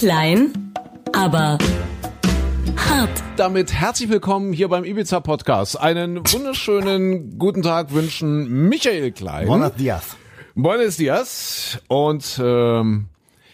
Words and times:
Klein, 0.00 0.72
aber 1.12 1.58
hart. 2.74 3.10
Damit 3.36 3.74
herzlich 3.74 4.08
willkommen 4.08 4.54
hier 4.54 4.68
beim 4.68 4.82
Ibiza 4.84 5.20
Podcast. 5.20 5.78
Einen 5.78 6.20
wunderschönen 6.32 7.38
guten 7.38 7.60
Tag 7.60 7.92
wünschen 7.92 8.70
Michael 8.70 9.12
Klein. 9.12 9.46
Buenos 9.46 9.74
dias. 9.74 10.16
Buenos 10.54 10.96
dias. 10.96 11.82
Und 11.88 12.40
ähm, 12.42 13.10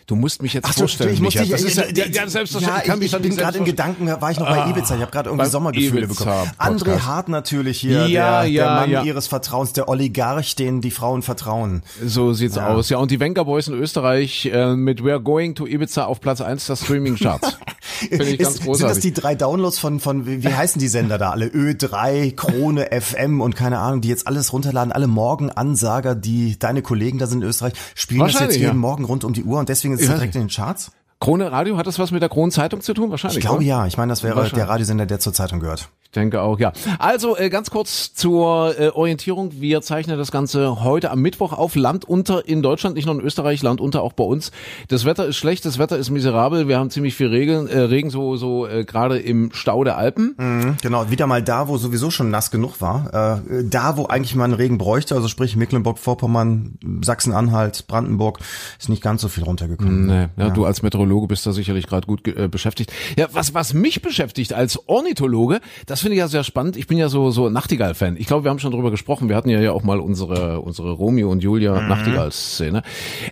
Du 0.06 0.14
musst 0.14 0.41
mich 0.41 0.54
jetzt 0.54 0.66
Ach 0.68 0.73
so, 0.73 0.80
vorstellen, 0.80 1.14
ich 1.14 1.20
muss 1.20 1.34
dich, 1.34 1.50
Das 1.50 1.62
ist 1.62 1.77
ja, 1.77 2.07
ja, 2.07 2.29
selbstverständlich. 2.29 2.86
Ja, 2.86 2.95
ich, 2.95 3.12
ich 3.12 3.22
bin 3.22 3.36
gerade 3.36 3.59
im 3.59 3.64
Gedanken, 3.64 4.07
war 4.07 4.30
ich 4.30 4.39
noch 4.39 4.46
bei 4.46 4.62
Ah, 4.62 4.71
Ibiza. 4.71 4.95
Ich 4.95 5.00
habe 5.00 5.11
gerade 5.11 5.30
irgendwie 5.30 5.50
Sommergefühle 5.50 6.04
Ibiza 6.04 6.25
bekommen. 6.25 6.50
André 6.59 7.00
Hart 7.00 7.29
natürlich 7.29 7.80
hier, 7.80 8.07
Ja, 8.07 8.43
der, 8.43 8.50
ja, 8.50 8.86
der 8.86 8.98
Mann 8.98 9.07
ihres 9.07 9.27
Vertrauens, 9.27 9.72
der 9.72 9.89
Oligarch, 9.89 10.54
den 10.54 10.80
die 10.80 10.93
Frauen 10.93 11.22
vertrauen. 11.22 11.82
So 12.04 12.32
sieht's 12.34 12.57
aus. 12.57 12.89
Ja, 12.89 12.98
und 12.98 13.11
die 13.11 13.18
Venga 13.18 13.43
Boys 13.43 13.66
in 13.66 13.75
Österreich 13.75 14.46
äh, 14.46 14.77
mit 14.77 15.00
We're 15.00 15.18
Going 15.18 15.57
to 15.57 15.66
Ibiza 15.66 16.04
auf 16.04 16.20
Platz 16.20 16.40
1 16.40 16.67
der 16.67 16.76
Streaming-Charts. 16.76 17.59
Finde 17.99 18.25
ich 18.25 18.39
ganz 18.39 18.55
Ist, 18.55 18.63
sind 18.63 18.68
das 18.68 18.81
großartig. 18.81 19.03
die 19.03 19.13
drei 19.13 19.35
Downloads 19.35 19.79
von, 19.79 20.00
von 20.00 20.27
wie 20.27 20.43
wie 20.43 20.54
heißen 20.54 20.79
die 20.81 20.89
Sender 20.89 21.18
da 21.18 21.31
alle? 21.31 21.46
Ö3, 21.46 22.35
Krone, 22.35 22.89
FM 23.00 23.41
und 23.41 23.57
keine 23.57 23.79
Ahnung, 23.79 24.00
die 24.00 24.09
jetzt 24.09 24.27
alles 24.27 24.53
runterladen, 24.53 24.93
alle 24.93 25.07
Morgenansager, 25.07 26.14
die 26.14 26.59
deine 26.59 26.82
Kollegen 26.82 27.18
da 27.18 27.27
sind 27.27 27.43
in 27.43 27.49
Österreich, 27.49 27.75
spielen 27.95 28.21
das 28.21 28.39
jetzt 28.39 28.54
jeden 28.57 28.67
ja. 28.67 28.75
Morgen 28.75 29.04
rund 29.04 29.25
um 29.25 29.32
die 29.32 29.45
Uhr 29.45 29.59
und 29.59 29.68
deswegen 29.68 29.95
ist 29.95 30.03
es 30.03 30.09
direkt 30.09 30.35
in 30.35 30.43
den 30.43 30.51
Charts? 30.51 30.93
Krone 31.18 31.51
Radio, 31.51 31.79
hat 31.79 31.87
das 31.87 31.99
was 31.99 32.11
mit 32.11 32.20
der 32.20 32.28
Kronen 32.28 32.51
Zeitung 32.51 32.83
zu 32.83 32.92
tun? 32.92 33.11
Wahrscheinlich. 33.11 33.39
Ich 33.39 33.42
glaube 33.42 33.59
oder? 33.59 33.67
ja. 33.67 33.87
Ich 33.87 33.97
meine, 33.97 34.11
das 34.11 34.23
wäre 34.23 34.51
der 34.51 34.69
Radiosender, 34.69 35.06
der 35.06 35.19
zur 35.19 35.33
Zeitung 35.33 35.61
gehört. 35.61 35.89
Ich 36.06 36.11
denke 36.12 36.41
auch, 36.41 36.59
ja. 36.59 36.73
Also 36.98 37.37
äh, 37.37 37.51
ganz 37.51 37.70
kurz 37.70 38.15
zur 38.15 38.78
äh, 38.78 38.89
Orientierung. 38.89 39.61
Wir 39.61 39.83
zeichnen 39.83 40.17
das 40.17 40.31
Ganze 40.31 40.83
heute 40.84 41.11
am 41.11 41.20
Mittwoch 41.20 41.53
auf 41.53 41.75
Land 41.75 42.05
unter 42.05 42.48
in 42.48 42.62
Deutschland, 42.62 42.97
nicht 42.97 43.06
nur 43.06 43.15
in 43.15 43.20
Österreich, 43.20 43.62
Land 43.62 43.81
unter 43.81 44.03
auch 44.03 44.12
bei 44.12 44.25
uns. 44.25 44.51
Das 44.89 45.05
Wetter 45.05 45.27
ist 45.27 45.37
schlecht, 45.37 45.65
das 45.65 45.79
Wetter 45.79 45.97
ist 45.98 46.11
miserabel. 46.11 46.69
Wir 46.69 46.79
haben 46.79 46.91
ziemlich 46.91 47.15
viel 47.15 47.27
Regen, 47.29 47.69
äh, 47.69 47.81
Regen 47.81 48.11
so 48.11 48.37
so 48.37 48.67
äh, 48.67 48.85
gerade 48.85 49.19
im 49.19 49.51
Stau 49.53 49.85
der 49.85 49.98
Alpen. 49.98 50.35
Mhm, 50.39 50.77
Genau, 50.83 51.11
wieder 51.11 51.27
mal 51.27 51.43
da, 51.43 51.69
wo 51.69 51.77
sowieso 51.77 52.11
schon 52.11 52.31
nass 52.31 52.51
genug 52.51 52.81
war. 52.81 53.43
Äh, 53.51 53.65
da, 53.65 53.97
wo 53.97 54.07
eigentlich 54.07 54.35
man 54.35 54.53
Regen 54.53 54.79
bräuchte, 54.79 55.15
also 55.15 55.29
sprich 55.29 55.57
Mecklenburg-Vorpommern, 55.57 56.79
Sachsen-Anhalt, 57.03 57.87
Brandenburg, 57.89 58.39
ist 58.79 58.89
nicht 58.89 59.03
ganz 59.03 59.23
so 59.23 59.29
viel 59.29 59.45
runtergekommen. 59.45 60.07
Nee, 60.07 60.29
ja, 60.37 60.51
du 60.51 60.65
als 60.65 60.83
Meteorologe 60.83 61.27
bist 61.27 61.47
da 61.47 61.53
sicherlich 61.53 61.87
gerade 61.87 62.07
gut 62.07 62.27
äh, 62.29 62.48
beschäftigt. 62.48 62.93
Ja, 63.17 63.27
was 63.33 63.55
was 63.55 63.75
mich 63.75 64.03
beschäftigt 64.03 64.53
als 64.53 64.89
Ornithologe, 64.89 65.61
das 65.87 65.95
finde 66.00 66.14
ich 66.14 66.20
ja 66.20 66.28
sehr 66.28 66.44
spannend. 66.44 66.77
Ich 66.77 66.86
bin 66.86 66.98
ja 66.98 67.08
so 67.08 67.30
so 67.30 67.48
Nachtigall-Fan. 67.48 68.16
Ich 68.16 68.27
glaube, 68.27 68.44
wir 68.44 68.50
haben 68.50 68.58
schon 68.58 68.72
drüber 68.72 68.91
gesprochen. 68.91 69.28
Wir 69.28 69.36
hatten 69.36 69.48
ja 69.48 69.61
ja 69.61 69.72
auch 69.72 69.83
mal 69.83 70.00
unsere 70.00 70.61
unsere 70.61 70.92
Romeo 70.92 71.30
und 71.30 71.42
Julia 71.42 71.80
Nachtigall-Szene. 71.80 72.83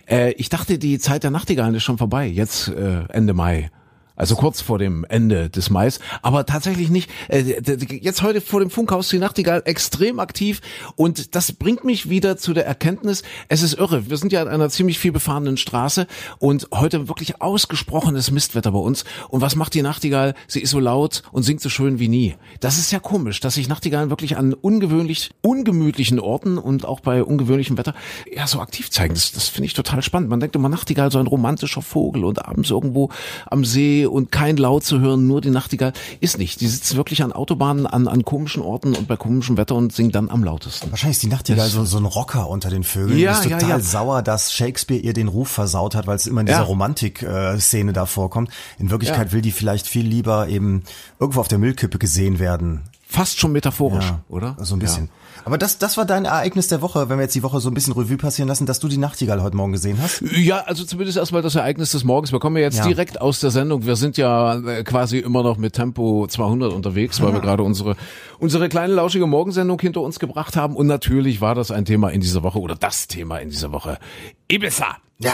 Äh, 0.09 0.31
ich 0.33 0.49
dachte, 0.49 0.77
die 0.77 0.99
Zeit 0.99 1.23
der 1.23 1.31
Nachtigallen 1.31 1.75
ist 1.75 1.83
schon 1.83 1.97
vorbei. 1.97 2.27
Jetzt 2.27 2.69
äh, 2.69 3.03
Ende 3.09 3.33
Mai. 3.33 3.69
Also 4.15 4.35
kurz 4.35 4.61
vor 4.61 4.79
dem 4.79 5.05
Ende 5.09 5.49
des 5.49 5.69
Mais, 5.69 5.99
aber 6.21 6.45
tatsächlich 6.45 6.89
nicht. 6.89 7.09
Äh, 7.27 7.61
Jetzt 8.01 8.21
heute 8.21 8.41
vor 8.41 8.59
dem 8.59 8.69
Funkhaus 8.69 9.09
die 9.09 9.19
Nachtigall 9.19 9.61
extrem 9.65 10.19
aktiv 10.19 10.61
und 10.95 11.35
das 11.35 11.51
bringt 11.51 11.83
mich 11.83 12.09
wieder 12.09 12.37
zu 12.37 12.53
der 12.53 12.65
Erkenntnis, 12.65 13.23
es 13.49 13.61
ist 13.61 13.73
irre. 13.77 14.09
Wir 14.09 14.17
sind 14.17 14.31
ja 14.31 14.41
an 14.41 14.47
einer 14.47 14.69
ziemlich 14.69 14.99
viel 14.99 15.11
befahrenen 15.11 15.57
Straße 15.57 16.07
und 16.39 16.67
heute 16.73 17.07
wirklich 17.07 17.41
ausgesprochenes 17.41 18.31
Mistwetter 18.31 18.71
bei 18.71 18.79
uns. 18.79 19.03
Und 19.29 19.41
was 19.41 19.55
macht 19.55 19.73
die 19.73 19.81
Nachtigall? 19.81 20.33
Sie 20.47 20.61
ist 20.61 20.71
so 20.71 20.79
laut 20.79 21.23
und 21.31 21.43
singt 21.43 21.61
so 21.61 21.69
schön 21.69 21.99
wie 21.99 22.07
nie. 22.07 22.35
Das 22.59 22.77
ist 22.77 22.91
ja 22.91 22.99
komisch, 22.99 23.39
dass 23.39 23.55
sich 23.55 23.67
Nachtigallen 23.67 24.09
wirklich 24.09 24.37
an 24.37 24.53
ungewöhnlich, 24.53 25.31
ungemütlichen 25.41 26.19
Orten 26.19 26.57
und 26.57 26.85
auch 26.85 27.01
bei 27.01 27.23
ungewöhnlichem 27.23 27.77
Wetter 27.77 27.93
ja 28.31 28.47
so 28.47 28.59
aktiv 28.61 28.89
zeigen. 28.89 29.13
Das, 29.13 29.31
das 29.31 29.49
finde 29.49 29.67
ich 29.67 29.73
total 29.73 30.01
spannend. 30.01 30.29
Man 30.29 30.39
denkt 30.39 30.55
immer, 30.55 30.69
Nachtigall 30.69 31.11
so 31.11 31.19
ein 31.19 31.27
romantischer 31.27 31.81
Vogel 31.81 32.23
und 32.23 32.45
abends 32.45 32.69
irgendwo 32.69 33.09
am 33.47 33.65
See 33.65 34.04
und 34.11 34.31
kein 34.31 34.57
Laut 34.57 34.83
zu 34.83 34.99
hören, 34.99 35.27
nur 35.27 35.41
die 35.41 35.49
Nachtigall. 35.49 35.93
Ist 36.19 36.37
nicht. 36.37 36.61
Die 36.61 36.67
sitzt 36.67 36.95
wirklich 36.95 37.23
an 37.23 37.31
Autobahnen, 37.31 37.85
an, 37.87 38.07
an 38.07 38.23
komischen 38.23 38.61
Orten 38.61 38.95
und 38.95 39.07
bei 39.07 39.15
komischem 39.17 39.57
Wetter 39.57 39.75
und 39.75 39.93
singt 39.93 40.15
dann 40.15 40.29
am 40.29 40.43
lautesten. 40.43 40.91
Wahrscheinlich 40.91 41.17
ist 41.17 41.23
die 41.23 41.27
Nachtigall 41.27 41.67
so, 41.69 41.85
so 41.85 41.97
ein 41.97 42.05
Rocker 42.05 42.49
unter 42.49 42.69
den 42.69 42.83
Vögeln. 42.83 43.17
Ja, 43.19 43.33
die 43.33 43.39
ist 43.39 43.51
ja, 43.51 43.57
total 43.57 43.79
ja. 43.79 43.79
sauer, 43.79 44.21
dass 44.21 44.53
Shakespeare 44.53 44.99
ihr 45.01 45.13
den 45.13 45.27
Ruf 45.27 45.49
versaut 45.49 45.95
hat, 45.95 46.07
weil 46.07 46.15
es 46.15 46.27
immer 46.27 46.41
in 46.41 46.47
dieser 46.47 46.59
Ja. 46.59 46.65
Romantik-Szene 46.65 47.93
da 47.93 48.05
vorkommt. 48.05 48.49
In 48.79 48.89
Wirklichkeit 48.89 49.27
Ja. 49.27 49.31
will 49.33 49.41
die 49.41 49.51
vielleicht 49.51 49.87
viel 49.87 50.05
lieber 50.05 50.47
eben 50.47 50.83
irgendwo 51.19 51.39
auf 51.39 51.47
der 51.47 51.57
Müllkippe 51.57 51.97
gesehen 51.97 52.39
werden. 52.39 52.81
Fast 53.07 53.39
schon 53.39 53.51
metaphorisch, 53.51 54.05
Ja, 54.05 54.19
oder? 54.29 54.57
So 54.59 54.75
ein 54.75 54.79
bisschen. 54.79 55.09
Ja. 55.45 55.47
Aber 55.47 55.57
das, 55.57 55.77
das 55.77 55.95
war 55.97 56.05
dein 56.05 56.25
Ereignis 56.25 56.67
der 56.67 56.81
Woche, 56.81 57.07
wenn 57.09 57.17
wir 57.17 57.23
jetzt 57.23 57.35
die 57.35 57.43
Woche 57.43 57.59
so 57.59 57.69
ein 57.69 57.73
bisschen 57.73 57.93
Revue 57.93 58.17
passieren 58.17 58.47
lassen, 58.49 58.65
dass 58.65 58.79
du 58.79 58.87
die 58.87 58.97
Nachtigall 58.97 59.41
heute 59.43 59.55
Morgen 59.55 59.71
gesehen 59.73 59.97
hast. 60.01 60.21
Ja, 60.35 60.61
also 60.65 60.83
zumindest 60.83 61.17
erstmal 61.17 61.41
das 61.43 61.53
Ereignis 61.55 61.91
des 61.91 62.03
Morgens. 62.03 62.31
Wir 62.31 62.39
kommen 62.39 62.57
ja 62.57 62.63
jetzt 62.63 62.79
Ja. 62.79 62.87
direkt 62.87 63.21
aus 63.21 63.39
der 63.39 63.51
Sendung. 63.51 63.85
Wir 63.85 63.95
sind 63.95 64.17
ja 64.17 64.55
äh, 64.55 64.83
quasi 64.83 65.19
immer 65.19 65.43
noch 65.43 65.57
mit 65.57 65.73
Tempo 65.73 66.25
200 66.27 66.73
unterwegs, 66.73 67.21
weil 67.21 67.33
wir 67.33 67.41
gerade 67.41 67.63
unsere 67.63 67.95
unsere 68.39 68.67
kleine 68.69 68.93
lauschige 68.95 69.27
Morgensendung 69.27 69.79
hinter 69.79 70.01
uns 70.01 70.19
gebracht 70.19 70.55
haben. 70.57 70.75
Und 70.75 70.87
natürlich 70.87 71.41
war 71.41 71.53
das 71.55 71.71
ein 71.71 71.85
Thema 71.85 72.09
in 72.09 72.21
dieser 72.21 72.41
Woche 72.43 72.59
oder 72.59 72.75
das 72.75 73.07
Thema 73.07 73.37
in 73.37 73.49
dieser 73.49 73.71
Woche. 73.71 73.99
Ibiza. 74.47 74.97
Ja. 75.19 75.33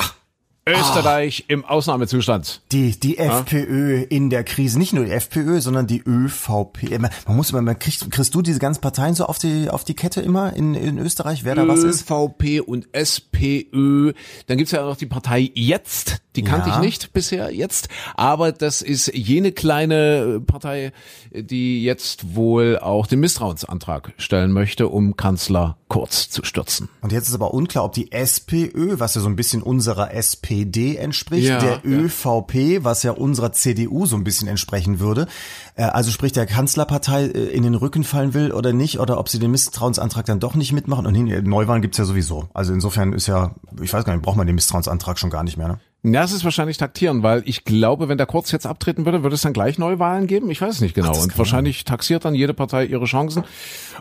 Österreich 0.68 1.46
im 1.48 1.66
Ausnahmezustand. 1.66 2.62
Die, 2.72 2.92
die 3.00 3.18
FPÖ 3.18 4.04
in 4.04 4.30
der 4.30 4.44
Krise, 4.44 4.78
nicht 4.78 4.94
nur 4.94 5.06
die 5.06 5.12
FPÖ, 5.12 5.60
sondern 5.60 5.88
die 5.88 6.04
ÖVP. 6.06 7.00
Man 7.00 7.36
muss 7.36 7.50
immer, 7.50 7.62
man 7.64 7.80
kriegt, 7.80 8.12
kriegst 8.12 8.36
du 8.36 8.42
diese 8.44 8.60
ganzen 8.60 8.80
Parteien 8.82 9.16
so 9.16 9.26
auf 9.26 9.40
die, 9.40 9.70
auf 9.70 9.84
die 9.84 9.96
Kette 9.96 10.22
immer 10.22 10.54
in, 10.56 10.76
in 10.76 11.00
Österreich, 11.00 11.44
wer 11.44 11.56
da 11.56 11.68
was 11.68 11.84
ist? 11.84 12.10
ÖVP 12.12 12.62
und 12.66 12.88
SPÖ. 12.94 14.14
Dann 14.48 14.58
gibt's 14.58 14.72
ja 14.72 14.86
noch 14.86 14.98
die 14.98 15.08
Partei 15.08 15.52
Jetzt. 15.56 16.18
Die 16.38 16.44
kannte 16.44 16.70
Ja. 16.70 16.76
ich 16.76 16.82
nicht 16.82 17.12
bisher 17.12 17.52
jetzt. 17.54 17.90
Aber 18.16 18.54
das 18.54 18.82
ist 18.82 19.12
jene 19.14 19.52
kleine 19.52 20.40
Partei, 20.46 20.94
die 21.34 21.84
jetzt 21.84 22.36
wohl 22.36 22.80
auch 22.80 23.06
den 23.08 23.20
Misstrauensantrag 23.20 24.14
stellen 24.18 24.54
möchte, 24.54 24.88
um 24.88 25.18
Kanzler 25.18 25.78
Kurz 25.90 26.30
zu 26.30 26.46
stürzen. 26.46 26.88
Und 27.02 27.12
jetzt 27.12 27.28
ist 27.28 27.36
aber 27.36 27.54
unklar, 27.54 27.84
ob 27.84 27.92
die 27.92 28.14
SPÖ, 28.14 29.00
was 29.00 29.16
ja 29.16 29.20
so 29.20 29.28
ein 29.28 29.36
bisschen 29.36 29.62
unserer 29.62 30.14
SPD 30.52 30.98
entspricht, 30.98 31.48
Ja, 31.48 31.60
der. 31.60 31.86
ÖVP, 31.86 32.84
was 32.84 33.04
ja 33.04 33.12
unserer 33.12 33.54
CDU 33.54 34.06
so 34.06 34.16
ein 34.16 34.24
bisschen 34.24 34.48
entsprechen 34.48 35.00
würde, 35.00 35.28
äh, 35.76 35.84
also 35.84 36.12
sprich 36.12 36.32
der 36.34 36.46
Kanzlerpartei 36.46 37.26
äh, 37.26 37.48
in 37.48 37.64
den 37.64 37.76
Rücken 37.76 38.04
fallen 38.04 38.34
will 38.34 38.52
oder 38.52 38.74
nicht, 38.74 39.00
oder 39.00 39.18
ob 39.18 39.30
sie 39.30 39.40
den 39.40 39.52
Misstrauensantrag 39.52 40.26
dann 40.26 40.40
doch 40.40 40.56
nicht 40.56 40.74
mitmachen. 40.74 41.06
Und 41.06 41.16
Neuwahlen 41.48 41.82
gibt's 41.82 41.98
ja 41.98 42.06
sowieso. 42.06 42.50
Also 42.54 42.74
insofern 42.74 43.14
ist 43.14 43.28
ja, 43.28 43.56
ich 43.82 43.94
weiß 43.94 44.04
gar 44.04 44.14
nicht, 44.14 44.24
braucht 44.24 44.38
man 44.38 44.48
den 44.48 44.56
Misstrauensantrag 44.56 45.18
schon 45.18 45.30
gar 45.30 45.44
nicht 45.44 45.58
mehr. 45.58 45.68
Ne? 45.68 45.80
Ja, 46.04 46.24
es 46.24 46.32
ist 46.32 46.44
wahrscheinlich 46.44 46.78
taktieren, 46.78 47.22
weil 47.22 47.44
ich 47.46 47.64
glaube, 47.64 48.10
wenn 48.10 48.18
der 48.18 48.26
Kurz 48.26 48.52
jetzt 48.52 48.66
abtreten 48.66 49.06
würde, 49.06 49.22
würde 49.22 49.36
es 49.36 49.42
dann 49.44 49.54
gleich 49.54 49.78
Neuwahlen 49.78 50.26
geben. 50.26 50.50
Ich 50.50 50.60
weiß 50.60 50.76
es 50.76 50.82
nicht 50.82 50.96
genau. 50.96 51.10
das 51.10 51.24
Und 51.24 51.38
wahrscheinlich 51.38 51.84
taxiert 51.86 52.26
dann 52.26 52.34
jede 52.34 52.56
Partei 52.56 52.86
ihre 52.86 53.06
Chancen. 53.06 53.44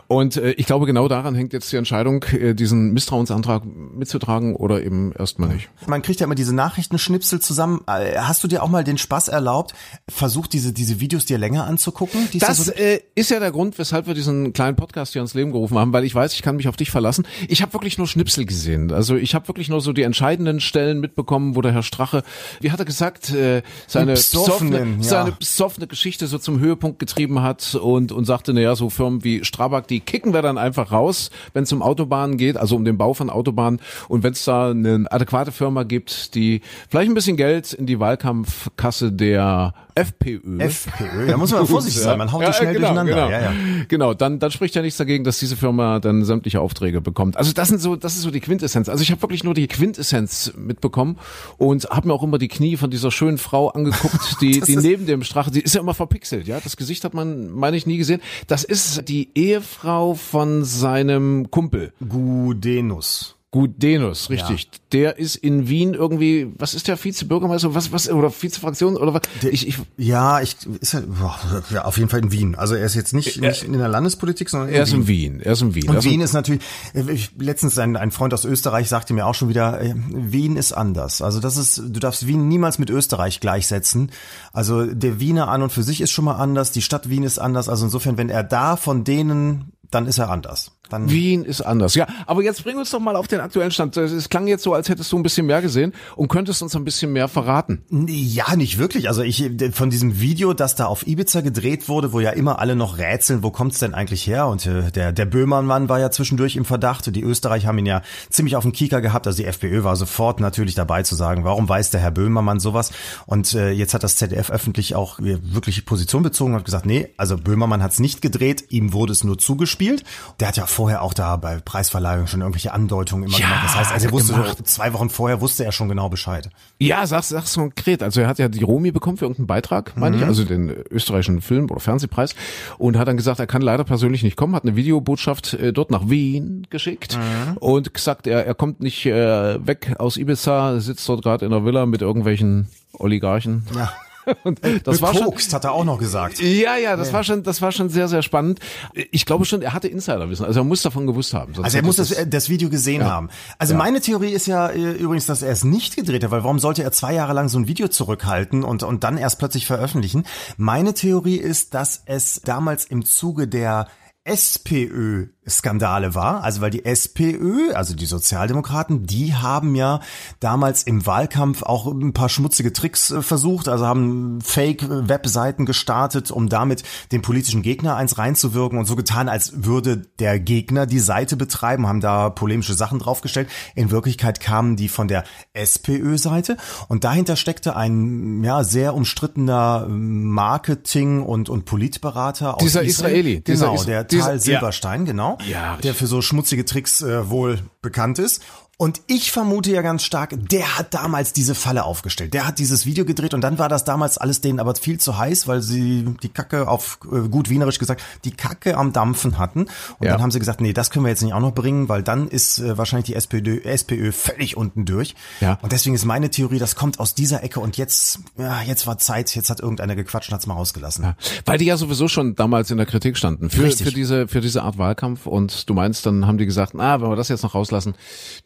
Und 0.07 0.35
äh, 0.37 0.51
ich 0.53 0.65
glaube, 0.65 0.87
genau 0.87 1.07
daran 1.07 1.35
hängt 1.35 1.53
jetzt 1.53 1.71
die 1.71 1.75
Entscheidung, 1.77 2.23
äh, 2.31 2.55
diesen 2.55 2.91
Misstrauensantrag 2.93 3.63
mitzutragen 3.65 4.55
oder 4.55 4.81
eben 4.83 5.11
erstmal 5.13 5.49
nicht. 5.49 5.69
Man 5.85 6.01
kriegt 6.01 6.19
ja 6.19 6.25
immer 6.25 6.33
diese 6.33 6.55
Nachrichtenschnipsel 6.55 7.39
zusammen. 7.39 7.81
Äh, 7.85 8.17
Hast 8.17 8.43
du 8.43 8.47
dir 8.47 8.63
auch 8.63 8.69
mal 8.69 8.83
den 8.83 8.97
Spaß 8.97 9.27
erlaubt, 9.27 9.73
versucht 10.09 10.53
diese, 10.53 10.73
diese 10.73 10.99
Videos 10.99 11.25
dir 11.25 11.37
länger 11.37 11.65
anzugucken? 11.67 12.27
die 12.33 12.37
es 12.37 12.41
da 12.41 12.47
Das 12.47 12.65
so- 12.65 12.71
äh, 12.71 12.99
ist 13.13 13.29
ja 13.29 13.39
der 13.39 13.51
Grund, 13.51 13.77
weshalb 13.77 14.07
wir 14.07 14.15
diesen 14.15 14.53
kleinen 14.53 14.75
Podcast 14.75 15.13
hier 15.13 15.21
ins 15.21 15.35
Leben 15.35 15.51
gerufen 15.51 15.77
haben, 15.77 15.93
weil 15.93 16.03
ich 16.03 16.15
weiß, 16.15 16.33
ich 16.33 16.41
kann 16.41 16.55
mich 16.55 16.67
auf 16.67 16.77
dich 16.77 16.89
verlassen. 16.89 17.27
Ich 17.47 17.61
habe 17.61 17.73
wirklich 17.73 17.99
nur 17.99 18.07
Schnipsel 18.07 18.45
gesehen. 18.47 18.91
Also 18.91 19.15
ich 19.15 19.35
habe 19.35 19.47
wirklich 19.47 19.69
nur 19.69 19.81
so 19.81 19.93
die 19.93 20.01
entscheidenden 20.01 20.59
Stellen 20.61 20.99
mitbekommen, 20.99 21.55
wo 21.55 21.61
der 21.61 21.71
Herr 21.73 21.83
Strache, 21.91 22.23
wie 22.61 22.71
hat 22.71 22.79
er 22.79 22.85
gesagt, 22.85 23.31
äh, 23.33 23.61
seine 23.85 24.13
besoffene, 24.13 24.95
ja. 24.97 25.03
seine 25.03 25.31
besoffene 25.33 25.87
Geschichte 25.87 26.27
so 26.27 26.37
zum 26.37 26.59
Höhepunkt 26.59 26.99
getrieben 26.99 27.41
hat 27.41 27.75
und 27.75 28.11
und 28.11 28.25
sagte, 28.25 28.53
naja, 28.53 28.75
so 28.75 28.89
Firmen 28.89 29.23
wie 29.25 29.43
Strabag, 29.43 29.87
die 29.87 29.99
kicken 29.99 30.33
wir 30.33 30.41
dann 30.41 30.57
einfach 30.57 30.91
raus, 30.91 31.31
wenn 31.53 31.63
es 31.63 31.73
um 31.73 31.81
Autobahnen 31.81 32.37
geht, 32.37 32.55
also 32.55 32.77
um 32.77 32.85
den 32.85 32.97
Bau 32.97 33.13
von 33.13 33.29
Autobahnen. 33.29 33.81
Und 34.07 34.23
wenn 34.23 34.31
es 34.33 34.45
da 34.45 34.69
eine 34.69 35.05
adäquate 35.09 35.51
Firma 35.51 35.83
gibt, 35.83 36.33
die 36.35 36.61
vielleicht 36.89 37.11
ein 37.11 37.13
bisschen 37.13 37.35
Geld 37.37 37.73
in 37.73 37.85
die 37.85 37.99
Wahlkampfkasse 37.99 39.11
der 39.11 39.73
FPÖ 39.95 40.59
FPÖ, 40.59 41.27
da 41.27 41.37
muss 41.37 41.51
man 41.51 41.65
vorsichtig 41.67 42.01
sein, 42.01 42.17
man 42.17 42.31
haut 42.31 42.47
die 42.47 42.53
schnell 42.53 42.73
genau, 42.73 42.93
durcheinander. 42.93 43.13
Genau, 43.13 43.29
Ja, 43.29 43.41
ja. 43.41 43.53
genau 43.87 44.13
dann, 44.13 44.39
dann 44.39 44.51
spricht 44.51 44.75
ja 44.75 44.81
nichts 44.81 44.97
dagegen, 44.97 45.23
dass 45.23 45.39
diese 45.39 45.55
Firma 45.55 45.99
dann 45.99 46.23
sämtliche 46.23 46.61
Aufträge 46.61 47.01
bekommt. 47.01 47.37
Also 47.37 47.53
das 47.53 47.67
sind 47.67 47.81
so, 47.81 47.95
das 47.95 48.15
ist 48.15 48.21
so 48.21 48.31
die 48.31 48.39
Quintessenz. 48.39 48.89
Also 48.89 49.03
ich 49.03 49.11
habe 49.11 49.21
wirklich 49.21 49.43
nur 49.43 49.53
die 49.53 49.67
Quintessenz 49.67 50.53
mitbekommen 50.57 51.17
und 51.57 51.85
habe 51.89 52.07
mir 52.07 52.13
auch 52.13 52.23
immer 52.23 52.37
die 52.37 52.47
Knie 52.47 52.77
von 52.77 52.89
dieser 52.89 53.11
schönen 53.11 53.37
Frau 53.37 53.69
angeguckt, 53.69 54.37
die, 54.41 54.59
die 54.61 54.77
neben 54.77 55.05
dem 55.05 55.23
Strache, 55.23 55.51
die 55.51 55.61
ist 55.61 55.75
ja 55.75 55.81
immer 55.81 55.93
verpixelt, 55.93 56.47
ja. 56.47 56.59
Das 56.59 56.77
Gesicht 56.77 57.03
hat 57.03 57.13
man, 57.13 57.49
meine 57.49 57.77
ich, 57.77 57.85
nie 57.85 57.97
gesehen. 57.97 58.21
Das 58.47 58.63
ist 58.63 59.07
die 59.07 59.29
Ehefrau 59.35 60.13
von 60.13 60.63
seinem 60.63 61.49
Kumpel. 61.51 61.93
Gudenus. 62.07 63.35
Gudenus, 63.51 64.29
richtig. 64.29 64.63
Ja. 64.63 64.79
Der 64.93 65.17
ist 65.19 65.35
in 65.35 65.67
Wien 65.67 65.93
irgendwie, 65.93 66.53
was 66.57 66.73
ist 66.73 66.87
der 66.87 67.01
Vizebürgermeister, 67.01 67.75
was, 67.75 67.91
was, 67.91 68.09
oder 68.09 68.31
Vizefraktion, 68.31 68.95
oder 68.95 69.13
was? 69.13 69.23
Der, 69.41 69.51
ich, 69.51 69.67
ich, 69.67 69.77
ja, 69.97 70.39
ich, 70.39 70.55
ist 70.79 70.93
er, 70.93 71.01
boah, 71.01 71.37
ja, 71.69 71.83
auf 71.83 71.97
jeden 71.97 72.09
Fall 72.09 72.21
in 72.21 72.31
Wien. 72.31 72.55
Also 72.55 72.75
er 72.75 72.85
ist 72.85 72.95
jetzt 72.95 73.13
nicht, 73.13 73.41
er, 73.41 73.49
nicht 73.49 73.63
in 73.63 73.73
der 73.73 73.89
Landespolitik, 73.89 74.49
sondern 74.49 74.69
er 74.69 74.83
ist 74.83 74.93
in 74.93 75.05
Wien. 75.05 75.41
Er 75.41 75.51
ist 75.51 75.61
in 75.61 75.75
Wien. 75.75 75.89
Und 75.89 75.97
also, 75.97 76.09
Wien 76.09 76.21
ist 76.21 76.31
natürlich, 76.31 76.61
ich, 76.93 77.31
letztens 77.37 77.77
ein, 77.77 77.97
ein 77.97 78.11
Freund 78.11 78.33
aus 78.33 78.45
Österreich 78.45 78.87
sagte 78.87 79.13
mir 79.13 79.25
auch 79.25 79.35
schon 79.35 79.49
wieder, 79.49 79.81
äh, 79.81 79.95
Wien 79.95 80.55
ist 80.55 80.71
anders. 80.71 81.21
Also 81.21 81.41
das 81.41 81.57
ist, 81.57 81.77
du 81.77 81.99
darfst 81.99 82.27
Wien 82.27 82.47
niemals 82.47 82.79
mit 82.79 82.89
Österreich 82.89 83.41
gleichsetzen. 83.41 84.11
Also 84.53 84.85
der 84.85 85.19
Wiener 85.19 85.49
an 85.49 85.61
und 85.61 85.73
für 85.73 85.83
sich 85.83 85.99
ist 85.99 86.11
schon 86.11 86.23
mal 86.23 86.35
anders, 86.35 86.71
die 86.71 86.81
Stadt 86.81 87.09
Wien 87.09 87.23
ist 87.23 87.37
anders. 87.37 87.67
Also 87.67 87.83
insofern, 87.83 88.17
wenn 88.17 88.29
er 88.29 88.45
da 88.45 88.77
von 88.77 89.03
denen 89.03 89.73
dann 89.91 90.07
ist 90.07 90.17
er 90.17 90.29
anders. 90.29 90.71
Dann 90.91 91.09
Wien 91.09 91.45
ist 91.45 91.61
anders, 91.61 91.95
ja. 91.95 92.05
Aber 92.27 92.43
jetzt 92.43 92.63
bring 92.63 92.77
uns 92.77 92.89
doch 92.89 92.99
mal 92.99 93.15
auf 93.15 93.27
den 93.27 93.39
aktuellen 93.39 93.71
Stand. 93.71 93.95
Es 93.95 94.27
klang 94.27 94.47
jetzt 94.47 94.63
so, 94.63 94.73
als 94.73 94.89
hättest 94.89 95.11
du 95.11 95.17
ein 95.17 95.23
bisschen 95.23 95.45
mehr 95.45 95.61
gesehen 95.61 95.93
und 96.17 96.27
könntest 96.27 96.61
uns 96.61 96.75
ein 96.75 96.83
bisschen 96.83 97.13
mehr 97.13 97.29
verraten. 97.29 97.81
Ja, 97.89 98.55
nicht 98.55 98.77
wirklich. 98.77 99.07
Also 99.07 99.21
ich 99.21 99.49
von 99.71 99.89
diesem 99.89 100.19
Video, 100.19 100.53
das 100.53 100.75
da 100.75 100.85
auf 100.85 101.07
Ibiza 101.07 101.41
gedreht 101.41 101.87
wurde, 101.87 102.11
wo 102.11 102.19
ja 102.19 102.31
immer 102.31 102.59
alle 102.59 102.75
noch 102.75 102.97
rätseln, 102.97 103.41
wo 103.41 103.51
kommt's 103.51 103.79
denn 103.79 103.93
eigentlich 103.93 104.27
her? 104.27 104.47
Und 104.47 104.65
äh, 104.65 104.91
der 104.91 105.13
der 105.13 105.25
Böhmermann 105.25 105.87
war 105.87 105.99
ja 105.99 106.11
zwischendurch 106.11 106.57
im 106.57 106.65
Verdacht. 106.65 107.07
Und 107.07 107.15
die 107.15 107.23
Österreicher 107.23 107.69
haben 107.69 107.77
ihn 107.77 107.85
ja 107.85 108.01
ziemlich 108.29 108.55
auf 108.55 108.63
den 108.63 108.73
Kieker 108.73 108.99
gehabt. 109.01 109.27
Also 109.27 109.41
die 109.41 109.47
FPÖ 109.47 109.83
war 109.83 109.95
sofort 109.95 110.41
natürlich 110.41 110.75
dabei 110.75 111.03
zu 111.03 111.15
sagen, 111.15 111.45
warum 111.45 111.69
weiß 111.69 111.91
der 111.91 112.01
Herr 112.01 112.11
Böhmermann 112.11 112.59
sowas? 112.59 112.91
Und 113.25 113.53
äh, 113.53 113.71
jetzt 113.71 113.93
hat 113.93 114.03
das 114.03 114.17
ZDF 114.17 114.49
öffentlich 114.51 114.95
auch 114.95 115.19
wirklich 115.19 115.85
Position 115.85 116.21
bezogen 116.21 116.51
und 116.51 116.59
hat 116.59 116.65
gesagt, 116.65 116.85
nee, 116.85 117.09
also 117.15 117.37
Böhmermann 117.37 117.81
hat's 117.81 117.99
nicht 117.99 118.21
gedreht, 118.21 118.65
ihm 118.69 118.91
wurde 118.91 119.13
es 119.13 119.23
nur 119.23 119.37
zugespielt 119.37 119.61
gespielt. 119.61 120.03
Der 120.39 120.47
hat 120.47 120.57
ja 120.57 120.65
vorher 120.81 121.03
auch 121.03 121.13
da 121.13 121.35
bei 121.35 121.59
Preisverleihungen 121.63 122.25
schon 122.25 122.41
irgendwelche 122.41 122.73
Andeutungen 122.73 123.25
immer 123.25 123.37
ja, 123.37 123.45
gemacht. 123.45 123.65
Das 123.65 123.75
heißt, 123.75 123.91
also 123.91 124.07
er 124.07 124.11
wusste 124.11 124.33
so, 124.33 124.63
zwei 124.63 124.93
Wochen 124.93 125.11
vorher 125.11 125.39
wusste 125.39 125.63
er 125.63 125.71
schon 125.71 125.89
genau 125.89 126.09
Bescheid. 126.09 126.49
Ja, 126.79 127.05
sag's, 127.05 127.29
sag's 127.29 127.53
konkret. 127.53 128.01
Also 128.01 128.21
er 128.21 128.27
hat 128.27 128.39
ja 128.39 128.47
die 128.47 128.63
Romi 128.63 128.89
bekommen 128.89 129.17
für 129.17 129.25
irgendeinen 129.25 129.45
Beitrag, 129.45 129.95
meine 129.95 130.15
mhm. 130.15 130.23
ich, 130.23 130.27
also 130.27 130.43
den 130.43 130.69
österreichischen 130.89 131.41
Film- 131.41 131.69
oder 131.69 131.79
Fernsehpreis 131.79 132.33
und 132.79 132.97
hat 132.97 133.07
dann 133.07 133.15
gesagt, 133.15 133.39
er 133.39 133.45
kann 133.45 133.61
leider 133.61 133.83
persönlich 133.83 134.23
nicht 134.23 134.35
kommen, 134.35 134.55
hat 134.55 134.63
eine 134.63 134.75
Videobotschaft 134.75 135.53
äh, 135.53 135.71
dort 135.71 135.91
nach 135.91 136.09
Wien 136.09 136.65
geschickt 136.71 137.15
mhm. 137.15 137.57
und 137.57 137.93
gesagt, 137.93 138.25
er, 138.25 138.47
er 138.47 138.55
kommt 138.55 138.79
nicht 138.79 139.05
äh, 139.05 139.63
weg 139.63 139.97
aus 139.99 140.17
Ibiza, 140.17 140.79
sitzt 140.79 141.07
dort 141.07 141.21
gerade 141.21 141.45
in 141.45 141.51
der 141.51 141.63
Villa 141.63 141.85
mit 141.85 142.01
irgendwelchen 142.01 142.69
Oligarchen. 142.93 143.67
Ja. 143.75 143.93
Und 144.43 144.61
das 144.83 145.01
war 145.01 145.13
schon, 145.13 145.33
hat 145.33 145.63
er 145.63 145.71
auch 145.71 145.83
noch 145.83 145.97
gesagt. 145.97 146.39
Ja, 146.39 146.77
ja, 146.77 146.95
das 146.95 147.07
ja. 147.07 147.13
war 147.13 147.23
schon, 147.23 147.43
das 147.43 147.61
war 147.61 147.71
schon 147.71 147.89
sehr, 147.89 148.07
sehr 148.07 148.21
spannend. 148.21 148.59
Ich 148.93 149.25
glaube 149.25 149.45
schon, 149.45 149.61
er 149.61 149.73
hatte 149.73 149.87
Insiderwissen, 149.87 150.45
also 150.45 150.61
er 150.61 150.63
muss 150.63 150.81
davon 150.81 151.07
gewusst 151.07 151.33
haben. 151.33 151.53
Also 151.61 151.77
er 151.77 151.83
muss 151.83 151.95
das, 151.97 152.15
das 152.27 152.49
Video 152.49 152.69
gesehen 152.69 153.01
ja. 153.01 153.09
haben. 153.09 153.29
Also 153.57 153.73
ja. 153.73 153.77
meine 153.77 154.01
Theorie 154.01 154.31
ist 154.31 154.47
ja 154.47 154.67
äh, 154.67 154.91
übrigens, 154.93 155.25
dass 155.25 155.41
er 155.41 155.51
es 155.51 155.63
nicht 155.63 155.95
gedreht 155.95 156.23
hat, 156.23 156.31
weil 156.31 156.43
warum 156.43 156.59
sollte 156.59 156.83
er 156.83 156.91
zwei 156.91 157.13
Jahre 157.13 157.33
lang 157.33 157.49
so 157.49 157.57
ein 157.59 157.67
Video 157.67 157.87
zurückhalten 157.87 158.63
und, 158.63 158.83
und 158.83 159.03
dann 159.03 159.17
erst 159.17 159.39
plötzlich 159.39 159.65
veröffentlichen? 159.65 160.25
Meine 160.57 160.93
Theorie 160.93 161.37
ist, 161.37 161.73
dass 161.73 162.03
es 162.05 162.41
damals 162.43 162.85
im 162.85 163.05
Zuge 163.05 163.47
der 163.47 163.87
SPÖ 164.23 165.27
Skandale 165.49 166.13
war, 166.13 166.43
also 166.43 166.61
weil 166.61 166.69
die 166.69 166.85
SPÖ, 166.85 167.71
also 167.73 167.95
die 167.95 168.05
Sozialdemokraten, 168.05 169.07
die 169.07 169.33
haben 169.33 169.73
ja 169.73 169.99
damals 170.39 170.83
im 170.83 171.07
Wahlkampf 171.07 171.63
auch 171.63 171.87
ein 171.87 172.13
paar 172.13 172.29
schmutzige 172.29 172.71
Tricks 172.73 173.09
äh, 173.09 173.23
versucht, 173.23 173.67
also 173.67 173.87
haben 173.87 174.39
Fake-Webseiten 174.41 175.65
gestartet, 175.65 176.29
um 176.29 176.47
damit 176.47 176.83
den 177.11 177.23
politischen 177.23 177.63
Gegner 177.63 177.95
eins 177.95 178.19
reinzuwirken 178.19 178.77
und 178.77 178.85
so 178.85 178.95
getan, 178.95 179.29
als 179.29 179.65
würde 179.65 180.03
der 180.19 180.39
Gegner 180.39 180.85
die 180.85 180.99
Seite 180.99 181.35
betreiben, 181.37 181.87
haben 181.87 182.01
da 182.01 182.29
polemische 182.29 182.75
Sachen 182.75 182.99
draufgestellt. 182.99 183.49
In 183.73 183.89
Wirklichkeit 183.89 184.41
kamen 184.41 184.75
die 184.75 184.89
von 184.89 185.07
der 185.07 185.23
SPÖ-Seite 185.53 186.57
und 186.87 187.03
dahinter 187.03 187.35
steckte 187.35 187.75
ein 187.75 188.43
ja 188.43 188.63
sehr 188.63 188.93
umstrittener 188.93 189.87
Marketing- 189.89 191.23
und, 191.23 191.49
und 191.49 191.65
Politberater 191.65 192.57
aus 192.57 192.61
Dieser 192.61 192.83
Israel. 192.83 193.11
Israeli. 193.11 193.41
Genau, 193.41 193.71
dieser 193.71 193.85
der 193.85 194.07
Tal 194.07 194.39
Silberstein, 194.39 195.07
ja. 195.07 195.11
genau 195.11 195.30
ja, 195.47 195.77
der 195.77 195.93
für 195.93 196.07
so 196.07 196.21
schmutzige 196.21 196.65
Tricks 196.65 197.01
äh, 197.01 197.29
wohl 197.29 197.59
bekannt 197.81 198.19
ist. 198.19 198.43
Und 198.81 198.99
ich 199.05 199.31
vermute 199.31 199.71
ja 199.71 199.83
ganz 199.83 200.03
stark, 200.03 200.33
der 200.49 200.79
hat 200.79 200.95
damals 200.95 201.33
diese 201.33 201.53
Falle 201.53 201.83
aufgestellt. 201.83 202.33
Der 202.33 202.47
hat 202.47 202.57
dieses 202.57 202.87
Video 202.87 203.05
gedreht 203.05 203.35
und 203.35 203.41
dann 203.41 203.59
war 203.59 203.69
das 203.69 203.83
damals 203.83 204.17
alles 204.17 204.41
denen 204.41 204.59
aber 204.59 204.73
viel 204.73 204.99
zu 204.99 205.19
heiß, 205.19 205.47
weil 205.47 205.61
sie 205.61 206.03
die 206.23 206.29
Kacke 206.29 206.67
auf 206.67 206.97
äh, 207.03 207.29
gut 207.29 207.51
wienerisch 207.51 207.77
gesagt, 207.77 208.01
die 208.25 208.31
Kacke 208.31 208.75
am 208.75 208.91
Dampfen 208.91 209.37
hatten. 209.37 209.65
Und 209.99 210.07
ja. 210.07 210.13
dann 210.13 210.23
haben 210.23 210.31
sie 210.31 210.39
gesagt, 210.39 210.61
nee, 210.61 210.73
das 210.73 210.89
können 210.89 211.05
wir 211.05 211.11
jetzt 211.11 211.21
nicht 211.21 211.35
auch 211.35 211.39
noch 211.39 211.53
bringen, 211.53 211.89
weil 211.89 212.01
dann 212.01 212.27
ist 212.27 212.57
äh, 212.57 212.75
wahrscheinlich 212.75 213.05
die 213.05 213.13
SPÖ, 213.13 213.59
SPÖ 213.63 214.11
völlig 214.11 214.57
unten 214.57 214.85
durch. 214.85 215.13
Ja. 215.41 215.59
Und 215.61 215.73
deswegen 215.73 215.93
ist 215.93 216.05
meine 216.05 216.31
Theorie, 216.31 216.57
das 216.57 216.75
kommt 216.75 216.99
aus 216.99 217.13
dieser 217.13 217.43
Ecke 217.43 217.59
und 217.59 217.77
jetzt, 217.77 218.21
ja, 218.35 218.63
jetzt 218.63 218.87
war 218.87 218.97
Zeit, 218.97 219.35
jetzt 219.35 219.51
hat 219.51 219.59
irgendeiner 219.59 219.95
gequatscht 219.95 220.29
und 220.29 220.33
hat's 220.33 220.47
mal 220.47 220.55
rausgelassen. 220.55 221.03
Ja. 221.03 221.15
Weil 221.45 221.59
die 221.59 221.65
ja 221.65 221.77
sowieso 221.77 222.07
schon 222.07 222.33
damals 222.33 222.71
in 222.71 222.77
der 222.77 222.87
Kritik 222.87 223.15
standen 223.15 223.51
für, 223.51 223.69
für 223.69 223.91
diese 223.91 224.27
für 224.27 224.41
diese 224.41 224.63
Art 224.63 224.79
Wahlkampf 224.79 225.27
und 225.27 225.69
du 225.69 225.75
meinst, 225.75 226.07
dann 226.07 226.25
haben 226.25 226.39
die 226.39 226.47
gesagt, 226.47 226.73
ah, 226.79 226.99
wenn 226.99 227.09
wir 227.09 227.15
das 227.15 227.29
jetzt 227.29 227.43
noch 227.43 227.53
rauslassen, 227.53 227.93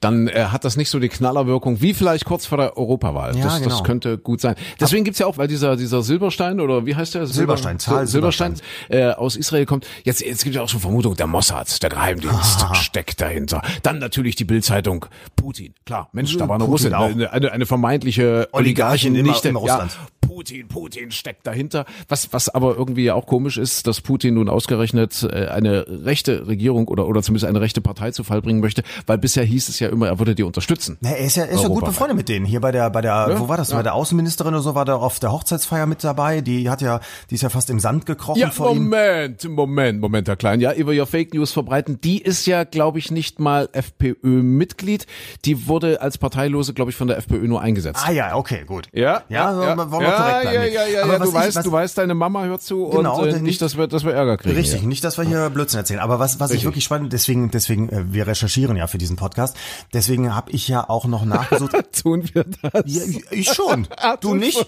dann 0.01 0.24
äh, 0.27 0.45
hat 0.45 0.65
das 0.65 0.77
nicht 0.77 0.89
so 0.89 0.99
die 0.99 1.09
Knallerwirkung 1.09 1.81
wie 1.81 1.93
vielleicht 1.93 2.25
kurz 2.25 2.45
vor 2.45 2.57
der 2.57 2.77
Europawahl. 2.77 3.35
Ja, 3.35 3.43
das, 3.43 3.57
genau. 3.57 3.69
das 3.69 3.83
könnte 3.83 4.17
gut 4.17 4.41
sein. 4.41 4.55
Deswegen 4.79 5.03
gibt's 5.03 5.19
ja 5.19 5.25
auch, 5.25 5.37
weil 5.37 5.47
dieser 5.47 5.75
dieser 5.75 6.01
Silberstein 6.03 6.59
oder 6.59 6.85
wie 6.85 6.95
heißt 6.95 7.15
der? 7.15 7.27
Silberstein, 7.27 7.79
Zahl 7.79 8.07
Silberstein, 8.07 8.55
Silberstein 8.55 9.11
äh, 9.11 9.13
aus 9.13 9.35
Israel 9.35 9.65
kommt. 9.65 9.85
Jetzt 10.03 10.21
jetzt 10.21 10.43
gibt 10.43 10.55
ja 10.55 10.61
auch 10.61 10.69
schon 10.69 10.79
Vermutung, 10.79 11.15
der 11.15 11.27
Mossad, 11.27 11.81
der 11.81 11.89
Geheimdienst 11.89 12.63
Aha. 12.63 12.75
steckt 12.75 13.21
dahinter. 13.21 13.61
Dann 13.83 13.99
natürlich 13.99 14.35
die 14.35 14.45
Bildzeitung 14.45 15.05
Putin. 15.35 15.73
Klar, 15.85 16.09
Mensch, 16.11 16.35
da 16.37 16.47
war 16.47 16.55
eine 16.55 16.65
Russin, 16.65 16.93
eine, 16.93 17.31
eine, 17.31 17.51
eine 17.51 17.65
vermeintliche 17.65 18.49
Oligarchin, 18.51 19.13
Oligarchin 19.13 19.25
nicht 19.25 19.45
im 19.45 19.55
Russland. 19.55 19.91
Ja, 19.91 20.07
Putin, 20.27 20.67
Putin 20.67 21.11
steckt 21.11 21.45
dahinter. 21.47 21.85
Was, 22.07 22.33
was 22.33 22.49
aber 22.49 22.75
irgendwie 22.75 23.11
auch 23.11 23.25
komisch 23.25 23.57
ist, 23.57 23.87
dass 23.87 24.01
Putin 24.01 24.35
nun 24.35 24.49
ausgerechnet 24.49 25.23
äh, 25.23 25.47
eine 25.47 25.85
rechte 25.87 26.47
Regierung 26.47 26.87
oder, 26.87 27.07
oder 27.07 27.21
zumindest 27.21 27.45
eine 27.45 27.61
rechte 27.61 27.81
Partei 27.81 28.11
zu 28.11 28.23
Fall 28.23 28.41
bringen 28.41 28.59
möchte, 28.59 28.83
weil 29.05 29.17
bisher 29.17 29.43
hieß 29.43 29.69
es 29.69 29.79
ja 29.79 29.89
immer, 29.89 30.07
er 30.07 30.19
würde 30.19 30.35
die 30.35 30.43
unterstützen. 30.43 30.97
Na, 31.01 31.11
er 31.11 31.25
ist 31.25 31.35
ja, 31.35 31.43
er 31.43 31.51
ist 31.51 31.63
ja 31.63 31.67
gut 31.67 31.85
befreundet 31.85 32.17
mit 32.17 32.29
denen. 32.29 32.45
Hier 32.45 32.61
bei 32.61 32.71
der, 32.71 32.89
bei 32.89 33.01
der, 33.01 33.27
ja, 33.29 33.39
wo 33.39 33.47
war 33.47 33.57
das? 33.57 33.69
Ja. 33.69 33.77
Bei 33.77 33.83
der 33.83 33.93
Außenministerin 33.93 34.53
oder 34.53 34.63
so 34.63 34.75
war 34.75 34.85
der 34.85 34.97
auf 34.97 35.19
der 35.19 35.31
Hochzeitsfeier 35.31 35.85
mit 35.85 36.03
dabei. 36.03 36.41
Die 36.41 36.69
hat 36.69 36.81
ja, 36.81 36.99
die 37.29 37.35
ist 37.35 37.41
ja 37.41 37.49
fast 37.49 37.69
im 37.69 37.79
Sand 37.79 38.05
gekrochen 38.05 38.39
ja, 38.39 38.49
vor 38.49 38.73
Moment, 38.73 39.43
ihm. 39.43 39.51
Moment, 39.53 40.01
Moment, 40.01 40.27
Herr 40.27 40.35
Klein. 40.35 40.59
Ja, 40.59 40.73
über 40.73 40.93
ihr 40.93 41.05
Fake 41.05 41.33
News 41.33 41.51
verbreiten. 41.51 41.99
Die 42.01 42.21
ist 42.21 42.45
ja, 42.45 42.63
glaube 42.63 42.99
ich, 42.99 43.11
nicht 43.11 43.39
mal 43.39 43.69
FPÖ-Mitglied. 43.71 45.05
Die 45.45 45.67
wurde 45.67 46.01
als 46.01 46.17
Parteilose, 46.17 46.73
glaube 46.73 46.91
ich, 46.91 46.97
von 46.97 47.07
der 47.07 47.17
FPÖ 47.17 47.47
nur 47.47 47.61
eingesetzt. 47.61 48.03
Ah 48.05 48.11
ja, 48.11 48.35
okay, 48.35 48.63
gut. 48.65 48.87
Ja, 48.91 49.23
ja, 49.29 49.51
ja, 49.51 49.75
ja. 49.75 50.01
ja, 50.01 50.14
korrekt 50.15 50.41
bleiben. 50.41 50.73
Ja, 50.73 50.85
ja, 50.85 50.87
ja, 50.87 51.07
ja 51.07 51.19
du 51.19 51.33
weißt, 51.33 51.65
du 51.65 51.71
weißt, 51.71 51.97
deine 51.97 52.15
Mama 52.15 52.43
hört 52.43 52.61
zu 52.61 52.89
genau, 52.89 53.21
und 53.21 53.29
äh, 53.29 53.39
nicht, 53.39 53.61
dass 53.61 53.77
wir, 53.77 53.87
dass 53.87 54.05
wir 54.05 54.13
Ärger 54.13 54.37
kriegen. 54.37 54.55
Richtig, 54.55 54.83
nicht, 54.83 55.03
dass 55.03 55.17
wir 55.17 55.25
hier 55.25 55.49
Blödsinn 55.49 55.79
erzählen. 55.79 55.99
Aber 55.99 56.19
was, 56.19 56.39
was 56.39 56.51
ich 56.51 56.63
wirklich 56.63 56.83
spannend, 56.83 57.13
deswegen, 57.13 57.51
deswegen, 57.51 57.89
äh, 57.89 58.03
wir 58.13 58.27
recherchieren 58.27 58.75
ja 58.77 58.87
für 58.87 58.97
diesen 58.97 59.15
Podcast. 59.15 59.55
Deswegen 59.93 60.35
habe 60.35 60.51
ich 60.51 60.67
ja 60.67 60.89
auch 60.89 61.05
noch 61.05 61.25
nachgesucht. 61.25 61.75
Tun 62.01 62.29
wir 62.33 62.45
das? 62.61 62.83
Ich 62.85 63.51
schon. 63.53 63.87
Du 64.21 64.33
nicht? 64.33 64.65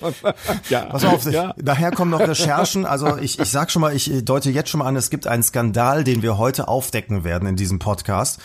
ja. 0.70 0.82
Pass 0.82 1.06
auf, 1.06 1.26
ja. 1.32 1.54
daher 1.58 1.92
kommen 1.92 2.12
noch 2.12 2.20
Recherchen. 2.20 2.86
Also 2.86 3.18
ich, 3.18 3.40
ich 3.40 3.50
sag 3.50 3.72
schon 3.72 3.82
mal, 3.82 3.96
ich 3.96 4.12
deute 4.26 4.50
jetzt 4.52 4.70
schon 4.70 4.80
mal 4.80 4.86
an, 4.86 4.96
es 4.96 5.10
gibt 5.10 5.26
einen 5.26 5.44
Skandal, 5.44 6.04
den 6.04 6.22
wir 6.22 6.38
heute 6.38 6.68
aufdecken 6.68 7.24
werden 7.24 7.48
in 7.48 7.56
diesem 7.56 7.80
Podcast 7.80 8.40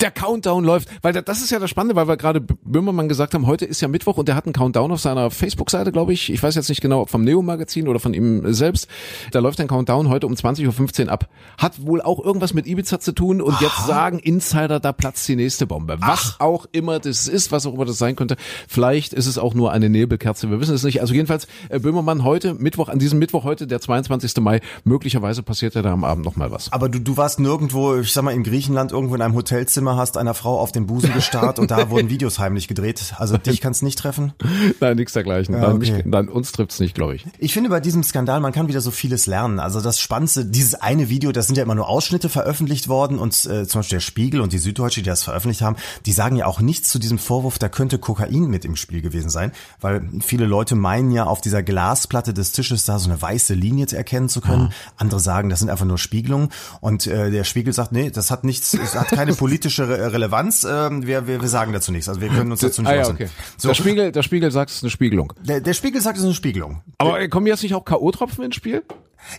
der 0.00 0.10
Countdown 0.10 0.64
läuft, 0.64 0.88
weil 1.02 1.12
das 1.12 1.42
ist 1.42 1.50
ja 1.50 1.58
das 1.58 1.70
Spannende, 1.70 1.96
weil 1.96 2.08
wir 2.08 2.16
gerade 2.16 2.40
Böhmermann 2.40 3.08
gesagt 3.08 3.34
haben, 3.34 3.46
heute 3.46 3.64
ist 3.64 3.80
ja 3.80 3.88
Mittwoch 3.88 4.16
und 4.16 4.28
der 4.28 4.34
hat 4.34 4.46
einen 4.46 4.52
Countdown 4.52 4.92
auf 4.92 5.00
seiner 5.00 5.30
Facebook-Seite, 5.30 5.92
glaube 5.92 6.12
ich. 6.12 6.32
Ich 6.32 6.42
weiß 6.42 6.54
jetzt 6.54 6.68
nicht 6.68 6.80
genau, 6.80 7.02
ob 7.02 7.10
vom 7.10 7.22
Neo-Magazin 7.24 7.88
oder 7.88 8.00
von 8.00 8.14
ihm 8.14 8.52
selbst. 8.52 8.88
Da 9.30 9.40
läuft 9.40 9.60
ein 9.60 9.68
Countdown 9.68 10.08
heute 10.08 10.26
um 10.26 10.34
20.15 10.34 11.06
Uhr 11.06 11.12
ab. 11.12 11.28
Hat 11.58 11.84
wohl 11.84 12.00
auch 12.00 12.22
irgendwas 12.24 12.54
mit 12.54 12.66
Ibiza 12.66 13.00
zu 13.00 13.12
tun 13.12 13.40
und 13.40 13.54
Aha. 13.54 13.64
jetzt 13.64 13.86
sagen 13.86 14.18
Insider, 14.18 14.80
da 14.80 14.92
platzt 14.92 15.28
die 15.28 15.36
nächste 15.36 15.66
Bombe. 15.66 15.96
Was 16.00 16.36
Ach. 16.38 16.40
auch 16.40 16.66
immer 16.72 16.98
das 16.98 17.28
ist, 17.28 17.52
was 17.52 17.66
auch 17.66 17.74
immer 17.74 17.84
das 17.84 17.98
sein 17.98 18.16
könnte. 18.16 18.36
Vielleicht 18.68 19.12
ist 19.12 19.26
es 19.26 19.38
auch 19.38 19.54
nur 19.54 19.72
eine 19.72 19.88
Nebelkerze, 19.88 20.50
wir 20.50 20.60
wissen 20.60 20.74
es 20.74 20.82
nicht. 20.82 21.00
Also 21.00 21.14
jedenfalls 21.14 21.46
äh, 21.68 21.78
Böhmermann 21.78 22.24
heute, 22.24 22.54
Mittwoch, 22.54 22.88
an 22.88 22.98
diesem 22.98 23.18
Mittwoch 23.18 23.44
heute, 23.44 23.66
der 23.66 23.80
22. 23.80 24.36
Mai, 24.38 24.60
möglicherweise 24.84 25.42
passiert 25.42 25.74
ja 25.74 25.82
da 25.82 25.92
am 25.92 26.04
Abend 26.04 26.24
nochmal 26.24 26.50
was. 26.50 26.72
Aber 26.72 26.88
du, 26.88 26.98
du 26.98 27.16
warst 27.16 27.40
nirgendwo, 27.40 27.96
ich 27.96 28.12
sag 28.12 28.24
mal, 28.24 28.32
in 28.32 28.42
Griechenland 28.42 28.92
irgendwo 28.92 29.14
in 29.14 29.22
einem 29.22 29.34
Hotelzimmer 29.34 29.81
Zimmer 29.82 29.96
hast 29.96 30.16
einer 30.16 30.34
Frau 30.34 30.60
auf 30.60 30.70
den 30.70 30.86
Busen 30.86 31.12
gestarrt 31.12 31.58
und 31.58 31.72
da 31.72 31.90
wurden 31.90 32.08
Videos 32.08 32.38
heimlich 32.38 32.68
gedreht. 32.68 33.14
Also 33.18 33.36
dich 33.36 33.60
kannst 33.60 33.82
nicht 33.82 33.98
treffen? 33.98 34.32
Nein, 34.78 34.94
nichts 34.94 35.12
dergleichen. 35.12 35.56
Ja, 35.56 35.72
okay. 35.72 35.78
mich, 35.78 36.04
dann 36.06 36.28
uns 36.28 36.52
trifft's 36.52 36.78
nicht, 36.78 36.94
glaube 36.94 37.16
ich. 37.16 37.26
Ich 37.38 37.52
finde 37.52 37.68
bei 37.68 37.80
diesem 37.80 38.04
Skandal, 38.04 38.38
man 38.38 38.52
kann 38.52 38.68
wieder 38.68 38.80
so 38.80 38.92
vieles 38.92 39.26
lernen. 39.26 39.58
Also 39.58 39.80
das 39.80 39.98
Spannendste, 39.98 40.44
dieses 40.44 40.74
eine 40.74 41.08
Video, 41.08 41.32
das 41.32 41.48
sind 41.48 41.56
ja 41.56 41.64
immer 41.64 41.74
nur 41.74 41.88
Ausschnitte 41.88 42.28
veröffentlicht 42.28 42.86
worden 42.86 43.18
und 43.18 43.34
äh, 43.44 43.66
zum 43.66 43.80
Beispiel 43.80 43.96
der 43.96 44.00
Spiegel 44.00 44.40
und 44.40 44.52
die 44.52 44.58
Süddeutsche, 44.58 45.02
die 45.02 45.08
das 45.08 45.24
veröffentlicht 45.24 45.62
haben, 45.62 45.74
die 46.06 46.12
sagen 46.12 46.36
ja 46.36 46.46
auch 46.46 46.60
nichts 46.60 46.88
zu 46.88 47.00
diesem 47.00 47.18
Vorwurf, 47.18 47.58
da 47.58 47.68
könnte 47.68 47.98
Kokain 47.98 48.44
mit 48.44 48.64
im 48.64 48.76
Spiel 48.76 49.02
gewesen 49.02 49.30
sein, 49.30 49.50
weil 49.80 50.08
viele 50.20 50.46
Leute 50.46 50.76
meinen 50.76 51.10
ja 51.10 51.24
auf 51.24 51.40
dieser 51.40 51.64
Glasplatte 51.64 52.32
des 52.32 52.52
Tisches 52.52 52.84
da 52.84 53.00
so 53.00 53.10
eine 53.10 53.20
weiße 53.20 53.54
Linie 53.54 53.88
zu 53.88 53.96
erkennen 53.96 54.28
zu 54.28 54.40
können. 54.40 54.68
Ah. 54.70 54.92
Andere 54.98 55.18
sagen, 55.18 55.48
das 55.48 55.58
sind 55.58 55.70
einfach 55.70 55.86
nur 55.86 55.98
Spiegelungen 55.98 56.50
und 56.80 57.08
äh, 57.08 57.32
der 57.32 57.42
Spiegel 57.42 57.72
sagt, 57.72 57.90
nee, 57.90 58.10
das 58.10 58.30
hat 58.30 58.44
nichts, 58.44 58.74
es 58.74 58.94
hat 58.94 59.08
keine 59.08 59.32
politische 59.42 59.71
politische 59.76 59.88
Re 59.88 60.12
Relevanz. 60.12 60.64
Ähm, 60.68 61.06
wir, 61.06 61.26
wir, 61.26 61.40
wir 61.40 61.48
sagen 61.48 61.72
dazu 61.72 61.92
nichts. 61.92 62.08
Also 62.08 62.20
wir 62.20 62.28
können 62.28 62.50
uns 62.50 62.60
dazu 62.62 62.82
nicht 62.82 62.90
Ah 62.90 62.94
ja, 62.94 63.08
okay. 63.08 63.28
So, 63.56 63.68
Der 63.68 63.74
Spiegel, 63.74 64.12
der 64.12 64.22
Spiegel 64.22 64.50
sagt, 64.50 64.70
es 64.70 64.76
ist 64.76 64.82
eine 64.82 64.90
Spiegelung. 64.90 65.32
der, 65.42 65.60
der 65.60 65.74
Spiegel 65.74 66.00
sagt, 66.00 66.16
es 66.16 66.22
ist 66.22 66.26
eine 66.26 66.34
Spiegelung. 66.34 66.82
Aber 66.98 67.20
äh, 67.20 67.28
kommen 67.28 67.46
jetzt 67.46 67.62
nicht 67.62 67.74
auch 67.74 67.84
K.O.-Tropfen 67.84 68.44
ins 68.44 68.54
Spiel? 68.56 68.82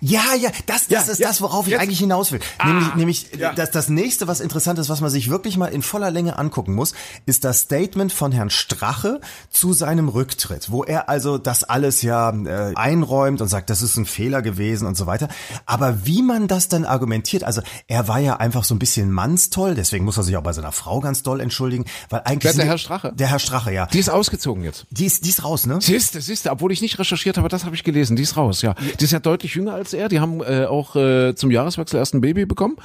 Ja, 0.01 0.21
ja, 0.39 0.49
das, 0.65 0.87
das 0.87 0.89
Ja, 0.89 1.11
ist 1.11 1.19
ja, 1.19 1.27
das, 1.27 1.41
worauf 1.41 1.65
ich 1.65 1.71
jetzt. 1.73 1.81
eigentlich 1.81 1.99
hinaus 1.99 2.31
will. 2.31 2.39
Nämlich, 2.63 2.95
nämlich 2.95 3.27
ja. 3.37 3.53
das, 3.53 3.71
das 3.71 3.89
nächste, 3.89 4.27
was 4.27 4.39
interessant 4.39 4.79
ist, 4.79 4.89
was 4.89 5.01
man 5.01 5.09
sich 5.09 5.29
wirklich 5.29 5.57
mal 5.57 5.67
in 5.67 5.81
voller 5.81 6.11
Länge 6.11 6.37
angucken 6.37 6.73
muss, 6.73 6.93
ist 7.25 7.43
das 7.43 7.61
Statement 7.61 8.11
von 8.11 8.31
Herrn 8.31 8.49
Strache 8.49 9.19
zu 9.49 9.73
seinem 9.73 10.09
Rücktritt, 10.09 10.71
wo 10.71 10.83
er 10.83 11.09
also 11.09 11.37
das 11.37 11.63
alles 11.63 12.01
ja 12.01 12.29
äh, 12.31 12.73
einräumt 12.75 13.41
und 13.41 13.47
sagt, 13.47 13.69
das 13.69 13.81
ist 13.81 13.97
ein 13.97 14.05
Fehler 14.05 14.41
gewesen 14.41 14.87
und 14.87 14.95
so 14.95 15.05
weiter. 15.05 15.27
Aber 15.65 16.05
wie 16.05 16.21
man 16.21 16.47
das 16.47 16.67
dann 16.67 16.85
argumentiert, 16.85 17.43
also 17.43 17.61
er 17.87 18.07
war 18.07 18.19
ja 18.19 18.37
einfach 18.37 18.63
so 18.63 18.75
ein 18.75 18.79
bisschen 18.79 19.11
mannstoll, 19.11 19.75
deswegen 19.75 20.05
muss 20.05 20.17
er 20.17 20.23
sich 20.23 20.37
auch 20.37 20.43
bei 20.43 20.53
seiner 20.53 20.71
Frau 20.71 20.99
ganz 20.99 21.23
doll 21.23 21.39
entschuldigen, 21.39 21.85
weil 22.09 22.21
eigentlich 22.25 22.43
Wer 22.43 22.51
ist 22.51 22.57
der 22.57 22.65
Herr 22.65 22.77
Strache? 22.77 23.13
Der 23.15 23.27
Herr 23.27 23.39
Strache, 23.39 23.71
ja. 23.71 23.87
Die 23.87 23.99
ist 23.99 24.09
ausgezogen 24.09 24.63
jetzt. 24.63 24.85
Die 24.89 25.05
ist, 25.05 25.25
die 25.25 25.29
ist 25.29 25.43
raus, 25.43 25.65
ne? 25.65 25.79
Siehste, 25.81 26.21
siehste, 26.21 26.51
obwohl 26.51 26.71
ich 26.71 26.81
nicht 26.81 26.97
recherchiert 26.99 27.37
habe, 27.37 27.49
das 27.49 27.65
habe 27.65 27.75
ich 27.75 27.83
gelesen. 27.83 28.15
Die 28.15 28.23
ist 28.23 28.37
raus, 28.37 28.61
ja. 28.61 28.75
Die 28.99 29.03
ist 29.03 29.11
ja 29.11 29.19
deutlich 29.19 29.55
jünger 29.55 29.72
als 29.73 29.93
er. 29.93 30.09
Die 30.09 30.19
haben 30.19 30.41
äh, 30.41 30.65
auch 30.65 30.95
äh, 30.95 31.35
zum 31.35 31.51
Jahreswechsel 31.51 31.97
erst 31.97 32.13
ein 32.13 32.21
Baby 32.21 32.45
bekommen. 32.45 32.77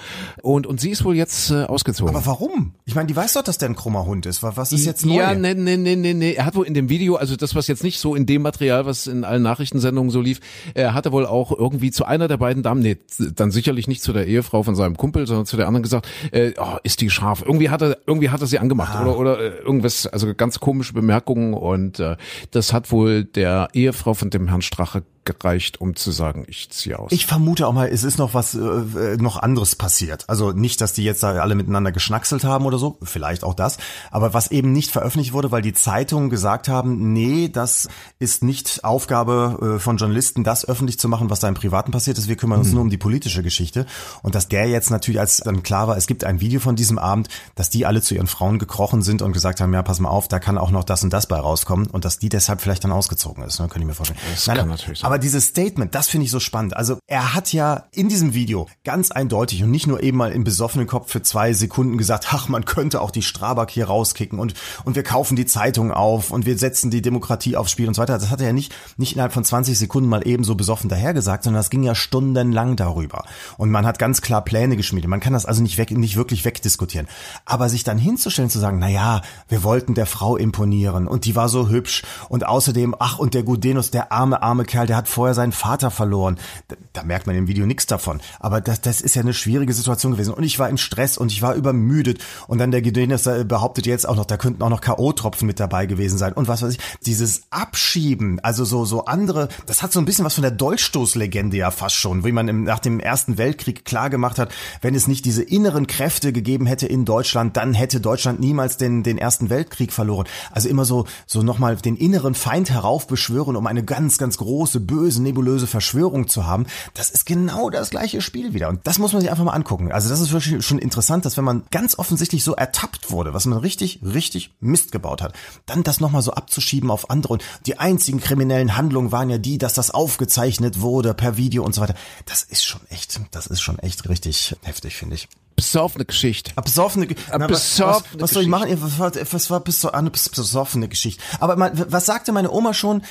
Und, 0.42 0.66
und 0.66 0.80
sie 0.80 0.90
ist 0.90 1.04
wohl 1.04 1.14
jetzt 1.16 1.50
äh, 1.50 1.64
ausgezogen. 1.64 2.14
Aber 2.14 2.26
warum? 2.26 2.74
Ich 2.84 2.94
meine, 2.94 3.06
die 3.06 3.16
weiß 3.16 3.34
doch, 3.34 3.42
dass 3.42 3.58
der 3.58 3.68
ein 3.68 3.76
krummer 3.76 4.04
Hund 4.06 4.26
ist. 4.26 4.42
Was 4.42 4.56
was 4.56 4.72
ist 4.72 4.84
jetzt 4.86 5.06
neu? 5.06 5.14
Ja, 5.14 5.34
nee, 5.34 5.54
nee, 5.54 5.76
nee, 5.76 5.96
nee, 5.96 6.14
nee. 6.14 6.32
Er 6.32 6.44
hat 6.46 6.54
wohl 6.56 6.66
in 6.66 6.74
dem 6.74 6.88
Video, 6.88 7.16
also 7.16 7.36
das, 7.36 7.54
was 7.54 7.66
jetzt 7.66 7.84
nicht 7.84 8.00
so 8.00 8.14
in 8.14 8.26
dem 8.26 8.42
Material, 8.42 8.86
was 8.86 9.06
in 9.06 9.24
allen 9.24 9.42
Nachrichtensendungen 9.42 10.10
so 10.10 10.20
lief, 10.20 10.40
er 10.74 10.94
hatte 10.94 11.12
wohl 11.12 11.26
auch 11.26 11.56
irgendwie 11.56 11.90
zu 11.90 12.04
einer 12.04 12.28
der 12.28 12.36
beiden 12.38 12.62
Damen, 12.62 12.80
nee, 12.82 12.96
dann 13.36 13.50
sicherlich 13.50 13.88
nicht 13.88 14.02
zu 14.02 14.12
der 14.12 14.26
Ehefrau 14.26 14.62
von 14.62 14.74
seinem 14.74 14.96
Kumpel, 14.96 15.26
sondern 15.26 15.46
zu 15.46 15.56
der 15.56 15.66
anderen 15.66 15.82
gesagt, 15.82 16.08
äh, 16.32 16.52
oh, 16.58 16.76
ist 16.82 17.00
die 17.00 17.10
scharf. 17.10 17.42
Irgendwie 17.46 17.70
hat 17.70 17.82
er, 17.82 17.98
irgendwie 18.06 18.30
hat 18.30 18.40
er 18.40 18.46
sie 18.46 18.58
angemacht 18.58 18.94
Ah. 18.94 19.02
oder, 19.02 19.18
oder 19.18 19.40
äh, 19.40 19.58
irgendwas, 19.58 20.06
also 20.06 20.34
ganz 20.34 20.60
komische 20.60 20.92
Bemerkungen 20.94 21.54
und 21.54 22.00
äh, 22.00 22.16
das 22.50 22.72
hat 22.72 22.90
wohl 22.90 23.24
der 23.24 23.68
Ehefrau 23.72 24.14
von 24.14 24.30
dem 24.30 24.48
Herrn 24.48 24.62
Strache 24.62 25.02
gereicht, 25.28 25.80
um 25.80 25.94
zu 25.94 26.10
sagen, 26.10 26.44
ich 26.48 26.70
ziehe 26.70 26.98
aus. 26.98 27.12
Ich 27.12 27.26
vermute 27.26 27.66
auch 27.66 27.72
mal, 27.72 27.88
es 27.88 28.02
ist 28.02 28.18
noch 28.18 28.34
was, 28.34 28.54
äh, 28.54 29.16
noch 29.18 29.36
anderes 29.36 29.76
passiert. 29.76 30.24
Also 30.28 30.52
nicht, 30.52 30.80
dass 30.80 30.92
die 30.92 31.04
jetzt 31.04 31.22
da 31.22 31.32
alle 31.34 31.54
miteinander 31.54 31.92
geschnackselt 31.92 32.44
haben 32.44 32.66
oder 32.66 32.78
so, 32.78 32.98
vielleicht 33.02 33.44
auch 33.44 33.54
das, 33.54 33.78
aber 34.10 34.34
was 34.34 34.50
eben 34.50 34.72
nicht 34.72 34.90
veröffentlicht 34.90 35.32
wurde, 35.32 35.50
weil 35.50 35.62
die 35.62 35.72
Zeitungen 35.74 36.30
gesagt 36.30 36.68
haben, 36.68 37.12
nee, 37.12 37.48
das 37.48 37.88
ist 38.18 38.42
nicht 38.42 38.84
Aufgabe 38.84 39.76
äh, 39.76 39.78
von 39.78 39.96
Journalisten, 39.96 40.44
das 40.44 40.66
öffentlich 40.66 40.98
zu 40.98 41.08
machen, 41.08 41.30
was 41.30 41.40
da 41.40 41.48
im 41.48 41.54
Privaten 41.54 41.92
passiert 41.92 42.18
ist. 42.18 42.28
Wir 42.28 42.36
kümmern 42.36 42.60
uns 42.60 42.72
nur 42.72 42.82
um 42.82 42.90
die 42.90 42.98
politische 42.98 43.42
Geschichte. 43.42 43.86
Und 44.22 44.34
dass 44.34 44.48
der 44.48 44.66
jetzt 44.68 44.90
natürlich, 44.90 45.20
als 45.20 45.38
dann 45.38 45.62
klar 45.62 45.88
war, 45.88 45.96
es 45.96 46.06
gibt 46.06 46.24
ein 46.24 46.40
Video 46.40 46.60
von 46.60 46.76
diesem 46.76 46.98
Abend, 46.98 47.28
dass 47.54 47.70
die 47.70 47.86
alle 47.86 48.02
zu 48.02 48.14
ihren 48.14 48.26
Frauen 48.26 48.58
gekrochen 48.58 49.02
sind 49.02 49.22
und 49.22 49.32
gesagt 49.32 49.60
haben, 49.60 49.72
ja, 49.72 49.82
pass 49.82 50.00
mal 50.00 50.08
auf, 50.08 50.28
da 50.28 50.38
kann 50.38 50.58
auch 50.58 50.70
noch 50.70 50.84
das 50.84 51.02
und 51.02 51.12
das 51.12 51.26
bei 51.26 51.38
rauskommen 51.38 51.86
und 51.88 52.04
dass 52.04 52.18
die 52.18 52.28
deshalb 52.28 52.60
vielleicht 52.60 52.84
dann 52.84 52.92
ausgezogen 52.92 53.44
ist, 53.44 53.60
ne, 53.60 53.68
könnte 53.68 53.80
ich 53.80 53.86
mir 53.86 53.94
vorstellen. 53.94 54.20
Das 54.30 54.44
kann 54.46 54.68
natürlich 54.68 55.00
sein. 55.00 55.06
Aber 55.06 55.17
dieses 55.18 55.46
Statement, 55.46 55.94
das 55.94 56.08
finde 56.08 56.24
ich 56.24 56.30
so 56.30 56.40
spannend. 56.40 56.76
Also 56.76 56.98
er 57.06 57.34
hat 57.34 57.52
ja 57.52 57.84
in 57.92 58.08
diesem 58.08 58.34
Video 58.34 58.66
ganz 58.84 59.10
eindeutig 59.10 59.62
und 59.62 59.70
nicht 59.70 59.86
nur 59.86 60.02
eben 60.02 60.16
mal 60.16 60.32
im 60.32 60.44
besoffenen 60.44 60.86
Kopf 60.86 61.10
für 61.10 61.22
zwei 61.22 61.52
Sekunden 61.52 61.98
gesagt, 61.98 62.28
ach, 62.32 62.48
man 62.48 62.64
könnte 62.64 63.00
auch 63.00 63.10
die 63.10 63.22
Strabag 63.22 63.68
hier 63.70 63.86
rauskicken 63.86 64.38
und, 64.38 64.54
und 64.84 64.96
wir 64.96 65.02
kaufen 65.02 65.36
die 65.36 65.46
Zeitung 65.46 65.92
auf 65.92 66.30
und 66.30 66.46
wir 66.46 66.58
setzen 66.58 66.90
die 66.90 67.02
Demokratie 67.02 67.56
aufs 67.56 67.72
Spiel 67.72 67.88
und 67.88 67.94
so 67.94 68.02
weiter. 68.02 68.18
Das 68.18 68.30
hat 68.30 68.40
er 68.40 68.48
ja 68.48 68.52
nicht, 68.52 68.74
nicht 68.96 69.12
innerhalb 69.12 69.32
von 69.32 69.44
20 69.44 69.78
Sekunden 69.78 70.08
mal 70.08 70.26
eben 70.26 70.44
so 70.44 70.54
besoffen 70.54 70.88
dahergesagt, 70.88 71.44
sondern 71.44 71.60
das 71.60 71.70
ging 71.70 71.82
ja 71.82 71.94
stundenlang 71.94 72.76
darüber. 72.76 73.24
Und 73.56 73.70
man 73.70 73.86
hat 73.86 73.98
ganz 73.98 74.20
klar 74.20 74.44
Pläne 74.44 74.76
geschmiedet. 74.76 75.10
Man 75.10 75.20
kann 75.20 75.32
das 75.32 75.46
also 75.46 75.62
nicht 75.62 75.78
weg, 75.78 75.90
nicht 75.90 76.16
wirklich 76.16 76.44
wegdiskutieren. 76.44 77.08
Aber 77.44 77.68
sich 77.68 77.84
dann 77.84 77.98
hinzustellen, 77.98 78.50
zu 78.50 78.58
sagen, 78.58 78.78
na 78.78 78.88
ja, 78.88 79.22
wir 79.48 79.62
wollten 79.62 79.94
der 79.94 80.06
Frau 80.06 80.36
imponieren 80.36 81.06
und 81.08 81.24
die 81.24 81.36
war 81.36 81.48
so 81.48 81.68
hübsch 81.68 82.02
und 82.28 82.46
außerdem, 82.46 82.94
ach, 82.98 83.18
und 83.18 83.34
der 83.34 83.42
Gudenus, 83.42 83.90
der 83.90 84.12
arme, 84.12 84.42
arme 84.42 84.64
Kerl, 84.64 84.86
der 84.86 84.96
hat 84.96 85.07
vorher 85.08 85.34
seinen 85.34 85.52
Vater 85.52 85.90
verloren. 85.90 86.38
Da, 86.68 86.76
da 86.92 87.02
merkt 87.02 87.26
man 87.26 87.36
im 87.36 87.48
Video 87.48 87.66
nichts 87.66 87.86
davon. 87.86 88.20
Aber 88.40 88.60
das, 88.60 88.80
das 88.80 89.00
ist 89.00 89.14
ja 89.14 89.22
eine 89.22 89.34
schwierige 89.34 89.72
Situation 89.72 90.12
gewesen. 90.12 90.34
Und 90.34 90.44
ich 90.44 90.58
war 90.58 90.68
im 90.68 90.78
Stress 90.78 91.18
und 91.18 91.32
ich 91.32 91.42
war 91.42 91.54
übermüdet. 91.54 92.18
Und 92.46 92.58
dann 92.58 92.70
der 92.70 92.82
Gudenus 92.82 93.26
äh, 93.26 93.44
behauptet 93.44 93.86
jetzt 93.86 94.08
auch 94.08 94.16
noch, 94.16 94.24
da 94.26 94.36
könnten 94.36 94.62
auch 94.62 94.70
noch 94.70 94.80
K.O.-Tropfen 94.80 95.44
mit 95.44 95.60
dabei 95.60 95.86
gewesen 95.86 96.18
sein. 96.18 96.32
Und 96.32 96.48
was 96.48 96.62
weiß 96.62 96.74
ich, 96.74 96.80
dieses 97.04 97.42
Abschieben, 97.50 98.40
also 98.40 98.64
so, 98.64 98.84
so 98.84 99.04
andere, 99.04 99.48
das 99.66 99.82
hat 99.82 99.92
so 99.92 100.00
ein 100.00 100.04
bisschen 100.04 100.24
was 100.24 100.34
von 100.34 100.42
der 100.42 100.50
Dolchstoßlegende 100.50 101.56
ja 101.56 101.70
fast 101.70 101.96
schon, 101.96 102.24
wie 102.24 102.32
man 102.32 102.48
im, 102.48 102.64
nach 102.64 102.78
dem 102.78 103.00
Ersten 103.00 103.38
Weltkrieg 103.38 103.84
klar 103.84 104.08
hat, 104.08 104.52
wenn 104.80 104.94
es 104.94 105.06
nicht 105.06 105.24
diese 105.24 105.42
inneren 105.42 105.86
Kräfte 105.86 106.32
gegeben 106.32 106.66
hätte 106.66 106.86
in 106.86 107.04
Deutschland, 107.04 107.56
dann 107.56 107.74
hätte 107.74 108.00
Deutschland 108.00 108.40
niemals 108.40 108.76
den, 108.76 109.02
den 109.02 109.18
Ersten 109.18 109.50
Weltkrieg 109.50 109.92
verloren. 109.92 110.26
Also 110.50 110.68
immer 110.68 110.84
so, 110.84 111.06
so 111.26 111.42
nochmal 111.42 111.76
den 111.76 111.96
inneren 111.96 112.34
Feind 112.34 112.70
heraufbeschwören, 112.70 113.56
um 113.56 113.66
eine 113.66 113.84
ganz, 113.84 114.18
ganz 114.18 114.38
große, 114.38 114.80
böse, 114.88 115.22
nebulöse 115.22 115.68
Verschwörung 115.68 116.26
zu 116.26 116.46
haben. 116.46 116.66
Das 116.94 117.10
ist 117.10 117.26
genau 117.26 117.70
das 117.70 117.90
gleiche 117.90 118.20
Spiel 118.20 118.54
wieder. 118.54 118.68
Und 118.68 118.84
das 118.88 118.98
muss 118.98 119.12
man 119.12 119.20
sich 119.20 119.30
einfach 119.30 119.44
mal 119.44 119.52
angucken. 119.52 119.92
Also 119.92 120.08
das 120.08 120.18
ist 120.18 120.32
wirklich 120.32 120.66
schon 120.66 120.78
interessant, 120.80 121.24
dass 121.24 121.36
wenn 121.36 121.44
man 121.44 121.62
ganz 121.70 121.96
offensichtlich 121.96 122.42
so 122.42 122.56
ertappt 122.56 123.12
wurde, 123.12 123.32
was 123.34 123.46
man 123.46 123.58
richtig, 123.60 124.00
richtig 124.02 124.50
Mist 124.58 124.90
gebaut 124.90 125.22
hat, 125.22 125.34
dann 125.66 125.84
das 125.84 126.00
nochmal 126.00 126.22
so 126.22 126.32
abzuschieben 126.32 126.90
auf 126.90 127.10
andere. 127.10 127.34
Und 127.34 127.44
die 127.66 127.78
einzigen 127.78 128.18
kriminellen 128.18 128.76
Handlungen 128.76 129.12
waren 129.12 129.30
ja 129.30 129.38
die, 129.38 129.58
dass 129.58 129.74
das 129.74 129.92
aufgezeichnet 129.92 130.80
wurde 130.80 131.14
per 131.14 131.36
Video 131.36 131.62
und 131.62 131.74
so 131.74 131.80
weiter. 131.82 131.94
Das 132.26 132.42
ist 132.42 132.64
schon 132.64 132.80
echt, 132.88 133.20
das 133.30 133.46
ist 133.46 133.60
schon 133.60 133.78
echt 133.78 134.08
richtig 134.08 134.56
heftig, 134.62 134.96
finde 134.96 135.14
ich. 135.16 135.28
besoffene 135.54 136.04
Geschichte. 136.06 136.52
Eine 136.56 136.64
besoffene, 136.64 137.06
Eine 137.30 137.44
was, 137.50 137.50
besoffene 137.70 138.14
was, 138.14 138.22
was 138.22 138.30
soll 138.30 138.42
ich 138.44 138.48
machen? 138.48 138.68
Was 138.80 138.98
war, 138.98 139.12
was 139.32 139.50
war 139.50 139.60
bis 139.60 139.80
so 139.80 139.90
eine 139.92 140.08
bes- 140.10 140.34
besoffene 140.34 140.88
Geschichte? 140.88 141.22
Aber 141.40 141.56
was 141.90 142.06
sagte 142.06 142.32
meine 142.32 142.50
Oma 142.50 142.72
schon? 142.74 143.02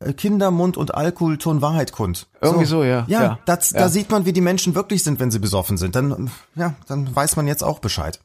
Äh, 0.00 0.12
Kinder, 0.12 0.50
Mund 0.50 0.76
und 0.76 0.94
Alkohol 0.94 1.38
tun 1.38 1.62
Wahrheit 1.62 1.92
kund. 1.92 2.26
Irgendwie 2.42 2.66
so, 2.66 2.84
ja. 2.84 3.04
Ja, 3.08 3.22
Ja. 3.22 3.38
Das, 3.46 3.70
Ja. 3.70 3.80
da 3.80 3.88
sieht 3.88 4.10
man, 4.10 4.26
wie 4.26 4.32
die 4.32 4.40
Menschen 4.42 4.74
wirklich 4.74 5.02
sind, 5.02 5.20
wenn 5.20 5.30
sie 5.30 5.38
besoffen 5.38 5.78
sind. 5.78 5.96
Dann, 5.96 6.30
ja, 6.54 6.74
dann 6.86 7.14
weiß 7.14 7.36
man 7.36 7.46
jetzt 7.46 7.64
auch 7.64 7.78
Bescheid. 7.78 8.20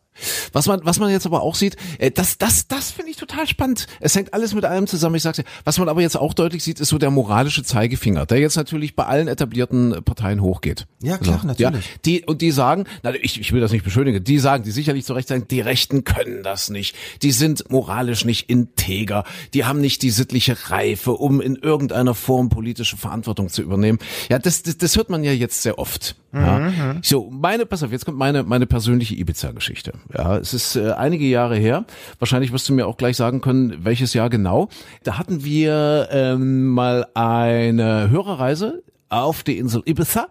Was 0.53 0.68
man, 0.68 0.82
was 0.84 1.00
man 1.00 1.10
jetzt 1.10 1.25
aber 1.25 1.41
auch 1.41 1.56
sieht, 1.56 1.77
äh, 1.98 2.12
das, 2.12 2.38
das, 2.38 2.68
das 2.68 2.91
finde 2.91 3.12
ich 3.12 3.18
total 3.18 3.48
spannend. 3.48 3.88
Es 4.00 4.15
hängt 4.15 4.34
alles 4.34 4.53
mit 4.53 4.65
allem 4.65 4.88
zusammen. 4.88 5.15
Ich 5.15 5.24
sag's 5.24 5.38
dir. 5.38 5.46
Was 5.63 5.77
man 5.77 5.89
aber 5.89 6.01
jetzt 6.01 6.18
auch 6.18 6.34
deutlich 6.34 6.63
sieht, 6.63 6.80
ist 6.80 6.89
so 6.89 6.98
der 6.98 7.12
moralische 7.12 7.63
Zeigefinger, 7.63 8.25
der 8.25 8.39
jetzt 8.39 8.56
natürlich 8.56 8.96
bei 8.96 9.06
allen 9.06 9.27
etablierten 9.27 10.03
Parteien 10.03 10.41
hochgeht. 10.41 10.88
Ja, 11.01 11.18
klar, 11.18 11.39
So, 11.41 11.48
natürlich. 11.48 11.86
Ja, 11.86 11.91
die, 12.06 12.24
und 12.25 12.41
die 12.41 12.51
sagen, 12.51 12.86
na, 13.03 13.13
ich, 13.15 13.39
ich 13.39 13.51
will 13.51 13.62
das 13.62 13.72
nicht 13.72 13.84
beschönigen, 13.84 14.24
die 14.24 14.39
sagen, 14.39 14.63
die 14.63 14.72
sicherlich 14.72 15.06
zu 15.06 15.13
Recht 15.13 15.27
sagen, 15.27 15.48
die 15.50 15.62
Rechten 15.62 16.03
können 16.03 16.44
das 16.44 16.70
nicht. 16.70 16.96
Die 17.22 17.32
sind 17.32 17.70
moralisch 17.72 18.25
nicht 18.25 18.50
integer. 18.50 19.24
Die 19.53 19.65
haben 19.65 19.82
nicht 19.82 20.01
die 20.01 20.10
sittliche 20.12 20.70
Reife, 20.70 21.13
um 21.13 21.41
in 21.41 21.56
irgendeiner 21.56 22.15
Form 22.15 22.50
politische 22.50 22.98
Verantwortung 22.98 23.50
zu 23.50 23.62
übernehmen. 23.62 24.00
Ja, 24.30 24.39
das, 24.39 24.63
das, 24.63 24.77
das 24.77 24.96
hört 24.98 25.10
man 25.10 25.24
ja 25.24 25.32
jetzt 25.32 25.62
sehr 25.62 25.80
oft. 25.80 26.15
Ja. 26.33 26.95
So, 27.01 27.29
meine, 27.29 27.65
pass 27.65 27.83
auf, 27.83 27.91
jetzt 27.91 28.05
kommt 28.05 28.17
meine, 28.17 28.43
meine 28.43 28.65
persönliche 28.65 29.15
Ibiza-Geschichte. 29.15 29.93
Ja, 30.17 30.38
es 30.38 30.53
ist 30.53 30.75
äh, 30.75 30.91
einige 30.91 31.25
Jahre 31.25 31.57
her. 31.57 31.85
Wahrscheinlich 32.19 32.53
wirst 32.53 32.69
du 32.69 32.73
mir 32.73 32.88
auch 32.88 32.97
gleich 32.97 33.17
sagen 33.17 33.41
können, 33.41 33.83
welches 33.83 34.13
Jahr 34.13 34.29
genau. 34.29 34.69
Da 35.03 35.17
hatten 35.17 35.43
wir 35.43 36.07
ähm, 36.11 36.69
mal 36.69 37.07
eine 37.13 38.09
Hörerreise 38.09 38.83
auf 39.09 39.43
die 39.43 39.57
Insel 39.57 39.83
Ibiza. 39.85 40.27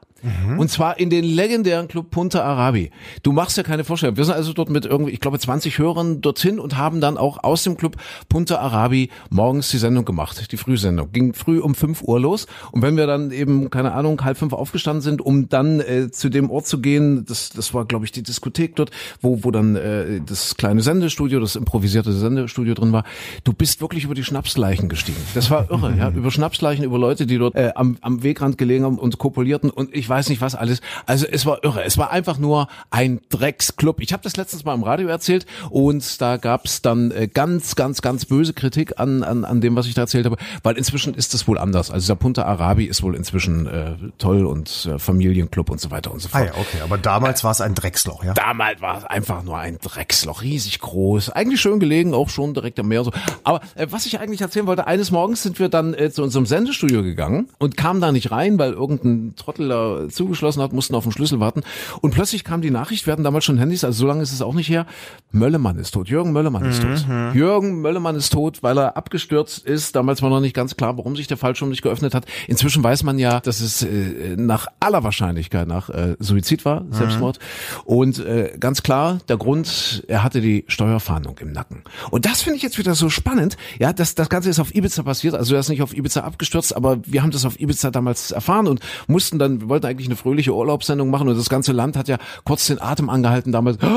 Und 0.58 0.70
zwar 0.70 0.98
in 0.98 1.10
den 1.10 1.24
legendären 1.24 1.88
Club 1.88 2.10
Punta 2.10 2.42
Arabi. 2.42 2.90
Du 3.22 3.32
machst 3.32 3.56
ja 3.56 3.62
keine 3.62 3.84
Vorstellung. 3.84 4.16
Wir 4.16 4.24
sind 4.24 4.34
also 4.34 4.52
dort 4.52 4.70
mit 4.70 4.84
irgendwie, 4.84 5.12
ich 5.12 5.20
glaube, 5.20 5.38
20 5.38 5.78
Hörern 5.78 6.20
dorthin 6.20 6.58
und 6.58 6.76
haben 6.76 7.00
dann 7.00 7.16
auch 7.16 7.42
aus 7.42 7.64
dem 7.64 7.76
Club 7.76 7.96
Punta 8.28 8.56
Arabi 8.56 9.10
morgens 9.30 9.70
die 9.70 9.78
Sendung 9.78 10.04
gemacht, 10.04 10.50
die 10.52 10.56
Frühsendung. 10.56 11.12
Ging 11.12 11.34
früh 11.34 11.58
um 11.60 11.74
5 11.74 12.02
Uhr 12.02 12.20
los. 12.20 12.46
Und 12.72 12.82
wenn 12.82 12.96
wir 12.96 13.06
dann 13.06 13.30
eben, 13.30 13.70
keine 13.70 13.92
Ahnung, 13.92 14.22
halb 14.24 14.36
fünf 14.36 14.52
aufgestanden 14.52 15.02
sind, 15.02 15.22
um 15.22 15.48
dann 15.48 15.80
äh, 15.80 16.10
zu 16.10 16.28
dem 16.28 16.50
Ort 16.50 16.66
zu 16.66 16.80
gehen, 16.80 17.24
das, 17.24 17.50
das 17.50 17.72
war, 17.74 17.84
glaube 17.84 18.04
ich, 18.04 18.12
die 18.12 18.22
Diskothek 18.22 18.76
dort, 18.76 18.90
wo, 19.20 19.44
wo 19.44 19.50
dann 19.50 19.76
äh, 19.76 20.20
das 20.24 20.56
kleine 20.56 20.82
Sendestudio, 20.82 21.40
das 21.40 21.56
improvisierte 21.56 22.12
Sendestudio 22.12 22.74
drin 22.74 22.92
war. 22.92 23.04
Du 23.44 23.52
bist 23.52 23.80
wirklich 23.80 24.04
über 24.04 24.14
die 24.14 24.24
Schnapsleichen 24.24 24.88
gestiegen. 24.88 25.20
Das 25.34 25.50
war 25.50 25.70
irre, 25.70 25.94
ja. 25.96 26.10
Über 26.10 26.30
Schnapsleichen, 26.30 26.84
über 26.84 26.98
Leute, 26.98 27.26
die 27.26 27.38
dort 27.38 27.54
äh, 27.54 27.72
am, 27.74 27.96
am 28.00 28.22
Wegrand 28.22 28.58
gelegen 28.58 28.84
haben 28.84 28.98
und 28.98 29.18
kopulierten 29.18 29.70
und 29.70 29.94
ich 29.94 30.08
weiß 30.10 30.28
nicht 30.28 30.42
was 30.42 30.54
alles. 30.54 30.82
Also 31.06 31.26
es 31.26 31.46
war 31.46 31.64
irre. 31.64 31.84
Es 31.84 31.96
war 31.96 32.10
einfach 32.10 32.36
nur 32.36 32.68
ein 32.90 33.20
Drecksclub. 33.30 34.00
Ich 34.00 34.12
habe 34.12 34.22
das 34.22 34.36
letztens 34.36 34.64
mal 34.64 34.74
im 34.74 34.82
Radio 34.82 35.08
erzählt 35.08 35.46
und 35.70 36.20
da 36.20 36.36
gab's 36.36 36.82
dann 36.82 37.10
äh, 37.12 37.28
ganz, 37.28 37.76
ganz, 37.76 38.02
ganz 38.02 38.26
böse 38.26 38.52
Kritik 38.52 39.00
an, 39.00 39.22
an, 39.22 39.44
an 39.46 39.62
dem, 39.62 39.76
was 39.76 39.86
ich 39.86 39.94
da 39.94 40.02
erzählt 40.02 40.26
habe, 40.26 40.36
weil 40.62 40.76
inzwischen 40.76 41.14
ist 41.14 41.32
das 41.32 41.48
wohl 41.48 41.56
anders. 41.58 41.90
Also 41.90 42.08
der 42.08 42.16
Punta 42.16 42.42
Arabi 42.42 42.84
ist 42.84 43.02
wohl 43.02 43.14
inzwischen 43.14 43.66
äh, 43.66 43.94
toll 44.18 44.44
und 44.44 44.86
äh, 44.92 44.98
Familienclub 44.98 45.70
und 45.70 45.80
so 45.80 45.90
weiter 45.90 46.12
und 46.12 46.20
so 46.20 46.28
Ah 46.32 46.38
fort. 46.40 46.46
ja, 46.54 46.60
okay. 46.60 46.80
Aber 46.82 46.98
damals 46.98 47.44
war 47.44 47.52
es 47.52 47.60
ein 47.60 47.74
Drecksloch, 47.74 48.24
ja? 48.24 48.34
Damals 48.34 48.80
war 48.82 48.98
es 48.98 49.04
einfach 49.04 49.42
nur 49.42 49.56
ein 49.56 49.78
Drecksloch, 49.80 50.42
riesig 50.42 50.80
groß, 50.80 51.30
eigentlich 51.30 51.60
schön 51.60 51.78
gelegen, 51.80 52.12
auch 52.12 52.28
schon 52.28 52.52
direkt 52.52 52.78
am 52.80 52.88
Meer 52.88 53.04
so. 53.04 53.12
Aber 53.44 53.60
äh, 53.76 53.86
was 53.90 54.06
ich 54.06 54.18
eigentlich 54.20 54.40
erzählen 54.40 54.66
wollte, 54.66 54.86
eines 54.86 55.10
Morgens 55.10 55.42
sind 55.42 55.58
wir 55.58 55.68
dann 55.68 55.94
äh, 55.94 56.10
zu 56.10 56.22
unserem 56.22 56.46
Sendestudio 56.46 57.02
gegangen 57.02 57.48
und 57.58 57.76
kamen 57.76 58.00
da 58.00 58.10
nicht 58.12 58.30
rein, 58.30 58.58
weil 58.58 58.72
irgendein 58.72 59.34
Trottel 59.36 59.68
da 59.68 59.99
Zugeschlossen 60.08 60.62
hat, 60.62 60.72
mussten 60.72 60.94
auf 60.94 61.04
den 61.04 61.12
Schlüssel 61.12 61.40
warten. 61.40 61.62
Und 62.00 62.12
plötzlich 62.12 62.44
kam 62.44 62.62
die 62.62 62.70
Nachricht, 62.70 63.06
wir 63.06 63.12
hatten 63.12 63.24
damals 63.24 63.44
schon 63.44 63.58
Handys, 63.58 63.84
also 63.84 64.00
so 64.00 64.06
lange 64.06 64.22
ist 64.22 64.32
es 64.32 64.42
auch 64.42 64.54
nicht 64.54 64.68
her, 64.68 64.86
Möllemann 65.32 65.78
ist 65.78 65.92
tot, 65.92 66.08
Jürgen 66.08 66.32
Möllemann 66.32 66.64
ist 66.64 66.82
tot. 66.82 67.06
Mhm. 67.08 67.32
Jürgen 67.34 67.80
Möllemann 67.80 68.16
ist 68.16 68.32
tot, 68.32 68.62
weil 68.62 68.78
er 68.78 68.96
abgestürzt 68.96 69.64
ist. 69.64 69.94
Damals 69.96 70.22
war 70.22 70.30
noch 70.30 70.40
nicht 70.40 70.54
ganz 70.54 70.76
klar, 70.76 70.96
warum 70.96 71.16
sich 71.16 71.26
der 71.26 71.36
Fallschirm 71.36 71.68
nicht 71.70 71.82
geöffnet 71.82 72.14
hat. 72.14 72.26
Inzwischen 72.48 72.82
weiß 72.82 73.02
man 73.02 73.18
ja, 73.18 73.40
dass 73.40 73.60
es 73.60 73.82
äh, 73.82 74.36
nach 74.36 74.66
aller 74.80 75.04
Wahrscheinlichkeit 75.04 75.66
nach 75.68 75.90
äh, 75.90 76.16
Suizid 76.18 76.64
war, 76.64 76.80
Mhm. 76.80 76.92
Selbstmord. 76.92 77.38
Und 77.84 78.18
äh, 78.18 78.56
ganz 78.58 78.82
klar, 78.82 79.18
der 79.28 79.36
Grund, 79.36 80.04
er 80.08 80.22
hatte 80.22 80.40
die 80.40 80.64
Steuerfahndung 80.68 81.38
im 81.38 81.52
Nacken. 81.52 81.82
Und 82.10 82.24
das 82.26 82.42
finde 82.42 82.56
ich 82.56 82.62
jetzt 82.62 82.78
wieder 82.78 82.94
so 82.94 83.08
spannend. 83.10 83.56
Ja, 83.78 83.92
das, 83.92 84.14
das 84.14 84.28
Ganze 84.28 84.50
ist 84.50 84.58
auf 84.60 84.74
Ibiza 84.74 85.02
passiert. 85.02 85.34
Also 85.34 85.54
er 85.54 85.60
ist 85.60 85.68
nicht 85.68 85.82
auf 85.82 85.96
Ibiza 85.96 86.22
abgestürzt, 86.22 86.74
aber 86.74 86.98
wir 87.06 87.22
haben 87.22 87.30
das 87.30 87.44
auf 87.44 87.58
Ibiza 87.60 87.90
damals 87.90 88.30
erfahren 88.30 88.66
und 88.66 88.80
mussten 89.06 89.38
dann, 89.38 89.60
wir 89.60 89.68
wollten 89.68 89.86
eigentlich 89.90 90.08
eine 90.08 90.16
fröhliche 90.16 90.54
Urlaubssendung 90.54 91.10
machen 91.10 91.28
und 91.28 91.36
das 91.36 91.48
ganze 91.48 91.72
Land 91.72 91.96
hat 91.96 92.08
ja 92.08 92.18
kurz 92.44 92.66
den 92.66 92.80
Atem 92.80 93.10
angehalten 93.10 93.52
damals. 93.52 93.78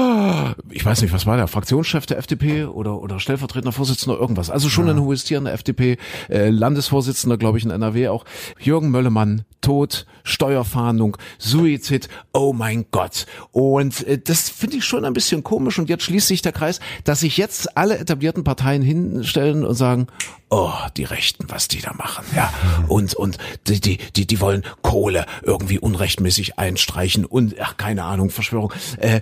Ich 0.69 0.85
weiß 0.85 1.01
nicht, 1.01 1.13
was 1.13 1.25
war 1.25 1.37
der? 1.37 1.47
Fraktionschef 1.47 2.05
der 2.05 2.17
FDP 2.17 2.65
oder, 2.65 2.99
oder 2.99 3.19
stellvertretender 3.19 3.71
Vorsitzender 3.71 4.19
irgendwas. 4.19 4.49
Also 4.49 4.69
schon 4.69 4.89
ein 4.89 4.99
hohes 4.99 5.23
Tier 5.23 5.37
in 5.37 5.45
der 5.45 5.53
FDP, 5.53 5.97
äh, 6.29 6.49
Landesvorsitzender, 6.49 7.37
glaube 7.37 7.57
ich, 7.57 7.63
in 7.63 7.71
NRW 7.71 8.09
auch. 8.09 8.25
Jürgen 8.59 8.89
Möllemann, 8.89 9.45
tot, 9.61 10.05
Steuerfahndung, 10.23 11.17
Suizid, 11.37 12.09
oh 12.33 12.53
mein 12.53 12.85
Gott. 12.91 13.25
Und 13.51 14.05
äh, 14.07 14.19
das 14.19 14.49
finde 14.49 14.77
ich 14.77 14.85
schon 14.85 15.05
ein 15.05 15.13
bisschen 15.13 15.43
komisch 15.43 15.79
und 15.79 15.89
jetzt 15.89 16.03
schließt 16.03 16.27
sich 16.27 16.41
der 16.41 16.51
Kreis, 16.51 16.79
dass 17.03 17.21
sich 17.21 17.37
jetzt 17.37 17.77
alle 17.77 17.97
etablierten 17.97 18.43
Parteien 18.43 18.81
hinstellen 18.81 19.65
und 19.65 19.75
sagen, 19.75 20.07
oh, 20.49 20.71
die 20.97 21.03
Rechten, 21.03 21.45
was 21.49 21.67
die 21.67 21.81
da 21.81 21.93
machen, 21.93 22.25
ja. 22.35 22.53
Und, 22.87 23.15
und 23.15 23.37
die, 23.67 23.79
die, 23.79 23.97
die, 24.15 24.27
die 24.27 24.39
wollen 24.39 24.63
Kohle 24.81 25.25
irgendwie 25.41 25.79
unrechtmäßig 25.83 26.57
einstreichen 26.57 27.25
und, 27.25 27.55
ach, 27.59 27.75
keine 27.77 28.03
Ahnung, 28.05 28.29
Verschwörung. 28.29 28.71
Äh, 28.99 29.19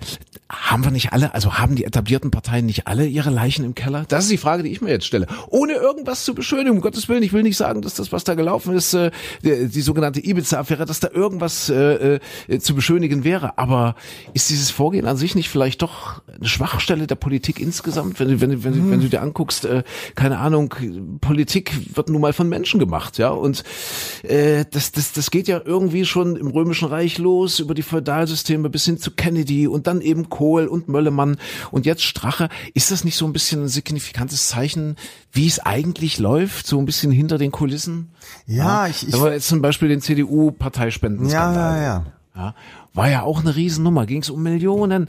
haben 0.48 0.84
wir 0.84 0.90
nicht 0.90 1.12
alle, 1.12 1.34
also 1.34 1.54
haben 1.54 1.76
die 1.76 1.84
etablierten 1.84 2.30
Parteien 2.30 2.66
nicht 2.66 2.86
alle 2.86 3.06
ihre 3.06 3.30
Leichen 3.30 3.64
im 3.64 3.74
Keller? 3.74 4.04
Das 4.08 4.24
ist 4.24 4.30
die 4.30 4.36
Frage, 4.36 4.62
die 4.62 4.70
ich 4.70 4.80
mir 4.82 4.90
jetzt 4.90 5.06
stelle. 5.06 5.26
Ohne 5.48 5.72
irgendwas 5.72 6.24
zu 6.24 6.34
beschönigen, 6.34 6.70
um 6.76 6.80
Gottes 6.82 7.08
Willen, 7.08 7.22
ich 7.22 7.32
will 7.32 7.42
nicht 7.42 7.56
sagen, 7.56 7.82
dass 7.82 7.94
das, 7.94 8.12
was 8.12 8.24
da 8.24 8.34
gelaufen 8.34 8.74
ist, 8.76 8.94
äh, 8.94 9.10
die, 9.42 9.66
die 9.68 9.80
sogenannte 9.80 10.20
Ibiza-Affäre, 10.24 10.84
dass 10.84 11.00
da 11.00 11.08
irgendwas 11.12 11.68
äh, 11.68 12.20
äh, 12.48 12.58
zu 12.60 12.74
beschönigen 12.74 13.24
wäre. 13.24 13.58
Aber 13.58 13.96
ist 14.34 14.50
dieses 14.50 14.70
Vorgehen 14.70 15.06
an 15.06 15.16
sich 15.16 15.34
nicht 15.34 15.48
vielleicht 15.48 15.82
doch 15.82 16.22
eine 16.38 16.48
Schwachstelle 16.48 17.06
der 17.06 17.16
Politik 17.16 17.58
insgesamt? 17.58 18.20
Wenn, 18.20 18.40
wenn, 18.40 18.62
wenn, 18.62 18.72
du- 18.74 18.90
wenn 18.90 19.00
du 19.00 19.08
dir 19.08 19.22
anguckst, 19.22 19.64
äh, 19.64 19.82
keine 20.14 20.38
Ahnung, 20.38 20.74
Politik 21.20 21.72
wird 21.96 22.08
nun 22.08 22.20
mal 22.20 22.32
von 22.32 22.48
Menschen 22.48 22.78
gemacht, 22.78 23.18
ja. 23.18 23.30
Und 23.30 23.64
äh, 24.22 24.64
das, 24.70 24.92
das, 24.92 25.12
das 25.12 25.30
geht 25.30 25.48
ja 25.48 25.60
irgendwie 25.64 26.04
schon 26.04 26.36
im 26.36 26.51
Römischen 26.52 26.88
Reich 26.88 27.18
los, 27.18 27.58
über 27.58 27.74
die 27.74 27.82
Feudalsysteme 27.82 28.70
bis 28.70 28.84
hin 28.84 28.98
zu 28.98 29.10
Kennedy 29.10 29.66
und 29.66 29.86
dann 29.86 30.00
eben 30.00 30.28
Kohl 30.28 30.66
und 30.66 30.88
Möllemann 30.88 31.36
und 31.70 31.86
jetzt 31.86 32.02
Strache. 32.02 32.48
Ist 32.74 32.90
das 32.90 33.04
nicht 33.04 33.16
so 33.16 33.26
ein 33.26 33.32
bisschen 33.32 33.64
ein 33.64 33.68
signifikantes 33.68 34.48
Zeichen, 34.48 34.96
wie 35.32 35.46
es 35.46 35.58
eigentlich 35.58 36.18
läuft, 36.18 36.66
so 36.66 36.78
ein 36.78 36.86
bisschen 36.86 37.12
hinter 37.12 37.38
den 37.38 37.50
Kulissen? 37.50 38.10
Ja, 38.46 38.86
ich, 38.86 39.06
ich 39.06 39.12
Da 39.12 39.20
war 39.20 39.32
jetzt 39.32 39.48
zum 39.48 39.62
Beispiel 39.62 39.88
den 39.88 40.00
CDU-Parteispenden-Skandal. 40.00 41.76
Ja, 41.76 41.82
ja, 41.82 41.82
ja. 41.82 42.06
Ja, 42.34 42.54
war 42.94 43.08
ja 43.10 43.22
auch 43.22 43.40
eine 43.40 43.56
Riesennummer, 43.56 44.06
ging 44.06 44.22
es 44.22 44.30
um 44.30 44.42
Millionen. 44.42 45.08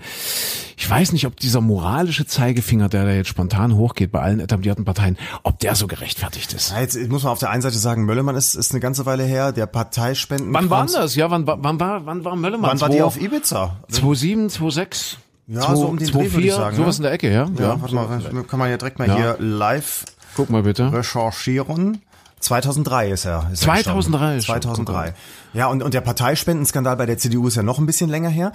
Ich 0.78 0.90
weiß 0.90 1.12
nicht, 1.14 1.26
ob 1.28 1.38
dieser 1.40 1.62
moralische 1.62 2.26
Zeigefinger, 2.26 2.90
der 2.90 3.06
da 3.06 3.12
jetzt 3.12 3.28
spontan 3.30 3.76
hochgeht 3.76 4.12
bei 4.12 4.20
allen 4.22 4.40
etablierten 4.40 4.86
Parteien, 4.86 5.18
ob 5.44 5.60
der 5.60 5.76
so 5.76 5.88
gerechtfertigt 5.88 6.54
ist. 6.54 6.72
Ja, 6.72 6.82
jetzt 6.82 6.98
muss 7.10 7.24
man 7.24 7.32
auf 7.34 7.40
der 7.40 7.50
einen 7.50 7.62
Seite 7.62 7.78
sagen, 7.78 8.06
Möllemann 8.06 8.36
ist, 8.36 8.56
ist 8.56 8.72
eine 8.72 8.80
ganze 8.80 9.06
Weile 9.06 9.24
her, 9.24 9.52
der 9.52 9.66
Parteispenden. 9.66 10.54
Wann 10.54 10.70
war 10.70 10.86
das? 10.86 11.16
Ja, 11.16 11.30
wann, 11.30 11.46
war- 11.48 11.58
wann 11.62 11.80
war, 11.80 12.06
wann 12.06 12.24
war 12.26 12.36
Möllemann? 12.36 12.72
Wann 12.72 12.82
war 12.82 12.90
die 12.90 13.02
auf 13.02 13.20
Ibiza? 13.20 13.78
27, 13.90 14.60
26? 14.74 15.18
Ja, 15.48 15.76
so 15.76 15.88
um 15.88 15.98
den 15.98 16.08
Dreh, 16.08 16.32
würde 16.32 16.48
ich 16.48 16.54
sagen, 16.54 16.78
Sowas 16.78 17.00
ne? 17.00 17.04
in 17.04 17.04
der 17.04 17.12
Ecke, 17.12 17.32
ja? 17.34 17.50
Ja, 17.60 17.82
warte 17.82 17.94
mal, 17.96 18.44
kann 18.48 18.60
man 18.60 18.70
ja 18.70 18.78
direkt 18.78 18.98
mal 18.98 19.10
Ja. 19.10 19.16
hier 19.16 19.36
live 19.40 20.06
Guck 20.36 20.50
mal 20.50 20.64
bitte. 20.64 20.92
recherchieren. 20.92 22.02
2003 22.44 23.12
ist 23.12 23.26
er. 23.26 23.50
Ist 23.52 23.62
2003 23.64 24.18
Er 24.36 24.42
schon, 24.42 24.56
gestorben. 24.56 24.76
guck 24.86 24.86
2003. 24.86 25.14
Ja, 25.54 25.68
und, 25.68 25.82
und 25.84 25.94
der 25.94 26.02
Parteispendenskandal 26.02 26.96
bei 26.98 27.06
der 27.06 27.18
CDU 27.18 27.48
ist 27.48 27.56
ja 27.56 27.64
noch 27.64 27.80
ein 27.80 27.86
bisschen 27.86 28.10
länger 28.10 28.30
her. 28.30 28.52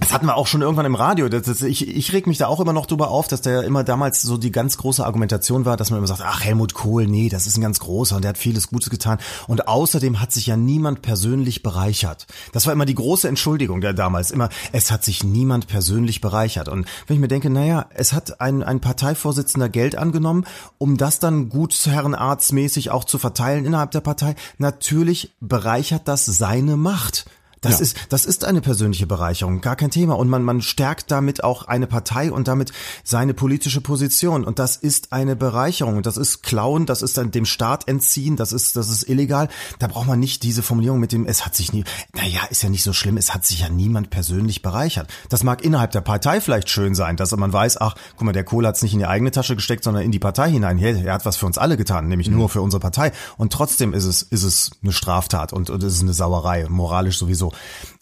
Das 0.00 0.10
hatten 0.10 0.24
wir 0.24 0.38
auch 0.38 0.46
schon 0.46 0.62
irgendwann 0.62 0.86
im 0.86 0.94
Radio. 0.94 1.28
Das, 1.28 1.42
das, 1.42 1.60
ich, 1.60 1.86
ich 1.86 2.14
reg 2.14 2.26
mich 2.26 2.38
da 2.38 2.46
auch 2.46 2.60
immer 2.60 2.72
noch 2.72 2.86
drüber 2.86 3.10
auf, 3.10 3.28
dass 3.28 3.42
der 3.42 3.64
immer 3.64 3.84
damals 3.84 4.22
so 4.22 4.38
die 4.38 4.50
ganz 4.50 4.78
große 4.78 5.04
Argumentation 5.04 5.66
war, 5.66 5.76
dass 5.76 5.90
man 5.90 5.98
immer 5.98 6.06
sagt, 6.06 6.22
ach 6.24 6.42
Helmut 6.42 6.72
Kohl, 6.72 7.06
nee, 7.06 7.28
das 7.28 7.46
ist 7.46 7.58
ein 7.58 7.60
ganz 7.60 7.78
großer 7.78 8.16
und 8.16 8.22
der 8.22 8.30
hat 8.30 8.38
vieles 8.38 8.68
Gutes 8.68 8.88
getan. 8.88 9.18
Und 9.48 9.68
außerdem 9.68 10.18
hat 10.18 10.32
sich 10.32 10.46
ja 10.46 10.56
niemand 10.56 11.02
persönlich 11.02 11.62
bereichert. 11.62 12.26
Das 12.52 12.64
war 12.64 12.72
immer 12.72 12.86
die 12.86 12.94
große 12.94 13.28
Entschuldigung 13.28 13.82
der 13.82 13.92
damals. 13.92 14.30
Immer, 14.30 14.48
es 14.72 14.90
hat 14.90 15.04
sich 15.04 15.24
niemand 15.24 15.66
persönlich 15.66 16.22
bereichert. 16.22 16.68
Und 16.70 16.86
wenn 17.06 17.16
ich 17.16 17.20
mir 17.20 17.28
denke, 17.28 17.50
naja, 17.50 17.84
es 17.92 18.14
hat 18.14 18.40
ein, 18.40 18.62
ein 18.62 18.80
Parteivorsitzender 18.80 19.68
Geld 19.68 19.96
angenommen, 19.96 20.46
um 20.78 20.96
das 20.96 21.18
dann 21.18 21.50
gutsherrenarztmäßig 21.50 22.90
auch 22.90 23.04
zu 23.04 23.18
verteilen 23.18 23.66
innerhalb 23.66 23.90
der 23.90 24.00
Partei. 24.00 24.36
Natürlich 24.56 25.34
bereichert 25.40 26.08
das 26.08 26.24
seine 26.24 26.78
Macht. 26.78 27.26
Das 27.62 27.74
Ja. 27.74 27.78
ist, 27.80 27.96
das 28.10 28.26
ist 28.26 28.44
eine 28.44 28.60
persönliche 28.60 29.06
Bereicherung, 29.06 29.60
gar 29.60 29.76
kein 29.76 29.90
Thema. 29.90 30.18
Und 30.18 30.28
man, 30.28 30.42
man 30.44 30.60
stärkt 30.60 31.10
damit 31.10 31.42
auch 31.42 31.64
eine 31.64 31.86
Partei 31.86 32.30
und 32.30 32.48
damit 32.48 32.72
seine 33.04 33.34
politische 33.34 33.80
Position. 33.80 34.44
Und 34.44 34.58
das 34.58 34.76
ist 34.76 35.12
eine 35.12 35.36
Bereicherung. 35.36 35.96
Und 35.96 36.06
das 36.06 36.16
ist 36.16 36.42
Klauen, 36.42 36.86
das 36.86 37.02
ist 37.02 37.16
dann 37.16 37.30
dem 37.30 37.46
Staat 37.46 37.88
entziehen, 37.88 38.36
das 38.36 38.52
ist, 38.52 38.76
das 38.76 38.88
ist 38.90 39.08
illegal. 39.08 39.48
Da 39.78 39.86
braucht 39.86 40.06
man 40.08 40.18
nicht 40.20 40.42
diese 40.42 40.62
Formulierung 40.62 41.00
mit 41.00 41.12
dem, 41.12 41.24
es 41.24 41.46
hat 41.46 41.54
sich 41.54 41.72
nie, 41.72 41.84
naja, 42.14 42.40
ist 42.50 42.62
ja 42.62 42.68
nicht 42.68 42.82
so 42.82 42.92
schlimm, 42.92 43.16
es 43.16 43.32
hat 43.32 43.46
sich 43.46 43.60
ja 43.60 43.68
niemand 43.68 44.10
persönlich 44.10 44.60
bereichert. 44.62 45.08
Das 45.28 45.44
mag 45.44 45.62
innerhalb 45.64 45.92
der 45.92 46.00
Partei 46.00 46.40
vielleicht 46.40 46.68
schön 46.68 46.94
sein, 46.94 47.16
dass 47.16 47.34
man 47.36 47.52
weiß, 47.52 47.80
ach, 47.80 47.94
guck 48.16 48.24
mal, 48.26 48.32
der 48.32 48.44
Kohl 48.44 48.66
hat 48.66 48.76
es 48.76 48.82
nicht 48.82 48.92
in 48.92 48.98
die 48.98 49.06
eigene 49.06 49.30
Tasche 49.30 49.54
gesteckt, 49.56 49.84
sondern 49.84 50.02
in 50.02 50.10
die 50.10 50.18
Partei 50.18 50.50
hinein. 50.50 50.78
Hey, 50.78 51.04
er 51.04 51.14
hat 51.14 51.24
was 51.24 51.36
für 51.36 51.46
uns 51.46 51.58
alle 51.58 51.76
getan, 51.76 52.08
nämlich 52.08 52.28
nur 52.28 52.48
für 52.48 52.60
unsere 52.60 52.80
Partei. 52.80 53.12
Und 53.38 53.52
trotzdem 53.52 53.94
ist 53.94 54.04
es, 54.04 54.22
ist 54.22 54.42
es 54.42 54.72
eine 54.82 54.92
Straftat 54.92 55.52
und, 55.52 55.70
und 55.70 55.82
es 55.82 55.94
ist 55.94 56.02
eine 56.02 56.12
Sauerei, 56.12 56.66
moralisch 56.68 57.18
sowieso. 57.18 57.51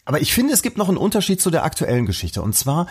Aber 0.05 0.21
ich 0.21 0.33
finde, 0.33 0.53
es 0.53 0.63
gibt 0.63 0.79
noch 0.79 0.89
einen 0.89 0.97
Unterschied 0.97 1.41
zu 1.41 1.51
der 1.51 1.65
aktuellen 1.65 2.07
Geschichte. 2.07 2.43
Und 2.43 2.55
zwar, 2.55 2.87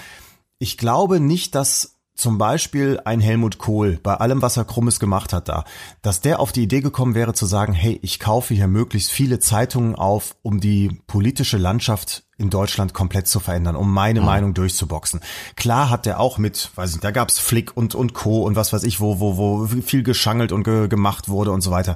ich 0.57 0.77
glaube 0.77 1.19
nicht, 1.19 1.55
dass 1.55 1.99
zum 2.19 2.37
Beispiel 2.37 2.99
ein 3.05 3.21
Helmut 3.21 3.57
Kohl 3.57 3.99
bei 4.03 4.13
allem, 4.15 4.41
was 4.41 4.57
er 4.57 4.65
Krummes 4.65 4.99
gemacht 4.99 5.31
hat 5.33 5.47
da, 5.47 5.63
dass 6.01 6.21
der 6.21 6.39
auf 6.39 6.51
die 6.51 6.63
Idee 6.63 6.81
gekommen 6.81 7.15
wäre 7.15 7.33
zu 7.33 7.45
sagen, 7.45 7.73
hey, 7.73 7.97
ich 8.03 8.19
kaufe 8.19 8.53
hier 8.53 8.67
möglichst 8.67 9.11
viele 9.11 9.39
Zeitungen 9.39 9.95
auf, 9.95 10.35
um 10.41 10.59
die 10.59 10.99
politische 11.07 11.57
Landschaft 11.57 12.25
in 12.37 12.49
Deutschland 12.49 12.93
komplett 12.93 13.27
zu 13.27 13.39
verändern, 13.39 13.75
um 13.75 13.93
meine 13.93 14.21
Meinung 14.21 14.53
durchzuboxen. 14.53 15.19
Klar 15.55 15.89
hat 15.89 16.05
der 16.05 16.19
auch 16.19 16.37
mit, 16.37 16.71
weiß 16.75 16.91
nicht, 16.91 17.03
da 17.03 17.11
gab's 17.11 17.39
Flick 17.39 17.75
und 17.75 17.95
und 17.95 18.13
Co. 18.13 18.43
und 18.43 18.55
was 18.55 18.71
weiß 18.71 18.83
ich, 18.83 18.99
wo 18.99 19.19
wo 19.19 19.37
wo 19.37 19.67
viel 19.81 20.03
geschangelt 20.03 20.51
und 20.51 20.63
ge 20.63 20.87
gemacht 20.87 21.27
wurde 21.27 21.51
und 21.51 21.61
so 21.61 21.71
weiter. 21.71 21.95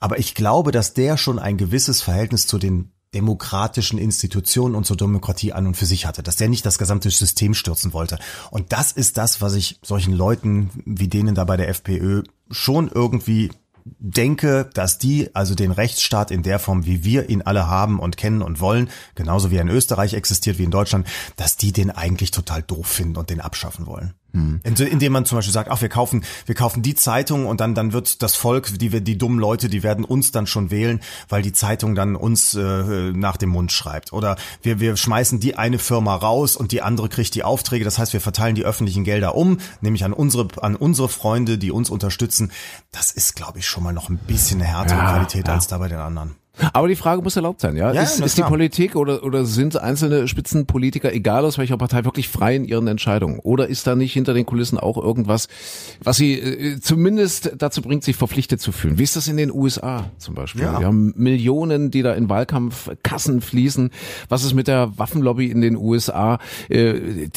Aber 0.00 0.18
ich 0.18 0.34
glaube, 0.34 0.72
dass 0.72 0.94
der 0.94 1.16
schon 1.16 1.38
ein 1.38 1.56
gewisses 1.56 2.02
Verhältnis 2.02 2.46
zu 2.46 2.58
den 2.58 2.93
demokratischen 3.14 3.98
Institutionen 3.98 4.74
und 4.74 4.84
zur 4.84 4.96
Demokratie 4.96 5.52
an 5.52 5.66
und 5.66 5.76
für 5.76 5.86
sich 5.86 6.06
hatte, 6.06 6.22
dass 6.22 6.36
der 6.36 6.48
nicht 6.48 6.66
das 6.66 6.78
gesamte 6.78 7.10
System 7.10 7.54
stürzen 7.54 7.92
wollte. 7.92 8.18
Und 8.50 8.72
das 8.72 8.92
ist 8.92 9.16
das, 9.16 9.40
was 9.40 9.54
ich 9.54 9.78
solchen 9.82 10.12
Leuten 10.12 10.70
wie 10.84 11.08
denen 11.08 11.34
da 11.34 11.44
bei 11.44 11.56
der 11.56 11.68
FPÖ 11.68 12.22
schon 12.50 12.90
irgendwie 12.92 13.50
denke, 13.84 14.70
dass 14.72 14.98
die 14.98 15.34
also 15.34 15.54
den 15.54 15.70
Rechtsstaat 15.70 16.30
in 16.30 16.42
der 16.42 16.58
Form, 16.58 16.86
wie 16.86 17.04
wir 17.04 17.28
ihn 17.28 17.42
alle 17.42 17.68
haben 17.68 18.00
und 18.00 18.16
kennen 18.16 18.42
und 18.42 18.60
wollen, 18.60 18.88
genauso 19.14 19.50
wie 19.50 19.56
er 19.56 19.62
in 19.62 19.68
Österreich 19.68 20.14
existiert 20.14 20.58
wie 20.58 20.64
in 20.64 20.70
Deutschland, 20.70 21.06
dass 21.36 21.56
die 21.56 21.72
den 21.72 21.90
eigentlich 21.90 22.30
total 22.30 22.62
doof 22.62 22.86
finden 22.86 23.16
und 23.16 23.30
den 23.30 23.40
abschaffen 23.40 23.86
wollen. 23.86 24.14
Inde- 24.34 24.84
Indem 24.86 25.12
man 25.12 25.24
zum 25.24 25.38
Beispiel 25.38 25.52
sagt, 25.52 25.70
ach, 25.70 25.80
wir 25.80 25.88
kaufen, 25.88 26.24
wir 26.46 26.54
kaufen 26.54 26.82
die 26.82 26.94
Zeitung 26.96 27.46
und 27.46 27.60
dann, 27.60 27.74
dann 27.74 27.92
wird 27.92 28.20
das 28.22 28.34
Volk, 28.34 28.78
die, 28.78 28.90
wir- 28.92 29.00
die 29.00 29.16
dummen 29.16 29.38
Leute, 29.38 29.68
die 29.68 29.82
werden 29.84 30.04
uns 30.04 30.32
dann 30.32 30.46
schon 30.48 30.70
wählen, 30.72 31.00
weil 31.28 31.42
die 31.42 31.52
Zeitung 31.52 31.94
dann 31.94 32.16
uns 32.16 32.54
äh, 32.54 33.12
nach 33.12 33.36
dem 33.36 33.50
Mund 33.50 33.70
schreibt. 33.70 34.12
Oder 34.12 34.36
wir, 34.62 34.80
wir 34.80 34.96
schmeißen 34.96 35.38
die 35.40 35.56
eine 35.56 35.78
Firma 35.78 36.16
raus 36.16 36.56
und 36.56 36.72
die 36.72 36.82
andere 36.82 37.08
kriegt 37.08 37.34
die 37.34 37.44
Aufträge. 37.44 37.84
Das 37.84 37.98
heißt, 37.98 38.12
wir 38.12 38.20
verteilen 38.20 38.54
die 38.56 38.64
öffentlichen 38.64 39.04
Gelder 39.04 39.34
um, 39.36 39.58
nämlich 39.80 40.04
an 40.04 40.12
unsere, 40.12 40.48
an 40.60 40.74
unsere 40.76 41.08
Freunde, 41.08 41.56
die 41.56 41.70
uns 41.70 41.88
unterstützen. 41.88 42.50
Das 42.90 43.12
ist, 43.12 43.36
glaube 43.36 43.60
ich, 43.60 43.66
schon 43.66 43.84
mal 43.84 43.92
noch 43.92 44.08
ein 44.08 44.18
bisschen 44.18 44.60
eine 44.60 44.68
härtere 44.70 44.98
Ja, 44.98 45.10
Qualität 45.12 45.46
ja. 45.46 45.54
als 45.54 45.68
da 45.68 45.78
bei 45.78 45.88
den 45.88 45.98
anderen. 45.98 46.34
Aber 46.72 46.88
die 46.88 46.96
Frage 46.96 47.22
muss 47.22 47.36
erlaubt 47.36 47.60
sein, 47.60 47.76
ja? 47.76 47.92
Ja, 47.92 48.02
ist 48.02 48.20
ist 48.20 48.38
die. 48.38 48.42
Politik 48.42 48.94
oder, 48.94 49.24
oder 49.24 49.44
sind 49.44 49.76
einzelne 49.76 50.28
Spitzenpolitiker, 50.28 51.12
egal 51.12 51.44
aus 51.44 51.58
welcher 51.58 51.76
Partei, 51.76 52.04
wirklich 52.04 52.28
frei 52.28 52.54
in 52.54 52.64
ihren 52.64 52.86
Entscheidungen? 52.86 53.40
Oder 53.40 53.68
ist 53.68 53.86
da 53.86 53.96
nicht 53.96 54.12
hinter 54.12 54.34
den 54.34 54.46
Kulissen 54.46 54.78
auch 54.78 54.96
irgendwas, 54.96 55.48
was 56.02 56.16
sie 56.16 56.34
äh, 56.34 56.80
zumindest 56.80 57.52
dazu 57.58 57.82
bringt, 57.82 58.04
sich 58.04 58.16
verpflichtet 58.16 58.60
zu 58.60 58.70
fühlen? 58.70 58.98
Wie 58.98 59.02
ist 59.02 59.16
das 59.16 59.26
in 59.26 59.36
den 59.36 59.50
USA 59.50 60.10
zum 60.18 60.34
Beispiel? 60.34 60.62
Ja. 60.62 60.78
Wir 60.78 60.86
haben 60.86 61.12
Millionen, 61.16 61.90
die 61.90 62.02
da 62.02 62.12
in 62.12 62.28
Wahlkampfkassen 62.28 63.40
fließen. 63.40 63.90
Was 64.28 64.44
ist 64.44 64.54
mit 64.54 64.68
der 64.68 64.96
Waffenlobby 64.98 65.46
in 65.46 65.60
den 65.60 65.76
USA, 65.76 66.38
äh, 66.68 67.28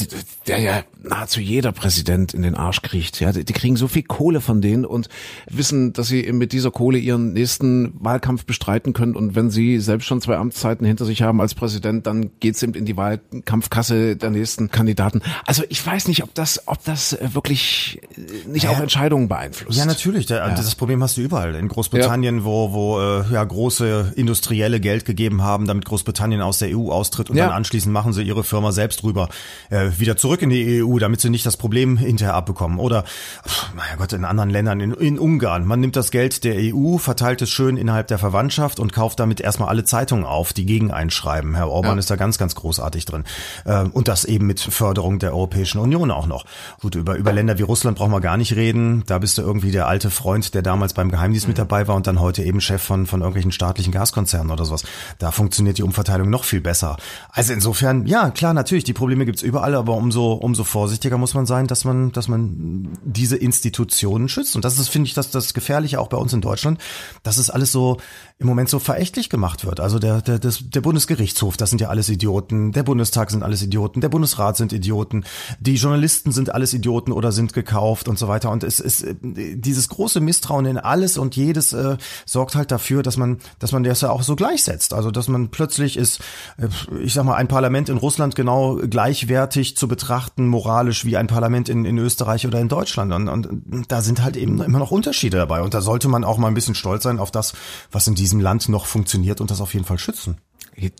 der 0.45 0.60
ja 0.60 0.84
nahezu 1.01 1.39
jeder 1.39 1.71
Präsident 1.71 2.34
in 2.34 2.43
den 2.43 2.56
Arsch 2.56 2.82
kriegt? 2.82 3.19
Ja, 3.19 3.32
die 3.32 3.45
die 3.45 3.53
kriegen 3.53 3.77
so 3.77 3.88
viel 3.88 4.03
Kohle 4.03 4.41
von 4.41 4.62
denen 4.62 4.86
und 4.86 5.10
wissen, 5.49 5.93
dass 5.93 6.08
sie 6.08 6.32
mit 6.32 6.51
dieser 6.51 6.71
Kohle 6.71 6.97
ihren 6.97 7.34
nächsten 7.34 7.93
Wahlkampf 7.99 8.45
bestreiten 8.45 8.93
können 8.93 9.07
können. 9.13 9.28
Und 9.28 9.36
wenn 9.36 9.50
sie 9.50 9.80
selbst 9.80 10.06
schon 10.06 10.22
zwei 10.22 10.38
Amtszeiten 10.38 10.86
hinter 10.86 11.06
sich 11.06 11.22
haben 11.22 11.41
als 11.41 11.56
Präsident, 11.56 12.08
dann 12.08 12.32
geht's 12.39 12.62
eben 12.63 12.74
in 12.74 12.86
die 12.86 12.98
Wahlkampfkasse 12.98 14.15
der 14.15 14.30
nächsten 14.30 14.70
Kandidaten. 14.70 15.22
Also 15.46 15.63
ich 15.70 15.86
weiß 15.86 16.08
nicht, 16.08 16.24
ob 16.24 16.34
das, 16.34 16.67
ob 16.67 16.84
das 16.84 17.13
äh, 17.13 17.34
wirklich 17.34 18.00
äh, 18.15 18.50
nicht 18.50 18.67
auch 18.67 18.80
Entscheidungen 18.80 19.28
beeinflusst. 19.28 19.78
Ja, 19.78 19.86
natürlich. 19.86 20.26
Der, 20.26 20.38
ja. 20.38 20.50
Das 20.50 20.76
Problem 20.76 21.02
hast 21.04 21.17
du 21.17 21.22
überall. 21.22 21.56
In 21.56 21.67
Großbritannien, 21.67 22.39
ja. 22.39 22.43
wo, 22.43 22.74
wo 22.74 23.00
äh, 23.00 23.24
ja 23.32 23.43
große 23.43 24.13
Industrielle 24.15 24.80
Geld 24.80 25.06
gegeben 25.06 25.41
haben, 25.41 25.67
damit 25.67 25.86
Großbritannien 25.86 26.41
aus 26.41 26.60
der 26.60 26.78
EU 26.78 26.91
austritt 26.91 27.30
und 27.30 27.38
ja. 27.38 27.48
dann 27.48 27.56
anschließend 27.56 27.93
machen 27.93 28.13
sie 28.13 28.24
ihre 28.24 28.43
Firma 28.43 28.72
selbst 28.72 29.04
rüber 29.04 29.30
äh, 29.70 29.89
wieder 29.98 30.17
zurück 30.17 30.41
in 30.41 30.50
die 30.50 30.84
EU, 30.84 31.00
damit 31.00 31.22
sie 31.22 31.30
nicht 31.30 31.46
das 31.46 31.58
Problem 31.58 31.98
hinterher 31.98 32.36
abbekommen. 32.36 32.80
Oder, 32.80 33.04
naja 33.76 33.96
Gott, 33.98 34.13
in 34.13 34.26
anderen 34.26 34.50
Ländern, 34.50 34.80
in, 34.80 34.93
in 34.93 35.20
Ungarn, 35.20 35.65
man 35.65 35.80
nimmt 35.80 35.96
das 35.96 36.12
Geld 36.12 36.43
der 36.43 36.56
EU, 36.58 36.98
verteilt 36.98 37.41
es 37.41 37.50
schön 37.50 37.78
innerhalb 37.78 38.08
der 38.08 38.17
Verwandtschaft 38.17 38.80
und 38.80 38.93
kauft 38.98 39.20
damit 39.20 39.40
erstmal 39.40 39.70
alle 39.70 39.84
Zeitungen 39.84 40.26
auf, 40.26 40.54
die 40.54 40.66
gegen 40.66 40.90
einschreiben. 40.90 41.54
Herr 41.54 41.70
Orban 41.70 41.92
ja. 41.94 42.00
ist 42.00 42.10
da 42.10 42.16
ganz, 42.16 42.40
ganz 42.40 42.56
großartig 42.56 43.06
drin. 43.06 43.26
Äh, 43.64 43.84
und 43.84 44.08
das 44.08 44.26
eben 44.26 44.48
mit 44.48 44.60
Förderung 44.60 45.20
der 45.20 45.34
Europäischen 45.34 45.78
Union 45.78 46.10
auch 46.10 46.26
noch. 46.26 46.46
Gut, 46.82 46.96
über, 46.96 47.16
über 47.16 47.32
Länder 47.32 47.60
wie 47.60 47.62
Russland 47.62 48.00
brauchen 48.00 48.12
wir 48.12 48.22
gar 48.22 48.38
nicht 48.38 48.56
reden. 48.56 49.04
Da 49.06 49.20
bist 49.20 49.38
du 49.38 49.44
irgendwie 49.44 49.70
der 49.70 49.88
alte 49.88 50.10
Freund, 50.10 50.56
der 50.56 50.64
damals 50.64 50.94
beim 50.94 51.12
Geheimdienst 51.12 51.48
mit 51.48 51.60
dabei 51.60 51.88
war 51.88 51.96
und 51.96 52.08
dann 52.08 52.20
heute 52.20 52.42
eben 52.42 52.60
Chef 52.60 52.82
von, 52.82 53.06
von 53.06 53.20
irgendwelchen 53.22 53.52
staatlichen 53.52 53.92
Gaskonzernen 53.92 54.52
oder 54.52 54.66
sowas. 54.66 54.82
Da 55.20 55.30
funktioniert 55.30 55.78
die 55.78 55.84
Umverteilung 55.84 56.32
noch 56.32 56.44
viel 56.44 56.62
besser. 56.62 56.98
Also 57.30 57.54
insofern, 57.54 58.08
ja, 58.08 58.32
klar, 58.32 58.56
natürlich, 58.56 58.84
die 58.84 58.94
Probleme 58.94 59.28
gibt's 59.28 59.44
überall, 59.44 59.76
aber 59.76 59.94
umso, 59.94 60.34
umso 60.34 60.64
vorsichtiger 60.64 61.20
muss 61.20 61.36
man 61.36 61.46
sein, 61.46 61.68
dass 61.68 61.86
man, 61.86 62.12
dass 62.14 62.28
man 62.28 62.98
diese 63.06 63.38
Institutionen 63.38 64.28
schützt. 64.28 64.56
Und 64.56 64.66
das 64.66 64.80
ist, 64.80 64.90
finde 64.90 65.08
ich, 65.08 65.14
das, 65.14 65.30
das 65.30 65.54
Gefährliche 65.54 66.00
auch 66.00 66.08
bei 66.08 66.18
uns 66.18 66.34
in 66.34 66.42
Deutschland, 66.42 66.82
dass 67.22 67.38
es 67.38 67.52
alles 67.52 67.72
so 67.72 67.98
im 68.39 68.45
Moment 68.45 68.69
so 68.69 68.78
verächtlich 68.78 69.32
gemacht 69.32 69.65
wird. 69.65 69.80
Also 69.80 69.97
der, 69.97 70.21
der, 70.21 70.38
das, 70.38 70.60
der 70.62 70.82
Bundesgerichtshof, 70.82 71.58
das 71.58 71.71
sind 71.71 71.82
ja 71.82 71.89
alles 71.89 72.08
Idioten, 72.08 72.71
der 72.71 72.84
Bundestag 72.84 73.32
sind 73.32 73.41
alles 73.41 73.63
Idioten, 73.63 74.00
der 74.00 74.10
Bundesrat 74.10 74.58
sind 74.58 74.73
Idioten, 74.73 75.26
die 75.60 75.73
Journalisten 75.73 76.32
sind 76.32 76.54
alles 76.54 76.76
Idioten 76.76 77.12
oder 77.12 77.32
sind 77.32 77.54
gekauft 77.54 78.08
und 78.08 78.19
so 78.19 78.28
weiter. 78.28 78.52
Und 78.52 78.63
es 78.63 78.80
ist 78.80 79.08
dieses 79.23 79.89
große 79.89 80.19
Misstrauen 80.19 80.67
in 80.67 80.78
alles 80.78 81.17
und 81.17 81.36
jedes 81.36 81.73
äh, 81.73 81.97
sorgt 82.28 82.54
halt 82.54 82.69
dafür, 82.69 83.02
dass 83.02 83.17
man, 83.17 83.39
dass 83.58 83.71
man 83.71 83.84
das 83.84 84.02
ja 84.02 84.12
auch 84.12 84.21
so 84.21 84.36
gleichsetzt. 84.36 84.93
Also 84.93 85.10
dass 85.10 85.28
man 85.28 85.50
plötzlich 85.50 85.97
ist, 85.97 86.19
äh, 86.58 86.67
ich 87.02 87.15
sag 87.15 87.23
mal, 87.23 87.36
ein 87.36 87.47
Parlament 87.47 87.89
in 87.89 87.97
Russland 87.97 88.36
genau 88.36 88.76
gleichwertig 88.76 89.76
zu 89.78 89.88
betrachten, 89.88 90.45
moralisch 90.47 91.06
wie 91.06 91.17
ein 91.17 91.26
Parlament 91.26 91.69
in, 91.69 91.86
in 91.86 91.97
Österreich 91.97 92.45
oder 92.45 92.60
in 92.60 92.69
Deutschland. 92.69 93.12
Und, 93.13 93.28
und 93.28 93.86
da 93.88 94.02
sind 94.04 94.23
halt 94.23 94.38
eben 94.38 94.62
immer 94.62 94.78
noch 94.78 94.91
Unterschiede 94.91 95.38
dabei. 95.38 95.62
Und 95.62 95.73
da 95.73 95.82
sollte 95.82 96.08
man 96.08 96.23
auch 96.23 96.38
mal 96.38 96.50
ein 96.50 96.54
bisschen 96.54 96.76
stolz 96.76 97.02
sein 97.02 97.17
auf 97.17 97.32
das, 97.32 97.54
was 97.91 98.06
in 98.06 98.13
diesem 98.13 98.27
Land 98.40 98.70
noch 98.70 98.86
funktioniert 98.86 99.42
und 99.42 99.52
das 99.52 99.62
auf 99.62 99.74
jeden 99.74 99.86
Fall 99.86 99.98
schützen. 99.98 100.38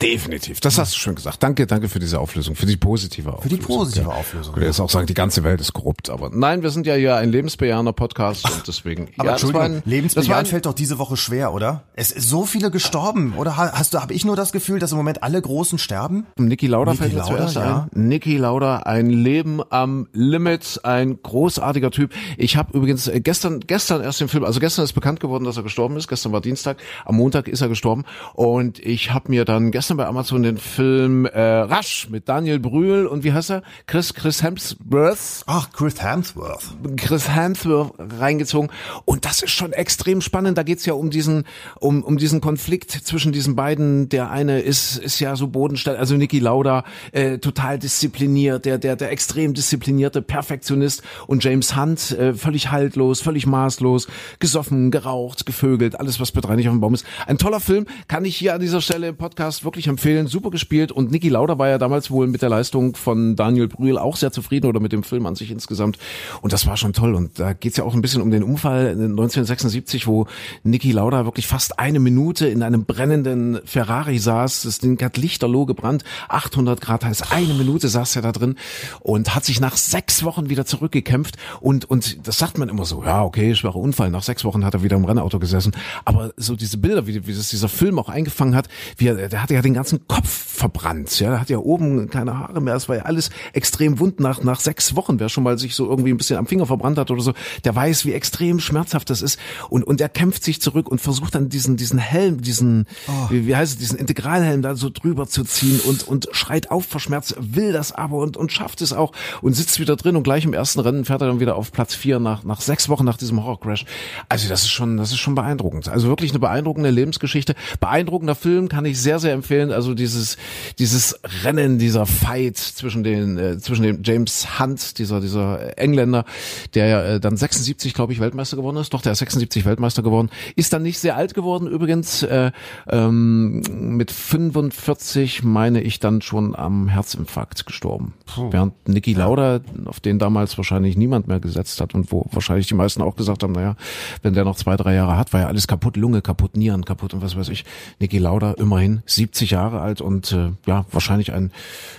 Definitiv. 0.02 0.60
Das 0.60 0.80
hast 0.80 0.96
du 0.96 0.98
schön 0.98 1.14
gesagt. 1.14 1.44
Danke, 1.44 1.68
danke 1.68 1.88
für 1.88 2.00
diese 2.00 2.20
Auflösung, 2.20 2.56
für 2.56 2.66
die 2.66 2.78
positive 2.78 3.32
Auflösung. 3.32 3.44
Für 3.44 3.50
die 3.50 3.62
positive 3.62 4.10
ja. 4.10 4.16
Auflösung. 4.16 4.54
Ich 4.54 4.58
würde 4.58 4.66
jetzt 4.66 4.80
auch 4.80 4.90
sagen, 4.90 5.06
die 5.06 5.14
ganze 5.14 5.44
Welt 5.44 5.62
ist 5.62 5.72
korrupt, 5.74 6.10
aber 6.10 6.32
nein, 6.34 6.64
wir 6.64 6.72
sind 6.72 6.88
ja 6.88 6.96
hier 6.96 7.16
ein 7.16 7.30
lebensbejahender 7.32 7.94
Podcast 7.94 8.44
Ach, 8.48 8.56
und 8.56 8.68
deswegen. 8.68 9.10
Aber 9.18 9.28
ja, 9.28 9.32
Entschuldigung, 9.34 9.84
lebensbejahend 9.86 10.48
fällt 10.48 10.66
doch 10.66 10.74
diese 10.74 10.98
Woche 10.98 11.16
schwer, 11.16 11.54
oder? 11.54 11.84
Es 11.94 12.10
ist 12.10 12.28
so 12.28 12.46
viele 12.48 12.72
gestorben, 12.72 13.36
oder 13.38 13.56
hast 13.56 13.94
du, 13.94 14.02
habe 14.02 14.14
ich 14.14 14.26
nur 14.26 14.36
das 14.36 14.52
Gefühl, 14.52 14.80
dass 14.80 14.92
im 14.94 14.98
Moment 14.98 15.22
alle 15.22 15.40
Großen 15.40 15.78
sterben? 15.78 16.26
Niki 16.38 16.66
Lauda 16.66 16.94
Niki 16.94 17.04
fällt 17.04 17.14
mir 17.14 17.24
zuerst 17.24 17.56
ja. 17.56 17.88
ein. 17.94 18.08
Niki 18.08 18.38
Lauda, 18.38 18.78
ein 18.78 19.12
Leben 19.12 19.62
am 19.70 20.08
Limit, 20.12 20.82
ein 20.84 21.22
großartiger 21.22 21.92
Typ. 21.92 22.14
Ich 22.38 22.58
habe 22.58 22.76
übrigens 22.76 23.08
äh, 23.08 23.20
gestern, 23.20 23.60
gestern 23.60 24.02
erst 24.02 24.22
den 24.22 24.28
Film, 24.28 24.44
also 24.44 24.60
gestern 24.60 24.86
ist 24.86 24.94
bekannt 24.94 25.20
geworden, 25.20 25.44
dass 25.44 25.58
er 25.58 25.64
gestorben 25.64 25.98
ist. 25.98 26.08
Gestern 26.08 26.32
war 26.32 26.42
Dienstag, 26.42 26.78
am 27.06 27.16
Montag 27.18 27.48
ist 27.48 27.62
er 27.62 27.70
gestorben 27.70 28.06
und 28.34 28.80
ich 28.80 29.14
habe 29.14 29.30
mir 29.30 29.46
dann 29.46 29.67
gestern 29.72 29.98
bei 29.98 30.06
Amazon 30.06 30.44
den 30.44 30.58
Film 30.58 31.26
äh, 31.26 31.40
Rush 31.42 32.10
mit 32.10 32.28
Daniel 32.30 32.60
Brühl 32.60 33.06
und 33.06 33.24
wie 33.24 33.34
heißt 33.34 33.52
er? 33.52 33.64
Chris 33.86 34.14
Chris 34.14 34.44
Hemsworth. 34.44 35.44
Ach, 35.46 35.72
Chris 35.72 36.02
Hemsworth. 36.02 36.76
Chris 36.98 37.30
Hemsworth 37.30 37.94
reingezogen 37.98 38.70
und 39.06 39.26
das 39.26 39.42
ist 39.42 39.52
schon 39.52 39.74
extrem 39.74 40.22
spannend. 40.22 40.58
Da 40.58 40.64
geht's 40.64 40.86
ja 40.86 40.94
um 40.94 41.10
diesen 41.10 41.46
um 41.80 42.04
um 42.04 42.18
diesen 42.18 42.42
Konflikt 42.42 42.92
zwischen 42.92 43.32
diesen 43.32 43.56
beiden. 43.56 44.10
Der 44.10 44.32
eine 44.32 44.60
ist 44.60 44.98
ist 44.98 45.20
ja 45.20 45.36
so 45.36 45.48
bodenständig, 45.48 46.00
also 46.00 46.16
Niki 46.16 46.40
Lauda 46.40 46.84
äh, 47.12 47.38
total 47.38 47.80
diszipliniert, 47.80 48.66
der 48.66 48.78
der 48.78 48.96
der 48.96 49.12
extrem 49.12 49.54
disziplinierte 49.54 50.22
Perfektionist 50.22 51.04
und 51.28 51.44
James 51.44 51.76
Hunt 51.76 52.12
äh, 52.12 52.34
völlig 52.34 52.72
haltlos, 52.72 53.22
völlig 53.22 53.46
maßlos, 53.46 54.08
gesoffen, 54.40 54.92
geraucht, 54.92 55.46
gevögelt, 55.46 56.00
alles 56.00 56.20
was 56.20 56.34
mit 56.34 56.48
reinig 56.48 56.68
auf 56.68 56.74
dem 56.74 56.82
Baum 56.82 56.94
ist. 56.94 57.06
Ein 57.26 57.38
toller 57.38 57.60
Film, 57.60 57.86
kann 58.08 58.26
ich 58.26 58.36
hier 58.36 58.54
an 58.54 58.62
dieser 58.62 58.82
Stelle 58.82 59.08
im 59.08 59.18
Podcast 59.18 59.57
wirklich 59.64 59.88
empfehlen. 59.88 60.28
Super 60.28 60.50
gespielt 60.50 60.92
und 60.92 61.12
Niki 61.12 61.30
Lauda 61.30 61.58
war 61.58 61.70
ja 61.70 61.78
damals 61.78 62.12
wohl 62.12 62.28
mit 62.28 62.42
der 62.42 62.50
Leistung 62.50 62.96
von 62.96 63.36
Daniel 63.36 63.68
Brühl 63.68 63.98
auch 63.98 64.16
sehr 64.16 64.32
zufrieden 64.32 64.68
oder 64.68 64.80
mit 64.80 64.92
dem 64.92 65.04
Film 65.04 65.26
an 65.26 65.36
sich 65.36 65.52
insgesamt. 65.52 65.98
Und 66.42 66.54
das 66.54 66.66
war 66.68 66.78
schon 66.78 66.94
toll. 66.94 67.16
Und 67.16 67.40
da 67.40 67.54
geht's 67.54 67.78
ja 67.78 67.84
auch 67.84 67.94
ein 67.94 68.02
bisschen 68.02 68.22
um 68.22 68.32
den 68.32 68.44
Unfall 68.44 68.90
1976, 68.90 70.08
wo 70.08 70.28
Niki 70.64 70.92
Lauda 70.92 71.26
wirklich 71.26 71.48
fast 71.48 71.80
eine 71.80 72.00
Minute 72.00 72.48
in 72.48 72.64
einem 72.64 72.86
brennenden 72.86 73.60
Ferrari 73.66 74.20
saß. 74.20 74.64
Das 74.64 74.80
Ding 74.80 75.02
hat 75.02 75.18
lichterloh 75.18 75.66
gebrannt, 75.66 76.04
800 76.30 76.82
Grad 76.82 77.06
heiß. 77.06 77.32
Eine 77.32 77.54
Minute 77.54 77.88
saß 77.88 78.16
er 78.18 78.22
da 78.22 78.32
drin 78.32 78.56
und 79.02 79.36
hat 79.36 79.46
sich 79.46 79.60
nach 79.60 79.78
sechs 79.78 80.24
Wochen 80.24 80.50
wieder 80.50 80.66
zurückgekämpft. 80.66 81.38
Und, 81.62 81.86
und 81.86 82.28
das 82.28 82.38
sagt 82.38 82.58
man 82.58 82.70
immer 82.70 82.86
so, 82.86 83.04
ja, 83.04 83.24
okay, 83.24 83.56
schwerer 83.56 83.76
Unfall. 83.76 84.10
Nach 84.10 84.24
sechs 84.24 84.44
Wochen 84.44 84.66
hat 84.66 84.74
er 84.74 84.84
wieder 84.84 84.96
im 84.96 85.06
Rennauto 85.06 85.40
gesessen. 85.40 85.74
Aber 86.06 86.32
so 86.38 86.56
diese 86.56 86.78
Bilder, 86.78 87.08
wie, 87.08 87.28
wie 87.28 87.34
das 87.34 87.50
dieser 87.50 87.70
Film 87.70 88.00
auch 88.00 88.10
eingefangen 88.10 88.56
hat, 88.56 88.68
wie 88.98 89.08
er, 89.08 89.30
der 89.30 89.42
hatte 89.48 89.54
ja 89.54 89.62
den 89.62 89.74
ganzen 89.74 90.06
Kopf 90.10 90.28
verbrannt. 90.28 91.22
Ja, 91.22 91.40
hat 91.40 91.50
ja 91.50 91.60
oben 91.60 92.10
keine 92.10 92.38
Haare 92.38 92.60
mehr. 92.60 92.76
Es 92.76 92.90
war 92.90 92.98
ja 92.98 93.04
alles 93.04 93.30
extrem 93.54 93.98
wund 93.98 94.20
nach, 94.20 94.44
nach 94.44 94.60
sechs 94.60 94.94
Wochen. 94.94 95.22
Wer 95.22 95.30
schon 95.30 95.46
mal 95.46 95.58
sich 95.58 95.74
so 95.74 95.90
irgendwie 95.90 96.12
ein 96.12 96.18
bisschen 96.18 96.38
am 96.38 96.48
Finger 96.48 96.66
verbrannt 96.66 96.98
hat 96.98 97.12
oder 97.12 97.22
so, 97.22 97.34
der 97.64 97.74
weiß, 97.74 98.04
wie 98.04 98.12
extrem 98.12 98.60
schmerzhaft 98.60 99.10
das 99.10 99.22
ist. 99.22 99.40
Und, 99.70 99.86
und 99.86 100.02
er 100.02 100.10
kämpft 100.10 100.44
sich 100.44 100.60
zurück 100.60 100.90
und 100.90 101.00
versucht 101.00 101.34
dann 101.34 101.48
diesen, 101.48 101.78
diesen 101.78 101.98
Helm, 101.98 102.42
diesen, 102.42 102.88
oh. 103.08 103.30
wie, 103.30 103.48
wie 103.48 103.56
heißt 103.56 103.74
es, 103.74 103.80
diesen 103.80 103.98
Integralhelm 103.98 104.62
da 104.62 104.76
so 104.76 104.90
drüber 104.90 105.28
zu 105.28 105.46
ziehen 105.46 105.80
und, 105.86 106.06
und 106.06 106.28
schreit 106.32 106.70
auf 106.70 106.86
vor 106.86 107.00
Schmerz, 107.00 107.34
will 107.40 107.72
das 107.72 107.94
aber 107.94 108.18
und, 108.18 108.36
und 108.36 108.52
schafft 108.52 108.82
es 108.82 108.92
auch 108.92 109.14
und 109.42 109.54
sitzt 109.54 109.80
wieder 109.80 109.96
drin 109.96 110.18
und 110.18 110.24
gleich 110.24 110.44
im 110.44 110.54
ersten 110.54 110.82
Rennen 110.82 111.06
fährt 111.06 111.22
er 111.22 111.28
dann 111.28 111.40
wieder 111.40 111.56
auf 111.56 111.72
Platz 111.72 111.96
vier 111.96 112.20
nach, 112.20 112.44
nach 112.44 112.60
sechs 112.60 112.90
Wochen 112.90 113.06
nach 113.06 113.18
diesem 113.18 113.42
Horrorcrash. 113.42 113.86
Also 114.28 114.50
das 114.50 114.64
ist 114.64 114.72
schon, 114.72 114.98
das 114.98 115.12
ist 115.12 115.20
schon 115.20 115.36
beeindruckend. 115.36 115.88
Also 115.88 116.10
wirklich 116.10 116.32
eine 116.32 116.40
beeindruckende 116.40 116.90
Lebensgeschichte. 116.90 117.56
Beeindruckender 117.80 118.36
Film 118.36 118.68
kann 118.68 118.84
ich 118.84 119.00
sehr, 119.00 119.20
sehr 119.20 119.37
empfehlen 119.38 119.72
also 119.72 119.94
dieses 119.94 120.38
dieses 120.80 121.20
Rennen, 121.44 121.80
dieser 121.80 122.06
Fight 122.06 122.58
zwischen 122.58 123.04
den 123.04 123.38
äh, 123.38 123.58
zwischen 123.60 123.84
dem 123.84 124.02
James 124.04 124.60
Hunt, 124.60 124.98
dieser 124.98 125.22
dieser 125.22 125.78
Engländer, 125.78 126.26
der 126.74 126.88
ja 126.88 127.04
äh, 127.04 127.20
dann 127.20 127.38
76, 127.38 127.94
glaube 127.94 128.14
ich, 128.14 128.20
Weltmeister 128.20 128.58
geworden 128.58 128.78
ist. 128.78 128.94
Doch, 128.94 129.02
der 129.02 129.14
ist 129.14 129.20
76 129.20 129.66
Weltmeister 129.66 130.04
geworden, 130.04 130.30
ist 130.56 130.74
dann 130.74 130.84
nicht 130.84 131.00
sehr 131.00 131.16
alt 131.16 131.34
geworden 131.34 131.68
übrigens. 131.68 132.24
Äh, 132.24 132.52
ähm, 132.90 133.62
mit 133.96 134.12
45 134.12 135.44
meine 135.44 135.82
ich 135.82 136.00
dann 136.00 136.22
schon 136.22 136.56
am 136.56 136.88
Herzinfarkt 136.88 137.66
gestorben. 137.66 138.14
Puh. 138.26 138.52
Während 138.52 138.88
Niki 138.88 139.14
Lauda, 139.14 139.62
auf 139.86 140.00
den 140.00 140.20
damals 140.20 140.58
wahrscheinlich 140.58 140.98
niemand 140.98 141.28
mehr 141.28 141.40
gesetzt 141.40 141.82
hat 141.82 141.94
und 141.96 142.12
wo 142.12 142.26
wahrscheinlich 142.32 142.68
die 142.68 142.74
meisten 142.74 143.02
auch 143.02 143.16
gesagt 143.16 143.44
haben, 143.44 143.54
naja, 143.54 143.76
wenn 144.22 144.34
der 144.34 144.44
noch 144.44 144.56
zwei, 144.56 144.76
drei 144.76 144.94
Jahre 144.94 145.18
hat, 145.18 145.34
war 145.34 145.42
ja 145.42 145.48
alles 145.48 145.68
kaputt, 145.68 145.98
Lunge 145.98 146.22
kaputt, 146.22 146.58
Nieren 146.58 146.86
kaputt 146.86 147.14
und 147.14 147.22
was 147.22 147.38
weiß 147.38 147.50
ich. 147.50 147.66
Niki 148.00 148.18
Lauda 148.18 148.54
immerhin 148.54 149.02
70 149.18 149.52
Jahre 149.52 149.82
alt 149.82 150.00
und 150.00 150.32
äh, 150.32 150.52
ja, 150.66 150.86
wahrscheinlich 150.92 151.34
ein 151.34 151.52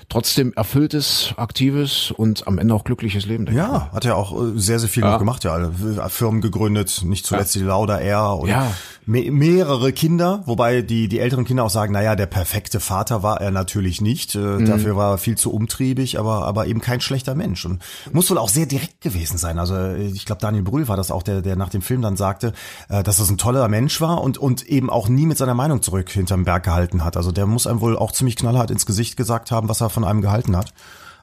trotzdem 0.08 0.54
erfülltes, 0.54 1.34
aktives 1.36 2.10
und 2.10 2.46
am 2.46 2.58
Ende 2.58 2.74
auch 2.74 2.84
glückliches 2.84 3.26
Leben. 3.26 3.46
Ja, 3.52 3.90
hat 3.92 4.04
ja 4.04 4.14
auch 4.14 4.32
äh, 4.32 4.58
sehr, 4.58 4.78
sehr 4.78 4.88
viel 4.88 5.02
ja. 5.02 5.12
noch 5.12 5.18
gemacht, 5.18 5.44
ja. 5.44 5.68
Äh, 5.68 6.08
Firmen 6.08 6.40
gegründet, 6.40 7.02
nicht 7.04 7.26
zuletzt 7.26 7.54
ja. 7.54 7.60
die 7.60 7.66
Lauda 7.66 7.98
Air 7.98 8.38
und 8.40 8.48
ja. 8.48 8.72
me 9.04 9.30
mehrere 9.30 9.92
Kinder, 9.92 10.42
wobei 10.46 10.80
die, 10.80 11.08
die 11.08 11.18
älteren 11.18 11.44
Kinder 11.44 11.64
auch 11.64 11.70
sagen, 11.70 11.92
naja, 11.92 12.16
der 12.16 12.26
perfekte 12.26 12.80
Vater 12.80 13.22
war 13.22 13.40
er 13.40 13.50
natürlich 13.50 14.00
nicht. 14.00 14.34
Äh, 14.34 14.38
mhm. 14.38 14.66
Dafür 14.66 14.96
war 14.96 15.14
er 15.14 15.18
viel 15.18 15.36
zu 15.36 15.52
umtriebig, 15.52 16.18
aber, 16.18 16.46
aber 16.46 16.66
eben 16.66 16.80
kein 16.80 17.00
schlechter 17.00 17.34
Mensch. 17.34 17.66
Und 17.66 17.82
muss 18.12 18.30
wohl 18.30 18.38
auch 18.38 18.48
sehr 18.48 18.66
direkt 18.66 19.02
gewesen 19.02 19.36
sein. 19.36 19.58
Also 19.58 19.94
ich 19.94 20.24
glaube, 20.24 20.40
Daniel 20.40 20.62
Brühl 20.62 20.88
war 20.88 20.96
das 20.96 21.10
auch, 21.10 21.22
der, 21.22 21.42
der 21.42 21.56
nach 21.56 21.68
dem 21.68 21.82
Film 21.82 22.00
dann 22.00 22.16
sagte, 22.16 22.52
dass 22.88 23.18
das 23.18 23.28
ein 23.28 23.38
toller 23.38 23.68
Mensch 23.68 24.00
war 24.00 24.22
und, 24.22 24.38
und 24.38 24.66
eben 24.66 24.88
auch 24.90 25.08
nie 25.08 25.26
mit 25.26 25.36
seiner 25.36 25.54
Meinung 25.54 25.82
zurück 25.82 26.08
hinterm 26.10 26.44
Berg 26.44 26.64
gehalten 26.64 27.04
hat. 27.04 27.07
Also 27.16 27.32
der 27.32 27.46
muss 27.46 27.66
einem 27.66 27.80
wohl 27.80 27.96
auch 27.96 28.12
ziemlich 28.12 28.36
knallhart 28.36 28.70
ins 28.70 28.86
Gesicht 28.86 29.16
gesagt 29.16 29.50
haben, 29.50 29.68
was 29.68 29.80
er 29.80 29.90
von 29.90 30.04
einem 30.04 30.20
gehalten 30.20 30.56
hat. 30.56 30.72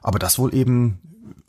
Aber 0.02 0.18
das 0.18 0.38
wohl 0.38 0.54
eben 0.54 1.00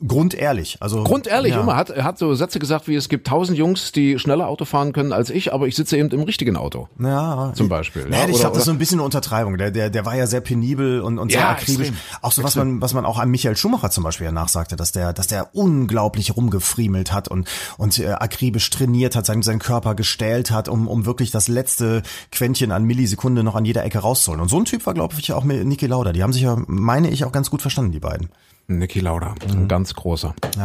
grundehrlich. 0.06 0.78
Also 0.80 1.02
Grundehrlich, 1.02 1.52
ja. 1.52 1.60
immer. 1.60 1.76
Hat, 1.76 1.90
er 1.90 2.04
hat 2.04 2.18
so 2.18 2.34
Sätze 2.34 2.58
gesagt 2.58 2.86
wie, 2.86 2.94
es 2.94 3.08
gibt 3.08 3.26
tausend 3.26 3.58
Jungs, 3.58 3.90
die 3.92 4.18
schneller 4.18 4.46
Auto 4.46 4.64
fahren 4.64 4.92
können 4.92 5.12
als 5.12 5.30
ich, 5.30 5.52
aber 5.52 5.66
ich 5.66 5.74
sitze 5.74 5.96
eben 5.96 6.08
im 6.10 6.22
richtigen 6.22 6.56
Auto. 6.56 6.88
Ja, 7.00 7.52
Zum 7.54 7.68
Beispiel. 7.68 8.04
Naja, 8.08 8.24
ja, 8.24 8.30
ich 8.30 8.38
glaube, 8.38 8.52
das 8.52 8.60
ist 8.60 8.64
so 8.66 8.70
ein 8.70 8.78
bisschen 8.78 8.98
eine 8.98 9.04
Untertreibung. 9.04 9.58
Der, 9.58 9.70
der, 9.70 9.90
der 9.90 10.06
war 10.06 10.14
ja 10.14 10.26
sehr 10.26 10.40
penibel 10.40 11.00
und, 11.00 11.18
und 11.18 11.32
sehr 11.32 11.40
Ja, 11.40 11.50
akribisch. 11.50 11.88
extrem. 11.88 11.96
Auch 12.22 12.32
so 12.32 12.44
was 12.44 12.54
man, 12.54 12.80
was 12.80 12.94
man 12.94 13.04
auch 13.04 13.18
an 13.18 13.28
Michael 13.30 13.56
Schumacher 13.56 13.90
zum 13.90 14.04
Beispiel 14.04 14.26
ja 14.26 14.32
nachsagte, 14.32 14.76
dass 14.76 14.92
der, 14.92 15.12
dass 15.12 15.26
der 15.26 15.54
unglaublich 15.54 16.36
rumgefriemelt 16.36 17.12
hat 17.12 17.28
und, 17.28 17.48
und 17.76 17.98
äh, 17.98 18.08
akribisch 18.10 18.70
trainiert 18.70 19.16
hat, 19.16 19.26
seinen, 19.26 19.42
seinen 19.42 19.58
Körper 19.58 19.94
gestählt 19.94 20.50
hat, 20.50 20.68
um, 20.68 20.86
um 20.86 21.06
wirklich 21.06 21.30
das 21.32 21.48
letzte 21.48 22.02
Quäntchen 22.30 22.70
an 22.70 22.84
Millisekunde 22.84 23.42
noch 23.42 23.56
an 23.56 23.64
jeder 23.64 23.84
Ecke 23.84 23.98
rauszuholen. 23.98 24.40
Und 24.40 24.48
so 24.48 24.58
ein 24.58 24.64
Typ 24.64 24.86
war, 24.86 24.94
glaube 24.94 25.14
ich, 25.18 25.32
auch 25.32 25.44
mit 25.44 25.64
Niki 25.66 25.86
Lauda. 25.86 26.12
Die 26.12 26.22
haben 26.22 26.32
sich 26.32 26.42
ja, 26.42 26.56
meine 26.66 27.10
ich, 27.10 27.24
auch 27.24 27.32
ganz 27.32 27.50
gut 27.50 27.62
verstanden, 27.62 27.92
die 27.92 28.00
beiden. 28.00 28.30
Niki 28.70 29.00
Lauda, 29.00 29.34
ein 29.50 29.66
ganz 29.66 29.94
großer. 29.94 30.34
Ja. 30.58 30.64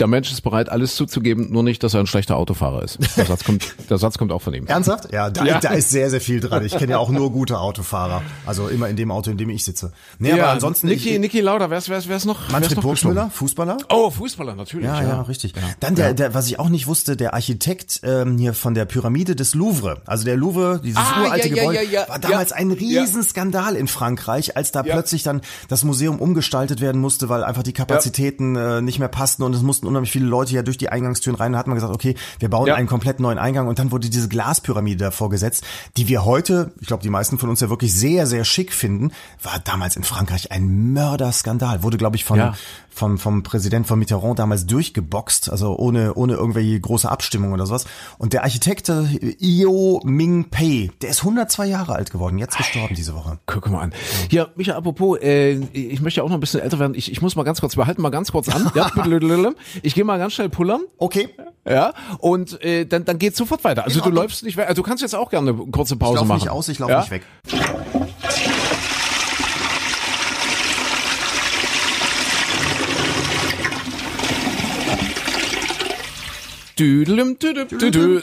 Der 0.00 0.08
Mensch 0.08 0.32
ist 0.32 0.40
bereit, 0.40 0.68
alles 0.70 0.96
zuzugeben, 0.96 1.52
nur 1.52 1.62
nicht, 1.62 1.84
dass 1.84 1.94
er 1.94 2.00
ein 2.00 2.08
schlechter 2.08 2.36
Autofahrer 2.36 2.82
ist. 2.82 2.98
Der 3.16 3.26
Satz 3.26 3.44
kommt, 3.44 3.76
der 3.90 3.96
Satz 3.98 4.18
kommt 4.18 4.32
auch 4.32 4.42
von 4.42 4.52
ihm. 4.54 4.66
Ernsthaft? 4.66 5.12
Ja, 5.12 5.30
da, 5.30 5.44
Ja. 5.44 5.60
da 5.60 5.68
ist 5.68 5.90
sehr, 5.90 6.10
sehr 6.10 6.20
viel 6.20 6.40
dran. 6.40 6.64
Ich 6.66 6.76
kenne 6.76 6.90
ja 6.90 6.98
auch 6.98 7.10
nur 7.10 7.30
gute 7.30 7.60
Autofahrer. 7.60 8.22
Also 8.44 8.66
immer 8.66 8.88
in 8.88 8.96
dem 8.96 9.12
Auto, 9.12 9.30
in 9.30 9.36
dem 9.38 9.50
ich 9.50 9.64
sitze. 9.64 9.92
Nee, 10.18 10.32
aber 10.32 10.48
ansonsten. 10.48 10.88
Niki, 10.88 11.10
ich, 11.10 11.20
Niki 11.20 11.40
Lauda, 11.42 11.70
wer 11.70 11.78
ist, 11.78 11.88
wer 11.88 11.98
ist, 11.98 12.08
wer 12.08 12.16
ist 12.16 12.24
noch? 12.24 12.48
Manfred 12.50 12.74
noch 12.74 12.82
Burgschmüller, 12.82 13.30
Fußballer? 13.30 13.76
Oh, 13.88 14.10
Fußballer, 14.10 14.56
natürlich. 14.56 14.86
Ja, 14.86 15.00
ja, 15.00 15.22
richtig. 15.22 15.54
Dann 15.78 15.94
der, 15.94 16.12
der, 16.12 16.34
was 16.34 16.48
ich 16.48 16.58
auch 16.58 16.68
nicht 16.70 16.88
wusste, 16.88 17.16
der 17.16 17.34
Architekt 17.34 18.00
ähm, 18.02 18.36
hier 18.36 18.54
von 18.54 18.74
der 18.74 18.84
Pyramide 18.84 19.36
des 19.36 19.54
Louvre. 19.54 20.02
Also 20.06 20.24
der 20.24 20.36
Louvre, 20.36 20.80
dieses 20.82 20.98
Ah, 20.98 21.22
uralte 21.22 21.48
ja, 21.50 21.54
ja, 21.54 21.60
Gebäude, 21.62 21.84
ja, 21.84 22.00
ja. 22.02 22.08
war 22.08 22.18
damals 22.18 22.50
Ja. 22.50 22.56
ein 22.56 22.72
Riesenskandal 22.72 23.76
in 23.76 23.86
Frankreich, 23.86 24.56
als 24.56 24.72
da 24.72 24.82
Ja. 24.82 24.92
plötzlich 24.94 25.22
dann 25.22 25.40
das 25.68 25.84
Museum 25.84 26.18
umgestaltet 26.18 26.80
werden 26.80 27.00
musste, 27.00 27.28
weil 27.28 27.43
einfach 27.44 27.62
die 27.62 27.72
Kapazitäten 27.72 28.56
äh, 28.56 28.80
nicht 28.80 28.98
mehr 28.98 29.08
passten 29.08 29.42
und 29.42 29.54
es 29.54 29.62
mussten 29.62 29.86
unheimlich 29.86 30.10
viele 30.12 30.26
Leute 30.26 30.52
ja 30.54 30.62
durch 30.62 30.78
die 30.78 30.88
Eingangstüren 30.88 31.36
rein. 31.38 31.52
Da 31.52 31.58
hat 31.58 31.66
man 31.66 31.74
gesagt, 31.76 31.94
okay, 31.94 32.14
wir 32.38 32.48
bauen 32.50 32.66
Ja. 32.66 32.74
einen 32.74 32.88
komplett 32.88 33.20
neuen 33.20 33.38
Eingang 33.38 33.68
und 33.68 33.78
dann 33.78 33.92
wurde 33.92 34.08
diese 34.10 34.28
Glaspyramide 34.28 35.04
davor 35.04 35.30
gesetzt, 35.30 35.64
die 35.96 36.08
wir 36.08 36.24
heute, 36.24 36.72
ich 36.80 36.86
glaube, 36.86 37.02
die 37.02 37.10
meisten 37.10 37.38
von 37.38 37.48
uns 37.50 37.60
ja 37.60 37.70
wirklich 37.70 37.94
sehr, 37.94 38.26
sehr 38.26 38.44
schick 38.44 38.72
finden, 38.72 39.12
war 39.42 39.58
damals 39.64 39.96
in 39.96 40.02
Frankreich 40.04 40.50
ein 40.52 40.92
Mörderskandal. 40.92 41.82
Wurde, 41.82 41.96
glaube 41.96 42.16
ich, 42.16 42.24
von 42.24 42.38
Ja. 42.38 42.54
Vom, 42.94 43.18
vom 43.18 43.42
Präsident 43.42 43.86
von 43.86 43.98
Mitterrand 43.98 44.38
damals 44.38 44.66
durchgeboxt, 44.66 45.50
also 45.50 45.76
ohne, 45.76 46.14
ohne 46.14 46.34
irgendwelche 46.34 46.78
große 46.80 47.10
Abstimmung 47.10 47.52
oder 47.52 47.66
sowas. 47.66 47.86
Und 48.18 48.32
der 48.32 48.44
Architekt 48.44 48.88
äh, 48.88 49.02
Io 49.40 50.00
Ming 50.04 50.50
Pei, 50.50 50.90
der 51.02 51.10
ist 51.10 51.20
102 51.20 51.66
Jahre 51.66 51.94
alt 51.94 52.10
geworden, 52.10 52.38
jetzt 52.38 52.56
gestorben 52.56 52.94
diese 52.94 53.14
Woche. 53.14 53.38
Guck 53.46 53.68
mal 53.70 53.80
an. 53.80 53.92
Hier, 54.30 54.50
Micha, 54.56 54.76
apropos, 54.76 55.18
äh, 55.20 55.54
ich 55.72 56.00
möchte 56.00 56.18
ja 56.20 56.24
auch 56.24 56.28
noch 56.28 56.36
ein 56.36 56.40
bisschen 56.40 56.60
älter 56.60 56.78
werden. 56.78 56.94
Ich, 56.94 57.10
ich 57.10 57.20
muss 57.20 57.36
mal 57.36 57.42
ganz 57.42 57.60
kurz, 57.60 57.76
wir 57.76 57.86
halten 57.86 58.02
mal 58.02 58.10
ganz 58.10 58.30
kurz 58.32 58.48
an. 58.48 58.70
Ja, 58.74 58.90
ich 59.82 59.94
gehe 59.94 60.04
mal 60.04 60.18
ganz 60.18 60.34
schnell 60.34 60.48
pullern. 60.48 60.82
Okay, 60.98 61.28
Ja, 61.68 61.94
und 62.18 62.62
äh, 62.62 62.84
dann, 62.86 63.04
dann 63.04 63.18
geht's 63.18 63.38
sofort 63.38 63.64
weiter. 63.64 63.84
Also 63.84 63.98
In 63.98 64.02
du 64.02 64.06
Ordnung. 64.06 64.22
läufst 64.24 64.44
nicht 64.44 64.56
weg. 64.56 64.68
Also 64.68 64.82
du 64.82 64.88
kannst 64.88 65.02
jetzt 65.02 65.14
auch 65.14 65.30
gerne 65.30 65.50
eine 65.50 65.70
kurze 65.70 65.94
ich 65.94 66.00
Pause 66.00 66.16
laufe 66.16 66.26
machen. 66.28 66.38
nicht 66.40 66.50
aus, 66.50 66.68
ich 66.68 66.78
laufe 66.78 66.92
ja? 66.92 67.00
nicht 67.00 67.10
weg. 67.10 67.22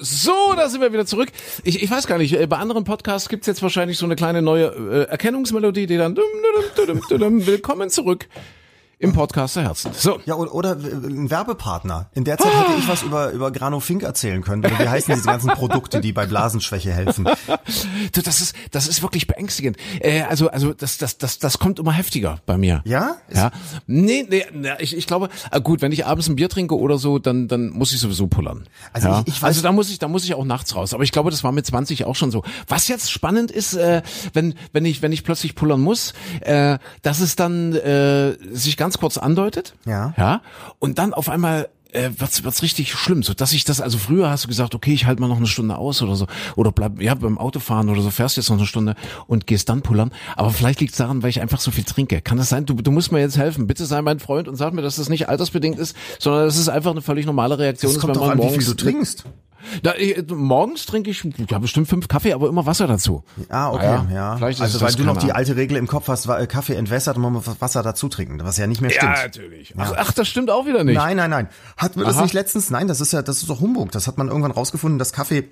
So, 0.01 0.53
da 0.55 0.67
sind 0.69 0.81
wir 0.81 0.91
wieder 0.91 1.05
zurück. 1.05 1.29
Ich, 1.63 1.81
ich 1.81 1.89
weiß 1.89 2.07
gar 2.07 2.17
nicht, 2.17 2.33
äh, 2.33 2.45
bei 2.47 2.57
anderen 2.57 2.83
Podcasts 2.83 3.29
gibt's 3.29 3.47
jetzt 3.47 3.61
wahrscheinlich 3.61 3.97
so 3.97 4.05
eine 4.05 4.15
kleine 4.15 4.41
neue 4.41 4.65
äh, 4.65 5.09
Erkennungsmelodie, 5.09 5.87
die 5.87 5.97
dann 5.97 6.15
willkommen 7.45 7.89
zurück 7.89 8.27
im 9.01 9.13
Podcast 9.13 9.55
der 9.55 9.63
Herzen. 9.63 9.91
So, 9.93 10.19
Ja, 10.25 10.35
oder, 10.35 10.53
oder 10.53 10.71
ein 10.73 11.29
Werbepartner. 11.29 12.09
In 12.13 12.23
der 12.23 12.37
Zeit 12.37 12.51
hätte 12.53 12.77
ich 12.79 12.87
was 12.87 13.03
über, 13.03 13.31
über 13.31 13.51
Grano 13.51 13.79
Fink 13.79 14.03
erzählen 14.03 14.41
können. 14.43 14.63
Oder 14.65 14.79
wie 14.79 14.87
heißen 14.89 15.13
diese 15.13 15.25
ganzen 15.27 15.49
Produkte, 15.49 16.01
die 16.01 16.13
bei 16.13 16.25
Blasenschwäche 16.25 16.91
helfen? 16.93 17.27
du, 18.13 18.21
das 18.21 18.41
ist 18.41 18.55
das 18.71 18.87
ist 18.87 19.01
wirklich 19.01 19.27
beängstigend. 19.27 19.77
Äh, 19.99 20.21
also 20.23 20.49
also 20.49 20.73
das 20.73 20.97
das 20.97 21.17
das 21.17 21.39
das 21.39 21.57
kommt 21.59 21.79
immer 21.79 21.91
heftiger 21.91 22.39
bei 22.45 22.57
mir. 22.57 22.81
Ja? 22.85 23.15
Ja. 23.33 23.51
Nee, 23.87 24.25
nee, 24.29 24.45
nee 24.53 24.69
ich, 24.79 24.95
ich 24.95 25.07
glaube, 25.07 25.29
äh, 25.51 25.59
gut, 25.61 25.81
wenn 25.81 25.91
ich 25.91 26.05
abends 26.05 26.27
ein 26.29 26.35
Bier 26.35 26.49
trinke 26.49 26.77
oder 26.77 26.97
so, 26.97 27.19
dann 27.19 27.47
dann 27.47 27.69
muss 27.69 27.93
ich 27.93 27.99
sowieso 27.99 28.27
pullern. 28.27 28.65
Also 28.93 29.07
ja? 29.09 29.23
ich- 29.25 29.33
ich 29.35 29.39
weiß- 29.41 29.45
also 29.45 29.61
da 29.61 29.71
muss 29.71 29.89
ich 29.89 29.99
da 29.99 30.07
muss 30.07 30.23
ich 30.23 30.33
auch 30.35 30.45
nachts 30.45 30.75
raus, 30.75 30.93
aber 30.93 31.03
ich 31.03 31.11
glaube, 31.11 31.31
das 31.31 31.43
war 31.43 31.51
mit 31.51 31.65
20 31.65 32.05
auch 32.05 32.15
schon 32.15 32.31
so. 32.31 32.43
Was 32.67 32.87
jetzt 32.87 33.11
spannend 33.11 33.51
ist, 33.51 33.73
äh, 33.73 34.01
wenn 34.33 34.53
wenn 34.73 34.85
ich 34.85 35.01
wenn 35.01 35.11
ich 35.11 35.23
plötzlich 35.23 35.55
pullern 35.55 35.81
muss, 35.81 36.13
äh, 36.41 36.77
dass 37.01 37.19
es 37.19 37.35
dann 37.35 37.73
äh, 37.73 38.37
sich 38.51 38.77
ganz 38.77 38.90
kurz 38.99 39.17
andeutet. 39.17 39.73
Ja. 39.85 40.13
Ja. 40.17 40.41
Und 40.79 40.99
dann 40.99 41.13
auf 41.13 41.29
einmal 41.29 41.69
äh, 41.93 42.09
wird's, 42.17 42.43
wird's 42.43 42.61
richtig 42.61 42.93
schlimm, 42.93 43.23
so 43.23 43.33
dass 43.33 43.53
ich 43.53 43.63
das, 43.63 43.81
also 43.81 43.97
früher 43.97 44.29
hast 44.29 44.43
du 44.45 44.47
gesagt, 44.47 44.75
okay, 44.75 44.93
ich 44.93 45.05
halte 45.05 45.21
mal 45.21 45.27
noch 45.27 45.37
eine 45.37 45.47
Stunde 45.47 45.77
aus 45.77 46.01
oder 46.01 46.15
so, 46.15 46.27
oder 46.55 46.71
bleib, 46.71 47.01
ja, 47.01 47.13
beim 47.15 47.37
Autofahren 47.37 47.89
oder 47.89 48.01
so, 48.01 48.09
fährst 48.09 48.37
jetzt 48.37 48.49
noch 48.49 48.57
eine 48.57 48.65
Stunde 48.65 48.95
und 49.27 49.47
gehst 49.47 49.69
dann 49.69 49.81
pullern, 49.81 50.11
aber 50.35 50.51
vielleicht 50.51 50.79
liegt's 50.79 50.97
daran, 50.97 51.21
weil 51.23 51.29
ich 51.29 51.41
einfach 51.41 51.59
so 51.59 51.71
viel 51.71 51.83
trinke. 51.83 52.21
Kann 52.21 52.37
das 52.37 52.49
sein? 52.49 52.65
Du, 52.65 52.75
du 52.75 52.91
musst 52.91 53.11
mir 53.11 53.19
jetzt 53.19 53.37
helfen, 53.37 53.67
bitte 53.67 53.85
sei 53.85 54.01
mein 54.01 54.19
Freund 54.19 54.47
und 54.47 54.55
sag 54.55 54.73
mir, 54.73 54.81
dass 54.81 54.95
das 54.95 55.09
nicht 55.09 55.29
altersbedingt 55.29 55.77
ist, 55.77 55.95
sondern 56.19 56.45
dass 56.45 56.57
es 56.57 56.69
einfach 56.69 56.91
eine 56.91 57.01
völlig 57.01 57.25
normale 57.25 57.59
Reaktion 57.59 57.89
Es 57.89 57.97
ist, 57.97 58.01
kommt 58.01 58.15
wenn 58.15 58.21
man 58.21 58.31
an, 58.31 58.37
wie 58.37 58.43
morgens... 58.43 58.65
viel 58.65 58.75
du 58.75 58.83
trinkst. 58.83 59.25
Da, 59.83 59.93
äh, 59.93 60.23
morgens 60.27 60.85
trinke 60.85 61.09
ich, 61.09 61.23
ja, 61.49 61.59
bestimmt 61.59 61.87
fünf 61.87 62.07
Kaffee, 62.07 62.33
aber 62.33 62.49
immer 62.49 62.65
Wasser 62.65 62.87
dazu. 62.87 63.23
Ah, 63.49 63.71
okay, 63.71 63.85
Naja, 63.85 64.07
ja. 64.13 64.37
Vielleicht 64.37 64.61
also 64.61 64.81
weil 64.81 64.93
du 64.93 65.03
noch 65.03 65.17
die 65.17 65.31
alte 65.31 65.55
Regel 65.55 65.77
im 65.77 65.87
Kopf 65.87 66.07
hast, 66.07 66.27
äh, 66.27 66.47
Kaffee 66.47 66.75
entwässert 66.75 67.17
und 67.17 67.23
man 67.23 67.33
muss 67.33 67.45
Wasser 67.59 67.83
dazu 67.83 68.09
trinken, 68.09 68.39
was 68.43 68.57
ja 68.57 68.67
nicht 68.67 68.81
mehr 68.81 68.91
stimmt. 68.91 69.17
Ja, 69.17 69.23
natürlich. 69.23 69.73
Ach, 69.77 69.93
ach, 69.97 70.11
das 70.11 70.27
stimmt 70.27 70.49
auch 70.49 70.65
wieder 70.65 70.83
nicht. 70.83 70.95
Nein, 70.95 71.17
nein, 71.17 71.29
nein. 71.29 71.47
Hat 71.77 71.95
man 71.95 72.05
das 72.05 72.19
nicht 72.21 72.33
letztens? 72.33 72.69
Nein, 72.69 72.87
das 72.87 73.01
ist 73.01 73.13
ja, 73.13 73.21
das 73.21 73.37
ist 73.37 73.49
doch 73.49 73.59
Humbug. 73.59 73.91
Das 73.91 74.07
hat 74.07 74.17
man 74.17 74.27
irgendwann 74.27 74.51
rausgefunden, 74.51 74.99
dass 74.99 75.13
Kaffee 75.13 75.51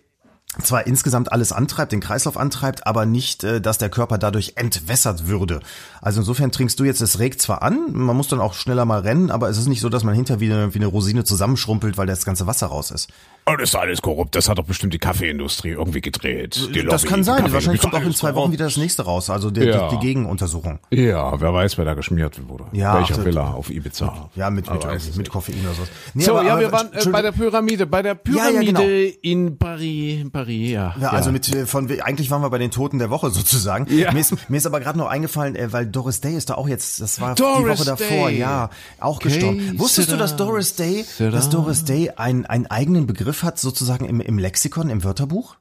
zwar 0.64 0.88
insgesamt 0.88 1.32
alles 1.32 1.52
antreibt, 1.52 1.92
den 1.92 2.00
Kreislauf 2.00 2.36
antreibt, 2.36 2.88
aber 2.88 3.06
nicht, 3.06 3.44
äh, 3.44 3.62
dass 3.62 3.78
der 3.78 3.90
Körper 3.90 4.18
dadurch 4.18 4.54
entwässert 4.56 5.28
würde. 5.28 5.60
Also 6.02 6.22
insofern 6.22 6.52
trinkst 6.52 6.80
du 6.80 6.84
jetzt, 6.86 7.02
es 7.02 7.20
regt 7.20 7.42
zwar 7.42 7.62
an, 7.62 7.92
man 7.94 8.18
muss 8.18 8.30
dann 8.30 8.42
auch 8.42 8.56
schneller 8.56 8.86
mal 8.86 9.02
rennen, 9.02 9.30
aber 9.30 9.50
es 9.50 9.58
ist 9.58 9.68
nicht 9.68 9.82
so, 9.82 9.90
dass 9.90 10.04
man 10.04 10.16
hinter 10.16 10.40
wie 10.40 10.52
eine, 10.52 10.74
wie 10.74 10.80
eine 10.80 10.88
Rosine 10.88 11.24
zusammenschrumpelt, 11.24 11.98
weil 11.98 12.08
das 12.08 12.26
ganze 12.26 12.48
Wasser 12.48 12.68
raus 12.68 12.90
ist. 12.90 13.10
Oh, 13.52 13.56
das 13.58 13.70
ist 13.70 13.76
alles 13.76 14.02
korrupt. 14.02 14.36
Das 14.36 14.48
hat 14.50 14.58
doch 14.58 14.66
bestimmt 14.66 14.94
die 14.94 15.00
Kaffeeindustrie 15.00 15.70
irgendwie 15.70 16.02
gedreht. 16.02 16.70
Die 16.76 16.84
das 16.84 17.02
Lobby, 17.04 17.08
kann 17.10 17.20
die 17.22 17.24
sein. 17.26 17.52
Wahrscheinlich 17.54 17.82
die 17.82 17.88
kommt 17.90 18.02
auch 18.02 18.06
in 18.06 18.14
zwei 18.14 18.36
Wochen 18.36 18.52
wieder 18.52 18.66
das 18.66 18.78
nächste 18.78 19.04
raus, 19.04 19.30
also 19.30 19.50
die, 19.52 19.62
Ja. 19.62 19.88
die, 19.90 19.96
die 19.98 20.06
Gegenuntersuchung. 20.06 20.80
Ja, 20.92 21.40
wer 21.40 21.54
weiß, 21.54 21.78
wer 21.78 21.86
da 21.86 21.94
geschmiert 21.94 22.40
wurde. 22.48 22.66
Ja, 22.74 22.96
Welcher 22.98 23.16
ach, 23.20 23.26
Villa 23.26 23.52
auf 23.54 23.70
Ibiza. 23.70 24.30
Ja, 24.36 24.50
mit, 24.50 24.70
mit, 24.72 25.18
mit. 25.18 25.30
Koffein 25.30 25.56
oder 25.66 25.74
sowas. 25.74 25.90
Nee, 26.14 26.24
So, 26.24 26.32
aber- 26.36 26.44
ja, 26.46 26.54
aber- 26.54 26.62
wir 26.62 26.72
waren 26.72 26.94
äh, 26.94 27.06
bei 27.10 27.22
der 27.22 27.32
Pyramide, 27.32 27.86
bei 27.86 28.02
der 28.02 28.18
Ja, 28.28 28.34
ja, 28.34 28.62
Pyramide 28.62 28.66
genau. 28.74 29.16
in 29.22 29.58
Paris, 29.58 30.22
in 30.22 30.32
Paris, 30.32 30.72
ja. 30.72 30.96
Ja, 31.02 31.10
also 31.10 31.32
mit 31.32 31.48
äh, 31.54 31.66
von 31.66 31.90
eigentlich 32.02 32.30
waren 32.32 32.42
wir 32.42 32.50
bei 32.50 32.58
den 32.58 32.72
Toten 32.72 33.00
der 33.00 33.10
Woche 33.10 33.30
sozusagen. 33.32 33.88
Ja. 33.96 34.12
Mir, 34.12 34.20
ist, 34.20 34.50
mir 34.50 34.58
ist 34.58 34.66
aber 34.66 34.80
gerade 34.80 34.98
noch 34.98 35.08
eingefallen, 35.08 35.56
äh, 35.56 35.72
weil 35.72 35.86
Doris 35.88 36.22
Day 36.22 36.36
ist 36.36 36.50
da 36.50 36.56
auch 36.56 36.68
jetzt, 36.68 37.02
das 37.02 37.20
war 37.22 37.36
die 37.36 37.42
Doris 37.42 37.80
Woche 37.80 37.86
davor, 37.86 38.30
Day. 38.30 38.40
ja, 38.40 38.70
auch 39.00 39.18
Okay, 39.18 39.30
gestorben. 39.30 39.74
Wusstest 39.80 40.12
du, 40.12 40.18
dass 40.18 40.36
Doris 40.36 40.76
Day, 40.76 41.06
dass 41.18 41.50
Doris 41.50 41.84
Day 41.86 42.12
einen 42.16 42.46
einen 42.46 42.68
eigenen 42.68 43.08
Begriff 43.40 43.44
hat 43.44 43.60
sozusagen 43.60 44.06
im, 44.06 44.20
im 44.20 44.38
Lexikon, 44.38 44.90
im 44.90 45.04
Wörterbuch? 45.06 45.56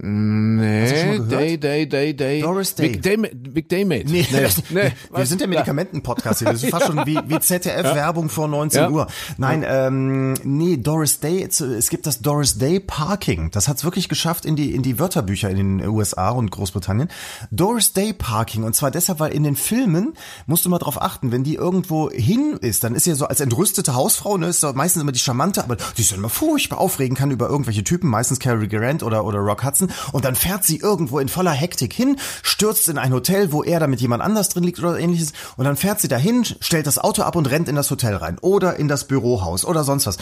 Nee? 0.00 1.18
Day, 1.20 1.58
Day, 1.58 1.86
Day, 1.88 2.14
Day. 2.14 2.40
Doris 2.40 2.74
Day. 2.74 2.88
Big 2.88 3.02
Day, 3.02 3.16
Big 3.16 3.68
Day 3.68 3.84
Mate. 3.84 4.10
Nee, 4.10 4.26
nee. 4.30 4.50
wir 4.70 4.92
was? 5.10 5.28
sind 5.28 5.40
der 5.40 5.48
Medikamenten-Podcast 5.48 6.40
hier. 6.40 6.52
Das 6.52 6.62
ist 6.62 6.70
fast 6.70 6.86
schon 6.86 7.06
wie, 7.06 7.18
wie 7.26 7.38
ZDF-Werbung 7.38 8.28
vor 8.28 8.48
19 8.48 8.80
Ja. 8.80 8.90
Uhr. 8.90 9.06
Nein, 9.38 9.64
ähm, 9.66 10.34
nee, 10.42 10.76
Doris 10.76 11.20
Day, 11.20 11.42
es, 11.42 11.88
gibt 11.90 12.06
das 12.06 12.20
Doris 12.20 12.58
Day 12.58 12.80
Parking. 12.80 13.50
Das 13.50 13.68
hat's 13.68 13.84
wirklich 13.84 14.08
geschafft 14.08 14.44
in 14.44 14.56
die, 14.56 14.74
in 14.74 14.82
die 14.82 14.98
Wörterbücher 14.98 15.48
in 15.50 15.78
den 15.78 15.88
USA 15.88 16.30
und 16.30 16.50
Großbritannien. 16.50 17.08
Doris 17.50 17.92
Day 17.92 18.12
Parking. 18.12 18.64
Und 18.64 18.74
zwar 18.74 18.90
deshalb, 18.90 19.20
weil 19.20 19.32
in 19.32 19.44
den 19.44 19.56
Filmen 19.56 20.14
musst 20.46 20.64
du 20.64 20.68
mal 20.70 20.78
drauf 20.78 21.00
achten, 21.00 21.30
wenn 21.30 21.44
die 21.44 21.54
irgendwo 21.54 22.10
hin 22.10 22.58
ist, 22.60 22.84
dann 22.84 22.94
ist 22.94 23.06
ja 23.06 23.14
so 23.14 23.26
als 23.26 23.40
entrüstete 23.40 23.94
Hausfrau, 23.94 24.36
ne, 24.38 24.48
ist 24.48 24.64
meistens 24.74 25.02
immer 25.02 25.12
die 25.12 25.18
charmante, 25.18 25.62
aber 25.62 25.76
die 25.76 26.02
ist 26.02 26.10
dann 26.10 26.18
immer 26.18 26.28
furchtbar 26.28 26.78
aufregen 26.78 27.16
kann 27.16 27.30
über 27.30 27.48
irgendwelche 27.48 27.84
Typen, 27.84 28.08
meistens 28.10 28.40
Cary 28.40 28.68
Grant 28.68 29.02
oder, 29.02 29.24
oder 29.24 29.38
Rock 29.38 29.64
Hudson. 29.64 29.83
Und 30.12 30.24
dann 30.24 30.34
fährt 30.34 30.64
sie 30.64 30.78
irgendwo 30.78 31.18
in 31.18 31.28
voller 31.28 31.52
Hektik 31.52 31.92
hin, 31.92 32.16
stürzt 32.42 32.88
in 32.88 32.98
ein 32.98 33.12
Hotel, 33.12 33.52
wo 33.52 33.62
er 33.62 33.80
da 33.80 33.86
mit 33.86 34.00
jemand 34.00 34.22
anders 34.22 34.48
drin 34.48 34.64
liegt 34.64 34.78
oder 34.78 34.98
ähnliches. 34.98 35.32
Und 35.56 35.64
dann 35.64 35.76
fährt 35.76 36.00
sie 36.00 36.08
dahin, 36.08 36.44
stellt 36.44 36.86
das 36.86 36.98
Auto 36.98 37.22
ab 37.22 37.36
und 37.36 37.50
rennt 37.50 37.68
in 37.68 37.76
das 37.76 37.90
Hotel 37.90 38.14
rein. 38.16 38.38
Oder 38.40 38.76
in 38.76 38.88
das 38.88 39.06
Bürohaus 39.08 39.64
oder 39.64 39.84
sonst 39.84 40.06
was. 40.06 40.18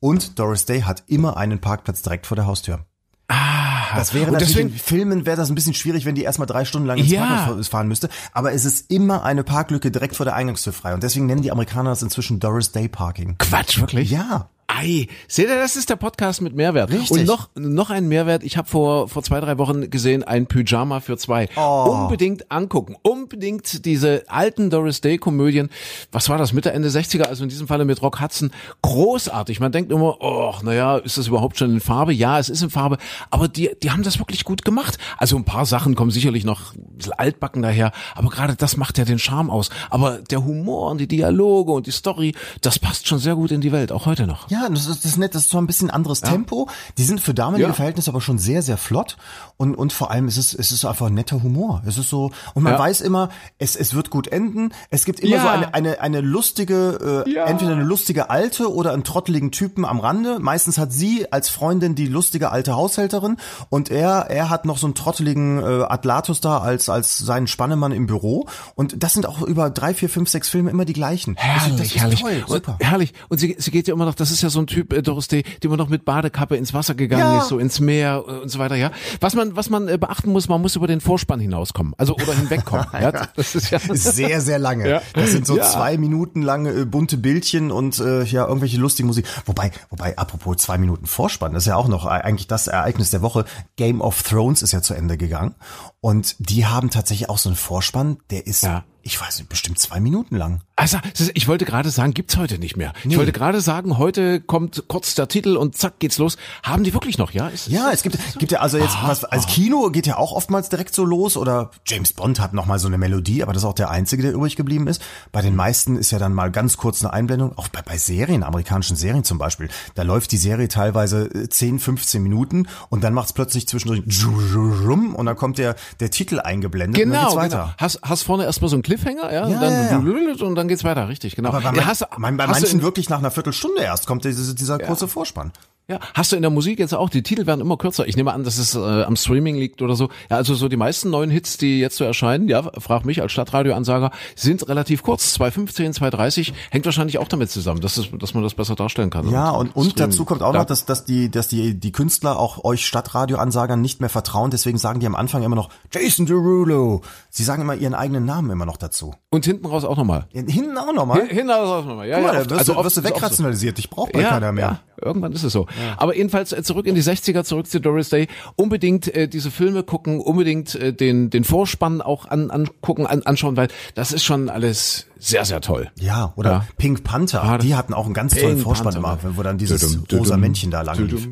Und 0.00 0.38
Doris 0.38 0.64
Day 0.66 0.82
hat 0.82 1.04
immer 1.06 1.36
einen 1.36 1.60
Parkplatz 1.60 2.02
direkt 2.02 2.26
vor 2.26 2.36
der 2.36 2.46
Haustür. 2.46 2.80
Ah, 3.28 3.94
das 3.96 4.12
wäre 4.14 4.30
natürlich 4.32 4.48
deswegen- 4.54 4.72
in 4.72 4.78
Filmen 4.78 5.26
wäre 5.26 5.36
das 5.36 5.48
ein 5.48 5.54
bisschen 5.54 5.74
schwierig, 5.74 6.04
wenn 6.04 6.14
die 6.14 6.22
erstmal 6.22 6.46
drei 6.46 6.64
Stunden 6.64 6.86
lang 6.86 6.98
ins 6.98 7.10
Ja. 7.10 7.24
Parkhaus 7.44 7.68
fahren 7.68 7.88
müsste. 7.88 8.08
Aber 8.32 8.52
es 8.52 8.64
ist 8.64 8.90
immer 8.90 9.22
eine 9.24 9.44
Parklücke 9.44 9.90
direkt 9.90 10.16
vor 10.16 10.24
der 10.24 10.34
Eingangstür 10.34 10.72
frei. 10.72 10.92
Und 10.92 11.02
deswegen 11.02 11.26
nennen 11.26 11.40
die 11.42 11.52
Amerikaner 11.52 11.90
das 11.90 12.02
inzwischen 12.02 12.40
Doris 12.40 12.72
Day 12.72 12.88
Parking. 12.88 13.36
Quatsch, 13.38 13.78
wirklich? 13.80 14.10
Ja. 14.10 14.48
Ei, 14.74 15.06
seht 15.28 15.48
ihr, 15.48 15.56
das 15.56 15.76
ist 15.76 15.90
der 15.90 15.96
Podcast 15.96 16.40
mit 16.40 16.54
Mehrwert. 16.54 16.90
Richtig. 16.90 17.10
Und 17.10 17.26
noch, 17.26 17.50
noch 17.54 17.90
ein 17.90 18.08
Mehrwert. 18.08 18.42
Ich 18.42 18.56
habe 18.56 18.66
vor, 18.66 19.06
vor 19.06 19.22
zwei, 19.22 19.38
drei 19.40 19.58
Wochen 19.58 19.90
gesehen, 19.90 20.22
ein 20.22 20.46
Pyjama 20.46 21.00
für 21.00 21.18
zwei. 21.18 21.48
Oh. 21.56 22.04
Unbedingt 22.04 22.50
angucken. 22.50 22.96
Unbedingt 23.02 23.84
diese 23.84 24.24
alten 24.28 24.70
Doris 24.70 25.02
Day 25.02 25.18
Komödien. 25.18 25.68
Was 26.10 26.30
war 26.30 26.38
das? 26.38 26.54
Mitte, 26.54 26.72
Ende 26.72 26.88
60er, 26.88 27.24
also 27.24 27.42
in 27.42 27.50
diesem 27.50 27.66
Falle 27.66 27.84
mit 27.84 28.00
Rock 28.00 28.22
Hudson. 28.22 28.50
Großartig. 28.80 29.60
Man 29.60 29.72
denkt 29.72 29.92
immer, 29.92 30.16
oh, 30.20 30.54
naja, 30.62 30.96
ist 30.96 31.18
das 31.18 31.26
überhaupt 31.26 31.58
schon 31.58 31.70
in 31.70 31.80
Farbe? 31.80 32.14
Ja, 32.14 32.38
es 32.38 32.48
ist 32.48 32.62
in 32.62 32.70
Farbe. 32.70 32.96
Aber 33.30 33.48
die, 33.48 33.70
die 33.82 33.90
haben 33.90 34.02
das 34.02 34.18
wirklich 34.18 34.44
gut 34.44 34.64
gemacht. 34.64 34.96
Also 35.18 35.36
ein 35.36 35.44
paar 35.44 35.66
Sachen 35.66 35.96
kommen 35.96 36.10
sicherlich 36.10 36.44
noch 36.44 36.74
ein 36.74 36.96
bisschen 36.96 37.12
altbacken 37.12 37.60
daher. 37.60 37.92
Aber 38.14 38.30
gerade 38.30 38.56
das 38.56 38.78
macht 38.78 38.96
ja 38.96 39.04
den 39.04 39.18
Charme 39.18 39.50
aus. 39.50 39.68
Aber 39.90 40.18
der 40.18 40.44
Humor 40.44 40.90
und 40.90 40.98
die 40.98 41.08
Dialoge 41.08 41.72
und 41.72 41.86
die 41.86 41.92
Story, 41.92 42.34
das 42.62 42.78
passt 42.78 43.06
schon 43.06 43.18
sehr 43.18 43.34
gut 43.34 43.50
in 43.50 43.60
die 43.60 43.72
Welt, 43.72 43.92
auch 43.92 44.06
heute 44.06 44.26
noch. 44.26 44.50
Ja, 44.50 44.61
das 44.70 44.86
ist, 44.86 45.04
das 45.04 45.12
ist 45.12 45.16
nett, 45.18 45.34
das 45.34 45.42
ist 45.42 45.50
zwar 45.50 45.60
ein 45.62 45.66
bisschen 45.66 45.90
anderes 45.90 46.20
Tempo. 46.20 46.68
Die 46.98 47.04
sind 47.04 47.20
für 47.20 47.34
damalige 47.34 47.68
Ja. 47.68 47.72
Verhältnisse 47.74 48.10
aber 48.10 48.20
schon 48.20 48.38
sehr, 48.38 48.62
sehr 48.62 48.76
flott. 48.76 49.16
Und, 49.56 49.74
und 49.74 49.92
vor 49.92 50.10
allem 50.10 50.28
ist 50.28 50.36
es, 50.36 50.54
es 50.54 50.72
ist 50.72 50.84
einfach 50.84 51.06
ein 51.06 51.14
netter 51.14 51.42
Humor. 51.42 51.82
Es 51.86 51.98
ist 51.98 52.08
so, 52.08 52.30
und 52.54 52.62
man 52.62 52.74
Ja. 52.74 52.78
weiß 52.78 53.00
immer, 53.00 53.28
es, 53.58 53.76
es 53.76 53.94
wird 53.94 54.10
gut 54.10 54.28
enden. 54.28 54.72
Es 54.90 55.04
gibt 55.04 55.20
immer 55.20 55.36
Ja. 55.36 55.42
so 55.42 55.48
eine, 55.48 55.74
eine, 55.74 56.00
eine 56.00 56.20
lustige, 56.20 57.24
äh, 57.26 57.30
Ja. 57.30 57.44
entweder 57.46 57.72
eine 57.72 57.84
lustige 57.84 58.30
Alte 58.30 58.72
oder 58.72 58.92
einen 58.92 59.04
trotteligen 59.04 59.50
Typen 59.52 59.84
am 59.84 60.00
Rande. 60.00 60.38
Meistens 60.40 60.78
hat 60.78 60.92
sie 60.92 61.30
als 61.32 61.48
Freundin 61.48 61.94
die 61.94 62.06
lustige 62.06 62.50
alte 62.50 62.74
Haushälterin 62.76 63.36
und 63.68 63.90
er, 63.90 64.26
er 64.30 64.50
hat 64.50 64.64
noch 64.64 64.78
so 64.78 64.86
einen 64.86 64.94
trotteligen 64.94 65.58
äh, 65.60 65.82
Atlatus 65.84 66.40
da 66.40 66.58
als, 66.58 66.88
als 66.88 67.18
seinen 67.18 67.46
Spannemann 67.46 67.92
im 67.92 68.06
Büro. 68.06 68.46
Und 68.74 69.02
das 69.02 69.12
sind 69.14 69.26
auch 69.26 69.42
über 69.42 69.70
drei, 69.70 69.94
vier, 69.94 70.08
fünf, 70.08 70.28
sechs 70.28 70.48
Filme 70.48 70.70
immer 70.70 70.84
die 70.84 70.92
gleichen. 70.92 71.36
Also 71.38 71.76
das 71.76 71.86
ist 71.88 71.96
herrlich. 71.96 72.20
toll, 72.20 72.44
super. 72.46 72.76
Und, 72.80 72.86
herrlich. 72.86 73.12
Und 73.28 73.38
sie, 73.38 73.56
sie 73.58 73.70
geht 73.70 73.88
ja 73.88 73.94
immer 73.94 74.04
noch, 74.06 74.14
das 74.14 74.30
ist 74.30 74.42
ja 74.42 74.50
so 74.52 74.60
ein 74.60 74.66
Typ, 74.66 74.92
äh, 74.92 75.02
Doris 75.02 75.28
Day, 75.28 75.42
die 75.62 75.66
immer 75.66 75.76
noch 75.76 75.88
mit 75.88 76.04
Badekappe 76.04 76.56
ins 76.56 76.72
Wasser 76.74 76.94
gegangen 76.94 77.22
Ja. 77.22 77.38
ist, 77.40 77.48
so 77.48 77.58
ins 77.58 77.80
Meer 77.80 78.22
äh, 78.26 78.30
und 78.42 78.48
so 78.48 78.58
weiter, 78.58 78.76
ja. 78.76 78.90
Was 79.20 79.34
man, 79.34 79.56
was 79.56 79.70
man 79.70 79.88
äh, 79.88 79.98
beachten 79.98 80.30
muss, 80.30 80.48
man 80.48 80.60
muss 80.62 80.76
über 80.76 80.86
den 80.86 81.00
Vorspann 81.00 81.40
hinauskommen. 81.40 81.94
Also, 81.98 82.14
oder 82.14 82.34
hinwegkommen. 82.34 82.86
ja. 82.92 83.10
Das 83.34 83.54
ist 83.54 83.70
ja. 83.70 83.78
sehr, 83.92 84.40
sehr 84.40 84.58
lange. 84.58 84.88
Ja. 84.88 85.02
Das 85.14 85.30
sind 85.32 85.46
so 85.46 85.56
Ja. 85.56 85.64
zwei 85.64 85.96
Minuten 85.98 86.42
lange 86.42 86.70
äh, 86.70 86.84
bunte 86.84 87.16
Bildchen 87.16 87.70
und 87.72 87.98
äh, 87.98 88.22
ja, 88.24 88.46
irgendwelche 88.46 88.76
lustige 88.78 89.06
Musik. 89.06 89.26
Wobei, 89.46 89.70
wobei, 89.90 90.16
apropos 90.18 90.56
zwei 90.58 90.78
Minuten 90.78 91.06
Vorspann, 91.06 91.52
das 91.54 91.64
ist 91.64 91.68
ja 91.68 91.76
auch 91.76 91.88
noch 91.88 92.06
äh, 92.06 92.10
eigentlich 92.10 92.46
das 92.46 92.66
Ereignis 92.68 93.10
der 93.10 93.22
Woche. 93.22 93.44
Game 93.76 94.00
of 94.00 94.22
Thrones 94.22 94.62
ist 94.62 94.72
ja 94.72 94.82
zu 94.82 94.94
Ende 94.94 95.16
gegangen. 95.16 95.54
Und 96.00 96.36
die 96.38 96.66
haben 96.66 96.90
tatsächlich 96.90 97.28
auch 97.30 97.38
so 97.38 97.48
einen 97.48 97.56
Vorspann, 97.56 98.18
der 98.30 98.46
ist, 98.46 98.62
Ja. 98.62 98.84
ich 99.02 99.20
weiß 99.20 99.38
nicht, 99.38 99.48
bestimmt 99.48 99.78
zwei 99.78 100.00
Minuten 100.00 100.36
lang. 100.36 100.62
Also, 100.74 100.98
ich 101.34 101.48
wollte 101.48 101.64
gerade 101.64 101.90
sagen, 101.90 102.14
gibt's 102.14 102.36
heute 102.36 102.58
nicht 102.58 102.76
mehr. 102.76 102.92
Ich 103.04 103.16
wollte 103.16 103.32
gerade 103.32 103.60
sagen, 103.60 103.98
heute 103.98 104.40
kommt 104.40 104.84
kurz 104.88 105.14
der 105.14 105.28
Titel 105.28 105.56
und 105.56 105.76
zack 105.76 105.98
geht's 105.98 106.18
los. 106.18 106.36
Haben 106.62 106.82
die 106.82 106.94
wirklich 106.94 107.18
noch, 107.18 107.32
ja? 107.32 107.48
Ist, 107.48 107.68
Ja, 107.68 107.90
es 107.92 108.02
gibt, 108.02 108.18
gibt 108.38 108.52
ja 108.52 108.60
also 108.60 108.78
jetzt 108.78 108.96
was, 109.02 109.24
als 109.24 109.46
Kino 109.46 109.90
geht 109.90 110.06
ja 110.06 110.16
auch 110.16 110.32
oftmals 110.32 110.70
direkt 110.70 110.94
so 110.94 111.04
los 111.04 111.36
oder 111.36 111.70
James 111.86 112.14
Bond 112.14 112.40
hat 112.40 112.54
noch 112.54 112.66
mal 112.66 112.78
so 112.78 112.88
eine 112.88 112.96
Melodie, 112.98 113.42
aber 113.42 113.52
das 113.52 113.62
ist 113.62 113.68
auch 113.68 113.74
der 113.74 113.90
einzige, 113.90 114.22
der 114.22 114.32
übrig 114.32 114.56
geblieben 114.56 114.86
ist. 114.86 115.02
Bei 115.30 115.42
den 115.42 115.54
meisten 115.54 115.96
ist 115.96 116.10
ja 116.10 116.18
dann 116.18 116.32
mal 116.32 116.50
ganz 116.50 116.78
kurz 116.78 117.04
eine 117.04 117.12
Einblendung, 117.12 117.56
auch 117.58 117.68
bei, 117.68 117.82
bei 117.82 117.98
Serien, 117.98 118.42
amerikanischen 118.42 118.96
Serien 118.96 119.24
zum 119.24 119.38
Beispiel, 119.38 119.68
da 119.94 120.02
läuft 120.02 120.32
die 120.32 120.38
Serie 120.38 120.68
teilweise 120.68 121.26
äh, 121.26 121.48
10, 121.48 121.80
15 121.80 122.22
Minuten 122.22 122.66
und 122.88 123.04
dann 123.04 123.12
macht's 123.12 123.32
plötzlich 123.32 123.68
zwischendurch 123.68 124.02
und 124.26 125.26
dann 125.26 125.36
kommt 125.36 125.58
der, 125.58 125.76
der 126.00 126.10
Titel 126.10 126.40
eingeblendet 126.40 127.02
und 127.02 127.10
dann 127.10 127.20
Genau, 127.20 127.34
geht's 127.36 127.50
genau. 127.50 127.62
weiter. 127.64 127.74
Hast, 127.78 128.00
hast 128.02 128.22
vorne 128.22 128.44
erstmal 128.44 128.70
so 128.70 128.76
einen 128.76 128.82
Cliffhanger, 128.82 129.32
ja, 129.32 129.46
Ja, 129.48 129.54
und, 129.54 129.60
dann, 129.60 129.72
ja, 129.72 130.44
und 130.46 130.54
dann 130.54 130.68
geht's 130.72 130.84
weiter, 130.84 131.08
richtig, 131.08 131.36
genau. 131.36 131.50
Aber 131.50 131.58
bei, 131.60 131.64
ja, 131.66 131.72
man, 131.72 131.86
hast, 131.86 132.06
mein, 132.18 132.36
bei 132.36 132.46
manchen 132.46 132.78
in- 132.78 132.82
wirklich 132.82 133.08
nach 133.08 133.18
einer 133.18 133.30
Viertelstunde 133.30 133.82
erst 133.82 134.06
kommt 134.06 134.24
dieser, 134.24 134.54
dieser 134.54 134.78
kurze 134.78 135.06
Vorspann. 135.08 135.52
Ja, 135.88 135.98
hast 136.14 136.30
du 136.30 136.36
in 136.36 136.42
der 136.42 136.50
Musik 136.50 136.78
jetzt 136.78 136.94
auch, 136.94 137.10
die 137.10 137.24
Titel 137.24 137.44
werden 137.44 137.60
immer 137.60 137.76
kürzer. 137.76 138.06
Ich 138.06 138.16
nehme 138.16 138.32
an, 138.32 138.44
dass 138.44 138.56
es 138.56 138.76
äh, 138.76 138.78
am 138.78 139.16
Streaming 139.16 139.56
liegt 139.56 139.82
oder 139.82 139.96
so. 139.96 140.10
Ja, 140.30 140.36
also 140.36 140.54
so 140.54 140.68
die 140.68 140.76
meisten 140.76 141.10
neuen 141.10 141.28
Hits, 141.28 141.58
die 141.58 141.80
jetzt 141.80 141.96
so 141.96 142.04
erscheinen, 142.04 142.48
ja, 142.48 142.62
frag 142.78 143.04
mich 143.04 143.20
als 143.20 143.32
Stadtradioansager, 143.32 144.12
sind 144.36 144.66
relativ 144.68 145.02
kurz. 145.02 145.36
2.15, 145.36 145.98
2.30, 145.98 146.52
hängt 146.70 146.84
wahrscheinlich 146.84 147.18
auch 147.18 147.26
damit 147.26 147.50
zusammen, 147.50 147.80
dass, 147.80 147.96
es, 147.96 148.06
dass 148.16 148.32
man 148.32 148.44
das 148.44 148.54
besser 148.54 148.76
darstellen 148.76 149.10
kann. 149.10 149.28
Ja, 149.30 149.50
und, 149.50 149.74
und 149.74 149.90
Streaming. 149.90 150.10
dazu 150.12 150.24
kommt 150.24 150.42
auch 150.42 150.54
Ja. 150.54 150.60
noch, 150.60 150.66
dass, 150.66 150.84
dass 150.86 151.04
die, 151.04 151.30
dass 151.32 151.48
die, 151.48 151.74
die 151.78 151.90
Künstler 151.92 152.38
auch 152.38 152.62
euch 152.62 152.86
Stadtradioansagern 152.86 153.80
nicht 153.80 154.00
mehr 154.00 154.08
vertrauen, 154.08 154.52
deswegen 154.52 154.78
sagen 154.78 155.00
die 155.00 155.06
am 155.06 155.16
Anfang 155.16 155.42
immer 155.42 155.56
noch 155.56 155.68
Jason 155.92 156.26
Derulo. 156.26 157.02
Sie 157.28 157.42
sagen 157.42 157.60
immer 157.60 157.74
ihren 157.74 157.94
eigenen 157.94 158.24
Namen 158.24 158.50
immer 158.50 158.66
noch 158.66 158.76
dazu. 158.76 159.14
Und 159.30 159.44
hinten 159.44 159.66
raus 159.66 159.84
auch 159.84 159.96
nochmal. 159.96 160.26
Hinten 160.52 160.76
auch 160.78 160.92
nochmal. 160.92 161.26
Hinten 161.28 161.50
auch 161.50 161.84
nochmal. 161.84 162.06
Ja, 162.08 162.16
Guck 162.18 162.26
mal, 162.26 162.34
ja, 162.34 162.40
oft- 162.40 162.50
wirst, 162.50 162.58
also 162.60 162.76
oft 162.76 162.84
wirst 162.84 162.96
du 162.96 163.00
ist 163.00 163.06
auch 163.06 163.10
so. 163.10 163.16
wegrationalisiert. 163.16 163.78
Ich 163.78 163.90
brauche 163.90 164.12
bald 164.12 164.24
ja, 164.24 164.30
keiner 164.30 164.52
mehr. 164.52 164.80
Ja, 165.00 165.04
irgendwann 165.06 165.32
ist 165.32 165.42
es 165.42 165.52
so. 165.52 165.66
Aber 165.96 166.16
jedenfalls 166.16 166.52
äh, 166.52 166.62
zurück 166.62 166.86
in 166.86 166.94
die 166.94 167.02
60er, 167.02 167.44
zurück 167.44 167.66
zu 167.66 167.80
Doris 167.80 168.08
Day. 168.10 168.28
Unbedingt 168.56 169.08
äh, 169.14 169.28
diese 169.28 169.50
Filme 169.50 169.82
gucken, 169.82 170.20
unbedingt 170.20 170.74
äh, 170.74 170.92
den 170.92 171.30
den 171.30 171.44
Vorspann 171.44 172.00
auch 172.02 172.26
an, 172.26 172.50
angucken, 172.50 173.06
an, 173.06 173.22
anschauen, 173.22 173.56
weil 173.56 173.68
das 173.94 174.12
ist 174.12 174.24
schon 174.24 174.48
alles 174.50 175.06
sehr, 175.18 175.44
sehr 175.44 175.60
toll. 175.60 175.90
Ja, 176.00 176.32
oder 176.36 176.50
Ja. 176.50 176.66
Pink 176.78 177.04
Panther. 177.04 177.42
Ah, 177.44 177.58
die 177.58 177.74
hatten 177.74 177.94
auch 177.94 178.04
einen 178.06 178.14
ganz 178.14 178.34
tollen 178.34 178.54
Pink 178.54 178.62
Vorspann 178.62 178.94
Panther. 178.94 179.28
immer, 179.28 179.36
wo 179.36 179.42
dann 179.42 179.56
dieses 179.58 179.80
Dudum, 179.80 180.04
rosa 180.18 180.30
dudum, 180.34 180.40
Männchen 180.40 180.70
da 180.70 180.82
lang 180.82 180.98
lief. 181.06 181.28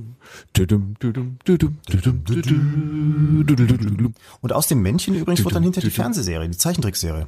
Und 4.40 4.52
aus 4.52 4.66
dem 4.68 4.82
Männchen 4.82 5.14
übrigens 5.14 5.44
wurde 5.44 5.54
dann 5.54 5.62
hinter 5.64 5.80
die 5.80 5.90
Fernsehserie, 5.90 6.48
die 6.48 6.56
Zeichentrickserie. 6.56 7.26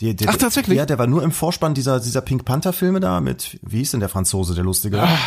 Die, 0.00 0.16
die, 0.16 0.26
Ach, 0.28 0.36
tatsächlich? 0.36 0.78
Ja, 0.78 0.86
der 0.86 0.98
war 0.98 1.06
nur 1.06 1.22
im 1.22 1.30
Vorspann 1.30 1.74
dieser, 1.74 2.00
dieser 2.00 2.22
Pink 2.22 2.44
Panther 2.46 2.72
Filme 2.72 3.00
da 3.00 3.20
mit, 3.20 3.58
wie 3.62 3.78
hieß 3.78 3.90
denn 3.90 4.00
der 4.00 4.08
Franzose, 4.08 4.54
der 4.54 4.64
lustige? 4.64 5.02
Ah, 5.02 5.18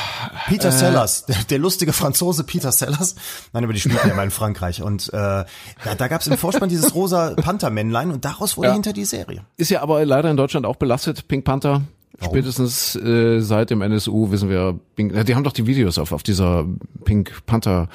Peter 0.47 0.69
äh. 0.69 0.71
Sellers, 0.71 1.25
der, 1.25 1.35
der 1.49 1.59
lustige 1.59 1.93
Franzose 1.93 2.43
Peter 2.43 2.71
Sellers. 2.71 3.15
Nein, 3.53 3.63
aber 3.63 3.73
die 3.73 3.79
spielten 3.79 4.07
ja 4.07 4.15
mal 4.15 4.23
in 4.23 4.31
Frankreich. 4.31 4.81
Und 4.81 5.09
äh, 5.09 5.17
da, 5.17 5.45
da 5.97 6.07
gab 6.07 6.21
es 6.21 6.27
im 6.27 6.37
Vorspann 6.37 6.69
dieses 6.69 6.95
rosa 6.95 7.35
Panther-Männlein 7.35 8.11
und 8.11 8.25
daraus 8.25 8.57
wurde 8.57 8.69
Ja. 8.69 8.73
hinter 8.73 8.93
die 8.93 9.05
Serie. 9.05 9.45
Ist 9.57 9.69
ja 9.69 9.81
aber 9.81 10.03
leider 10.05 10.31
in 10.31 10.37
Deutschland 10.37 10.65
auch 10.65 10.77
belastet, 10.77 11.27
Pink 11.27 11.45
Panther. 11.45 11.81
Spätestens 12.21 12.95
äh, 12.95 13.39
seit 13.41 13.69
dem 13.69 13.81
NSU 13.81 14.31
wissen 14.31 14.49
wir, 14.49 14.79
Pink, 14.95 15.25
die 15.25 15.35
haben 15.35 15.43
doch 15.43 15.51
die 15.51 15.65
Videos 15.65 15.97
auf, 15.97 16.11
auf 16.11 16.21
dieser 16.21 16.65
Pink 17.05 17.45
Panther 17.45 17.89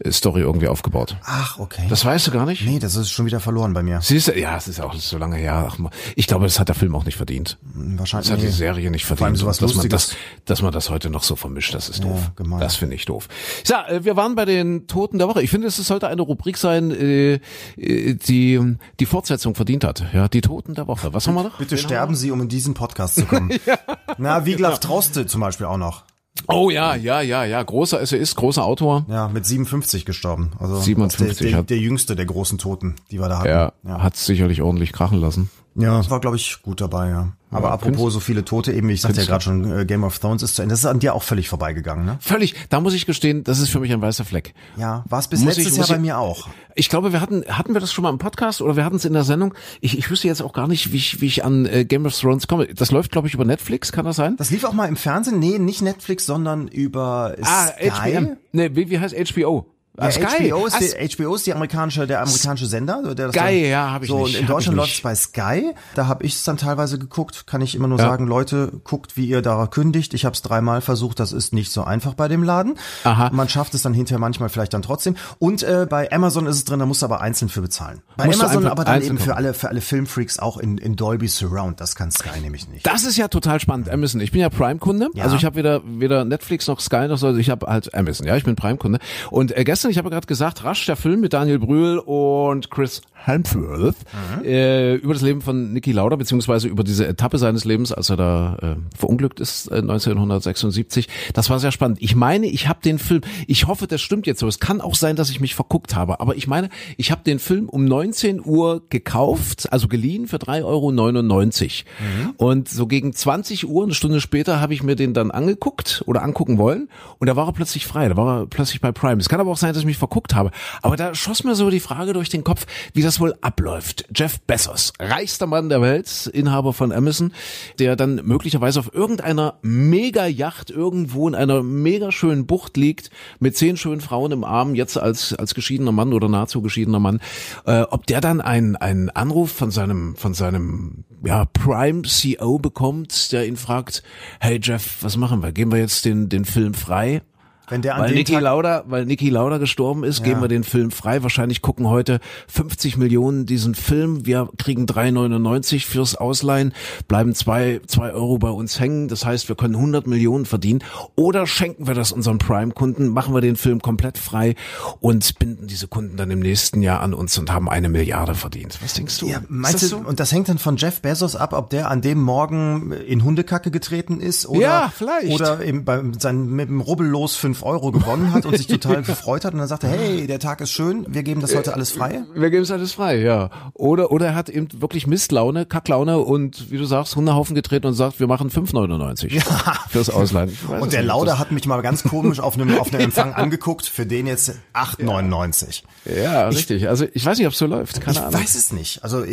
äh, 0.00 0.12
Story 0.12 0.42
irgendwie 0.42 0.68
aufgebaut. 0.68 1.16
Ach, 1.24 1.58
okay. 1.58 1.86
Das 1.88 2.04
weißt 2.04 2.26
du 2.26 2.30
gar 2.32 2.44
nicht? 2.46 2.64
nee, 2.66 2.78
das 2.78 2.96
ist 2.96 3.10
schon 3.10 3.24
wieder 3.26 3.40
verloren 3.40 3.72
bei 3.72 3.82
mir. 3.82 4.00
Siehst 4.02 4.28
du, 4.28 4.38
ja, 4.38 4.56
es 4.56 4.68
ist 4.68 4.80
auch 4.80 4.94
so 4.94 5.18
lange 5.18 5.36
her. 5.36 5.68
Ach, 5.70 5.78
ich 6.14 6.26
glaube, 6.26 6.44
das 6.44 6.60
hat 6.60 6.68
der 6.68 6.74
Film 6.74 6.94
auch 6.94 7.04
nicht 7.04 7.16
verdient. 7.16 7.58
Wahrscheinlich. 7.74 8.28
Das 8.28 8.36
hat 8.36 8.42
die 8.42 8.46
nee. 8.46 8.52
Serie 8.52 8.90
nicht 8.90 9.06
Vor 9.06 9.12
allem 9.12 9.36
verdient. 9.36 9.38
sowas 9.38 9.58
dass, 9.58 9.74
man 9.74 9.84
Lustiges. 9.84 10.08
das, 10.08 10.16
dass 10.44 10.62
man 10.62 10.72
das 10.72 10.90
heute 10.90 11.08
noch 11.08 11.22
so 11.22 11.34
vermischt, 11.34 11.74
das 11.74 11.88
ist 11.88 12.04
doof. 12.04 12.32
gemein. 12.36 12.60
Das 12.60 12.76
finde 12.76 12.94
ich 12.94 13.06
doof. 13.06 13.28
So, 13.64 13.74
äh, 13.74 14.04
wir 14.04 14.16
waren 14.16 14.34
bei 14.34 14.44
den 14.44 14.86
Toten 14.86 15.18
der 15.18 15.28
Woche. 15.28 15.42
Ich 15.42 15.50
finde, 15.50 15.68
es 15.68 15.76
sollte 15.76 16.08
eine 16.08 16.22
Rubrik 16.22 16.58
sein, 16.58 16.90
äh, 16.90 17.40
äh, 17.76 18.14
die 18.14 18.76
die 19.00 19.06
Fortsetzung 19.06 19.54
verdient 19.54 19.84
hat. 19.84 20.04
Ja, 20.12 20.28
die 20.28 20.42
Toten 20.42 20.74
der 20.74 20.86
Woche. 20.86 21.14
Was 21.14 21.26
haben 21.26 21.34
wir 21.34 21.44
noch? 21.44 21.58
Bitte 21.58 21.78
sterben 21.78 22.14
Sie, 22.14 22.30
um 22.30 22.40
in 22.42 22.48
diesen 22.48 22.74
Podcast 22.74 23.16
zu 23.16 23.24
kommen. 23.24 23.45
Na, 24.18 24.44
Wiglaf 24.46 24.80
Troste 24.80 25.26
zum 25.26 25.40
Beispiel 25.40 25.66
auch 25.66 25.76
noch. 25.78 26.04
Oh 26.48 26.70
ja, 26.70 26.94
ja, 26.94 27.20
ja, 27.22 27.44
ja. 27.44 27.62
Großer 27.62 28.00
Essayist, 28.00 28.36
großer 28.36 28.62
Autor. 28.64 29.04
Ja, 29.08 29.28
mit 29.28 29.46
57 29.46 30.04
gestorben. 30.04 30.52
Also 30.58 30.76
57 30.80 31.38
der, 31.38 31.48
der, 31.48 31.58
hat- 31.58 31.70
der 31.70 31.78
jüngste 31.78 32.14
der 32.14 32.26
großen 32.26 32.58
Toten, 32.58 32.96
die 33.10 33.18
wir 33.20 33.28
da 33.28 33.38
hatten. 33.38 33.48
Er 33.48 33.72
ja. 33.84 34.02
hat 34.02 34.16
sicherlich 34.16 34.62
ordentlich 34.62 34.92
krachen 34.92 35.18
lassen. 35.20 35.50
Ja. 35.76 35.96
Das 35.98 36.10
war, 36.10 36.20
glaube 36.20 36.36
ich, 36.36 36.58
gut 36.62 36.80
dabei, 36.80 37.08
ja. 37.10 37.32
Aber 37.52 37.68
Ja, 37.68 37.74
apropos 37.74 38.12
so 38.12 38.20
viele 38.20 38.44
Tote, 38.44 38.72
eben, 38.72 38.90
ich 38.90 39.00
sagte 39.00 39.20
ja 39.20 39.26
gerade 39.26 39.42
schon, 39.44 39.70
äh, 39.78 39.84
Game 39.86 40.02
of 40.02 40.18
Thrones 40.18 40.42
ist 40.42 40.56
zu 40.56 40.62
Ende. 40.62 40.72
Das 40.72 40.80
ist 40.80 40.86
an 40.86 40.98
dir 40.98 41.14
auch 41.14 41.22
völlig 41.22 41.48
vorbeigegangen, 41.48 42.04
ne? 42.04 42.18
Völlig. 42.20 42.54
Da 42.70 42.80
muss 42.80 42.92
ich 42.92 43.06
gestehen, 43.06 43.44
das 43.44 43.60
ist 43.60 43.70
für 43.70 43.78
mich 43.80 43.92
ein 43.92 44.02
weißer 44.02 44.24
Fleck. 44.24 44.52
Ja, 44.76 45.04
war 45.08 45.20
es 45.20 45.28
bis 45.28 45.40
Muss 45.40 45.56
letztes 45.56 45.66
ich- 45.68 45.72
Jahr 45.72 45.78
muss 45.78 45.88
bei 45.88 45.94
ich- 45.94 46.00
mir 46.00 46.18
auch. 46.18 46.48
Ich 46.74 46.88
glaube, 46.88 47.12
wir 47.12 47.20
hatten, 47.20 47.44
hatten 47.48 47.72
wir 47.72 47.80
das 47.80 47.92
schon 47.92 48.02
mal 48.02 48.10
im 48.10 48.18
Podcast 48.18 48.60
oder 48.60 48.76
wir 48.76 48.84
hatten 48.84 48.96
es 48.96 49.04
in 49.04 49.12
der 49.12 49.22
Sendung. 49.24 49.54
Ich, 49.80 49.96
ich 49.96 50.10
wüsste 50.10 50.26
jetzt 50.26 50.42
auch 50.42 50.52
gar 50.52 50.66
nicht, 50.66 50.92
wie 50.92 50.96
ich, 50.96 51.20
wie 51.20 51.26
ich 51.26 51.44
an 51.44 51.64
äh, 51.66 51.84
Game 51.84 52.04
of 52.04 52.18
Thrones 52.18 52.48
komme. 52.48 52.66
Das 52.74 52.90
läuft, 52.90 53.12
glaube 53.12 53.28
ich, 53.28 53.34
über 53.34 53.44
Netflix, 53.44 53.92
kann 53.92 54.04
das 54.04 54.16
sein? 54.16 54.36
Das 54.36 54.50
lief 54.50 54.64
auch 54.64 54.72
mal 54.74 54.86
im 54.86 54.96
Fernsehen. 54.96 55.38
Nee, 55.38 55.58
nicht 55.58 55.82
Netflix, 55.82 56.26
sondern 56.26 56.66
über 56.68 57.36
Ah, 57.42 57.68
Sky. 57.68 57.90
HBM. 57.90 58.36
Nee, 58.52 58.70
wie, 58.74 58.90
wie 58.90 58.98
heißt 58.98 59.14
HBO? 59.14 59.66
Ja, 59.98 60.10
Sky. 60.10 60.50
HBO, 60.50 60.66
ist 60.66 60.78
die, 60.80 61.08
HBO 61.16 61.34
ist 61.34 61.46
die 61.46 61.54
amerikanische, 61.54 62.06
der 62.06 62.20
amerikanische 62.22 62.66
Sender. 62.66 63.14
Der 63.14 63.30
Sky, 63.30 63.38
dann, 63.38 63.54
ja, 63.70 63.90
hab 63.92 64.02
ich 64.02 64.08
so, 64.08 64.24
nicht, 64.26 64.34
Und 64.36 64.40
in 64.42 64.46
Deutschland 64.46 64.76
läuft 64.76 64.94
es 64.94 65.00
bei 65.00 65.14
Sky. 65.14 65.72
Da 65.94 66.06
habe 66.06 66.24
ich 66.24 66.34
es 66.34 66.44
dann 66.44 66.56
teilweise 66.56 66.98
geguckt. 66.98 67.46
Kann 67.46 67.60
ich 67.62 67.74
immer 67.74 67.88
nur 67.88 67.98
Ja. 67.98 68.04
sagen, 68.06 68.26
Leute, 68.26 68.72
guckt, 68.84 69.16
wie 69.16 69.26
ihr 69.26 69.42
da 69.42 69.66
kündigt. 69.66 70.12
Ich 70.14 70.24
habe 70.24 70.34
es 70.34 70.42
dreimal 70.42 70.80
versucht. 70.80 71.18
Das 71.20 71.32
ist 71.32 71.52
nicht 71.52 71.72
so 71.72 71.82
einfach 71.84 72.14
bei 72.14 72.28
dem 72.28 72.42
Laden. 72.42 72.74
Aha. 73.04 73.30
Man 73.32 73.48
schafft 73.48 73.74
es 73.74 73.82
dann 73.82 73.94
hinterher 73.94 74.18
manchmal 74.18 74.48
vielleicht 74.48 74.74
dann 74.74 74.82
trotzdem. 74.82 75.16
Und 75.38 75.62
äh, 75.62 75.86
bei 75.88 76.10
Amazon 76.12 76.46
ist 76.46 76.56
es 76.56 76.64
drin, 76.64 76.78
da 76.78 76.86
musst 76.86 77.02
du 77.02 77.06
aber 77.06 77.20
einzeln 77.20 77.48
für 77.48 77.62
bezahlen. 77.62 78.02
Bei 78.16 78.26
Musst 78.26 78.42
Amazon 78.42 78.66
aber 78.66 78.84
dann 78.84 79.02
eben 79.02 79.18
für 79.18 79.36
alle, 79.36 79.54
für 79.54 79.68
alle 79.68 79.80
Filmfreaks 79.80 80.38
auch 80.38 80.56
in, 80.58 80.78
in 80.78 80.96
Dolby 80.96 81.28
Surround. 81.28 81.80
Das 81.80 81.94
kann 81.96 82.10
Sky 82.10 82.40
nämlich 82.42 82.68
nicht. 82.68 82.86
Das 82.86 83.04
ist 83.04 83.16
ja 83.16 83.28
total 83.28 83.60
spannend, 83.60 83.88
Amazon. 83.88 84.20
Ich 84.20 84.32
bin 84.32 84.40
ja 84.40 84.48
Prime-Kunde, 84.50 85.08
Ja. 85.14 85.24
also 85.24 85.36
ich 85.36 85.44
habe 85.44 85.56
weder 85.56 85.80
weder 85.84 86.24
Netflix 86.24 86.66
noch 86.66 86.80
Sky 86.80 87.08
noch 87.08 87.18
so, 87.18 87.28
also 87.28 87.38
ich 87.38 87.50
habe 87.50 87.66
halt 87.66 87.94
Amazon. 87.94 88.26
Ja, 88.26 88.36
ich 88.36 88.44
bin 88.44 88.56
Prime-Kunde. 88.56 88.98
Und 89.30 89.56
äh, 89.56 89.64
gestern, 89.64 89.85
ich 89.90 89.98
habe 89.98 90.10
gerade 90.10 90.26
gesagt, 90.26 90.64
rasch 90.64 90.86
der 90.86 90.96
Film 90.96 91.20
mit 91.20 91.32
Daniel 91.32 91.58
Brühl 91.58 91.98
und 91.98 92.70
Chris 92.70 93.02
Hemsworth 93.26 93.96
mhm. 94.38 94.44
äh, 94.44 94.94
über 94.94 95.14
das 95.14 95.22
Leben 95.22 95.40
von 95.40 95.72
Niki 95.72 95.92
Lauda 95.92 96.16
beziehungsweise 96.16 96.68
über 96.68 96.84
diese 96.84 97.06
Etappe 97.06 97.38
seines 97.38 97.64
Lebens, 97.64 97.92
als 97.92 98.10
er 98.10 98.16
da 98.16 98.56
äh, 98.62 98.76
verunglückt 98.96 99.40
ist 99.40 99.70
äh, 99.70 99.76
1976. 99.76 101.08
Das 101.34 101.50
war 101.50 101.58
sehr 101.58 101.72
spannend. 101.72 101.98
Ich 102.00 102.14
meine, 102.14 102.46
ich 102.46 102.68
habe 102.68 102.80
den 102.84 102.98
Film, 102.98 103.22
ich 103.46 103.66
hoffe, 103.66 103.86
das 103.86 104.00
stimmt 104.00 104.26
jetzt 104.26 104.40
so. 104.40 104.46
Es 104.46 104.60
kann 104.60 104.80
auch 104.80 104.94
sein, 104.94 105.16
dass 105.16 105.30
ich 105.30 105.40
mich 105.40 105.54
verguckt 105.54 105.94
habe, 105.96 106.20
aber 106.20 106.36
ich 106.36 106.46
meine, 106.46 106.68
ich 106.96 107.10
habe 107.10 107.22
den 107.24 107.38
Film 107.38 107.68
um 107.68 107.84
19 107.84 108.44
Uhr 108.44 108.82
gekauft, 108.88 109.72
also 109.72 109.88
geliehen 109.88 110.28
für 110.28 110.36
3,99 110.36 110.64
Euro. 110.64 110.90
Mhm. 110.92 112.30
Und 112.36 112.68
so 112.68 112.86
gegen 112.86 113.12
20 113.12 113.68
Uhr, 113.68 113.84
eine 113.84 113.94
Stunde 113.94 114.20
später, 114.20 114.60
habe 114.60 114.74
ich 114.74 114.82
mir 114.82 114.96
den 114.96 115.14
dann 115.14 115.30
angeguckt 115.30 116.04
oder 116.06 116.22
angucken 116.22 116.58
wollen 116.58 116.88
und 117.18 117.26
da 117.26 117.36
war 117.36 117.46
er 117.46 117.52
plötzlich 117.52 117.86
frei, 117.86 118.08
da 118.08 118.16
war 118.16 118.40
er 118.40 118.46
plötzlich 118.46 118.80
bei 118.80 118.92
Prime. 118.92 119.20
Es 119.20 119.28
kann 119.28 119.40
aber 119.40 119.50
auch 119.50 119.56
sein, 119.56 119.72
dass 119.72 119.80
ich 119.80 119.86
mich 119.86 119.98
verguckt 119.98 120.34
habe. 120.34 120.50
Aber 120.82 120.96
da 120.96 121.14
schoss 121.14 121.44
mir 121.44 121.54
so 121.54 121.70
die 121.70 121.80
Frage 121.80 122.12
durch 122.12 122.28
den 122.28 122.44
Kopf, 122.44 122.66
wie 122.92 123.02
das 123.02 123.15
wohl 123.20 123.34
abläuft. 123.40 124.06
Jeff 124.14 124.40
Bezos, 124.40 124.92
reichster 124.98 125.46
Mann 125.46 125.68
der 125.68 125.80
Welt, 125.80 126.26
Inhaber 126.32 126.72
von 126.72 126.92
Amazon, 126.92 127.32
der 127.78 127.96
dann 127.96 128.16
möglicherweise 128.24 128.80
auf 128.80 128.92
irgendeiner 128.94 129.58
Mega-Yacht 129.62 130.70
irgendwo 130.70 131.28
in 131.28 131.34
einer 131.34 131.62
mega 131.62 132.12
schönen 132.12 132.46
Bucht 132.46 132.76
liegt, 132.76 133.10
mit 133.38 133.56
zehn 133.56 133.76
schönen 133.76 134.00
Frauen 134.00 134.32
im 134.32 134.44
Arm, 134.44 134.74
jetzt 134.74 134.98
als, 134.98 135.34
als 135.34 135.54
geschiedener 135.54 135.92
Mann 135.92 136.12
oder 136.12 136.28
nahezu 136.28 136.62
geschiedener 136.62 137.00
Mann, 137.00 137.20
äh, 137.66 137.82
ob 137.82 138.06
der 138.06 138.20
dann 138.20 138.40
einen, 138.40 138.76
einen 138.76 139.10
Anruf 139.10 139.52
von 139.52 139.70
seinem, 139.70 140.16
von 140.16 140.34
seinem, 140.34 141.04
ja, 141.24 141.44
Prime 141.44 142.02
CEO 142.02 142.58
bekommt, 142.58 143.32
der 143.32 143.46
ihn 143.46 143.56
fragt, 143.56 144.02
hey 144.40 144.60
Jeff, 144.62 144.98
was 145.02 145.16
machen 145.16 145.42
wir? 145.42 145.52
Geben 145.52 145.72
wir 145.72 145.78
jetzt 145.78 146.04
den, 146.04 146.28
den 146.28 146.44
Film 146.44 146.74
frei? 146.74 147.22
Wenn 147.68 147.82
der 147.82 147.96
an 147.96 148.02
weil 148.02 148.14
Niki 148.14 148.36
Lauda, 148.36 148.84
weil 148.86 149.06
Niki 149.06 149.28
Lauda 149.28 149.58
gestorben 149.58 150.04
ist, 150.04 150.20
ja. 150.20 150.26
geben 150.26 150.40
wir 150.40 150.48
den 150.48 150.62
Film 150.62 150.92
frei. 150.92 151.22
Wahrscheinlich 151.24 151.62
gucken 151.62 151.88
heute 151.88 152.20
50 152.46 152.96
Millionen 152.96 153.44
diesen 153.44 153.74
Film. 153.74 154.24
Wir 154.24 154.48
kriegen 154.56 154.86
3,99 154.86 155.84
fürs 155.84 156.14
Ausleihen, 156.14 156.72
bleiben 157.08 157.34
zwei, 157.34 157.80
zwei 157.88 158.12
Euro 158.12 158.38
bei 158.38 158.50
uns 158.50 158.78
hängen. 158.78 159.08
Das 159.08 159.24
heißt, 159.24 159.48
wir 159.48 159.56
können 159.56 159.74
100 159.74 160.06
Millionen 160.06 160.46
verdienen. 160.46 160.84
Oder 161.16 161.46
schenken 161.48 161.88
wir 161.88 161.94
das 161.94 162.12
unseren 162.12 162.38
Prime-Kunden, 162.38 163.08
machen 163.08 163.34
wir 163.34 163.40
den 163.40 163.56
Film 163.56 163.80
komplett 163.80 164.16
frei 164.16 164.54
und 165.00 165.38
binden 165.40 165.66
diese 165.66 165.88
Kunden 165.88 166.16
dann 166.16 166.30
im 166.30 166.40
nächsten 166.40 166.82
Jahr 166.82 167.00
an 167.00 167.14
uns 167.14 167.36
und 167.36 167.52
haben 167.52 167.68
eine 167.68 167.88
Milliarde 167.88 168.36
verdient. 168.36 168.78
Was 168.80 168.94
denkst 168.94 169.18
du? 169.18 169.26
Ja, 169.26 169.40
meinst 169.48 169.82
du, 169.82 169.86
so? 169.86 169.96
und 169.96 170.20
das 170.20 170.30
hängt 170.30 170.48
dann 170.48 170.58
von 170.58 170.76
Jeff 170.76 171.00
Bezos 171.02 171.34
ab, 171.34 171.52
ob 171.52 171.70
der 171.70 171.90
an 171.90 172.00
dem 172.00 172.22
Morgen 172.22 172.92
in 172.92 173.24
Hundekacke 173.24 173.72
getreten 173.72 174.20
ist 174.20 174.46
oder, 174.46 174.60
ja, 174.60 174.92
vielleicht. 174.94 175.32
oder 175.32 175.64
eben 175.64 175.84
beim, 175.84 176.14
sein, 176.14 176.46
mit 176.46 176.68
dem 176.68 176.80
Rubbellos 176.80 177.34
5 177.34 177.55
fünf 177.55 177.55
Euro 177.62 177.92
gewonnen 177.92 178.32
hat 178.32 178.46
und 178.46 178.56
sich 178.56 178.66
total 178.66 179.02
gefreut 179.02 179.44
hat 179.44 179.52
und 179.52 179.58
dann 179.58 179.68
sagte, 179.68 179.88
hey, 179.88 180.26
der 180.26 180.38
Tag 180.38 180.60
ist 180.60 180.70
schön, 180.70 181.06
wir 181.08 181.22
geben 181.22 181.40
das 181.40 181.54
heute 181.54 181.74
alles 181.74 181.90
frei? 181.90 182.22
Wir 182.34 182.50
geben 182.50 182.62
es 182.62 182.70
alles 182.70 182.92
frei, 182.92 183.20
ja. 183.20 183.50
Oder, 183.74 184.10
oder 184.10 184.26
er 184.26 184.34
hat 184.34 184.48
eben 184.48 184.68
wirklich 184.80 185.06
Mistlaune, 185.06 185.66
Kacklaune 185.66 186.18
und 186.18 186.70
wie 186.70 186.78
du 186.78 186.84
sagst, 186.84 187.16
Hundehaufen 187.16 187.54
getreten 187.54 187.86
und 187.86 187.94
sagt, 187.94 188.20
wir 188.20 188.26
machen 188.26 188.50
5,99 188.50 189.32
ja. 189.32 189.42
fürs 189.88 190.10
Ausleihen. 190.10 190.56
Und 190.80 190.92
der 190.92 191.02
Lauder 191.02 191.38
hat 191.38 191.52
mich 191.52 191.66
mal 191.66 191.80
ganz 191.82 192.02
komisch 192.02 192.40
auf 192.40 192.54
einem, 192.54 192.78
auf 192.78 192.92
einem 192.92 193.00
Empfang 193.06 193.30
ja. 193.30 193.36
angeguckt, 193.36 193.86
für 193.86 194.06
den 194.06 194.26
jetzt 194.26 194.52
8,99. 194.74 195.82
Ja, 196.04 196.14
ja 196.14 196.48
richtig. 196.48 196.88
Also 196.88 197.06
ich 197.12 197.24
weiß 197.24 197.38
nicht, 197.38 197.46
ob 197.46 197.52
es 197.52 197.58
so 197.58 197.66
läuft, 197.66 198.00
keine 198.00 198.12
ich 198.12 198.18
Ahnung. 198.18 198.34
Ich 198.34 198.40
weiß 198.40 198.54
es 198.54 198.72
nicht. 198.72 199.02
Also 199.02 199.24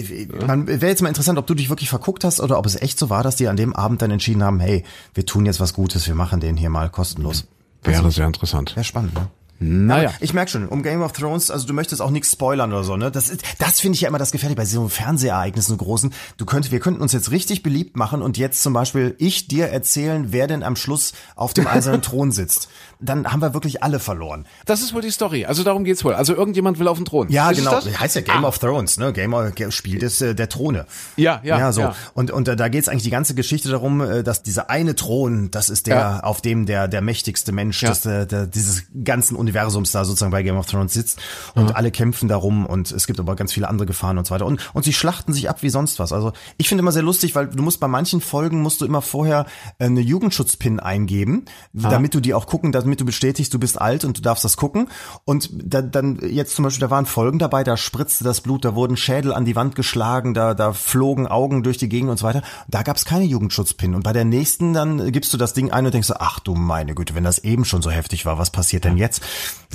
man 0.45 0.67
wäre 0.67 0.87
jetzt 0.87 1.01
mal 1.01 1.09
interessant, 1.09 1.37
ob 1.39 1.47
du 1.47 1.53
dich 1.53 1.69
wirklich 1.69 1.89
verguckt 1.89 2.23
hast 2.23 2.39
oder 2.39 2.57
ob 2.57 2.65
es 2.65 2.81
echt 2.81 2.99
so 2.99 3.09
war, 3.09 3.23
dass 3.23 3.35
die 3.35 3.47
an 3.47 3.57
dem 3.57 3.73
Abend 3.73 4.01
dann 4.01 4.11
entschieden 4.11 4.43
haben, 4.43 4.59
hey, 4.59 4.83
wir 5.13 5.25
tun 5.25 5.45
jetzt 5.45 5.59
was 5.59 5.73
Gutes, 5.73 6.07
wir 6.07 6.15
machen 6.15 6.39
den 6.39 6.57
hier 6.57 6.69
mal 6.69 6.89
kostenlos. 6.89 7.45
Wäre 7.83 7.97
also, 7.97 8.09
sehr 8.09 8.27
interessant. 8.27 8.75
Wäre 8.75 8.83
spannend, 8.83 9.13
ne? 9.13 9.27
Naja. 9.59 10.09
Aber 10.09 10.17
ich 10.19 10.33
merke 10.33 10.51
schon, 10.51 10.67
um 10.67 10.83
Game 10.83 11.01
of 11.01 11.13
Thrones, 11.13 11.49
also 11.49 11.65
du 11.65 11.73
möchtest 11.73 12.01
auch 12.01 12.09
nichts 12.09 12.31
spoilern 12.31 12.73
oder 12.73 12.83
so, 12.83 12.97
ne? 12.97 13.11
Das 13.11 13.29
ist, 13.29 13.43
das 13.59 13.79
finde 13.79 13.95
ich 13.95 14.01
ja 14.01 14.09
immer 14.09 14.17
das 14.17 14.31
Gefährliche 14.31 14.57
bei 14.57 14.65
so 14.65 14.89
Fernsehereignissen 14.89 15.71
so 15.71 15.77
großen. 15.77 16.13
Du 16.37 16.45
könntest, 16.45 16.71
wir 16.71 16.79
könnten 16.79 17.01
uns 17.01 17.13
jetzt 17.13 17.31
richtig 17.31 17.63
beliebt 17.63 17.95
machen 17.95 18.21
und 18.21 18.37
jetzt 18.37 18.61
zum 18.61 18.73
Beispiel 18.73 19.15
ich 19.19 19.47
dir 19.47 19.67
erzählen, 19.67 20.27
wer 20.31 20.47
denn 20.47 20.63
am 20.63 20.75
Schluss 20.75 21.13
auf 21.35 21.53
dem 21.53 21.67
eisernen 21.67 22.01
Thron 22.03 22.31
sitzt. 22.31 22.69
Dann 23.03 23.31
haben 23.31 23.41
wir 23.41 23.53
wirklich 23.53 23.83
alle 23.83 23.99
verloren. 23.99 24.45
Das 24.65 24.81
ist 24.81 24.93
wohl 24.93 25.01
die 25.01 25.11
Story. 25.11 25.45
Also 25.45 25.63
darum 25.63 25.83
geht's 25.83 26.03
wohl. 26.03 26.13
Also 26.13 26.35
irgendjemand 26.35 26.79
will 26.79 26.87
auf 26.87 26.97
den 26.97 27.05
Thron. 27.05 27.29
Ja, 27.29 27.51
ist 27.51 27.57
genau. 27.57 27.71
Das? 27.71 27.99
Heißt 27.99 28.15
ja 28.15 28.21
Game 28.21 28.45
ah. 28.45 28.47
of 28.47 28.59
Thrones, 28.59 28.97
ne? 28.97 29.13
Game 29.13 29.33
of, 29.33 29.51
Spiel 29.69 29.99
des 29.99 30.21
äh, 30.21 30.35
der 30.35 30.49
Throne. 30.49 30.85
Ja, 31.15 31.41
ja. 31.43 31.59
Ja, 31.59 31.71
so. 31.71 31.81
Ja. 31.81 31.95
Und 32.13 32.31
und 32.31 32.47
äh, 32.47 32.55
da 32.55 32.67
geht's 32.69 32.87
eigentlich 32.87 33.03
die 33.03 33.09
ganze 33.09 33.35
Geschichte 33.35 33.69
darum, 33.69 34.01
äh, 34.01 34.23
dass 34.23 34.43
dieser 34.43 34.69
eine 34.69 34.95
Thron, 34.95 35.51
das 35.51 35.69
ist 35.69 35.87
der, 35.87 35.95
ja. 35.95 36.19
auf 36.21 36.41
dem 36.41 36.65
der 36.65 36.87
der 36.87 37.01
mächtigste 37.01 37.51
Mensch 37.51 37.81
ja. 37.81 37.89
des, 37.89 38.05
äh, 38.05 38.25
der, 38.25 38.47
dieses 38.47 38.83
ganzen 39.03 39.35
Universums 39.35 39.91
da 39.91 40.05
sozusagen 40.05 40.31
bei 40.31 40.43
Game 40.43 40.57
of 40.57 40.65
Thrones 40.65 40.93
sitzt 40.93 41.19
und 41.55 41.69
ja. 41.69 41.75
alle 41.75 41.91
kämpfen 41.91 42.27
darum 42.29 42.65
und 42.65 42.91
es 42.91 43.07
gibt 43.07 43.19
aber 43.19 43.35
ganz 43.35 43.53
viele 43.53 43.67
andere 43.67 43.85
Gefahren 43.85 44.17
und 44.17 44.27
so 44.27 44.33
weiter 44.33 44.45
und 44.45 44.61
und 44.73 44.83
sie 44.83 44.93
schlachten 44.93 45.33
sich 45.33 45.49
ab 45.49 45.61
wie 45.61 45.69
sonst 45.69 45.99
was. 45.99 46.13
Also 46.13 46.33
ich 46.57 46.69
finde 46.69 46.81
immer 46.81 46.91
sehr 46.91 47.03
lustig, 47.03 47.35
weil 47.35 47.47
du 47.47 47.63
musst 47.63 47.79
bei 47.79 47.87
manchen 47.87 48.21
Folgen 48.21 48.61
musst 48.61 48.81
du 48.81 48.85
immer 48.85 49.01
vorher 49.01 49.45
äh, 49.79 49.85
eine 49.85 50.01
Jugendschutzpin 50.01 50.79
eingeben, 50.79 51.45
ah. 51.81 51.89
damit 51.89 52.13
du 52.13 52.19
die 52.19 52.33
auch 52.33 52.47
gucken, 52.47 52.71
damit 52.71 52.92
du 52.99 53.05
bestätigst, 53.05 53.53
du 53.53 53.59
bist 53.59 53.79
alt 53.79 54.05
und 54.05 54.17
du 54.17 54.21
darfst 54.21 54.43
das 54.43 54.57
gucken 54.57 54.89
und 55.25 55.49
da, 55.53 55.81
dann 55.81 56.19
jetzt 56.21 56.55
zum 56.55 56.63
Beispiel 56.63 56.81
da 56.81 56.89
waren 56.89 57.05
Folgen 57.05 57.39
dabei, 57.39 57.63
da 57.63 57.77
spritzte 57.77 58.23
das 58.23 58.41
Blut, 58.41 58.65
da 58.65 58.75
wurden 58.75 58.97
Schädel 58.97 59.33
an 59.33 59.45
die 59.45 59.55
Wand 59.55 59.75
geschlagen, 59.75 60.33
da 60.33 60.53
da 60.53 60.73
flogen 60.73 61.27
Augen 61.27 61.63
durch 61.63 61.77
die 61.77 61.89
Gegend 61.89 62.09
und 62.09 62.17
so 62.17 62.25
weiter. 62.25 62.41
Da 62.67 62.83
gab 62.83 62.97
es 62.97 63.05
keine 63.05 63.25
Jugendschutzpin 63.25 63.95
und 63.95 64.03
bei 64.03 64.13
der 64.13 64.25
nächsten 64.25 64.73
dann 64.73 65.11
gibst 65.11 65.33
du 65.33 65.37
das 65.37 65.53
Ding 65.53 65.71
ein 65.71 65.85
und 65.85 65.93
denkst 65.93 66.07
so, 66.07 66.15
ach 66.19 66.39
du 66.39 66.55
meine 66.55 66.95
Güte, 66.95 67.15
wenn 67.15 67.23
das 67.23 67.39
eben 67.39 67.65
schon 67.65 67.81
so 67.81 67.91
heftig 67.91 68.25
war, 68.25 68.37
was 68.37 68.49
passiert 68.49 68.85
denn 68.85 68.97
jetzt? 68.97 69.21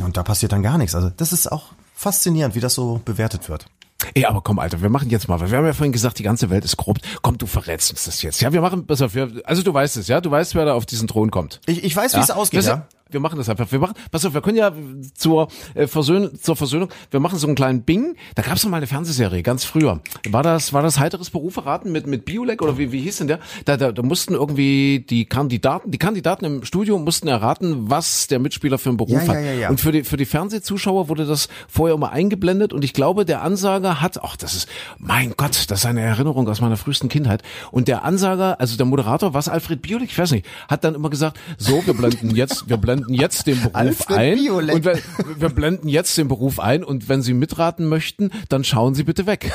Und 0.01 0.17
da 0.17 0.23
passiert 0.23 0.53
dann 0.53 0.63
gar 0.63 0.79
nichts. 0.79 0.95
Also 0.95 1.11
das 1.11 1.33
ist 1.33 1.51
auch 1.51 1.73
faszinierend, 1.95 2.55
wie 2.55 2.61
das 2.61 2.75
so 2.75 3.01
bewertet 3.05 3.49
wird. 3.49 3.67
Ey, 4.15 4.25
aber 4.27 4.41
komm, 4.41 4.61
Alter, 4.61 4.81
wir 4.81 4.91
machen 4.91 5.11
jetzt 5.11 5.29
mal, 5.29 5.41
wir 5.41 5.59
haben 5.59 5.67
ja 5.67 5.73
vorhin 5.73 5.93
gesagt, 5.93 6.21
die 6.21 6.23
ganze 6.23 6.51
Welt 6.51 6.65
ist 6.65 6.77
korrupt. 6.77 7.03
Komm, 7.21 7.37
du 7.37 7.47
verrätst 7.47 7.91
uns 7.91 8.05
das 8.05 8.23
jetzt. 8.23 8.41
Ja, 8.41 8.53
wir 8.53 8.61
machen, 8.61 8.87
pass 8.87 9.03
auf, 9.03 9.13
also 9.45 9.63
du 9.63 9.75
weißt 9.75 9.97
es, 9.97 10.07
ja, 10.07 10.21
du 10.21 10.31
weißt, 10.31 10.55
wer 10.55 10.67
da 10.67 10.75
auf 10.75 10.87
diesen 10.87 11.09
Thron 11.09 11.33
kommt. 11.33 11.61
Ich, 11.67 11.83
ich 11.83 11.97
weiß, 11.97 12.13
wie 12.13 12.19
ja? 12.19 12.23
es 12.23 12.31
ausgeht, 12.31 12.65
ja 12.65 12.87
wir 13.11 13.21
machen 13.21 13.39
das 13.39 13.49
einfach. 13.49 13.71
Wir 13.71 13.79
machen, 13.79 13.95
pass 14.11 14.25
auf, 14.25 14.35
wir 14.35 14.41
können 14.41 14.59
ja 14.59 14.73
zur, 15.15 15.49
äh, 15.75 15.87
Versöhn, 15.87 16.31
zur 16.41 16.57
Versöhnung, 16.57 16.89
wir 17.11 17.21
machen 17.21 17.39
so 17.39 17.47
einen 17.47 17.57
kleinen 17.57 17.83
Bing. 17.83 18.17
Da 18.35 18.43
gab 18.43 18.57
es 18.57 18.65
noch 18.65 18.71
mal 18.71 18.79
eine 18.79 18.87
Fernsehserie, 18.87 19.43
ganz 19.43 19.65
früher. 19.65 20.01
War 20.29 20.43
das, 20.43 20.73
war 20.73 20.83
das 20.83 20.99
heiteres 20.99 21.31
Beruf 21.31 21.57
erraten 21.57 21.93
mit, 21.93 22.07
mit 22.07 22.25
Biolek 22.25 22.63
oder 22.63 22.79
wie, 22.79 22.93
wie 22.93 23.01
hieß 23.01 23.19
denn 23.19 23.29
der? 23.29 23.41
Da, 23.65 23.77
da, 23.77 23.93
da 23.93 24.03
mussten 24.03 24.35
irgendwie 24.35 25.05
die 25.09 25.27
Kandidaten, 25.27 25.91
die 25.91 25.99
Kandidaten 25.99 26.45
im 26.45 26.65
Studio 26.65 26.99
mussten 26.99 27.29
erraten, 27.29 27.91
was 27.91 28.27
der 28.27 28.39
Mitspieler 28.39 28.79
für 28.79 28.91
einen 28.91 28.99
Beruf 28.99 29.23
ja, 29.23 29.29
hat. 29.29 29.35
Ja, 29.35 29.41
ja, 29.41 29.53
ja. 29.53 29.71
Und 29.71 29.81
für 29.81 29.93
die, 29.93 30.05
für 30.05 30.17
die 30.17 30.27
Fernsehzuschauer 30.27 31.09
wurde 31.09 31.27
das 31.27 31.49
vorher 31.69 31.95
immer 31.95 32.13
eingeblendet 32.13 32.73
und 32.73 32.85
ich 32.85 32.93
glaube, 32.93 33.25
der 33.25 33.43
Ansager 33.43 34.01
hat, 34.01 34.23
ach, 34.23 34.37
das 34.37 34.55
ist, 34.55 34.69
mein 34.99 35.35
Gott, 35.37 35.71
das 35.71 35.81
ist 35.81 35.87
eine 35.87 36.01
Erinnerung 36.01 36.49
aus 36.49 36.61
meiner 36.61 36.77
frühesten 36.77 37.09
Kindheit. 37.09 37.43
Und 37.71 37.89
der 37.89 38.05
Ansager, 38.05 38.61
also 38.61 38.77
der 38.77 38.87
Moderator, 38.87 39.35
was 39.35 39.49
Alfred 39.49 39.83
Biolek, 39.83 40.11
ich 40.11 40.19
weiß 40.19 40.33
nicht, 40.33 40.47
hat 40.69 40.85
dann 40.85 40.95
immer 40.95 41.11
gesagt, 41.11 41.39
so, 41.57 41.85
wir 41.87 41.95
blenden 41.95 42.35
jetzt, 42.35 42.69
wir 42.69 42.77
blenden 42.77 42.98
blenden 42.99 43.15
jetzt 43.15 43.47
den 43.47 43.61
Beruf 43.63 44.09
ein 44.09 44.51
und 44.51 44.85
wir, 44.85 44.99
wir, 45.37 45.49
blenden 45.49 45.89
jetzt 45.89 46.17
den 46.19 46.29
Beruf 46.29 46.61
ein 46.61 46.85
und 46.85 47.09
wenn 47.09 47.23
Sie 47.23 47.35
mitraten 47.35 47.87
möchten, 47.87 48.31
dann 48.49 48.65
schauen 48.65 48.95
Sie 48.95 49.05
bitte 49.05 49.27
weg. 49.27 49.53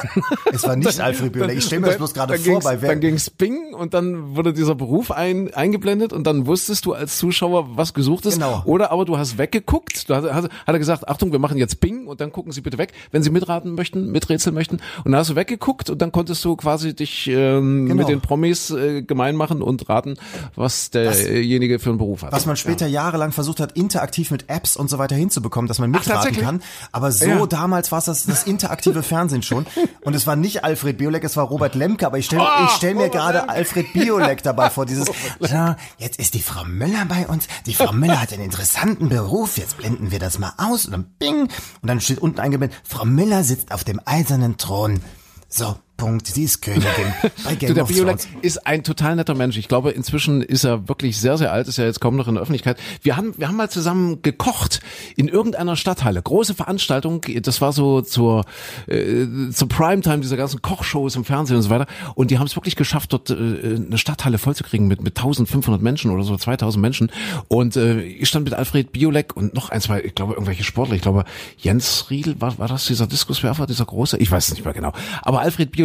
Es 0.52 0.64
war 0.64 0.76
nicht 0.76 1.00
Alfred 1.00 1.34
Biolek. 1.34 1.58
Ich 1.58 1.66
stelle 1.66 1.82
mir 1.82 1.88
das 1.88 1.98
bloß 1.98 2.14
gerade 2.14 2.38
vor, 2.38 2.60
bei 2.62 2.82
wer. 2.82 2.90
Dann 2.90 3.00
ging's 3.00 3.30
Bing 3.30 3.74
und 3.74 3.94
dann 3.94 4.36
wurde 4.36 4.54
dieser 4.54 4.76
Beruf 4.76 5.12
ein, 5.12 5.54
eingeblendet 5.54 6.14
und 6.14 6.26
dann 6.26 6.48
wusstest 6.48 6.86
du 6.86 6.94
als 6.94 7.18
Zuschauer, 7.18 7.78
was 7.78 7.94
gesucht 7.94 8.26
ist. 8.26 8.36
Genau. 8.36 8.62
Oder 8.66 8.92
aber 8.92 9.06
du 9.06 9.18
hast 9.18 9.38
weggeguckt. 9.38 10.10
Du 10.10 10.16
hast, 10.16 10.32
hat 10.32 10.50
er 10.66 10.80
gesagt, 10.80 11.08
Achtung, 11.08 11.32
wir 11.32 11.40
machen 11.40 11.58
jetzt 11.58 11.80
Bing 11.80 12.08
und 12.08 12.22
dann 12.22 12.32
gucken 12.32 12.52
Sie 12.52 12.62
bitte 12.62 12.78
weg, 12.78 12.94
wenn 13.12 13.24
Sie 13.24 13.30
mitraten 13.30 13.76
möchten, 13.76 14.12
miträtseln 14.12 14.54
möchten. 14.54 14.78
Und 15.04 15.12
dann 15.12 15.18
hast 15.18 15.32
du 15.32 15.36
weggeguckt 15.36 15.90
und 15.90 16.02
dann 16.02 16.12
konntest 16.12 16.44
du 16.46 16.56
quasi 16.56 16.96
dich 16.96 17.28
ähm, 17.28 17.86
genau. 17.88 17.96
mit 17.96 18.08
den 18.08 18.22
Promis 18.22 18.72
äh, 18.72 19.02
gemein 19.02 19.36
machen 19.36 19.62
und 19.62 19.90
raten, 19.90 20.16
was 20.56 20.90
derjenige 20.92 21.80
für 21.80 21.90
einen 21.90 21.98
Beruf 21.98 22.24
hat. 22.24 22.32
Was 22.32 22.46
man 22.46 22.56
später 22.56 22.88
ja. 22.88 23.04
jahrelang 23.04 23.32
versucht 23.34 23.60
hat, 23.60 23.74
interaktiv 23.74 24.32
mit 24.32 24.50
Apps 24.50 24.76
und 24.76 24.90
so 24.90 24.98
weiter 24.98 25.16
hinzubekommen, 25.16 25.68
dass 25.68 25.80
man 25.80 25.92
mitraten 25.92 26.36
Ach, 26.38 26.42
kann. 26.42 26.64
Aber 26.92 27.12
so 27.12 27.26
ja. 27.26 27.46
damals 27.46 27.92
war 27.92 28.00
es 28.00 28.06
das, 28.06 28.26
das 28.26 28.44
interaktive 28.44 29.04
Fernsehen 29.04 29.44
schon. 29.44 29.66
Und 30.02 30.16
es 30.16 30.28
war 30.28 30.36
nicht 30.36 30.64
Alfred 30.64 30.98
Biolek, 30.98 31.24
es 31.24 31.38
war 31.38 31.46
Robert 31.46 31.76
Lemke. 31.76 32.06
Aber 32.06 32.18
ich 32.18 32.26
stelle 32.26 32.44
oh, 32.44 32.66
ich 32.66 32.72
stell 32.72 32.96
mir 32.96 33.10
gerade 33.10 33.50
Alfred 33.50 33.94
Biolek 33.94 34.44
dabei 34.44 34.70
vor. 34.70 34.86
Dieses, 34.86 35.10
ja, 35.40 35.78
jetzt 35.98 36.20
ist 36.20 36.34
die 36.34 36.42
Frau 36.42 36.64
Müller 36.66 37.06
bei 37.06 37.28
uns. 37.28 37.48
Die 37.66 37.74
Frau 37.74 37.92
Müller 37.92 38.22
hat 38.22 38.34
einen 38.34 38.44
interessanten 38.44 39.10
Beruf. 39.10 39.58
Jetzt 39.58 39.78
blenden 39.78 40.12
wir 40.12 40.20
das 40.20 40.40
mal 40.40 40.54
aus. 40.58 40.86
Und 40.86 40.92
dann 40.92 41.06
bing. 41.20 41.42
Und 41.44 41.88
dann 41.88 42.02
steht 42.02 42.20
unten 42.20 42.40
eingeblendet, 42.40 42.80
Frau 42.84 43.06
Müller 43.06 43.44
sitzt 43.44 43.72
auf 43.72 43.84
dem 43.84 44.00
eisernen 44.06 44.58
Thron. 44.58 45.02
So, 45.50 45.76
Punkt, 45.96 46.28
sie 46.28 46.44
ist 46.44 46.62
Königin 46.62 46.84
bei 47.44 47.56
Game 47.56 47.70
Du, 47.70 47.74
der 47.76 47.84
of 47.84 47.90
Biolek 47.90 48.18
Thrones. 48.20 48.28
ist 48.42 48.66
ein 48.68 48.84
total 48.84 49.16
netter 49.16 49.36
Mensch. 49.36 49.58
Ich 49.58 49.68
glaube, 49.68 49.92
inzwischen 49.92 50.42
ist 50.42 50.64
er 50.64 50.88
wirklich 50.90 51.18
sehr, 51.20 51.38
sehr 51.38 51.52
alt, 51.54 51.68
ist 51.68 51.78
ja 51.78 51.86
jetzt 51.86 52.02
kaum 52.02 52.16
noch 52.16 52.28
in 52.28 52.34
der 52.36 52.42
Öffentlichkeit. 52.42 52.78
Wir 53.04 53.16
haben, 53.16 53.34
wir 53.38 53.48
haben 53.48 53.56
mal 53.56 53.70
zusammen 53.70 54.22
gekocht 54.22 54.82
in 55.16 55.28
irgendeiner 55.28 55.76
Stadthalle. 55.76 56.22
Große 56.22 56.56
Veranstaltung. 56.56 57.22
Das 57.42 57.62
war 57.62 57.74
so 57.74 58.02
zur, 58.02 58.46
äh, 58.88 59.26
zur 59.52 59.70
Primetime 59.70 60.20
dieser 60.20 60.36
ganzen 60.36 60.62
Kochshows 60.62 61.16
im 61.16 61.26
Fernsehen 61.26 61.58
und 61.58 61.64
so 61.64 61.70
weiter. 61.70 61.86
Und 62.16 62.32
die 62.32 62.40
haben 62.40 62.48
es 62.48 62.56
wirklich 62.56 62.76
geschafft, 62.76 63.14
dort 63.14 63.30
äh, 63.30 63.34
eine 63.34 63.98
Stadthalle 63.98 64.40
vollzukriegen 64.40 64.88
mit, 64.88 65.02
mit 65.04 65.18
1500 65.18 65.82
Menschen 65.82 66.12
oder 66.12 66.24
so 66.24 66.36
2000 66.36 66.82
Menschen. 66.82 67.12
Und 67.48 67.76
äh, 67.76 68.02
ich 68.02 68.28
stand 68.28 68.46
mit 68.46 68.54
Alfred 68.56 68.92
Biolek 68.92 69.36
und 69.38 69.54
noch 69.54 69.70
ein, 69.70 69.80
zwei, 69.80 70.02
ich 70.02 70.16
glaube, 70.16 70.34
irgendwelche 70.34 70.64
Sportler. 70.64 70.96
Ich 70.96 71.02
glaube, 71.02 71.24
Jens 71.58 72.10
Riedel, 72.10 72.42
war, 72.42 72.58
war 72.58 72.68
das 72.68 72.86
dieser 72.88 73.08
Diskuswerfer, 73.08 73.68
dieser 73.68 73.86
große? 73.86 74.18
Ich 74.18 74.32
weiß 74.32 74.48
es 74.48 74.54
nicht 74.54 74.66
mehr 74.66 74.74
genau. 74.74 74.92
Aber 75.22 75.42
Alfred 75.42 75.72
Biolek, 75.72 75.83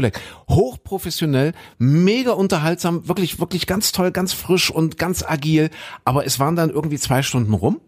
hochprofessionell, 0.49 1.53
mega 1.79 2.33
unterhaltsam, 2.33 3.09
wirklich, 3.09 3.41
wirklich 3.41 3.67
ganz 3.67 3.93
toll, 3.93 4.11
ganz 4.11 4.33
frisch 4.33 4.71
und 4.71 4.99
ganz 4.99 5.23
agil. 5.23 5.71
Aber 6.05 6.27
es 6.27 6.39
waren 6.39 6.57
dann 6.57 6.71
irgendwie 6.71 6.99
zwei 6.99 7.23
Stunden 7.23 7.55
rum. 7.55 7.81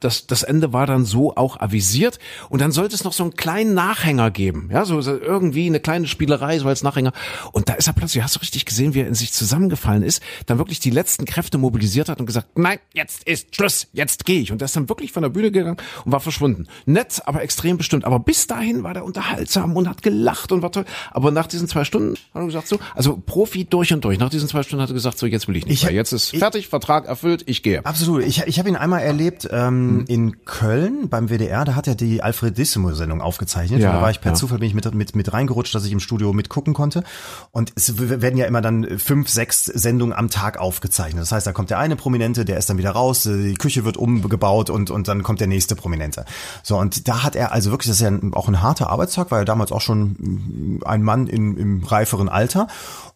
Das, 0.00 0.26
das 0.26 0.42
Ende 0.42 0.72
war 0.72 0.86
dann 0.86 1.04
so 1.04 1.36
auch 1.36 1.60
avisiert. 1.60 2.18
Und 2.48 2.60
dann 2.60 2.72
sollte 2.72 2.94
es 2.94 3.04
noch 3.04 3.12
so 3.12 3.22
einen 3.22 3.34
kleinen 3.34 3.74
Nachhänger 3.74 4.30
geben. 4.30 4.68
Ja, 4.72 4.84
so, 4.84 5.00
so 5.00 5.18
irgendwie 5.18 5.66
eine 5.66 5.80
kleine 5.80 6.06
Spielerei, 6.06 6.58
so 6.58 6.68
als 6.68 6.82
Nachhänger. 6.82 7.12
Und 7.52 7.68
da 7.68 7.74
ist 7.74 7.86
er 7.86 7.92
plötzlich, 7.92 8.22
hast 8.22 8.36
du 8.36 8.40
richtig 8.40 8.64
gesehen, 8.64 8.94
wie 8.94 9.00
er 9.00 9.08
in 9.08 9.14
sich 9.14 9.32
zusammengefallen 9.32 10.02
ist, 10.02 10.22
dann 10.46 10.58
wirklich 10.58 10.80
die 10.80 10.90
letzten 10.90 11.24
Kräfte 11.24 11.58
mobilisiert 11.58 12.08
hat 12.08 12.20
und 12.20 12.26
gesagt, 12.26 12.58
nein, 12.58 12.78
jetzt 12.92 13.24
ist 13.24 13.54
Schluss, 13.56 13.88
jetzt 13.92 14.24
gehe 14.24 14.40
ich. 14.40 14.52
Und 14.52 14.62
er 14.62 14.66
ist 14.66 14.76
dann 14.76 14.88
wirklich 14.88 15.12
von 15.12 15.22
der 15.22 15.30
Bühne 15.30 15.50
gegangen 15.50 15.76
und 16.04 16.12
war 16.12 16.20
verschwunden. 16.20 16.66
Nett, 16.86 17.22
aber 17.26 17.42
extrem 17.42 17.76
bestimmt. 17.76 18.04
Aber 18.04 18.20
bis 18.20 18.46
dahin 18.46 18.82
war 18.82 18.94
der 18.94 19.04
unterhaltsam 19.04 19.76
und 19.76 19.88
hat 19.88 20.02
gelacht 20.02 20.52
und 20.52 20.62
war 20.62 20.72
toll. 20.72 20.84
Aber 21.10 21.30
nach 21.30 21.46
diesen 21.54 21.68
zwei 21.68 21.84
Stunden 21.84 22.14
hat 22.34 22.42
er 22.42 22.46
gesagt 22.46 22.68
so, 22.68 22.78
also 22.94 23.16
Profi 23.24 23.64
durch 23.64 23.92
und 23.92 24.04
durch. 24.04 24.18
Nach 24.18 24.28
diesen 24.30 24.48
zwei 24.48 24.62
Stunden 24.62 24.82
hat 24.82 24.90
er 24.90 24.94
gesagt 24.94 25.18
so, 25.18 25.26
jetzt 25.26 25.48
will 25.48 25.56
ich 25.56 25.64
nicht 25.66 25.74
Ich- 25.74 25.84
mehr. 25.84 25.92
Jetzt 25.94 26.12
ist 26.12 26.32
ich- 26.32 26.38
fertig, 26.38 26.68
Vertrag 26.68 27.06
erfüllt, 27.06 27.44
ich 27.46 27.62
gehe. 27.62 27.84
Absolut. 27.86 28.24
Ich, 28.24 28.42
ich 28.46 28.58
habe 28.58 28.68
ihn 28.68 28.76
einmal 28.76 29.00
erlebt 29.02 29.48
ähm, 29.50 29.98
Mhm. 29.98 30.04
in 30.08 30.44
Köln 30.44 31.08
beim 31.08 31.28
WDR. 31.28 31.64
Da 31.64 31.74
hat 31.74 31.86
er 31.86 31.94
die 31.94 32.22
Alfredissimo-Sendung 32.22 33.20
aufgezeichnet. 33.20 33.80
Ja, 33.80 33.92
da 33.92 34.02
war 34.02 34.10
ich 34.10 34.20
per 34.20 34.32
ja. 34.32 34.36
Zufall 34.36 34.58
bin 34.58 34.68
ich 34.68 34.74
mit, 34.74 34.92
mit, 34.94 35.16
mit 35.16 35.32
reingerutscht, 35.32 35.74
dass 35.74 35.84
ich 35.84 35.92
im 35.92 36.00
Studio 36.00 36.32
mitgucken 36.32 36.74
konnte. 36.74 37.04
Und 37.52 37.72
es 37.76 37.98
werden 37.98 38.36
ja 38.38 38.46
immer 38.46 38.60
dann 38.60 38.98
fünf, 38.98 39.28
sechs 39.28 39.64
Sendungen 39.66 40.12
am 40.16 40.30
Tag 40.30 40.58
aufgezeichnet. 40.58 41.22
Das 41.22 41.32
heißt, 41.32 41.46
da 41.46 41.52
kommt 41.52 41.70
der 41.70 41.78
eine 41.78 41.96
Prominente, 41.96 42.44
der 42.44 42.58
ist 42.58 42.68
dann 42.70 42.78
wieder 42.78 42.90
raus, 42.90 43.26
äh, 43.26 43.48
die 43.50 43.54
Küche 43.54 43.84
wird 43.84 43.96
umgebaut 43.96 44.70
und, 44.70 44.90
und 44.90 45.08
dann 45.08 45.22
kommt 45.22 45.40
der 45.40 45.46
nächste 45.46 45.76
Prominente. 45.76 46.24
So, 46.62 46.78
und 46.78 47.06
da 47.08 47.22
hat 47.22 47.36
er 47.36 47.52
also 47.52 47.70
wirklich, 47.70 47.88
das 47.88 48.00
ist 48.00 48.02
ja 48.02 48.12
auch 48.32 48.48
ein 48.48 48.62
harter 48.62 48.90
Arbeitstag, 48.90 49.30
weil 49.30 49.42
er 49.42 49.44
damals 49.44 49.70
auch 49.72 49.80
schon 49.80 50.16
mm, 50.18 50.80
ein 50.84 51.02
Mann 51.02 51.26
in, 51.26 51.43
im 51.56 51.84
reiferen 51.84 52.28
Alter. 52.28 52.66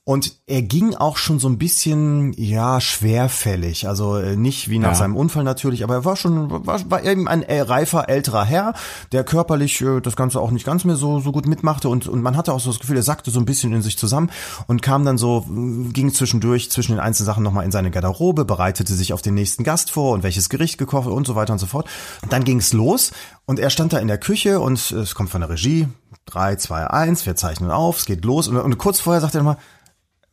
Und 0.08 0.36
er 0.46 0.62
ging 0.62 0.94
auch 0.94 1.18
schon 1.18 1.38
so 1.38 1.50
ein 1.50 1.58
bisschen, 1.58 2.32
ja, 2.32 2.80
schwerfällig. 2.80 3.86
Also 3.88 4.16
äh, 4.16 4.36
nicht 4.36 4.70
wie 4.70 4.78
nach 4.78 4.92
Ja. 4.92 4.94
seinem 4.94 5.14
Unfall 5.14 5.44
natürlich, 5.44 5.84
aber 5.84 5.96
er 5.96 6.04
war 6.06 6.16
schon, 6.16 6.66
war, 6.66 6.80
war 6.90 7.04
eben 7.04 7.28
ein 7.28 7.42
reifer, 7.42 8.08
älterer 8.08 8.46
Herr, 8.46 8.72
der 9.12 9.22
körperlich 9.22 9.78
äh, 9.82 10.00
das 10.00 10.16
Ganze 10.16 10.40
auch 10.40 10.50
nicht 10.50 10.64
ganz 10.64 10.86
mehr 10.86 10.96
so, 10.96 11.20
so 11.20 11.30
gut 11.30 11.46
mitmachte. 11.46 11.90
Und, 11.90 12.08
und 12.08 12.22
man 12.22 12.38
hatte 12.38 12.54
auch 12.54 12.60
so 12.60 12.70
das 12.70 12.80
Gefühl, 12.80 12.96
er 12.96 13.02
sackte 13.02 13.30
so 13.30 13.38
ein 13.38 13.44
bisschen 13.44 13.74
in 13.74 13.82
sich 13.82 13.98
zusammen 13.98 14.30
und 14.66 14.80
kam 14.80 15.04
dann 15.04 15.18
so, 15.18 15.44
äh, 15.46 15.92
ging 15.92 16.10
zwischendurch 16.14 16.70
zwischen 16.70 16.92
den 16.92 17.00
einzelnen 17.00 17.26
Sachen 17.26 17.42
nochmal 17.42 17.66
in 17.66 17.70
seine 17.70 17.90
Garderobe, 17.90 18.46
bereitete 18.46 18.94
sich 18.94 19.12
auf 19.12 19.20
den 19.20 19.34
nächsten 19.34 19.62
Gast 19.62 19.90
vor 19.90 20.14
und 20.14 20.22
welches 20.22 20.48
Gericht 20.48 20.78
gekocht 20.78 21.06
und 21.08 21.26
so 21.26 21.34
weiter 21.34 21.52
und 21.52 21.58
so 21.58 21.66
fort. 21.66 21.86
Dann 22.30 22.44
ging's 22.44 22.72
los 22.72 23.10
und 23.44 23.58
er 23.60 23.68
stand 23.68 23.92
da 23.92 23.98
in 23.98 24.08
der 24.08 24.16
Küche 24.16 24.58
und 24.60 24.90
es 24.90 25.14
kommt 25.14 25.28
von 25.28 25.42
der 25.42 25.50
Regie. 25.50 25.86
Drei, 26.24 26.56
zwei, 26.56 26.86
eins, 26.86 27.26
wir 27.26 27.36
zeichnen 27.36 27.70
auf, 27.70 27.98
es 27.98 28.04
geht 28.06 28.24
los. 28.24 28.48
Und, 28.48 28.56
und 28.56 28.78
kurz 28.78 29.00
vorher 29.00 29.20
sagt 29.20 29.34
er 29.34 29.42
nochmal, 29.42 29.58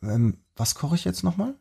ähm, 0.03 0.37
was 0.55 0.75
koche 0.75 0.95
ich 0.95 1.03
jetzt 1.05 1.23
nochmal? 1.23 1.55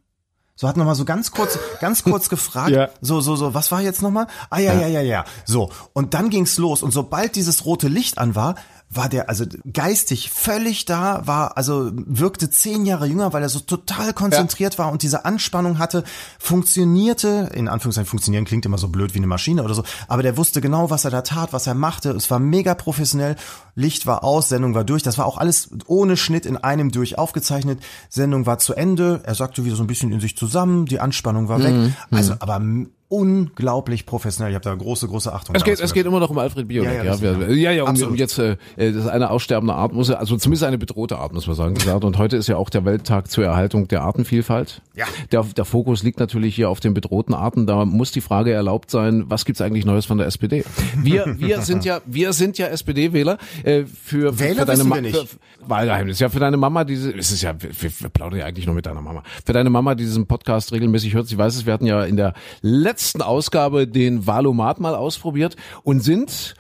So 0.57 0.69
hat 0.69 0.77
nochmal 0.77 0.95
so 0.95 1.05
ganz 1.05 1.33
kurz, 1.33 1.59
ganz 1.81 2.05
kurz 2.05 2.29
gefragt, 2.29 2.71
Ja. 2.71 2.91
so, 3.01 3.21
so, 3.21 3.35
so, 3.35 3.55
was 3.55 3.73
war 3.73 3.81
jetzt 3.81 4.03
nochmal? 4.03 4.29
Ah, 4.51 4.59
ja, 4.61 4.73
ja, 4.73 4.87
ja, 4.87 5.01
ja. 5.01 5.25
So. 5.45 5.71
Und 5.95 6.15
dann 6.15 6.31
ging's 6.31 6.59
los. 6.59 6.83
Und 6.85 6.93
sobald 6.93 7.35
dieses 7.35 7.65
rote 7.65 7.89
Licht 7.89 8.19
an 8.19 8.35
war, 8.37 8.55
war 8.91 9.09
der 9.09 9.29
also 9.29 9.45
geistig 9.73 10.31
völlig 10.31 10.85
da, 10.85 11.27
war, 11.27 11.57
also 11.57 11.91
wirkte 11.95 12.49
zehn 12.49 12.87
Jahre 12.87 13.07
jünger, 13.07 13.33
weil 13.33 13.43
er 13.43 13.49
so 13.49 13.59
total 13.59 14.13
konzentriert 14.13 14.79
war 14.79 14.93
und 14.93 15.03
diese 15.03 15.25
Anspannung 15.25 15.79
hatte, 15.81 16.05
funktionierte, 16.39 17.51
in 17.55 17.69
Anführungszeichen 17.69 18.09
funktionieren 18.09 18.45
klingt 18.45 18.65
immer 18.67 18.79
so 18.79 18.89
blöd 18.89 19.15
wie 19.15 19.19
eine 19.19 19.27
Maschine 19.27 19.63
oder 19.65 19.75
so, 19.75 19.83
aber 20.09 20.23
der 20.23 20.37
wusste 20.37 20.61
genau, 20.61 20.91
was 20.91 21.05
er 21.05 21.11
da 21.11 21.23
tat, 21.23 21.53
was 21.53 21.67
er 21.67 21.75
machte. 21.75 22.11
Es 22.11 22.31
war 22.31 22.39
mega 22.39 22.75
professionell. 22.75 23.37
Licht 23.75 24.07
war 24.07 24.23
aus, 24.25 24.49
Sendung 24.49 24.75
war 24.75 24.85
durch. 24.85 25.03
Das 25.03 25.19
war 25.19 25.27
auch 25.27 25.37
alles 25.39 25.71
ohne 25.87 26.17
Schnitt 26.17 26.47
in 26.47 26.57
einem 26.57 26.91
durch 26.93 27.19
aufgezeichnet. 27.19 27.81
Sendung 28.09 28.47
war 28.47 28.59
zu 28.59 28.75
Ende. 28.75 29.21
Er 29.25 29.35
sagte 29.35 29.65
wieder 29.65 29.77
so 29.77 29.83
ein 29.83 29.89
bisschen 29.89 30.13
in 30.13 30.21
sich 30.21 30.37
zusammen. 30.37 30.87
Die 30.87 31.01
Anspannung 31.01 31.49
war 31.49 31.61
weg. 31.63 31.93
Also, 32.13 32.35
aber 32.39 32.57
m- 32.57 32.91
unglaublich 33.15 34.07
professionell. 34.07 34.51
Ich 34.53 34.55
habe 34.55 34.65
da 34.65 34.75
große, 34.75 35.07
große 35.09 35.33
Achtung. 35.33 35.55
Es 35.55 35.65
geht, 35.65 35.81
es 35.81 35.93
geht 35.93 36.07
immer 36.07 36.21
noch 36.21 36.31
um 36.31 36.39
Alfred 36.39 36.69
Biolek. 36.69 37.05
Ja, 37.05 37.15
Ja, 37.15 37.15
ja, 37.15 37.49
ja, 37.49 37.71
ja, 37.73 37.85
um, 37.85 38.01
um 38.03 38.15
jetzt, 38.17 38.39
äh, 38.39 38.57
das 38.77 38.95
ist 38.97 39.07
eine 39.09 39.31
aussterbende 39.31 39.75
Art, 39.75 39.93
muss 39.93 40.09
er, 40.09 40.19
also 40.21 40.37
zumindest 40.37 40.65
eine 40.65 40.79
bedrohte 40.79 41.19
Art, 41.19 41.33
muss 41.33 41.47
man 41.47 41.57
sagen, 41.57 41.75
gesagt. 41.75 42.05
Und 42.05 42.19
heute 42.19 42.37
ist 42.37 42.49
ja 42.49 42.57
auch 42.57 42.71
der 42.71 42.85
Welttag 42.85 43.31
zur 43.31 43.45
Erhaltung 43.45 43.89
der 43.89 44.03
Artenvielfalt. 44.03 44.83
Ja. 44.95 45.07
Der, 45.33 45.43
der 45.45 45.65
Fokus 45.65 46.03
liegt 46.03 46.21
natürlich 46.21 46.55
hier 46.55 46.69
auf 46.71 46.81
den 46.81 46.95
bedrohten 46.95 47.35
Arten. 47.35 47.67
Da 47.67 47.85
muss 47.85 48.13
die 48.13 48.21
Frage 48.21 48.53
erlaubt 48.53 48.91
sein, 48.91 49.25
was 49.29 49.45
gibt's 49.45 49.61
eigentlich 49.61 49.85
Neues 49.85 50.07
von 50.07 50.19
der 50.19 50.27
SPD? 50.27 50.65
Wir, 50.97 51.37
wir 51.39 51.61
sind 51.63 51.85
ja, 51.85 52.01
wir 52.07 52.33
sind 52.33 52.59
ja 52.59 52.67
SPD-Wähler. 52.67 53.39
Äh, 53.63 53.85
für, 53.85 54.39
Wähler 54.39 54.61
für 54.61 54.65
deine 54.67 54.79
wissen 54.79 54.89
Ma- 54.89 54.95
wir 54.97 55.03
nicht. 55.03 55.17
Für, 55.17 55.27
Wahlgeheimnis. 55.67 56.19
Ja, 56.19 56.29
für 56.29 56.41
deine 56.41 56.57
Mama, 56.59 56.85
diese, 56.85 57.11
es 57.17 57.33
ist 57.33 57.43
ja, 57.43 57.55
wir, 57.61 57.71
wir 57.73 58.09
plaudern 58.11 58.41
ja 58.41 58.45
eigentlich 58.47 58.67
nur 58.67 58.75
mit 58.75 58.87
deiner 58.87 59.01
Mama. 59.01 59.23
Für 59.47 59.53
deine 59.53 59.71
Mama, 59.71 59.95
die 59.95 60.05
diesen 60.05 60.27
Podcast 60.27 60.73
regelmäßig 60.73 61.15
hört, 61.15 61.27
sie 61.27 61.39
weiß 61.39 61.55
es, 61.57 61.65
wir 61.67 61.73
hatten 61.73 61.87
ja 61.87 62.05
in 62.05 62.17
der 62.17 62.35
letzten 62.61 63.04
Ausgabe 63.23 63.87
den 63.87 64.27
Valomat 64.27 64.81
mal 64.81 64.95
ausprobiert 64.95 65.57
und 65.83 66.01
sind 66.01 66.55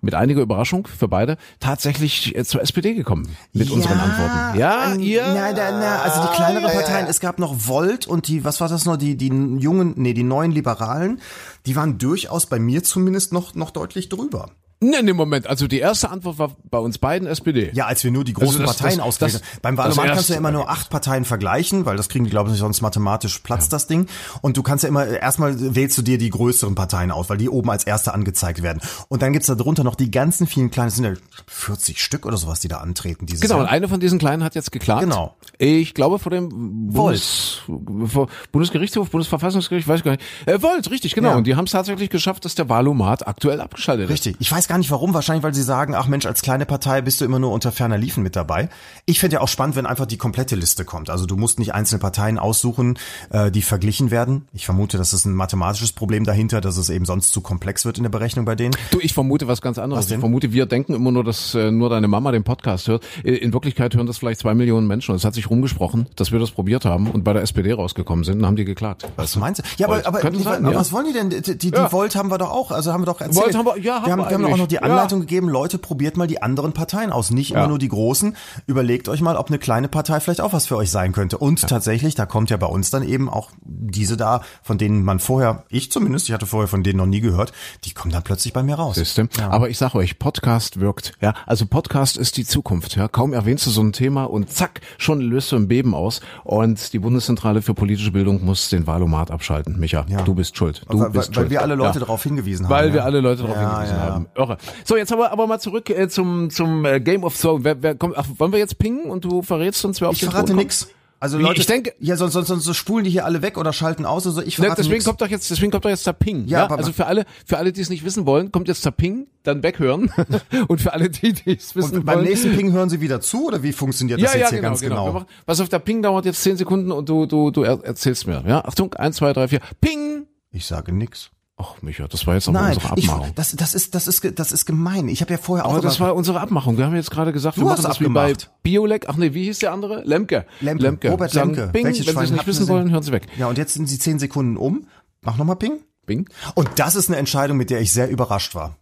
mit 0.00 0.14
einiger 0.14 0.40
Überraschung 0.42 0.86
für 0.86 1.08
beide 1.08 1.36
tatsächlich 1.60 2.36
äh, 2.36 2.44
zur 2.44 2.62
SPD 2.62 2.94
gekommen 2.94 3.28
mit 3.52 3.70
unseren 3.70 3.98
Antworten. 3.98 4.58
Ja, 4.58 4.94
ihr. 4.94 5.22
Na, 5.22 5.52
na, 5.52 5.70
na, 5.72 6.02
also 6.02 6.22
die 6.22 6.36
kleineren 6.36 6.62
Ja, 6.62 6.68
ja, 6.68 6.74
ja. 6.74 6.80
Parteien, 6.80 7.06
es 7.08 7.20
gab 7.20 7.38
noch 7.38 7.66
Volt 7.66 8.06
und 8.06 8.28
die, 8.28 8.44
was 8.44 8.60
war 8.60 8.68
das 8.68 8.84
noch, 8.84 8.96
die, 8.96 9.16
die 9.16 9.26
jungen, 9.26 9.94
nee, 9.96 10.14
die 10.14 10.22
neuen 10.22 10.52
Liberalen, 10.52 11.20
die 11.66 11.74
waren 11.74 11.98
durchaus 11.98 12.46
bei 12.46 12.58
mir 12.58 12.84
zumindest 12.84 13.32
noch, 13.32 13.54
noch 13.54 13.70
deutlich 13.70 14.08
drüber. 14.08 14.50
Nee, 14.80 15.02
nee, 15.02 15.12
Moment. 15.12 15.48
Also 15.48 15.66
die 15.66 15.80
erste 15.80 16.08
Antwort 16.08 16.38
war 16.38 16.52
bei 16.70 16.78
uns 16.78 16.98
beiden 16.98 17.26
SPD. 17.26 17.70
Ja, 17.74 17.86
als 17.86 18.04
wir 18.04 18.12
nur 18.12 18.22
die 18.22 18.32
großen 18.32 18.60
Also 18.60 18.62
das- 18.62 18.76
Parteien 18.76 18.98
das- 18.98 19.06
ausgewählt 19.06 19.34
das- 19.34 19.42
haben. 19.42 19.58
Beim 19.62 19.76
das 19.76 19.96
Wahlomat 19.96 20.14
kannst 20.14 20.28
du 20.28 20.32
ja 20.34 20.38
immer 20.38 20.52
nur 20.52 20.70
acht 20.70 20.88
Parteien 20.88 21.24
vergleichen, 21.24 21.84
weil 21.84 21.96
das 21.96 22.08
kriegen 22.08 22.24
die, 22.24 22.30
glaube 22.30 22.50
ich, 22.52 22.58
sonst 22.58 22.80
mathematisch 22.80 23.38
platzt 23.40 23.72
das 23.72 23.88
Ding. 23.88 24.06
Und 24.40 24.56
du 24.56 24.62
kannst 24.62 24.84
ja 24.84 24.88
immer, 24.88 25.04
erstmal 25.06 25.74
wählst 25.74 25.98
du 25.98 26.02
dir 26.02 26.16
die 26.16 26.30
größeren 26.30 26.76
Parteien 26.76 27.10
aus, 27.10 27.28
weil 27.28 27.38
die 27.38 27.48
oben 27.48 27.70
als 27.70 27.82
erste 27.84 28.14
angezeigt 28.14 28.62
werden. 28.62 28.80
Und 29.08 29.22
dann 29.22 29.32
gibt's 29.32 29.48
da 29.48 29.56
drunter 29.56 29.82
noch 29.82 29.96
die 29.96 30.12
ganzen 30.12 30.46
vielen 30.46 30.70
kleinen, 30.70 30.88
es 30.88 30.94
sind 30.94 31.04
ja 31.06 31.14
40 31.48 32.00
Stück 32.00 32.24
oder 32.24 32.36
sowas, 32.36 32.60
die 32.60 32.68
da 32.68 32.76
antreten 32.78 33.26
dieses 33.26 33.40
Genau, 33.42 33.56
und 33.56 33.62
Jahr. 33.64 33.72
eine 33.72 33.88
von 33.88 33.98
diesen 33.98 34.20
Kleinen 34.20 34.44
hat 34.44 34.54
jetzt 34.54 34.70
geklagt. 34.70 35.00
Genau. 35.00 35.34
Ich 35.58 35.92
glaube 35.94 36.20
vor 36.20 36.30
dem 36.30 36.92
Bundes, 36.92 37.62
vor 38.06 38.28
Bundesgerichtshof, 38.52 39.10
Bundesverfassungsgericht, 39.10 39.88
weiß 39.88 39.98
ich 39.98 40.04
gar 40.04 40.12
nicht. 40.12 40.22
Äh, 40.46 40.62
Volt, 40.62 40.88
richtig, 40.92 41.16
genau. 41.16 41.30
Ja. 41.30 41.36
Und 41.36 41.48
die 41.48 41.56
haben 41.56 41.64
es 41.64 41.72
tatsächlich 41.72 42.10
geschafft, 42.10 42.44
dass 42.44 42.54
der 42.54 42.68
Wahlomat 42.68 43.26
aktuell 43.26 43.60
abgeschaltet 43.60 44.04
ist. 44.04 44.10
Richtig. 44.12 44.36
Ich 44.38 44.52
weiß 44.52 44.67
gar 44.68 44.78
nicht 44.78 44.90
warum. 44.90 45.14
Wahrscheinlich, 45.14 45.42
weil 45.42 45.54
sie 45.54 45.62
sagen, 45.62 45.94
ach 45.94 46.06
Mensch, 46.06 46.26
als 46.26 46.42
kleine 46.42 46.66
Partei 46.66 47.00
bist 47.00 47.20
du 47.20 47.24
immer 47.24 47.38
nur 47.38 47.52
unter 47.52 47.72
ferner 47.72 47.98
Liefen 47.98 48.22
mit 48.22 48.36
dabei. 48.36 48.68
Ich 49.06 49.18
finde 49.20 49.34
ja 49.34 49.40
auch 49.40 49.48
spannend, 49.48 49.74
wenn 49.76 49.86
einfach 49.86 50.06
die 50.06 50.16
komplette 50.18 50.54
Liste 50.54 50.84
kommt. 50.84 51.10
Also 51.10 51.26
du 51.26 51.36
musst 51.36 51.58
nicht 51.58 51.74
einzelne 51.74 51.98
Parteien 51.98 52.38
aussuchen, 52.38 52.98
äh, 53.30 53.50
die 53.50 53.62
verglichen 53.62 54.10
werden. 54.10 54.46
Ich 54.52 54.64
vermute, 54.66 54.98
das 54.98 55.12
ist 55.12 55.24
ein 55.24 55.34
mathematisches 55.34 55.92
Problem 55.92 56.24
dahinter, 56.24 56.60
dass 56.60 56.76
es 56.76 56.90
eben 56.90 57.04
sonst 57.04 57.32
zu 57.32 57.40
komplex 57.40 57.84
wird 57.84 57.96
in 57.96 58.04
der 58.04 58.10
Berechnung 58.10 58.44
bei 58.44 58.54
denen. 58.54 58.76
Du, 58.90 59.00
ich 59.00 59.14
vermute 59.14 59.48
was 59.48 59.60
ganz 59.62 59.78
anderes. 59.78 60.04
Was? 60.04 60.10
Ich 60.12 60.18
vermute, 60.18 60.52
wir 60.52 60.66
denken 60.66 60.94
immer 60.94 61.10
nur, 61.10 61.24
dass 61.24 61.54
äh, 61.54 61.70
nur 61.70 61.90
deine 61.90 62.06
Mama 62.08 62.30
den 62.32 62.44
Podcast 62.44 62.88
hört. 62.88 63.04
In 63.24 63.52
Wirklichkeit 63.52 63.94
hören 63.94 64.06
das 64.06 64.18
vielleicht 64.18 64.40
zwei 64.40 64.54
Millionen 64.54 64.86
Menschen. 64.86 65.12
Und 65.12 65.16
es 65.16 65.24
hat 65.24 65.34
sich 65.34 65.48
rumgesprochen, 65.50 66.06
dass 66.16 66.30
wir 66.32 66.38
das 66.38 66.50
probiert 66.50 66.84
haben 66.84 67.10
und 67.10 67.24
bei 67.24 67.32
der 67.32 67.42
SPD 67.42 67.72
rausgekommen 67.72 68.24
sind. 68.24 68.38
Dann 68.38 68.46
haben 68.46 68.56
die 68.56 68.64
geklagt. 68.64 69.08
Was 69.16 69.34
meinst 69.36 69.60
du? 69.60 69.64
Ja, 69.78 69.86
aber, 69.88 70.06
aber, 70.06 70.30
die, 70.30 70.42
sein, 70.42 70.64
aber 70.64 70.74
ja. 70.74 70.78
was 70.80 70.92
wollen 70.92 71.06
die 71.06 71.12
denn? 71.12 71.30
Die, 71.30 71.40
die, 71.40 71.56
die 71.56 71.68
Ja. 71.70 71.90
Volt 71.90 72.14
haben 72.16 72.30
wir 72.30 72.38
doch 72.38 72.50
auch, 72.50 72.70
also 72.70 72.92
haben 72.92 73.02
wir 73.02 73.06
doch 73.06 73.20
erzählt. 73.20 73.36
Volt 73.46 73.56
haben 73.56 73.64
wir- 73.66 73.78
ja, 73.78 74.02
haben 74.02 74.06
wir 74.06 74.12
haben, 74.12 74.18
wir 74.18 74.38
wir 74.38 74.50
haben 74.52 74.57
noch 74.58 74.66
die. 74.66 74.78
Anleitung 74.80 75.20
gegeben, 75.20 75.48
Leute, 75.48 75.78
probiert 75.78 76.16
mal 76.16 76.26
die 76.26 76.42
anderen 76.42 76.72
Parteien 76.72 77.10
aus, 77.12 77.30
nicht 77.30 77.50
immer 77.52 77.62
Ja. 77.62 77.66
nur 77.68 77.78
die 77.78 77.88
großen. 77.88 78.36
Überlegt 78.66 79.08
euch 79.08 79.20
mal, 79.20 79.36
ob 79.36 79.48
eine 79.48 79.58
kleine 79.58 79.88
Partei 79.88 80.20
vielleicht 80.20 80.40
auch 80.40 80.52
was 80.52 80.66
für 80.66 80.76
euch 80.76 80.90
sein 80.90 81.12
könnte. 81.12 81.38
Und 81.38 81.66
tatsächlich, 81.68 82.14
da 82.14 82.26
kommt 82.26 82.50
ja 82.50 82.56
bei 82.56 82.66
uns 82.66 82.90
dann 82.90 83.02
eben 83.02 83.28
auch 83.28 83.50
diese 83.64 84.16
da, 84.16 84.42
von 84.62 84.78
denen 84.78 85.02
man 85.04 85.18
vorher, 85.18 85.64
ich 85.68 85.90
zumindest, 85.92 86.28
ich 86.28 86.34
hatte 86.34 86.46
vorher 86.46 86.68
von 86.68 86.82
denen 86.82 86.98
noch 86.98 87.06
nie 87.06 87.20
gehört, 87.20 87.52
die 87.84 87.92
kommen 87.92 88.12
dann 88.12 88.22
plötzlich 88.22 88.52
bei 88.52 88.62
mir 88.62 88.74
raus. 88.76 88.96
System. 88.96 89.28
Aber 89.48 89.68
ich 89.70 89.78
sag 89.78 89.94
euch, 89.94 90.18
Podcast 90.18 90.80
wirkt. 90.80 91.12
Ja, 91.20 91.34
also 91.46 91.66
Podcast 91.66 92.16
ist 92.16 92.36
die 92.36 92.44
Zukunft. 92.44 92.96
Ja, 92.96 93.08
kaum 93.08 93.32
erwähnst 93.32 93.66
du 93.66 93.70
so 93.70 93.80
ein 93.82 93.92
Thema 93.92 94.24
und 94.24 94.50
zack, 94.50 94.80
schon 94.98 95.20
löst 95.20 95.52
du 95.52 95.56
ein 95.56 95.68
Beben 95.68 95.94
aus. 95.94 96.20
Und 96.44 96.92
die 96.92 96.98
Bundeszentrale 96.98 97.62
für 97.62 97.74
politische 97.74 98.10
Bildung 98.12 98.44
muss 98.44 98.68
den 98.68 98.86
Wahlomat 98.86 99.30
abschalten. 99.30 99.78
Micha, 99.78 100.04
Ja. 100.08 100.22
du 100.22 100.34
bist 100.34 100.56
schuld. 100.56 100.82
Du 100.88 100.98
weil, 101.00 101.10
bist 101.10 101.28
weil 101.30 101.34
schuld. 101.34 101.50
wir 101.50 101.62
alle 101.62 101.74
Leute 101.74 101.94
ja. 101.94 102.00
darauf 102.00 102.22
hingewiesen 102.22 102.66
haben. 102.66 102.70
Weil 102.74 102.88
ja. 102.88 102.94
wir 102.94 103.04
alle 103.04 103.20
Leute 103.20 103.42
darauf 103.42 103.56
Ja, 103.56 103.70
hingewiesen 103.70 103.96
ja, 103.96 104.06
ja. 104.06 104.12
haben. 104.14 104.26
Woche. 104.48 104.58
So, 104.84 104.96
jetzt 104.96 105.12
aber, 105.12 105.30
aber 105.32 105.46
mal 105.46 105.58
zurück 105.60 105.90
äh, 105.90 106.08
zum, 106.08 106.50
zum 106.50 106.84
äh, 106.84 107.00
Game 107.00 107.24
of 107.24 107.38
Thrones. 107.40 107.64
Wer, 107.64 107.82
wer 107.82 107.94
kommt, 107.94 108.16
ach, 108.16 108.26
wollen 108.38 108.52
wir 108.52 108.58
jetzt 108.58 108.78
pingen 108.78 109.04
und 109.10 109.24
du 109.24 109.42
verrätst 109.42 109.84
uns, 109.84 110.00
wer 110.00 110.08
auf 110.08 110.14
Ich 110.14 110.24
verrate 110.24 110.54
nix. 110.54 110.88
Also 111.20 111.40
Wie, 111.40 111.42
Leute, 111.42 111.60
ich 111.60 111.66
denke- 111.66 111.94
ja, 111.98 112.14
sonst, 112.16 112.34
sonst, 112.34 112.46
sonst 112.46 112.76
spulen 112.76 113.02
die 113.04 113.10
hier 113.10 113.24
alle 113.24 113.42
weg 113.42 113.58
oder 113.58 113.72
schalten 113.72 114.06
aus 114.06 114.24
oder 114.24 114.36
so. 114.36 114.40
Ich 114.40 114.56
Ne, 114.56 114.66
verrate 114.66 114.82
deswegen 114.82 114.98
nix. 114.98 115.04
kommt 115.04 115.20
doch 115.20 115.26
jetzt, 115.26 115.50
deswegen 115.50 115.72
kommt 115.72 115.84
doch 115.84 115.90
jetzt 115.90 116.06
der 116.06 116.12
Ping. 116.12 116.46
Ja, 116.46 116.60
Ja, 116.60 116.66
also 116.68 116.92
für 116.92 117.06
alle, 117.06 117.24
für 117.44 117.58
alle, 117.58 117.72
die 117.72 117.80
es 117.80 117.90
nicht 117.90 118.04
wissen 118.04 118.24
wollen, 118.24 118.52
kommt 118.52 118.68
jetzt 118.68 118.84
der 118.84 118.92
Ping, 118.92 119.26
dann 119.42 119.64
weghören. 119.64 120.12
und 120.68 120.80
für 120.80 120.92
alle, 120.92 121.10
die, 121.10 121.32
die 121.32 121.56
es 121.56 121.74
wissen 121.74 121.96
Und 121.96 122.06
beim 122.06 122.18
wollen. 122.18 122.28
nächsten 122.28 122.56
Ping 122.56 122.70
hören 122.70 122.88
sie 122.88 123.00
wieder 123.00 123.20
zu 123.20 123.48
oder 123.48 123.64
wie 123.64 123.72
funktioniert 123.72 124.22
das 124.22 124.32
ja, 124.32 124.38
jetzt 124.38 124.44
ja, 124.44 124.50
hier 124.50 124.58
genau, 124.58 124.68
ganz 124.68 124.80
genau. 124.80 125.04
genau? 125.06 125.12
Machen, 125.14 125.26
was 125.44 125.60
auf 125.60 125.68
der 125.68 125.80
Ping 125.80 126.02
dauert 126.02 126.24
jetzt 126.24 126.40
zehn 126.40 126.56
Sekunden 126.56 126.92
und 126.92 127.08
du, 127.08 127.26
du, 127.26 127.50
du 127.50 127.64
er, 127.64 127.82
erzählst 127.82 128.28
mir. 128.28 128.44
Ja, 128.46 128.64
Achtung, 128.64 128.94
eins, 128.94 129.16
zwei, 129.16 129.32
drei, 129.32 129.48
vier. 129.48 129.58
Ping! 129.80 130.28
Ich 130.52 130.66
sage 130.66 130.92
nix. 130.92 131.30
Ach, 131.60 131.74
Micha, 131.82 132.06
das 132.06 132.24
war 132.26 132.34
jetzt 132.34 132.48
aber 132.48 132.60
Nein, 132.60 132.74
unsere 132.76 132.94
ich, 132.96 133.08
Abmachung. 133.10 133.32
das, 133.34 133.50
das 133.56 133.74
ist, 133.74 133.94
das 133.96 134.06
ist, 134.06 134.38
das 134.38 134.52
ist 134.52 134.64
gemein. 134.64 135.08
Ich 135.08 135.20
habe 135.22 135.32
ja 135.32 135.38
vorher 135.38 135.66
auch 135.66 135.72
aber 135.72 135.80
das 135.82 135.98
war 135.98 136.14
unsere 136.14 136.40
Abmachung. 136.40 136.78
Wir 136.78 136.86
haben 136.86 136.94
jetzt 136.94 137.10
gerade 137.10 137.32
gesagt, 137.32 137.56
Du 137.56 137.62
wir 137.62 137.66
machen 137.66 137.82
das 137.82 137.98
wie 138.00 138.08
bei 138.08 138.30
abgemacht. 138.30 138.50
Biolek. 138.62 139.06
Ach 139.08 139.16
nee, 139.16 139.34
wie 139.34 139.44
hieß 139.44 139.58
der 139.58 139.72
andere? 139.72 140.02
Lemke. 140.04 140.46
Lemke, 140.60 141.10
Robert 141.10 141.32
Sagen 141.32 141.54
Lemke. 141.54 141.72
Bing, 141.72 141.84
Welches 141.86 142.06
wenn 142.06 142.16
Sie 142.16 142.24
es 142.24 142.30
nicht 142.30 142.46
wissen 142.46 142.68
wollen, 142.68 142.92
hören 142.92 143.02
Sie 143.02 143.10
weg. 143.10 143.26
Ja, 143.36 143.48
und 143.48 143.58
jetzt 143.58 143.74
sind 143.74 143.88
sie 143.88 143.98
zehn 143.98 144.20
Sekunden 144.20 144.56
um. 144.56 144.86
Mach 145.22 145.36
nochmal 145.36 145.56
Ping. 145.56 145.80
Bing. 146.06 146.28
Und 146.54 146.70
das 146.76 146.94
ist 146.94 147.08
eine 147.08 147.16
Entscheidung, 147.18 147.56
mit 147.56 147.70
der 147.70 147.80
ich 147.80 147.92
sehr 147.92 148.08
überrascht 148.08 148.54
war. 148.54 148.76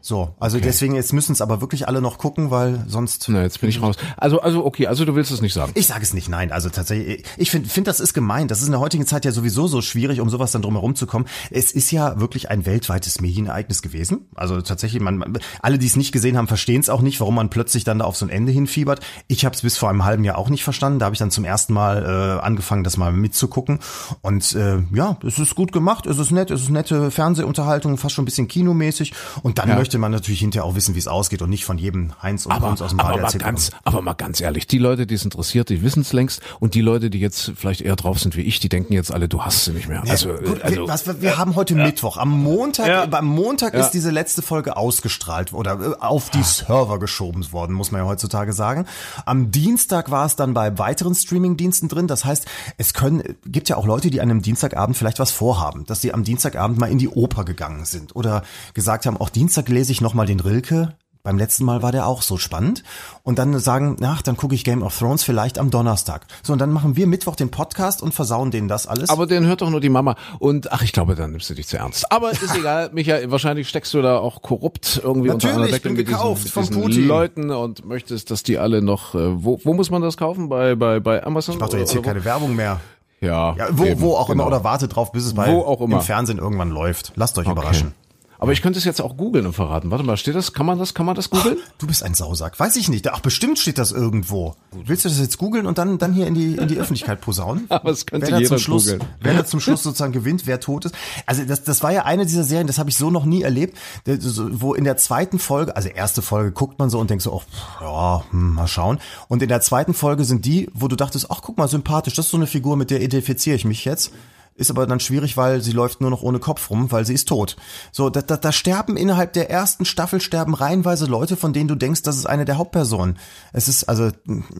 So, 0.00 0.34
also 0.40 0.58
deswegen, 0.58 0.94
jetzt 0.94 1.12
müssen 1.12 1.32
es 1.32 1.40
aber 1.40 1.60
wirklich 1.60 1.86
alle 1.86 2.00
noch 2.00 2.18
gucken, 2.18 2.50
weil 2.50 2.84
sonst. 2.88 3.28
Na, 3.28 3.42
jetzt 3.42 3.60
bin 3.60 3.70
ich 3.70 3.80
raus. 3.80 3.96
Also, 4.16 4.40
also, 4.40 4.64
okay, 4.64 4.86
also 4.88 5.04
du 5.04 5.14
willst 5.14 5.30
es 5.30 5.42
nicht 5.42 5.52
sagen. 5.54 5.72
Ich 5.74 5.86
sage 5.86 6.02
es 6.02 6.12
nicht, 6.12 6.28
nein. 6.28 6.50
Also 6.50 6.70
tatsächlich, 6.70 7.24
ich 7.36 7.50
finde, 7.50 7.68
find, 7.68 7.86
das 7.86 8.00
ist 8.00 8.12
gemein. 8.12 8.48
Das 8.48 8.60
ist 8.60 8.66
in 8.66 8.72
der 8.72 8.80
heutigen 8.80 9.06
Zeit 9.06 9.24
ja 9.24 9.32
sowieso 9.32 9.68
so 9.68 9.80
schwierig, 9.80 10.20
um 10.20 10.28
sowas 10.28 10.50
dann 10.52 10.62
drumherum 10.62 10.96
zu 10.96 11.06
kommen. 11.06 11.26
Es 11.50 11.70
ist 11.70 11.90
ja 11.92 12.18
wirklich 12.18 12.50
ein 12.50 12.66
weltweites 12.66 13.20
Medienereignis 13.20 13.82
gewesen. 13.82 14.26
Also 14.34 14.60
tatsächlich, 14.60 15.00
man, 15.02 15.18
man 15.18 15.38
alle, 15.60 15.78
die 15.78 15.86
es 15.86 15.94
nicht 15.94 16.10
gesehen 16.10 16.36
haben, 16.36 16.48
verstehen 16.48 16.80
es 16.80 16.88
auch 16.88 17.02
nicht, 17.02 17.20
warum 17.20 17.36
man 17.36 17.50
plötzlich 17.50 17.84
dann 17.84 18.00
da 18.00 18.06
auf 18.06 18.16
so 18.16 18.26
ein 18.26 18.30
Ende 18.30 18.50
hinfiebert. 18.50 19.00
Ich 19.28 19.44
habe 19.44 19.54
es 19.54 19.62
bis 19.62 19.76
vor 19.76 19.88
einem 19.88 20.04
halben 20.04 20.24
Jahr 20.24 20.38
auch 20.38 20.48
nicht 20.48 20.64
verstanden. 20.64 20.98
Da 20.98 21.04
habe 21.04 21.14
ich 21.14 21.20
dann 21.20 21.30
zum 21.30 21.44
ersten 21.44 21.74
Mal 21.74 22.02
äh, 22.38 22.44
angefangen, 22.44 22.82
das 22.82 22.96
mal 22.96 23.12
mitzugucken. 23.12 23.78
Und 24.22 24.52
äh, 24.54 24.78
ja, 24.92 25.16
es 25.24 25.38
ist 25.38 25.54
gut 25.54 25.70
gemacht, 25.70 26.06
es 26.06 26.18
ist 26.18 26.32
nett, 26.32 26.50
es 26.50 26.62
ist 26.62 26.70
nette 26.70 27.10
Fernsehunterhaltung, 27.10 27.98
fast 27.98 28.16
schon 28.16 28.22
ein 28.22 28.26
bisschen 28.26 28.48
kinomäßig. 28.48 29.12
Und 29.42 29.49
dann 29.58 29.68
Ja. 29.68 29.76
möchte 29.76 29.98
man 29.98 30.12
natürlich 30.12 30.40
hinterher 30.40 30.64
auch 30.64 30.74
wissen, 30.74 30.94
wie 30.94 30.98
es 30.98 31.08
ausgeht 31.08 31.42
und 31.42 31.50
nicht 31.50 31.64
von 31.64 31.78
jedem 31.78 32.12
Heinz 32.22 32.46
und 32.46 32.52
Aber, 32.52 32.68
Kunz 32.68 32.82
aus 32.82 32.90
dem 32.90 33.00
aber, 33.00 33.10
Radio 33.10 33.22
mal 33.22 33.32
ganz, 33.38 33.70
aber 33.84 34.02
mal 34.02 34.14
ganz 34.14 34.40
ehrlich, 34.40 34.66
die 34.66 34.78
Leute, 34.78 35.06
die 35.06 35.14
es 35.14 35.24
interessiert, 35.24 35.68
die 35.68 35.82
wissen 35.82 36.00
es 36.02 36.12
längst 36.12 36.40
und 36.60 36.74
die 36.74 36.80
Leute, 36.80 37.10
die 37.10 37.18
jetzt 37.20 37.52
vielleicht 37.56 37.80
eher 37.80 37.96
drauf 37.96 38.18
sind 38.18 38.36
wie 38.36 38.42
ich, 38.42 38.60
die 38.60 38.68
denken 38.68 38.92
jetzt 38.92 39.12
alle, 39.12 39.28
du 39.28 39.42
hast 39.42 39.64
sie 39.64 39.72
nicht 39.72 39.88
mehr. 39.88 40.02
Also, 40.08 40.34
Gut, 40.34 40.62
also 40.62 40.76
wir, 40.76 40.88
was, 40.88 41.06
wir, 41.06 41.20
wir 41.22 41.38
haben 41.38 41.54
heute 41.56 41.74
Mittwoch. 41.74 42.16
Am 42.16 42.30
Montag, 42.42 42.86
Ja. 42.88 43.06
am 43.10 43.26
Montag 43.26 43.74
Ja. 43.74 43.80
ist 43.80 43.90
diese 43.92 44.10
letzte 44.10 44.42
Folge 44.42 44.76
ausgestrahlt 44.76 45.52
oder 45.52 45.72
äh, 45.80 45.94
auf 46.00 46.30
die 46.30 46.42
Server 46.42 46.98
geschoben 46.98 47.50
worden, 47.52 47.74
muss 47.74 47.90
man 47.90 48.02
ja 48.02 48.06
heutzutage 48.06 48.52
sagen. 48.52 48.86
Am 49.26 49.50
Dienstag 49.50 50.10
war 50.10 50.26
es 50.26 50.36
dann 50.36 50.54
bei 50.54 50.78
weiteren 50.78 51.14
Streamingdiensten 51.14 51.88
drin. 51.88 52.06
Das 52.06 52.24
heißt, 52.24 52.46
es 52.76 52.94
können, 52.94 53.22
gibt 53.46 53.68
ja 53.68 53.76
auch 53.76 53.86
Leute, 53.86 54.10
die 54.10 54.20
an 54.20 54.30
einem 54.30 54.42
Dienstagabend 54.42 54.96
vielleicht 54.96 55.18
was 55.18 55.30
vorhaben, 55.30 55.84
dass 55.86 56.00
sie 56.00 56.12
am 56.12 56.24
Dienstagabend 56.24 56.78
mal 56.78 56.90
in 56.90 56.98
die 56.98 57.08
Oper 57.08 57.44
gegangen 57.44 57.84
sind 57.84 58.14
oder 58.16 58.42
gesagt 58.74 59.06
haben, 59.06 59.16
auch 59.16 59.30
Dienstag 59.40 59.70
lese 59.70 59.90
ich 59.90 60.02
nochmal 60.02 60.26
den 60.26 60.38
Rilke. 60.38 60.92
Beim 61.22 61.38
letzten 61.38 61.64
Mal 61.64 61.82
war 61.82 61.92
der 61.92 62.06
auch 62.06 62.20
so 62.20 62.36
spannend. 62.36 62.82
Und 63.22 63.38
dann 63.38 63.58
sagen, 63.58 63.96
ach, 64.02 64.20
dann 64.20 64.36
gucke 64.36 64.54
ich 64.54 64.64
Game 64.64 64.82
of 64.82 64.98
Thrones 64.98 65.22
vielleicht 65.24 65.58
am 65.58 65.70
Donnerstag. 65.70 66.26
So, 66.42 66.52
und 66.52 66.58
dann 66.58 66.70
machen 66.70 66.94
wir 66.94 67.06
Mittwoch 67.06 67.36
den 67.36 67.50
Podcast 67.50 68.02
und 68.02 68.12
versauen 68.12 68.50
denen 68.50 68.68
das 68.68 68.86
alles. 68.86 69.08
aber 69.08 69.26
den 69.26 69.46
hört 69.46 69.62
doch 69.62 69.70
nur 69.70 69.80
die 69.80 69.88
Mama. 69.88 70.16
Und 70.40 70.70
ach, 70.72 70.82
ich 70.82 70.92
glaube, 70.92 71.14
dann 71.14 71.30
nimmst 71.30 71.48
du 71.48 71.54
dich 71.54 71.66
zu 71.68 71.78
ernst. 71.78 72.12
Aber 72.12 72.30
ist 72.32 72.54
egal, 72.54 72.90
Michael, 72.92 73.30
wahrscheinlich 73.30 73.66
steckst 73.66 73.94
du 73.94 74.02
da 74.02 74.18
auch 74.18 74.42
korrupt 74.42 75.00
irgendwie 75.02 75.30
unter 75.30 75.48
Natürlich, 75.48 75.72
einer 75.72 75.72
Decke 75.78 75.88
mit 75.88 76.06
diesen, 76.06 76.12
gekauft 76.18 76.44
mit 76.44 76.52
von 76.52 76.66
diesen 76.66 76.82
Putin. 76.82 77.08
Leuten 77.08 77.50
und 77.50 77.86
möchtest, 77.86 78.30
dass 78.30 78.42
die 78.42 78.58
alle 78.58 78.82
noch. 78.82 79.14
Äh, 79.14 79.42
wo, 79.42 79.58
wo 79.64 79.72
muss 79.72 79.90
man 79.90 80.02
das 80.02 80.18
kaufen? 80.18 80.50
Bei 80.50 80.74
bei 80.74 81.00
bei 81.00 81.24
Amazon? 81.24 81.54
Ich 81.54 81.60
mach 81.62 81.70
doch 81.70 81.78
jetzt 81.78 81.92
hier 81.92 82.02
keine 82.02 82.26
Werbung 82.26 82.54
mehr. 82.56 82.78
Ja, 83.22 83.54
Ja, 83.56 83.68
wo, 83.72 83.86
eben, 83.86 84.00
wo 84.02 84.16
auch 84.16 84.26
genau. 84.28 84.42
immer 84.42 84.46
oder 84.48 84.64
wartet 84.64 84.94
drauf, 84.96 85.12
bis 85.12 85.24
es 85.24 85.32
bei 85.32 85.50
Wo 85.50 85.60
auch 85.62 85.80
immer. 85.80 85.96
im 85.96 86.02
Fernsehen 86.02 86.36
irgendwann 86.36 86.68
läuft. 86.70 87.12
Lasst 87.16 87.38
euch 87.38 87.48
überraschen. 87.48 87.94
Aber 88.40 88.52
ich 88.52 88.62
könnte 88.62 88.78
es 88.78 88.86
jetzt 88.86 89.02
auch 89.02 89.18
googeln 89.18 89.44
und 89.44 89.52
verraten. 89.52 89.90
Warte 89.90 90.02
mal, 90.02 90.16
steht 90.16 90.34
das? 90.34 90.54
Kann 90.54 90.64
man 90.64 90.78
das? 90.78 90.94
Kann 90.94 91.04
man 91.04 91.14
das 91.14 91.28
googeln? 91.28 91.58
Du 91.76 91.86
bist 91.86 92.02
ein 92.02 92.14
Sausack. 92.14 92.58
Weiß 92.58 92.74
ich 92.76 92.88
nicht. 92.88 93.06
Ach, 93.12 93.20
bestimmt 93.20 93.58
steht 93.58 93.76
das 93.76 93.92
irgendwo. 93.92 94.56
Willst 94.72 95.04
du 95.04 95.10
das 95.10 95.18
jetzt 95.18 95.36
googeln 95.36 95.66
und 95.66 95.76
dann, 95.76 95.98
dann 95.98 96.14
hier 96.14 96.26
in 96.26 96.32
die, 96.32 96.56
in 96.56 96.66
die 96.66 96.78
Öffentlichkeit 96.78 97.20
posaunen? 97.20 97.66
Aber 97.68 97.90
es 97.90 98.06
könnte 98.06 98.28
wer 98.28 98.38
jeder 98.38 98.48
zum 98.48 98.58
Schluss, 98.58 98.86
googeln. 98.86 99.04
Wer 99.20 99.34
da 99.34 99.44
zum 99.44 99.60
Schluss 99.60 99.82
sozusagen 99.82 100.14
gewinnt, 100.14 100.46
wer 100.46 100.58
tot 100.58 100.86
ist. 100.86 100.94
Also 101.26 101.44
das, 101.44 101.64
das 101.64 101.82
war 101.82 101.92
ja 101.92 102.06
eine 102.06 102.24
dieser 102.24 102.44
Serien, 102.44 102.66
das 102.66 102.78
habe 102.78 102.88
ich 102.88 102.96
so 102.96 103.10
noch 103.10 103.26
nie 103.26 103.42
erlebt, 103.42 103.76
wo 104.06 104.72
in 104.72 104.84
der 104.84 104.96
zweiten 104.96 105.38
Folge, 105.38 105.76
also 105.76 105.90
erste 105.90 106.22
Folge 106.22 106.52
guckt 106.52 106.78
man 106.78 106.88
so 106.88 106.98
und 106.98 107.10
denkt 107.10 107.22
so, 107.22 107.34
oh, 107.34 107.42
ja, 107.82 108.24
hm, 108.30 108.54
mal 108.54 108.66
schauen. 108.68 109.00
Und 109.28 109.42
in 109.42 109.50
der 109.50 109.60
zweiten 109.60 109.92
Folge 109.92 110.24
sind 110.24 110.46
die, 110.46 110.70
wo 110.72 110.88
du 110.88 110.96
dachtest, 110.96 111.30
ach, 111.30 111.42
guck 111.42 111.58
mal, 111.58 111.68
sympathisch, 111.68 112.14
das 112.14 112.24
ist 112.24 112.30
so 112.30 112.38
eine 112.38 112.46
Figur, 112.46 112.78
mit 112.78 112.90
der 112.90 113.02
identifiziere 113.02 113.54
ich 113.54 113.66
mich 113.66 113.84
jetzt. 113.84 114.12
Ist 114.54 114.70
aber 114.70 114.86
dann 114.86 115.00
schwierig, 115.00 115.36
weil 115.36 115.62
sie 115.62 115.72
läuft 115.72 116.00
nur 116.02 116.10
noch 116.10 116.22
ohne 116.22 116.38
Kopf 116.38 116.68
rum, 116.70 116.92
weil 116.92 117.06
sie 117.06 117.14
ist 117.14 117.28
tot. 117.28 117.56
So, 117.92 118.10
da, 118.10 118.20
da, 118.20 118.36
da 118.36 118.52
sterben 118.52 118.96
innerhalb 118.96 119.32
der 119.32 119.48
ersten 119.50 119.84
Staffel 119.86 120.20
sterben 120.20 120.54
reihenweise 120.54 121.06
Leute, 121.06 121.36
von 121.36 121.52
denen 121.54 121.68
du 121.68 121.74
denkst, 121.76 122.02
das 122.02 122.16
ist 122.16 122.26
eine 122.26 122.44
der 122.44 122.58
Hauptpersonen. 122.58 123.16
Es 123.52 123.68
ist, 123.68 123.84
also 123.84 124.10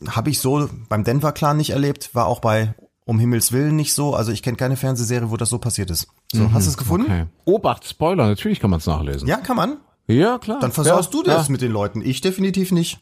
habe 0.08 0.30
ich 0.30 0.38
so 0.38 0.70
beim 0.88 1.04
Denver 1.04 1.32
Clan 1.32 1.58
nicht 1.58 1.70
erlebt, 1.70 2.14
war 2.14 2.26
auch 2.26 2.40
bei 2.40 2.74
Um 3.04 3.18
Himmels 3.18 3.52
Willen 3.52 3.76
nicht 3.76 3.92
so. 3.92 4.14
Also 4.14 4.32
ich 4.32 4.42
kenne 4.42 4.56
keine 4.56 4.76
Fernsehserie, 4.76 5.30
wo 5.30 5.36
das 5.36 5.50
so 5.50 5.58
passiert 5.58 5.90
ist. 5.90 6.06
So, 6.32 6.50
hast 6.52 6.64
du 6.66 6.70
es 6.70 6.76
gefunden? 6.78 7.06
Okay. 7.06 7.26
Obacht, 7.44 7.86
Spoiler, 7.86 8.26
natürlich 8.26 8.60
kann 8.60 8.70
man 8.70 8.78
es 8.78 8.86
nachlesen. 8.86 9.28
Ja, 9.28 9.36
kann 9.36 9.56
man. 9.56 9.78
ja 10.06 10.38
klar. 10.38 10.60
Dann 10.60 10.72
versaust 10.72 11.12
ja, 11.12 11.20
du 11.20 11.26
das 11.26 11.48
Ja. 11.48 11.52
mit 11.52 11.60
den 11.60 11.72
Leuten. 11.72 12.00
Ich 12.02 12.20
definitiv 12.22 12.72
nicht. 12.72 13.00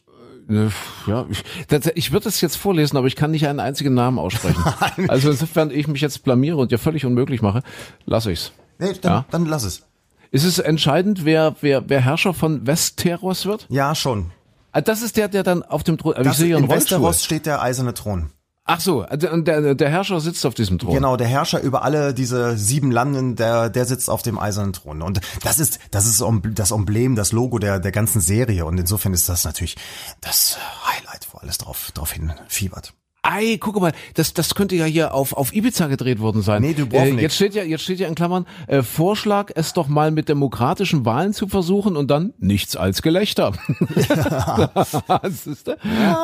Äh, 0.49 0.67
Ja, 1.07 1.25
ich, 1.29 1.43
das, 1.67 1.91
ich 1.95 2.11
würde 2.11 2.27
es 2.29 2.41
jetzt 2.41 2.55
vorlesen, 2.57 2.97
aber 2.97 3.07
ich 3.07 3.15
kann 3.15 3.31
nicht 3.31 3.47
einen 3.47 3.59
einzigen 3.59 3.93
Namen 3.93 4.19
aussprechen. 4.19 4.63
also 5.07 5.29
insofern 5.31 5.71
ich 5.71 5.87
mich 5.87 6.01
jetzt 6.01 6.23
blamiere 6.23 6.57
und 6.57 6.71
dir 6.71 6.77
völlig 6.79 7.05
unmöglich 7.05 7.41
mache, 7.41 7.61
lasse 8.05 8.31
ich's. 8.31 8.51
Nee, 8.79 8.93
dann, 9.01 9.11
Ja. 9.11 9.25
dann 9.31 9.45
lass 9.45 9.63
es. 9.63 9.83
Ist 10.31 10.43
es 10.43 10.59
entscheidend, 10.59 11.25
wer, 11.25 11.55
wer, 11.61 11.89
wer 11.89 12.01
Herrscher 12.01 12.33
von 12.33 12.65
Westeros 12.67 13.45
wird? 13.45 13.65
Ja, 13.69 13.95
schon. 13.95 14.31
Ah, 14.71 14.81
Das 14.81 15.01
ist 15.01 15.17
der, 15.17 15.27
der 15.27 15.41
dann 15.43 15.63
auf 15.63 15.83
dem 15.83 15.97
Thron. 15.97 16.13
aber 16.13 16.21
Ich 16.21 16.27
Das, 16.27 16.37
sehe 16.37 16.55
in 16.55 16.65
Rollstuhl. 16.65 16.97
Westeros 16.97 17.23
steht 17.23 17.45
der 17.47 17.61
eiserne 17.61 17.93
Thron. 17.95 18.29
Ach 18.71 18.79
so, 18.79 19.03
der, 19.03 19.35
der, 19.41 19.73
der 19.73 19.89
Herrscher 19.89 20.19
sitzt 20.19 20.45
auf 20.45 20.53
diesem 20.53 20.77
Thron. 20.77 20.93
Genau, 20.93 21.17
der 21.17 21.25
Herrscher 21.25 21.59
über 21.59 21.81
alle 21.81 22.13
diese 22.13 22.55
sieben 22.55 22.91
Landen, 22.91 23.35
der, 23.35 23.71
der 23.71 23.85
sitzt 23.85 24.11
auf 24.11 24.21
dem 24.21 24.37
eisernen 24.37 24.73
Thron. 24.73 25.01
Und 25.01 25.21
das 25.41 25.57
ist, 25.57 25.79
das 25.89 26.05
ist 26.05 26.23
das 26.53 26.69
Emblem, 26.71 27.15
das 27.15 27.31
Logo 27.31 27.57
der, 27.57 27.79
der 27.79 27.91
ganzen 27.91 28.21
Serie. 28.21 28.65
Und 28.65 28.79
insofern 28.79 29.13
ist 29.13 29.27
das 29.27 29.43
natürlich 29.43 29.75
das 30.21 30.59
Highlight, 30.85 31.27
wo 31.31 31.39
alles 31.39 31.57
drauf, 31.57 31.89
drauf 31.95 32.11
hin 32.11 32.31
fiebert. 32.47 32.93
Ei, 33.21 33.57
guck 33.59 33.79
mal, 33.79 33.91
das, 34.13 34.33
das 34.33 34.55
könnte 34.55 34.75
ja 34.75 34.85
hier 34.85 35.13
auf, 35.13 35.33
auf 35.33 35.53
Ibiza 35.53 35.87
gedreht 35.87 36.19
worden 36.19 36.41
sein. 36.41 36.61
Nee, 36.61 36.73
Dubrovnik. 36.73 37.19
Äh, 37.19 37.21
jetzt 37.21 37.35
steht 37.35 37.53
ja, 37.53 37.63
jetzt 37.63 37.83
steht 37.83 37.99
ja 37.99 38.07
in 38.07 38.15
Klammern, 38.15 38.45
äh, 38.67 38.81
Vorschlag, 38.81 39.51
es 39.55 39.73
doch 39.73 39.87
mal 39.87 40.11
mit 40.11 40.29
demokratischen 40.29 41.05
Wahlen 41.05 41.33
zu 41.33 41.47
versuchen 41.47 41.97
und 41.97 42.09
dann 42.09 42.33
nichts 42.39 42.75
als 42.75 43.01
Gelächter. 43.01 43.53
Siehste? 45.29 45.77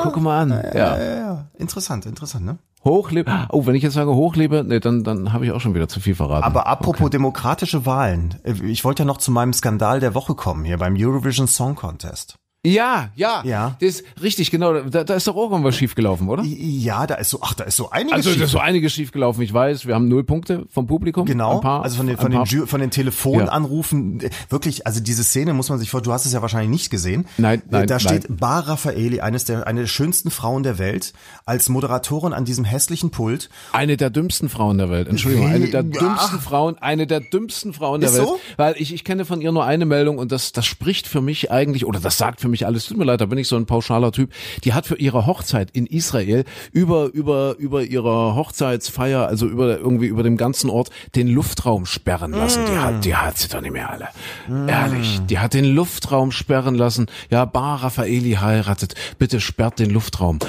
Guck 0.03 0.17
mal 0.21 0.41
an. 0.41 0.49
Ja. 0.49 0.73
Ja, 0.73 1.03
ja, 1.03 1.15
ja. 1.15 1.49
Interessant, 1.57 2.05
interessant, 2.05 2.45
ne? 2.45 2.57
Hochlebe. 2.85 3.47
Oh, 3.49 3.65
wenn 3.65 3.75
ich 3.75 3.83
jetzt 3.83 3.93
sage 3.93 4.13
hochlebe, 4.13 4.63
nee, 4.63 4.79
dann, 4.79 5.03
dann 5.03 5.33
habe 5.33 5.45
ich 5.45 5.51
auch 5.51 5.59
schon 5.59 5.73
wieder 5.73 5.87
zu 5.87 5.99
viel 5.99 6.15
verraten. 6.15 6.43
Aber 6.43 6.67
apropos 6.67 7.09
demokratische 7.09 7.85
Wahlen, 7.85 8.35
äh, 8.43 8.53
ich 8.63 8.85
wollte 8.85 9.03
ja 9.03 9.07
noch 9.07 9.17
zu 9.17 9.31
meinem 9.31 9.53
Skandal 9.53 9.99
der 9.99 10.13
Woche 10.13 10.35
kommen 10.35 10.63
hier 10.63 10.77
beim 10.77 10.95
Eurovision 10.97 11.47
Song 11.47 11.75
Contest. 11.75 12.37
Ja, 12.65 13.09
ja, 13.15 13.41
Ja. 13.45 13.75
Das 13.79 13.89
ist 13.89 14.03
richtig, 14.21 14.51
genau. 14.51 14.73
Da, 14.81 15.03
da 15.03 15.13
ist 15.15 15.27
doch 15.27 15.35
auch 15.35 15.51
irgendwas 15.51 15.75
schiefgelaufen, 15.75 16.27
oder? 16.29 16.43
Ja, 16.43 17.05
da 17.07 17.15
ist 17.15 17.29
so, 17.29 17.39
ach, 17.41 17.53
da 17.53 17.63
ist 17.65 17.77
so 17.77 17.89
einiges 17.91 18.13
Also 18.27 18.37
da 18.37 18.45
ist 18.45 18.51
so 18.51 18.59
einiges 18.59 18.93
schiefgelaufen. 18.93 19.41
Ich 19.43 19.53
weiß, 19.53 19.85
wir 19.85 19.95
haben 19.95 20.07
null 20.07 20.23
Punkte 20.23 20.65
vom 20.69 20.87
Publikum. 20.87 21.25
Genau, 21.25 21.55
Ein 21.55 21.61
paar, 21.61 21.83
also 21.83 21.97
von 21.97 22.07
den, 22.07 22.17
von 22.17 22.31
den, 22.31 22.41
Ju- 22.43 22.65
von 22.65 22.81
den 22.81 22.91
Telefonanrufen, 22.91 24.21
äh, 24.21 24.29
wirklich, 24.49 24.85
also 24.87 24.99
diese 24.99 25.23
Szene 25.23 25.53
muss 25.53 25.69
man 25.69 25.79
sich 25.79 25.89
vor, 25.89 26.01
du 26.01 26.11
hast 26.11 26.25
es 26.25 26.33
ja 26.33 26.41
wahrscheinlich 26.41 26.69
nicht 26.69 26.89
gesehen. 26.89 27.25
Nein, 27.37 27.61
nein, 27.69 27.83
Äh, 27.83 27.85
Da 27.87 27.99
steht 27.99 28.29
nein. 28.29 28.37
Bar 28.37 28.67
Raffaeli, 28.67 29.21
eines 29.21 29.45
der, 29.45 29.67
eine 29.67 29.81
der 29.81 29.87
schönsten 29.87 30.31
Frauen 30.31 30.63
der 30.63 30.77
Welt, 30.79 31.13
als 31.45 31.69
Moderatorin 31.69 32.33
an 32.33 32.45
diesem 32.45 32.65
hässlichen 32.65 33.11
Pult. 33.11 33.49
Eine 33.71 33.97
der 33.97 34.09
dümmsten 34.09 34.49
Frauen 34.49 34.77
der 34.77 34.89
Welt. 34.89 35.07
Entschuldigung, 35.07 35.47
eine 35.47 35.67
der 35.69 35.81
Ja. 35.83 35.99
dümmsten 35.99 36.39
Frauen, 36.39 36.77
eine 36.79 37.07
der 37.07 37.19
dümmsten 37.19 37.73
Frauen 37.73 38.01
der 38.01 38.09
Ist 38.09 38.17
Welt. 38.17 38.27
so? 38.27 38.39
Weil 38.57 38.75
ich, 38.77 38.93
ich 38.93 39.03
kenne 39.03 39.25
von 39.25 39.41
ihr 39.41 39.51
nur 39.51 39.65
eine 39.65 39.85
Meldung 39.85 40.17
und 40.17 40.31
das, 40.31 40.51
das 40.51 40.65
spricht 40.65 41.07
für 41.07 41.21
mich 41.21 41.51
eigentlich, 41.51 41.85
oder 41.85 41.99
das 41.99 42.17
sagt 42.17 42.41
für 42.41 42.47
mich 42.47 42.54
alles. 42.63 42.85
Tut 42.85 42.97
mir 42.97 43.05
leid, 43.05 43.19
da 43.19 43.25
bin 43.25 43.39
ich 43.39 43.47
so 43.47 43.55
ein 43.55 43.65
pauschaler 43.65 44.11
Typ. 44.11 44.31
Die 44.63 44.73
hat 44.73 44.85
für 44.85 44.95
ihre 44.95 45.25
Hochzeit 45.25 45.71
in 45.71 45.87
Israel 45.87 46.45
über, 46.71 47.05
über, 47.11 47.55
über 47.57 47.83
ihre 47.83 48.35
Hochzeitsfeier, 48.35 49.27
also 49.27 49.47
über, 49.47 49.77
irgendwie 49.77 50.07
über 50.07 50.23
dem 50.23 50.37
ganzen 50.37 50.69
Ort, 50.69 50.91
den 51.15 51.27
Luftraum 51.27 51.85
sperren 51.85 52.31
lassen. 52.31 52.63
Die 52.71 52.77
hat, 52.77 53.03
die 53.03 53.15
hat 53.15 53.37
sie 53.37 53.47
doch 53.47 53.61
nicht 53.61 53.73
mehr 53.73 53.89
alle. 53.89 54.09
Ehrlich, 54.67 55.19
die 55.27 55.39
hat 55.39 55.53
den 55.53 55.65
Luftraum 55.65 56.31
sperren 56.31 56.75
lassen. 56.75 57.07
Ja, 57.29 57.45
Bar 57.45 57.83
Raffaeli 57.83 58.33
heiratet. 58.33 58.93
Bitte 59.17 59.41
sperrt 59.41 59.79
den 59.79 59.89
Luftraum. 59.89 60.39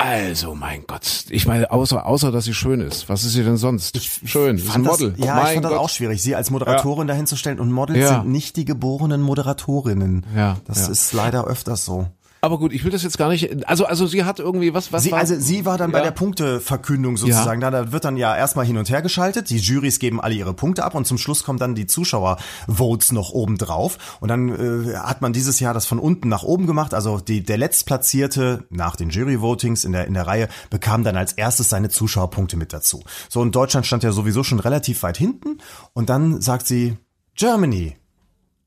Also, 0.00 0.54
mein 0.54 0.84
Gott. 0.86 1.24
Ich 1.28 1.46
meine, 1.46 1.72
außer, 1.72 2.06
außer, 2.06 2.30
dass 2.30 2.44
sie 2.44 2.54
schön 2.54 2.80
ist. 2.80 3.08
Was 3.08 3.24
ist 3.24 3.32
sie 3.32 3.42
denn 3.42 3.56
sonst? 3.56 4.00
schön. 4.24 4.56
Das 4.56 4.66
ist 4.66 4.74
ein 4.76 4.82
Model. 4.82 5.10
Das, 5.10 5.26
ja, 5.26 5.34
mein 5.34 5.46
ich 5.46 5.52
fand 5.54 5.62
Gott. 5.64 5.72
das 5.72 5.78
auch 5.80 5.88
schwierig, 5.88 6.22
sie 6.22 6.36
als 6.36 6.50
Moderatorin 6.50 7.08
ja. 7.08 7.14
dahin 7.14 7.26
zu 7.26 7.34
stellen. 7.34 7.58
Und 7.58 7.72
Models 7.72 7.98
Ja. 7.98 8.20
sind 8.20 8.30
nicht 8.30 8.56
die 8.56 8.64
geborenen 8.64 9.20
Moderatorinnen. 9.20 10.24
Ja, 10.36 10.56
Das 10.66 10.86
ja. 10.86 10.92
ist 10.92 11.12
leider 11.12 11.46
öfters 11.46 11.84
so. 11.84 12.06
Aber 12.40 12.58
gut, 12.58 12.72
ich 12.72 12.84
will 12.84 12.92
das 12.92 13.02
jetzt 13.02 13.18
gar 13.18 13.28
nicht. 13.30 13.68
Also, 13.68 13.84
also 13.86 14.06
sie 14.06 14.22
hat 14.24 14.38
irgendwie 14.38 14.72
was, 14.72 14.92
was 14.92 15.02
Sie, 15.02 15.10
war? 15.10 15.18
also 15.18 15.34
sie 15.38 15.64
war 15.64 15.76
dann 15.76 15.90
bei 15.90 15.98
Ja. 15.98 16.04
der 16.04 16.10
Punkteverkündung 16.12 17.16
sozusagen. 17.16 17.60
Da, 17.60 17.70
da 17.70 17.90
wird 17.90 18.04
dann 18.04 18.16
ja 18.16 18.36
erstmal 18.36 18.64
hin 18.64 18.76
und 18.78 18.88
her 18.90 19.02
geschaltet. 19.02 19.50
Die 19.50 19.58
Jurys 19.58 19.98
geben 19.98 20.20
alle 20.20 20.34
ihre 20.34 20.54
Punkte 20.54 20.84
ab 20.84 20.94
und 20.94 21.04
zum 21.06 21.18
Schluss 21.18 21.42
kommen 21.42 21.58
dann 21.58 21.74
die 21.74 21.86
Zuschauervotes 21.86 23.10
noch 23.12 23.30
oben 23.30 23.58
drauf. 23.58 24.18
Und 24.20 24.28
dann 24.28 24.48
äh, 24.88 24.96
hat 24.96 25.20
man 25.20 25.32
dieses 25.32 25.58
Jahr 25.60 25.74
das 25.74 25.86
von 25.86 25.98
unten 25.98 26.28
nach 26.28 26.44
oben 26.44 26.66
gemacht. 26.66 26.94
Also 26.94 27.18
die, 27.18 27.42
der 27.42 27.58
letztplatzierte 27.58 28.66
nach 28.70 28.94
den 28.96 29.10
Jury-Votings 29.10 29.84
in 29.84 29.92
der, 29.92 30.06
in 30.06 30.14
der 30.14 30.26
Reihe 30.26 30.48
bekam 30.70 31.02
dann 31.02 31.16
als 31.16 31.32
erstes 31.32 31.68
seine 31.68 31.88
Zuschauerpunkte 31.88 32.56
mit 32.56 32.72
dazu. 32.72 33.02
So 33.28 33.40
und 33.40 33.54
Deutschland 33.54 33.84
stand 33.86 34.02
ja 34.04 34.12
sowieso 34.12 34.44
schon 34.44 34.60
relativ 34.60 35.02
weit 35.02 35.16
hinten. 35.18 35.58
Und 35.92 36.08
dann 36.08 36.40
sagt 36.40 36.66
sie 36.68 36.96
Germany. 37.34 37.96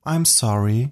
I'm 0.03 0.25
sorry. 0.25 0.91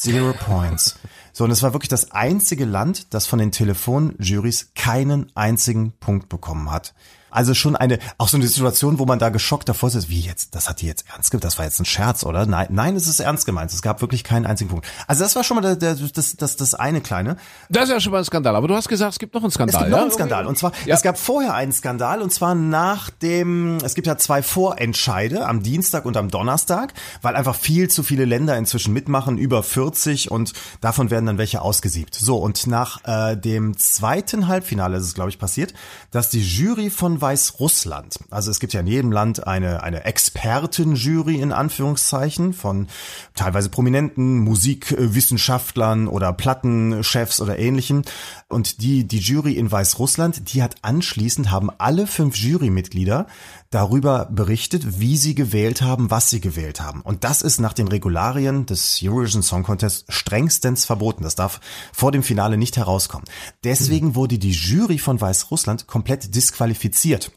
Zero 0.00 0.32
points. 0.32 0.98
So, 1.34 1.44
und 1.44 1.50
es 1.50 1.62
war 1.62 1.74
wirklich 1.74 1.90
das 1.90 2.12
einzige 2.12 2.64
Land, 2.64 3.12
das 3.12 3.26
von 3.26 3.38
den 3.38 3.52
Telefonjurys 3.52 4.72
keinen 4.74 5.30
einzigen 5.36 5.92
Punkt 5.92 6.30
bekommen 6.30 6.70
hat. 6.70 6.94
Also 7.30 7.54
schon 7.54 7.76
eine, 7.76 7.98
auch 8.18 8.28
so 8.28 8.36
eine 8.36 8.46
Situation, 8.46 8.98
wo 8.98 9.06
man 9.06 9.18
da 9.18 9.28
geschockt 9.28 9.68
davor 9.68 9.90
sitzt, 9.90 10.08
wie 10.08 10.20
jetzt, 10.20 10.54
das 10.54 10.68
hat 10.68 10.80
die 10.80 10.86
jetzt 10.86 11.04
ernst 11.12 11.30
gemeint, 11.30 11.44
das 11.44 11.58
war 11.58 11.64
jetzt 11.64 11.80
ein 11.80 11.84
Scherz, 11.84 12.24
oder? 12.24 12.46
Nein, 12.46 12.68
nein, 12.70 12.96
es 12.96 13.06
ist 13.06 13.20
ernst 13.20 13.46
gemeint. 13.46 13.72
Es 13.72 13.82
gab 13.82 14.00
wirklich 14.00 14.24
keinen 14.24 14.46
einzigen 14.46 14.70
Punkt. 14.70 14.86
Also 15.06 15.22
das 15.22 15.36
war 15.36 15.44
schon 15.44 15.56
mal 15.56 15.62
der, 15.62 15.76
der, 15.76 15.94
das, 15.94 16.36
das, 16.36 16.56
das 16.56 16.74
eine 16.74 17.00
kleine. 17.00 17.36
Das 17.68 17.84
ist 17.84 17.90
ja 17.90 18.00
schon 18.00 18.12
mal 18.12 18.18
ein 18.18 18.24
Skandal. 18.24 18.56
Aber 18.56 18.68
du 18.68 18.74
hast 18.74 18.88
gesagt, 18.88 19.12
es 19.12 19.18
gibt 19.18 19.34
noch 19.34 19.42
einen 19.42 19.50
Skandal. 19.50 19.82
Es 19.82 19.84
gibt 19.84 19.90
ja? 19.90 19.96
noch 19.96 20.02
einen 20.02 20.12
Skandal. 20.12 20.46
Und 20.46 20.58
zwar, 20.58 20.72
Ja. 20.86 20.94
es 20.94 21.02
gab 21.02 21.18
vorher 21.18 21.54
einen 21.54 21.72
Skandal, 21.72 22.22
und 22.22 22.32
zwar 22.32 22.54
nach 22.54 23.10
dem, 23.10 23.78
es 23.84 23.94
gibt 23.94 24.06
ja 24.06 24.16
zwei 24.18 24.42
Vorentscheide 24.42 25.46
am 25.46 25.62
Dienstag 25.62 26.04
und 26.04 26.16
am 26.16 26.30
Donnerstag, 26.30 26.94
weil 27.22 27.36
einfach 27.36 27.54
viel 27.54 27.88
zu 27.88 28.02
viele 28.02 28.24
Länder 28.24 28.56
inzwischen 28.56 28.92
mitmachen, 28.92 29.38
über 29.38 29.62
40 29.62 30.30
und 30.30 30.52
davon 30.80 31.10
werden 31.10 31.26
dann 31.26 31.38
welche 31.38 31.62
ausgesiebt. 31.62 32.14
So, 32.14 32.38
und 32.38 32.66
nach 32.66 33.04
äh, 33.04 33.36
dem 33.36 33.76
zweiten 33.76 34.48
Halbfinale 34.48 34.96
ist 34.96 35.04
es, 35.04 35.14
glaube 35.14 35.30
ich, 35.30 35.38
passiert, 35.38 35.74
dass 36.10 36.30
die 36.30 36.42
Jury 36.42 36.90
von 36.90 37.19
Weißrussland, 37.20 38.18
also 38.30 38.50
es 38.50 38.60
gibt 38.60 38.72
ja 38.72 38.80
in 38.80 38.86
jedem 38.86 39.12
Land 39.12 39.46
eine, 39.46 39.82
eine 39.82 40.04
Expertenjury 40.04 41.40
in 41.40 41.52
Anführungszeichen 41.52 42.52
von 42.52 42.88
teilweise 43.34 43.68
prominenten 43.68 44.38
Musikwissenschaftlern 44.38 46.08
oder 46.08 46.32
Plattenchefs 46.32 47.40
oder 47.40 47.58
ähnlichem. 47.58 48.02
Und 48.48 48.82
die, 48.82 49.06
die 49.06 49.18
Jury 49.18 49.54
in 49.54 49.70
Weißrussland, 49.70 50.52
die 50.52 50.62
hat 50.62 50.76
anschließend 50.82 51.50
haben 51.50 51.70
alle 51.78 52.06
fünf 52.06 52.36
Jurymitglieder 52.36 53.26
darüber 53.70 54.26
berichtet, 54.26 54.98
wie 55.00 55.16
sie 55.16 55.36
gewählt 55.36 55.80
haben, 55.80 56.10
was 56.10 56.28
sie 56.28 56.40
gewählt 56.40 56.80
haben. 56.80 57.02
Und 57.02 57.22
das 57.22 57.40
ist 57.40 57.60
nach 57.60 57.72
den 57.72 57.86
Regularien 57.86 58.66
des 58.66 59.00
Eurovision 59.02 59.42
Song 59.42 59.62
Contest 59.62 60.12
strengstens 60.12 60.84
verboten. 60.84 61.22
Das 61.22 61.36
darf 61.36 61.60
vor 61.92 62.10
dem 62.10 62.24
Finale 62.24 62.58
nicht 62.58 62.76
herauskommen. 62.76 63.28
Deswegen 63.62 64.16
wurde 64.16 64.38
die 64.38 64.50
Jury 64.50 64.98
von 64.98 65.20
Weißrussland 65.20 65.86
komplett 65.86 66.34
disqualifiziert. 66.34 67.30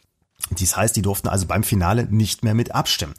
Dies 0.50 0.76
heißt, 0.76 0.96
die 0.96 1.02
durften 1.02 1.30
also 1.30 1.46
beim 1.46 1.64
Finale 1.64 2.06
nicht 2.10 2.44
mehr 2.44 2.54
mit 2.54 2.76
abstimmen. 2.76 3.14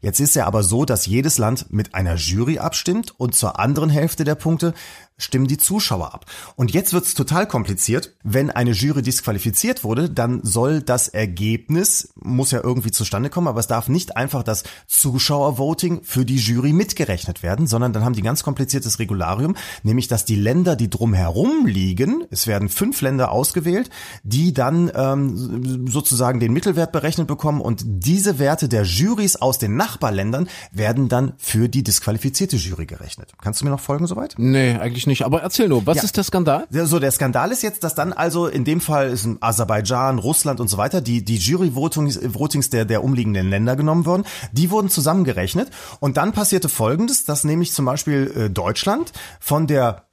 Jetzt 0.00 0.18
ist 0.18 0.34
ja 0.34 0.46
aber 0.46 0.62
so, 0.62 0.84
dass 0.84 1.06
jedes 1.06 1.36
Land 1.36 1.66
mit 1.70 1.94
einer 1.94 2.14
Jury 2.14 2.58
abstimmt 2.58 3.12
und 3.18 3.34
zur 3.34 3.58
anderen 3.58 3.90
Hälfte 3.90 4.24
der 4.24 4.34
Punkte 4.34 4.72
stimmen 5.20 5.46
die 5.46 5.58
Zuschauer 5.58 6.12
ab. 6.12 6.26
Und 6.56 6.72
jetzt 6.72 6.92
wird's 6.92 7.14
total 7.14 7.46
kompliziert. 7.46 8.14
Wenn 8.24 8.50
eine 8.50 8.72
Jury 8.72 9.02
disqualifiziert 9.02 9.84
wurde, 9.84 10.10
dann 10.10 10.40
soll 10.42 10.82
das 10.82 11.08
Ergebnis, 11.08 12.12
muss 12.16 12.50
ja 12.50 12.60
irgendwie 12.62 12.90
zustande 12.90 13.30
kommen, 13.30 13.48
aber 13.48 13.60
es 13.60 13.66
darf 13.66 13.88
nicht 13.88 14.16
einfach 14.16 14.42
das 14.42 14.64
Zuschauervoting 14.86 16.00
für 16.02 16.24
die 16.24 16.38
Jury 16.38 16.72
mitgerechnet 16.72 17.42
werden, 17.42 17.66
sondern 17.66 17.92
dann 17.92 18.04
haben 18.04 18.14
die 18.14 18.22
ganz 18.22 18.42
kompliziertes 18.42 18.98
Regularium, 18.98 19.56
nämlich 19.82 20.08
dass 20.08 20.24
die 20.24 20.36
Länder, 20.36 20.76
die 20.76 20.90
drumherum 20.90 21.66
liegen, 21.66 22.24
es 22.30 22.46
werden 22.46 22.68
fünf 22.68 23.00
Länder 23.00 23.30
ausgewählt, 23.30 23.90
die 24.22 24.54
dann 24.54 24.90
ähm, 24.94 25.86
sozusagen 25.86 26.40
den 26.40 26.52
Mittelwert 26.52 26.92
berechnet 26.92 27.26
bekommen 27.26 27.60
und 27.60 27.82
diese 27.84 28.38
Werte 28.38 28.68
der 28.68 28.82
Jurys 28.82 29.36
aus 29.36 29.58
den 29.58 29.76
Nachbarländern 29.76 30.48
werden 30.72 31.08
dann 31.08 31.34
für 31.38 31.68
die 31.68 31.82
disqualifizierte 31.82 32.56
Jury 32.56 32.86
gerechnet. 32.86 33.32
Kannst 33.40 33.60
du 33.60 33.64
mir 33.64 33.70
noch 33.70 33.80
folgen 33.80 34.06
soweit? 34.06 34.34
Nee, 34.38 34.76
eigentlich. 34.76 35.06
Aber 35.24 35.42
erzähl 35.42 35.68
nur, 35.68 35.86
was 35.86 35.98
Ja. 35.98 36.02
ist 36.04 36.16
der 36.16 36.24
Skandal? 36.24 36.66
So, 36.70 36.98
der 36.98 37.10
Skandal 37.10 37.52
ist 37.52 37.62
jetzt, 37.62 37.84
dass 37.84 37.94
dann 37.94 38.12
also 38.12 38.46
in 38.46 38.64
dem 38.64 38.80
Fall 38.80 39.10
ist 39.10 39.24
ein 39.26 39.38
Aserbaidschan, 39.40 40.18
Russland 40.18 40.60
und 40.60 40.68
so 40.68 40.76
weiter, 40.78 41.00
die, 41.00 41.24
die 41.24 41.36
Jury-Votings 41.36 42.20
Votings 42.34 42.70
der, 42.70 42.84
der 42.84 43.04
umliegenden 43.04 43.50
Länder 43.50 43.76
genommen 43.76 44.06
wurden, 44.06 44.24
die 44.52 44.70
wurden 44.70 44.88
zusammengerechnet 44.88 45.70
und 46.00 46.16
dann 46.16 46.32
passierte 46.32 46.68
Folgendes, 46.68 47.24
dass 47.24 47.44
nämlich 47.44 47.72
zum 47.72 47.84
Beispiel 47.84 48.32
äh, 48.36 48.50
Deutschland 48.50 49.12
von 49.40 49.66
der 49.66 50.04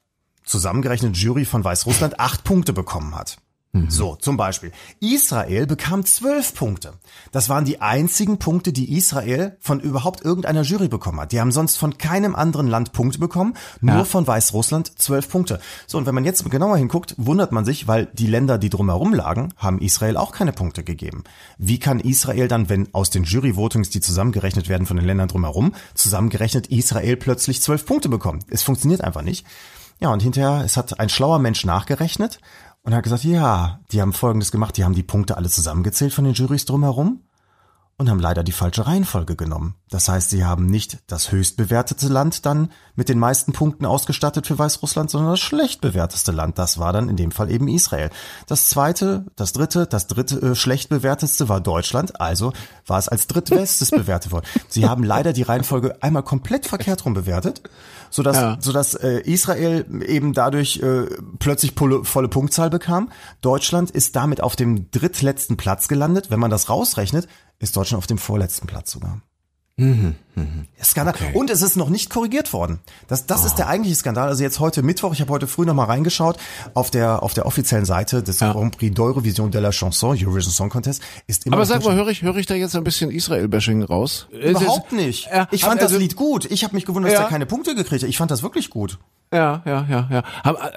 zusammengerechneten 0.45 1.13
Jury 1.13 1.45
von 1.45 1.63
Weißrussland 1.63 2.19
acht 2.19 2.43
Punkte 2.43 2.73
bekommen 2.73 3.15
hat. 3.15 3.37
So, 3.89 4.15
zum 4.15 4.38
Beispiel. 4.38 4.72
Israel 5.01 5.68
bekam 5.68 6.03
zwölf 6.03 6.55
Punkte. 6.55 6.93
Das 7.32 7.47
waren 7.47 7.63
die 7.63 7.80
einzigen 7.80 8.39
Punkte, 8.39 8.74
die 8.74 8.97
Israel 8.97 9.55
von 9.59 9.80
überhaupt 9.80 10.26
irgendeiner 10.26 10.63
Jury 10.63 10.88
bekommen 10.88 11.20
hat. 11.20 11.32
Die 11.32 11.39
haben 11.39 11.51
sonst 11.51 11.76
von 11.78 11.97
keinem 11.97 12.36
anderen 12.36 12.68
Land 12.68 12.91
Punkte 12.91 13.20
bekommen, 13.20 13.53
nur 13.82 13.97
Ja. 13.97 14.03
von 14.03 14.26
Weißrussland 14.26 14.99
zwölf 14.99 15.30
Punkte. 15.30 15.59
So, 15.86 15.99
und 15.99 16.07
wenn 16.07 16.15
man 16.15 16.26
jetzt 16.26 16.49
genauer 16.49 16.78
hinguckt, 16.78 17.13
wundert 17.18 17.51
man 17.51 17.65
sich, 17.65 17.88
weil 17.88 18.07
die 18.13 18.28
Länder, 18.28 18.57
die 18.57 18.70
drumherum 18.70 19.13
lagen, 19.13 19.53
haben 19.57 19.80
Israel 19.80 20.18
auch 20.18 20.32
keine 20.32 20.53
Punkte 20.53 20.84
gegeben. 20.84 21.24
Wie 21.59 21.78
kann 21.80 21.99
Israel 21.99 22.47
dann, 22.47 22.70
wenn 22.70 22.91
aus 22.95 23.11
den 23.11 23.26
Jury-Votings, 23.26 23.91
die 23.91 24.01
zusammengerechnet 24.01 24.70
werden 24.70 24.88
von 24.88 24.97
den 24.97 25.05
Ländern 25.05 25.28
drumherum, 25.28 25.74
zusammengerechnet 25.93 26.68
Israel 26.68 27.15
plötzlich 27.18 27.61
zwölf 27.61 27.86
Punkte 27.86 28.09
bekommen? 28.09 28.43
Es 28.49 28.63
funktioniert 28.63 29.01
einfach 29.01 29.22
nicht. 29.22 29.45
Ja, 29.99 30.09
und 30.09 30.22
hinterher, 30.22 30.61
es 30.63 30.78
hat 30.78 30.99
ein 30.99 31.09
schlauer 31.09 31.39
Mensch 31.39 31.65
nachgerechnet 31.65 32.39
und 32.88 32.95
hat 32.95 33.03
gesagt, 33.03 33.25
ja, 33.25 33.81
die 33.91 34.01
haben 34.01 34.13
Folgendes 34.13 34.49
gemacht, 34.49 34.77
die 34.77 34.85
haben 34.85 34.95
die 34.95 35.03
Punkte 35.03 35.35
alle 35.35 35.49
zusammengezählt 35.49 36.13
von 36.13 36.23
den 36.23 36.33
Jurys 36.33 36.63
drumherum 36.63 37.19
und 37.99 38.09
haben 38.11 38.19
leider 38.19 38.43
die 38.43 38.51
falsche 38.51 38.85
Reihenfolge 38.85 39.35
genommen. 39.35 39.73
Das 39.89 40.07
heißt, 40.07 40.29
sie 40.29 40.45
haben 40.45 40.67
nicht 40.67 40.99
das 41.07 41.31
höchst 41.31 41.57
bewertete 41.57 42.07
Land 42.09 42.45
dann 42.45 42.69
mit 42.95 43.09
den 43.09 43.17
meisten 43.17 43.53
Punkten 43.53 43.87
ausgestattet 43.87 44.45
für 44.45 44.59
Weißrussland, 44.59 45.09
sondern 45.09 45.31
das 45.31 45.39
schlecht 45.39 45.81
bewerteste 45.81 46.31
Land. 46.31 46.59
Das 46.59 46.77
war 46.77 46.93
dann 46.93 47.09
in 47.09 47.15
dem 47.15 47.31
Fall 47.31 47.49
eben 47.49 47.67
Israel. 47.67 48.11
Das 48.45 48.69
zweite, 48.69 49.25
das 49.35 49.51
dritte, 49.51 49.87
das 49.87 50.05
dritte 50.05 50.51
äh, 50.51 50.55
schlecht 50.55 50.89
bewertetste 50.89 51.49
war 51.49 51.59
Deutschland, 51.59 52.21
also 52.21 52.53
war 52.85 52.99
es 52.99 53.07
als 53.07 53.25
drittbestes 53.25 53.89
bewertet 53.91 54.31
worden. 54.31 54.45
Sie 54.67 54.87
haben 54.87 55.03
leider 55.03 55.33
die 55.33 55.43
Reihenfolge 55.43 55.97
einmal 56.03 56.23
komplett 56.23 56.67
verkehrt 56.67 57.03
rum 57.03 57.15
bewertet, 57.15 57.63
sodass, 58.11 58.35
Ja. 58.35 58.57
sodass 58.59 58.93
äh, 58.93 59.21
Israel 59.21 59.85
eben 60.05 60.33
dadurch 60.33 60.77
äh, 60.83 61.07
plötzlich 61.39 61.73
volle, 61.75 62.03
volle 62.03 62.27
Punktzahl 62.27 62.69
bekam. 62.69 63.09
Deutschland 63.41 63.89
ist 63.89 64.15
damit 64.15 64.43
auf 64.43 64.55
dem 64.55 64.91
drittletzten 64.91 65.57
Platz 65.57 65.87
gelandet. 65.87 66.29
Wenn 66.29 66.39
man 66.39 66.51
das 66.51 66.69
rausrechnet, 66.69 67.27
ist 67.60 67.76
Deutschland 67.76 67.99
auf 67.99 68.08
dem 68.08 68.18
vorletzten 68.18 68.68
Platz 68.68 68.91
sogar. 68.91 69.22
Skandal. 70.83 71.15
Und 71.33 71.49
es 71.49 71.61
ist 71.61 71.75
noch 71.75 71.89
nicht 71.89 72.09
korrigiert 72.09 72.53
worden. 72.53 72.79
Das, 73.07 73.25
das 73.25 73.45
ist 73.45 73.55
der 73.55 73.67
eigentliche 73.67 73.95
Skandal. 73.95 74.27
Also 74.27 74.43
jetzt 74.43 74.59
heute 74.59 74.83
Mittwoch, 74.83 75.13
ich 75.13 75.21
habe 75.21 75.31
heute 75.31 75.47
früh 75.47 75.65
noch 75.65 75.73
mal 75.73 75.85
reingeschaut, 75.85 76.38
auf 76.73 76.91
der, 76.91 77.23
auf 77.23 77.33
der 77.33 77.45
offiziellen 77.45 77.85
Seite 77.85 78.21
des 78.23 78.39
Ja. 78.39 78.51
Grand 78.53 78.77
Prix 78.77 78.95
d'Eurovision 78.95 79.49
de 79.49 79.59
la 79.61 79.71
Chanson, 79.71 80.11
Eurovision 80.19 80.53
Song 80.53 80.69
Contest, 80.69 81.01
ist 81.27 81.45
immer 81.45 81.55
Aber 81.55 81.65
sag 81.65 81.83
mal, 81.83 81.95
höre 81.95 82.09
ich, 82.09 82.21
höre 82.21 82.38
ich 82.38 82.45
da 82.45 82.53
jetzt 82.55 82.75
ein 82.75 82.83
bisschen 82.83 83.11
Israel-Bashing 83.11 83.83
raus? 83.83 84.27
Überhaupt 84.31 84.91
nicht. 84.91 85.27
Ja, 85.33 85.47
ich 85.51 85.61
fand 85.63 85.81
also- 85.81 85.93
das 85.95 86.01
Lied 86.01 86.15
gut. 86.15 86.45
Ich 86.51 86.63
habe 86.63 86.75
mich 86.75 86.85
gewundert, 86.85 87.11
dass 87.11 87.19
Ja. 87.19 87.25
er 87.25 87.29
keine 87.29 87.45
Punkte 87.45 87.73
gekriegt 87.75 88.03
hat. 88.03 88.09
Ich 88.09 88.17
fand 88.17 88.31
das 88.31 88.43
wirklich 88.43 88.69
gut. 88.69 88.99
Ja, 89.33 89.61
ja, 89.65 89.85
ja, 89.89 90.07
ja. 90.09 90.23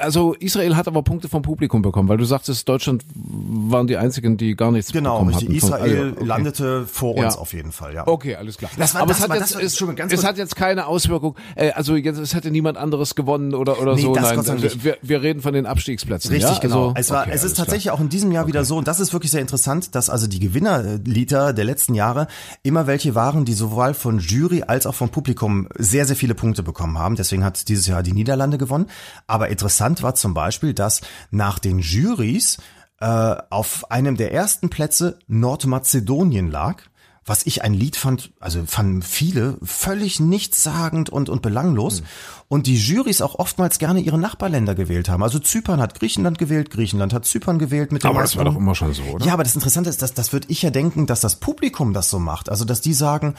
Also 0.01 0.35
Israel 0.35 0.75
hat 0.75 0.89
aber 0.89 1.03
Punkte 1.03 1.29
vom 1.29 1.43
Publikum 1.43 1.83
bekommen, 1.83 2.09
weil 2.09 2.17
du 2.17 2.25
sagtest, 2.25 2.69
Deutschland 2.69 3.05
waren 3.15 3.87
die 3.87 3.97
einzigen, 3.97 4.37
die 4.39 4.57
gar 4.57 4.73
nichts 4.73 4.91
Genau, 4.91 5.21
bekommen 5.21 5.35
von- 5.47 5.55
Israel 5.55 5.99
also, 6.01 6.13
okay. 6.17 6.25
landete 6.25 6.87
vor 6.87 7.15
uns 7.15 7.35
Ja. 7.37 7.41
auf 7.41 7.53
jeden 7.53 7.71
Fall, 7.71 7.95
ja. 7.95 8.09
Okay, 8.09 8.35
alles 8.35 8.59
klar. 8.59 8.73
Das 8.77 8.95
war- 8.95 9.03
aber 9.03 9.09
das 9.11 9.19
es 9.19 9.23
hat 9.23 9.31
war- 9.31 9.37
jetzt, 9.37 9.50
das 9.51 9.57
war- 9.57 9.63
es, 9.63 9.73
Entschuldigung, 9.73 9.97
ganz 9.97 10.13
es 10.13 10.25
hat 10.25 10.39
jetzt 10.39 10.57
keine 10.57 10.87
Auswirkung. 10.87 11.37
Äh, 11.55 11.71
also 11.73 11.97
jetzt, 11.97 12.19
es 12.19 12.35
hätte 12.35 12.51
niemand 12.51 12.79
anderes 12.79 13.15
gewonnen 13.15 13.55
oder 13.55 13.81
oder 13.81 13.95
Nee, 13.95 14.03
so. 14.03 14.15
das 14.15 14.47
Nein, 14.47 14.63
wir, 14.83 14.97
wir, 15.03 15.23
reden 15.23 15.43
von 15.43 15.53
den 15.53 15.67
Abstiegsplätzen. 15.67 16.31
Richtig, 16.33 16.53
ja? 16.55 16.59
genau. 16.61 16.89
Also, 16.89 16.95
es 16.97 17.11
war, 17.11 17.23
okay, 17.23 17.31
es 17.35 17.45
ist 17.45 17.57
tatsächlich 17.57 17.91
auch 17.91 18.01
in 18.01 18.09
diesem 18.09 18.33
Jahr 18.33 18.47
wieder 18.47 18.65
so, 18.65 18.77
und 18.79 18.89
das 18.89 19.01
ist 19.01 19.13
wirklich 19.13 19.31
sehr 19.31 19.41
interessant, 19.41 19.95
dass 19.95 20.11
also 20.11 20.27
die 20.27 20.41
Gewinnerlieder 20.41 21.53
der 21.53 21.65
letzten 21.65 21.95
Jahre 21.95 22.27
immer 22.63 22.87
welche 22.87 23.15
waren, 23.15 23.45
die 23.45 23.55
sowohl 23.55 23.95
von 23.95 24.19
Jury 24.19 24.63
als 24.67 24.87
auch 24.87 24.95
vom 24.95 25.09
Publikum 25.11 25.69
sehr, 25.79 26.07
sehr 26.07 26.17
viele 26.17 26.35
Punkte 26.35 26.63
bekommen 26.63 26.99
haben. 26.99 27.17
Deswegen 27.17 27.45
hat 27.45 27.69
dieses 27.69 27.87
Jahr 27.87 28.03
die 28.03 28.13
Niederlande 28.13 28.59
gewonnen. 28.59 28.87
Aber 29.27 29.49
interessant 29.49 30.03
war 30.03 30.15
zum 30.15 30.35
Beispiel, 30.35 30.75
dass 30.75 31.01
nach 31.31 31.59
den 31.59 31.79
Jurys 31.79 32.59
äh, 33.01 33.37
auf 33.51 33.91
einem 33.91 34.17
der 34.17 34.33
ersten 34.33 34.69
Plätze 34.69 35.19
Nordmazedonien 35.27 36.51
lag. 36.51 36.83
Was 37.25 37.47
ich 37.47 37.63
ein 37.63 37.75
Lied 37.75 37.97
fand, 37.97 38.33
also 38.41 38.65
fanden 38.67 39.03
viele 39.03 39.59
völlig 39.63 40.21
nichtssagend 40.21 41.11
und, 41.11 41.29
und 41.29 41.43
belanglos. 41.43 42.01
Mhm. 42.01 42.07
Und 42.53 42.67
die 42.67 42.77
Jurys 42.77 43.23
auch 43.23 43.39
oftmals 43.39 43.79
gerne 43.79 44.01
ihre 44.01 44.19
Nachbarländer 44.19 44.75
gewählt 44.75 45.09
haben. 45.09 45.23
Also 45.23 45.39
Zypern 45.39 45.81
hat 45.81 45.95
Griechenland 45.95 46.37
gewählt, 46.37 46.71
Griechenland 46.71 47.13
hat 47.13 47.25
Zypern 47.25 47.61
gewählt. 47.61 47.93
Mit 47.93 48.03
dem 48.03 48.11
aber 48.11 48.23
das 48.23 48.37
war 48.37 48.45
doch 48.45 48.57
immer 48.57 48.75
schon 48.75 48.93
so, 48.93 49.05
oder? 49.05 49.25
Ja, 49.25 49.35
aber 49.35 49.45
das 49.45 49.55
Interessante 49.55 49.89
ist, 49.89 50.03
dass 50.03 50.15
das 50.15 50.33
würde 50.33 50.49
ich 50.51 50.61
ja 50.63 50.71
denken, 50.71 51.07
dass 51.07 51.21
das 51.21 51.37
Publikum 51.37 51.93
das 51.93 52.11
so 52.11 52.19
macht. 52.19 52.49
Also 52.49 52.65
dass 52.65 52.81
die 52.81 52.93
sagen, 52.93 53.37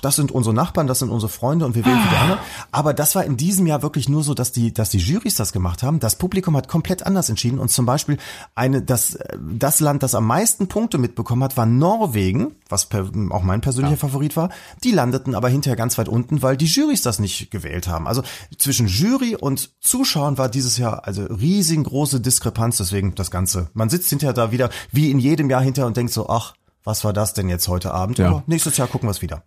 das 0.00 0.14
sind 0.14 0.30
unsere 0.30 0.54
Nachbarn, 0.54 0.86
das 0.86 1.00
sind 1.00 1.10
unsere 1.10 1.28
Freunde 1.28 1.66
und 1.66 1.74
wir 1.74 1.84
wählen 1.84 1.98
ah. 2.06 2.10
gerne. 2.10 2.38
Aber 2.70 2.94
das 2.94 3.16
war 3.16 3.24
in 3.24 3.36
diesem 3.36 3.66
Jahr 3.66 3.82
wirklich 3.82 4.08
nur 4.08 4.22
so, 4.22 4.32
dass 4.32 4.52
die, 4.52 4.72
dass 4.72 4.90
die 4.90 4.98
Jurys 4.98 5.34
das 5.34 5.52
gemacht 5.52 5.82
haben. 5.82 5.98
Das 5.98 6.14
Publikum 6.14 6.56
hat 6.56 6.68
komplett 6.68 7.04
anders 7.04 7.28
entschieden. 7.28 7.58
Und 7.58 7.72
zum 7.72 7.84
Beispiel 7.84 8.16
eine, 8.54 8.80
das, 8.80 9.18
das 9.40 9.80
Land, 9.80 10.04
das 10.04 10.14
am 10.14 10.24
meisten 10.24 10.68
Punkte 10.68 10.98
mitbekommen 10.98 11.42
hat, 11.42 11.56
war 11.56 11.66
Norwegen, 11.66 12.52
was 12.68 12.86
per, 12.86 13.10
auch 13.30 13.42
mein 13.42 13.60
persönlicher 13.60 13.96
ja. 13.96 14.00
Favorit 14.00 14.36
war. 14.36 14.50
Die 14.84 14.92
landeten 14.92 15.34
aber 15.34 15.48
hinterher 15.48 15.76
ganz 15.76 15.98
weit 15.98 16.08
unten, 16.08 16.42
weil 16.42 16.56
die 16.56 16.66
Jurys 16.66 17.02
das 17.02 17.18
nicht 17.18 17.50
gewählt 17.50 17.88
haben. 17.88 18.06
Also 18.06 18.22
zwischen 18.58 18.86
Jury 18.86 19.36
und 19.36 19.70
Zuschauern 19.80 20.38
war 20.38 20.48
dieses 20.48 20.78
Jahr 20.78 21.06
also 21.06 21.24
riesengroße 21.24 22.20
Diskrepanz, 22.20 22.78
deswegen 22.78 23.14
das 23.14 23.30
Ganze. 23.30 23.70
Man 23.74 23.88
sitzt 23.88 24.08
hinterher 24.10 24.34
da 24.34 24.52
wieder, 24.52 24.70
wie 24.92 25.10
in 25.10 25.18
jedem 25.18 25.50
Jahr 25.50 25.62
hinterher 25.62 25.86
und 25.86 25.96
denkt 25.96 26.12
so, 26.12 26.28
ach, 26.28 26.54
was 26.84 27.04
war 27.04 27.12
das 27.12 27.34
denn 27.34 27.48
jetzt 27.48 27.68
heute 27.68 27.92
Abend? 27.92 28.18
Ja. 28.18 28.28
Aber 28.28 28.42
nächstes 28.46 28.76
Jahr 28.76 28.88
gucken 28.88 29.08
wir 29.08 29.10
es 29.10 29.22
wieder. 29.22 29.42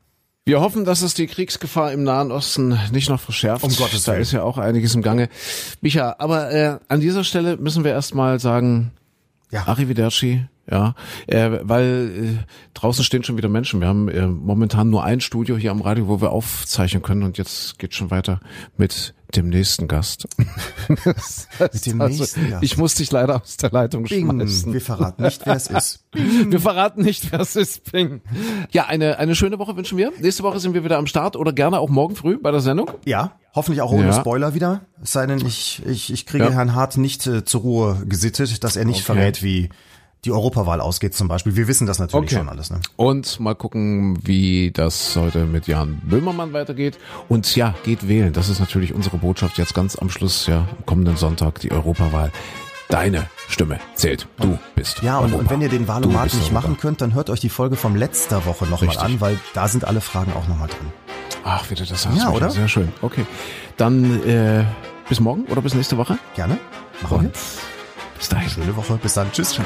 Wir 0.46 0.62
hoffen, 0.62 0.84
dass 0.84 1.04
es 1.04 1.14
die 1.14 1.28
Kriegsgefahr 1.28 1.92
im 1.92 2.04
Nahen 2.04 2.32
Osten 2.32 2.78
nicht 2.92 3.10
noch 3.10 3.20
verschärft. 3.20 3.64
Um 3.64 3.76
Gottes 3.76 4.08
Willen. 4.08 4.18
Da 4.18 4.22
ist 4.22 4.32
ja 4.32 4.44
auch 4.44 4.58
einiges 4.58 4.96
im 4.96 5.02
Gange. 5.02 5.30
Micha, 5.82 6.16
aber 6.18 6.52
äh, 6.52 6.80
an 6.88 7.02
dieser 7.02 7.24
Stelle 7.24 7.58
müssen 7.58 7.84
wir 7.84 7.92
erstmal 7.92 8.40
sagen, 8.40 8.92
ja. 9.52 9.68
Arrivederci, 9.68 10.46
ja, 10.72 10.95
äh, 11.28 11.59
weil 11.63 12.38
äh, 12.41 12.53
draußen 12.74 13.03
stehen 13.03 13.24
schon 13.24 13.38
wieder 13.38 13.49
Menschen. 13.49 13.82
Wir 13.82 13.88
haben 13.88 14.09
äh, 14.09 14.28
momentan 14.28 14.89
nur 14.89 15.03
ein 15.03 15.22
Studio 15.22 15.57
hier 15.57 15.72
am 15.72 15.82
Radio, 15.82 16.07
wo 16.07 16.22
wir 16.22 16.32
aufzeichnen 16.32 17.01
können 17.01 17.24
und 17.24 17.38
jetzt 17.38 17.80
geht 17.80 17.95
schon 17.95 18.11
weiter 18.11 18.39
mit 18.78 19.13
dem 19.36 19.49
nächsten 19.49 19.88
Gast. 19.88 20.28
das 21.05 21.47
heißt 21.59 21.74
mit 21.74 21.86
dem 21.86 22.01
also, 22.01 22.20
nächsten 22.20 22.49
Gast. 22.49 22.63
Ich 22.63 22.78
muss 22.78 22.95
dich 22.95 23.11
leider 23.11 23.41
aus 23.41 23.57
der 23.57 23.72
Leitung 23.72 24.03
Bing. 24.03 24.30
schmeißen. 24.30 24.74
Wir 24.74 24.82
verraten 24.82 25.24
nicht, 25.24 25.45
wer 25.45 25.55
es 25.55 25.67
ist. 25.67 26.11
Bing. 26.11 26.51
Wir 26.51 26.59
verraten 26.59 27.03
nicht, 27.03 27.32
wer 27.32 27.39
es 27.39 27.55
ist. 27.55 27.91
Bing. 27.91 28.22
Ja, 28.72 28.86
eine 28.86 29.20
eine 29.20 29.36
schöne 29.36 29.59
Woche 29.59 29.76
wünschen 29.76 29.97
wir. 29.97 30.11
Nächste 30.20 30.43
Woche 30.43 30.59
sind 30.59 30.74
wir 30.74 30.84
wieder 30.84 30.97
am 30.97 31.07
Start 31.07 31.36
oder 31.36 31.53
gerne 31.53 31.80
auch 31.80 31.89
morgen 31.89 32.15
früh 32.15 32.38
bei 32.38 32.51
der 32.51 32.61
Sendung. 32.61 32.91
Ja, 33.05 33.34
hoffentlich 33.53 33.82
auch 33.82 33.91
ohne 33.91 34.07
ja. 34.07 34.13
Spoiler 34.13 34.53
wieder. 34.53 34.82
Es 35.01 35.11
sei 35.11 35.26
denn, 35.28 35.45
ich 35.45 35.82
ich, 35.86 36.11
ich 36.11 36.26
kriege 36.26 36.45
ja. 36.45 36.51
Herrn 36.51 36.74
Hart 36.74 36.97
nicht 36.97 37.28
äh, 37.28 37.45
zur 37.45 37.61
Ruhe 37.61 38.03
gesittet, 38.05 38.63
dass 38.63 38.76
er 38.76 38.86
nicht 38.86 38.97
okay. 38.97 39.13
verrät, 39.13 39.43
wie 39.43 39.70
die 40.26 40.32
Europawahl 40.32 40.82
ausgeht 40.82 41.13
zum 41.13 41.28
Beispiel. 41.28 41.55
Wir 41.55 41.67
wissen 41.67 41.88
das 41.88 41.99
natürlich 41.99 42.32
okay. 42.32 42.36
schon 42.36 42.49
alles. 42.49 42.72
Ne? 42.72 42.80
Und 42.97 43.39
mal 43.39 43.55
gucken, 43.55 44.20
wie 44.24 44.72
das 44.72 45.15
heute 45.15 45.45
mit 45.45 45.67
Jan 45.67 46.01
Böhmermann 46.03 46.51
weitergeht. 46.53 46.97
Und 47.30 47.55
ja, 47.55 47.74
geht 47.84 48.07
wählen. 48.07 48.34
Das 48.34 48.49
ist 48.49 48.59
natürlich 48.59 48.93
unsere 48.93 49.17
Botschaft 49.17 49.57
jetzt 49.57 49.74
ganz 49.74 49.95
am 49.95 50.09
Schluss, 50.09 50.47
ja, 50.47 50.67
am 50.78 50.86
kommenden 50.86 51.15
Sonntag, 51.15 51.59
die 51.61 51.72
Europawahl. 51.72 52.32
Deine 52.89 53.28
Stimme 53.47 53.80
zählt. 53.93 54.28
Du 54.39 54.57
bist. 54.74 55.03
Ja, 55.03 55.20
und, 55.20 55.34
und 55.34 55.51
wenn 55.51 55.61
ihr 55.61 55.70
den 55.70 55.88
Wahlomat 55.88 56.34
nicht 56.34 56.51
machen 56.51 56.76
könnt, 56.76 57.01
dann 57.01 57.13
hört 57.13 57.30
euch 57.30 57.39
die 57.39 57.49
Folge 57.49 57.76
vom 57.76 57.95
letzter 57.95 58.45
Woche 58.47 58.65
nochmal 58.65 58.97
an, 58.97 59.22
weil 59.22 59.39
da 59.53 59.67
sind 59.67 59.86
alle 59.86 60.01
Fragen 60.01 60.34
auch 60.34 60.47
nochmal 60.47 60.70
drin. 60.70 60.91
Ach, 61.43 61.70
wieder 61.70 61.86
das 61.86 62.07
hast 62.07 62.17
Ja, 62.17 62.30
oder? 62.32 62.49
Sehr 62.49 62.67
schön. 62.67 62.91
Okay. 63.01 63.26
Dann 63.78 64.28
äh, 64.28 64.65
bis 65.07 65.20
morgen 65.20 65.45
oder 65.45 65.61
bis 65.61 65.76
nächste 65.76 65.97
Woche. 65.97 66.17
Gerne. 66.36 66.57
Machen 67.01 67.22
wir. 67.22 67.32
Bis 68.20 68.30
dahin. 68.30 68.49
Schöne 68.49 68.76
Woche. 68.76 68.97
Bis 68.97 69.13
dann. 69.15 69.32
Tschüss. 69.32 69.53
Ciao. 69.53 69.65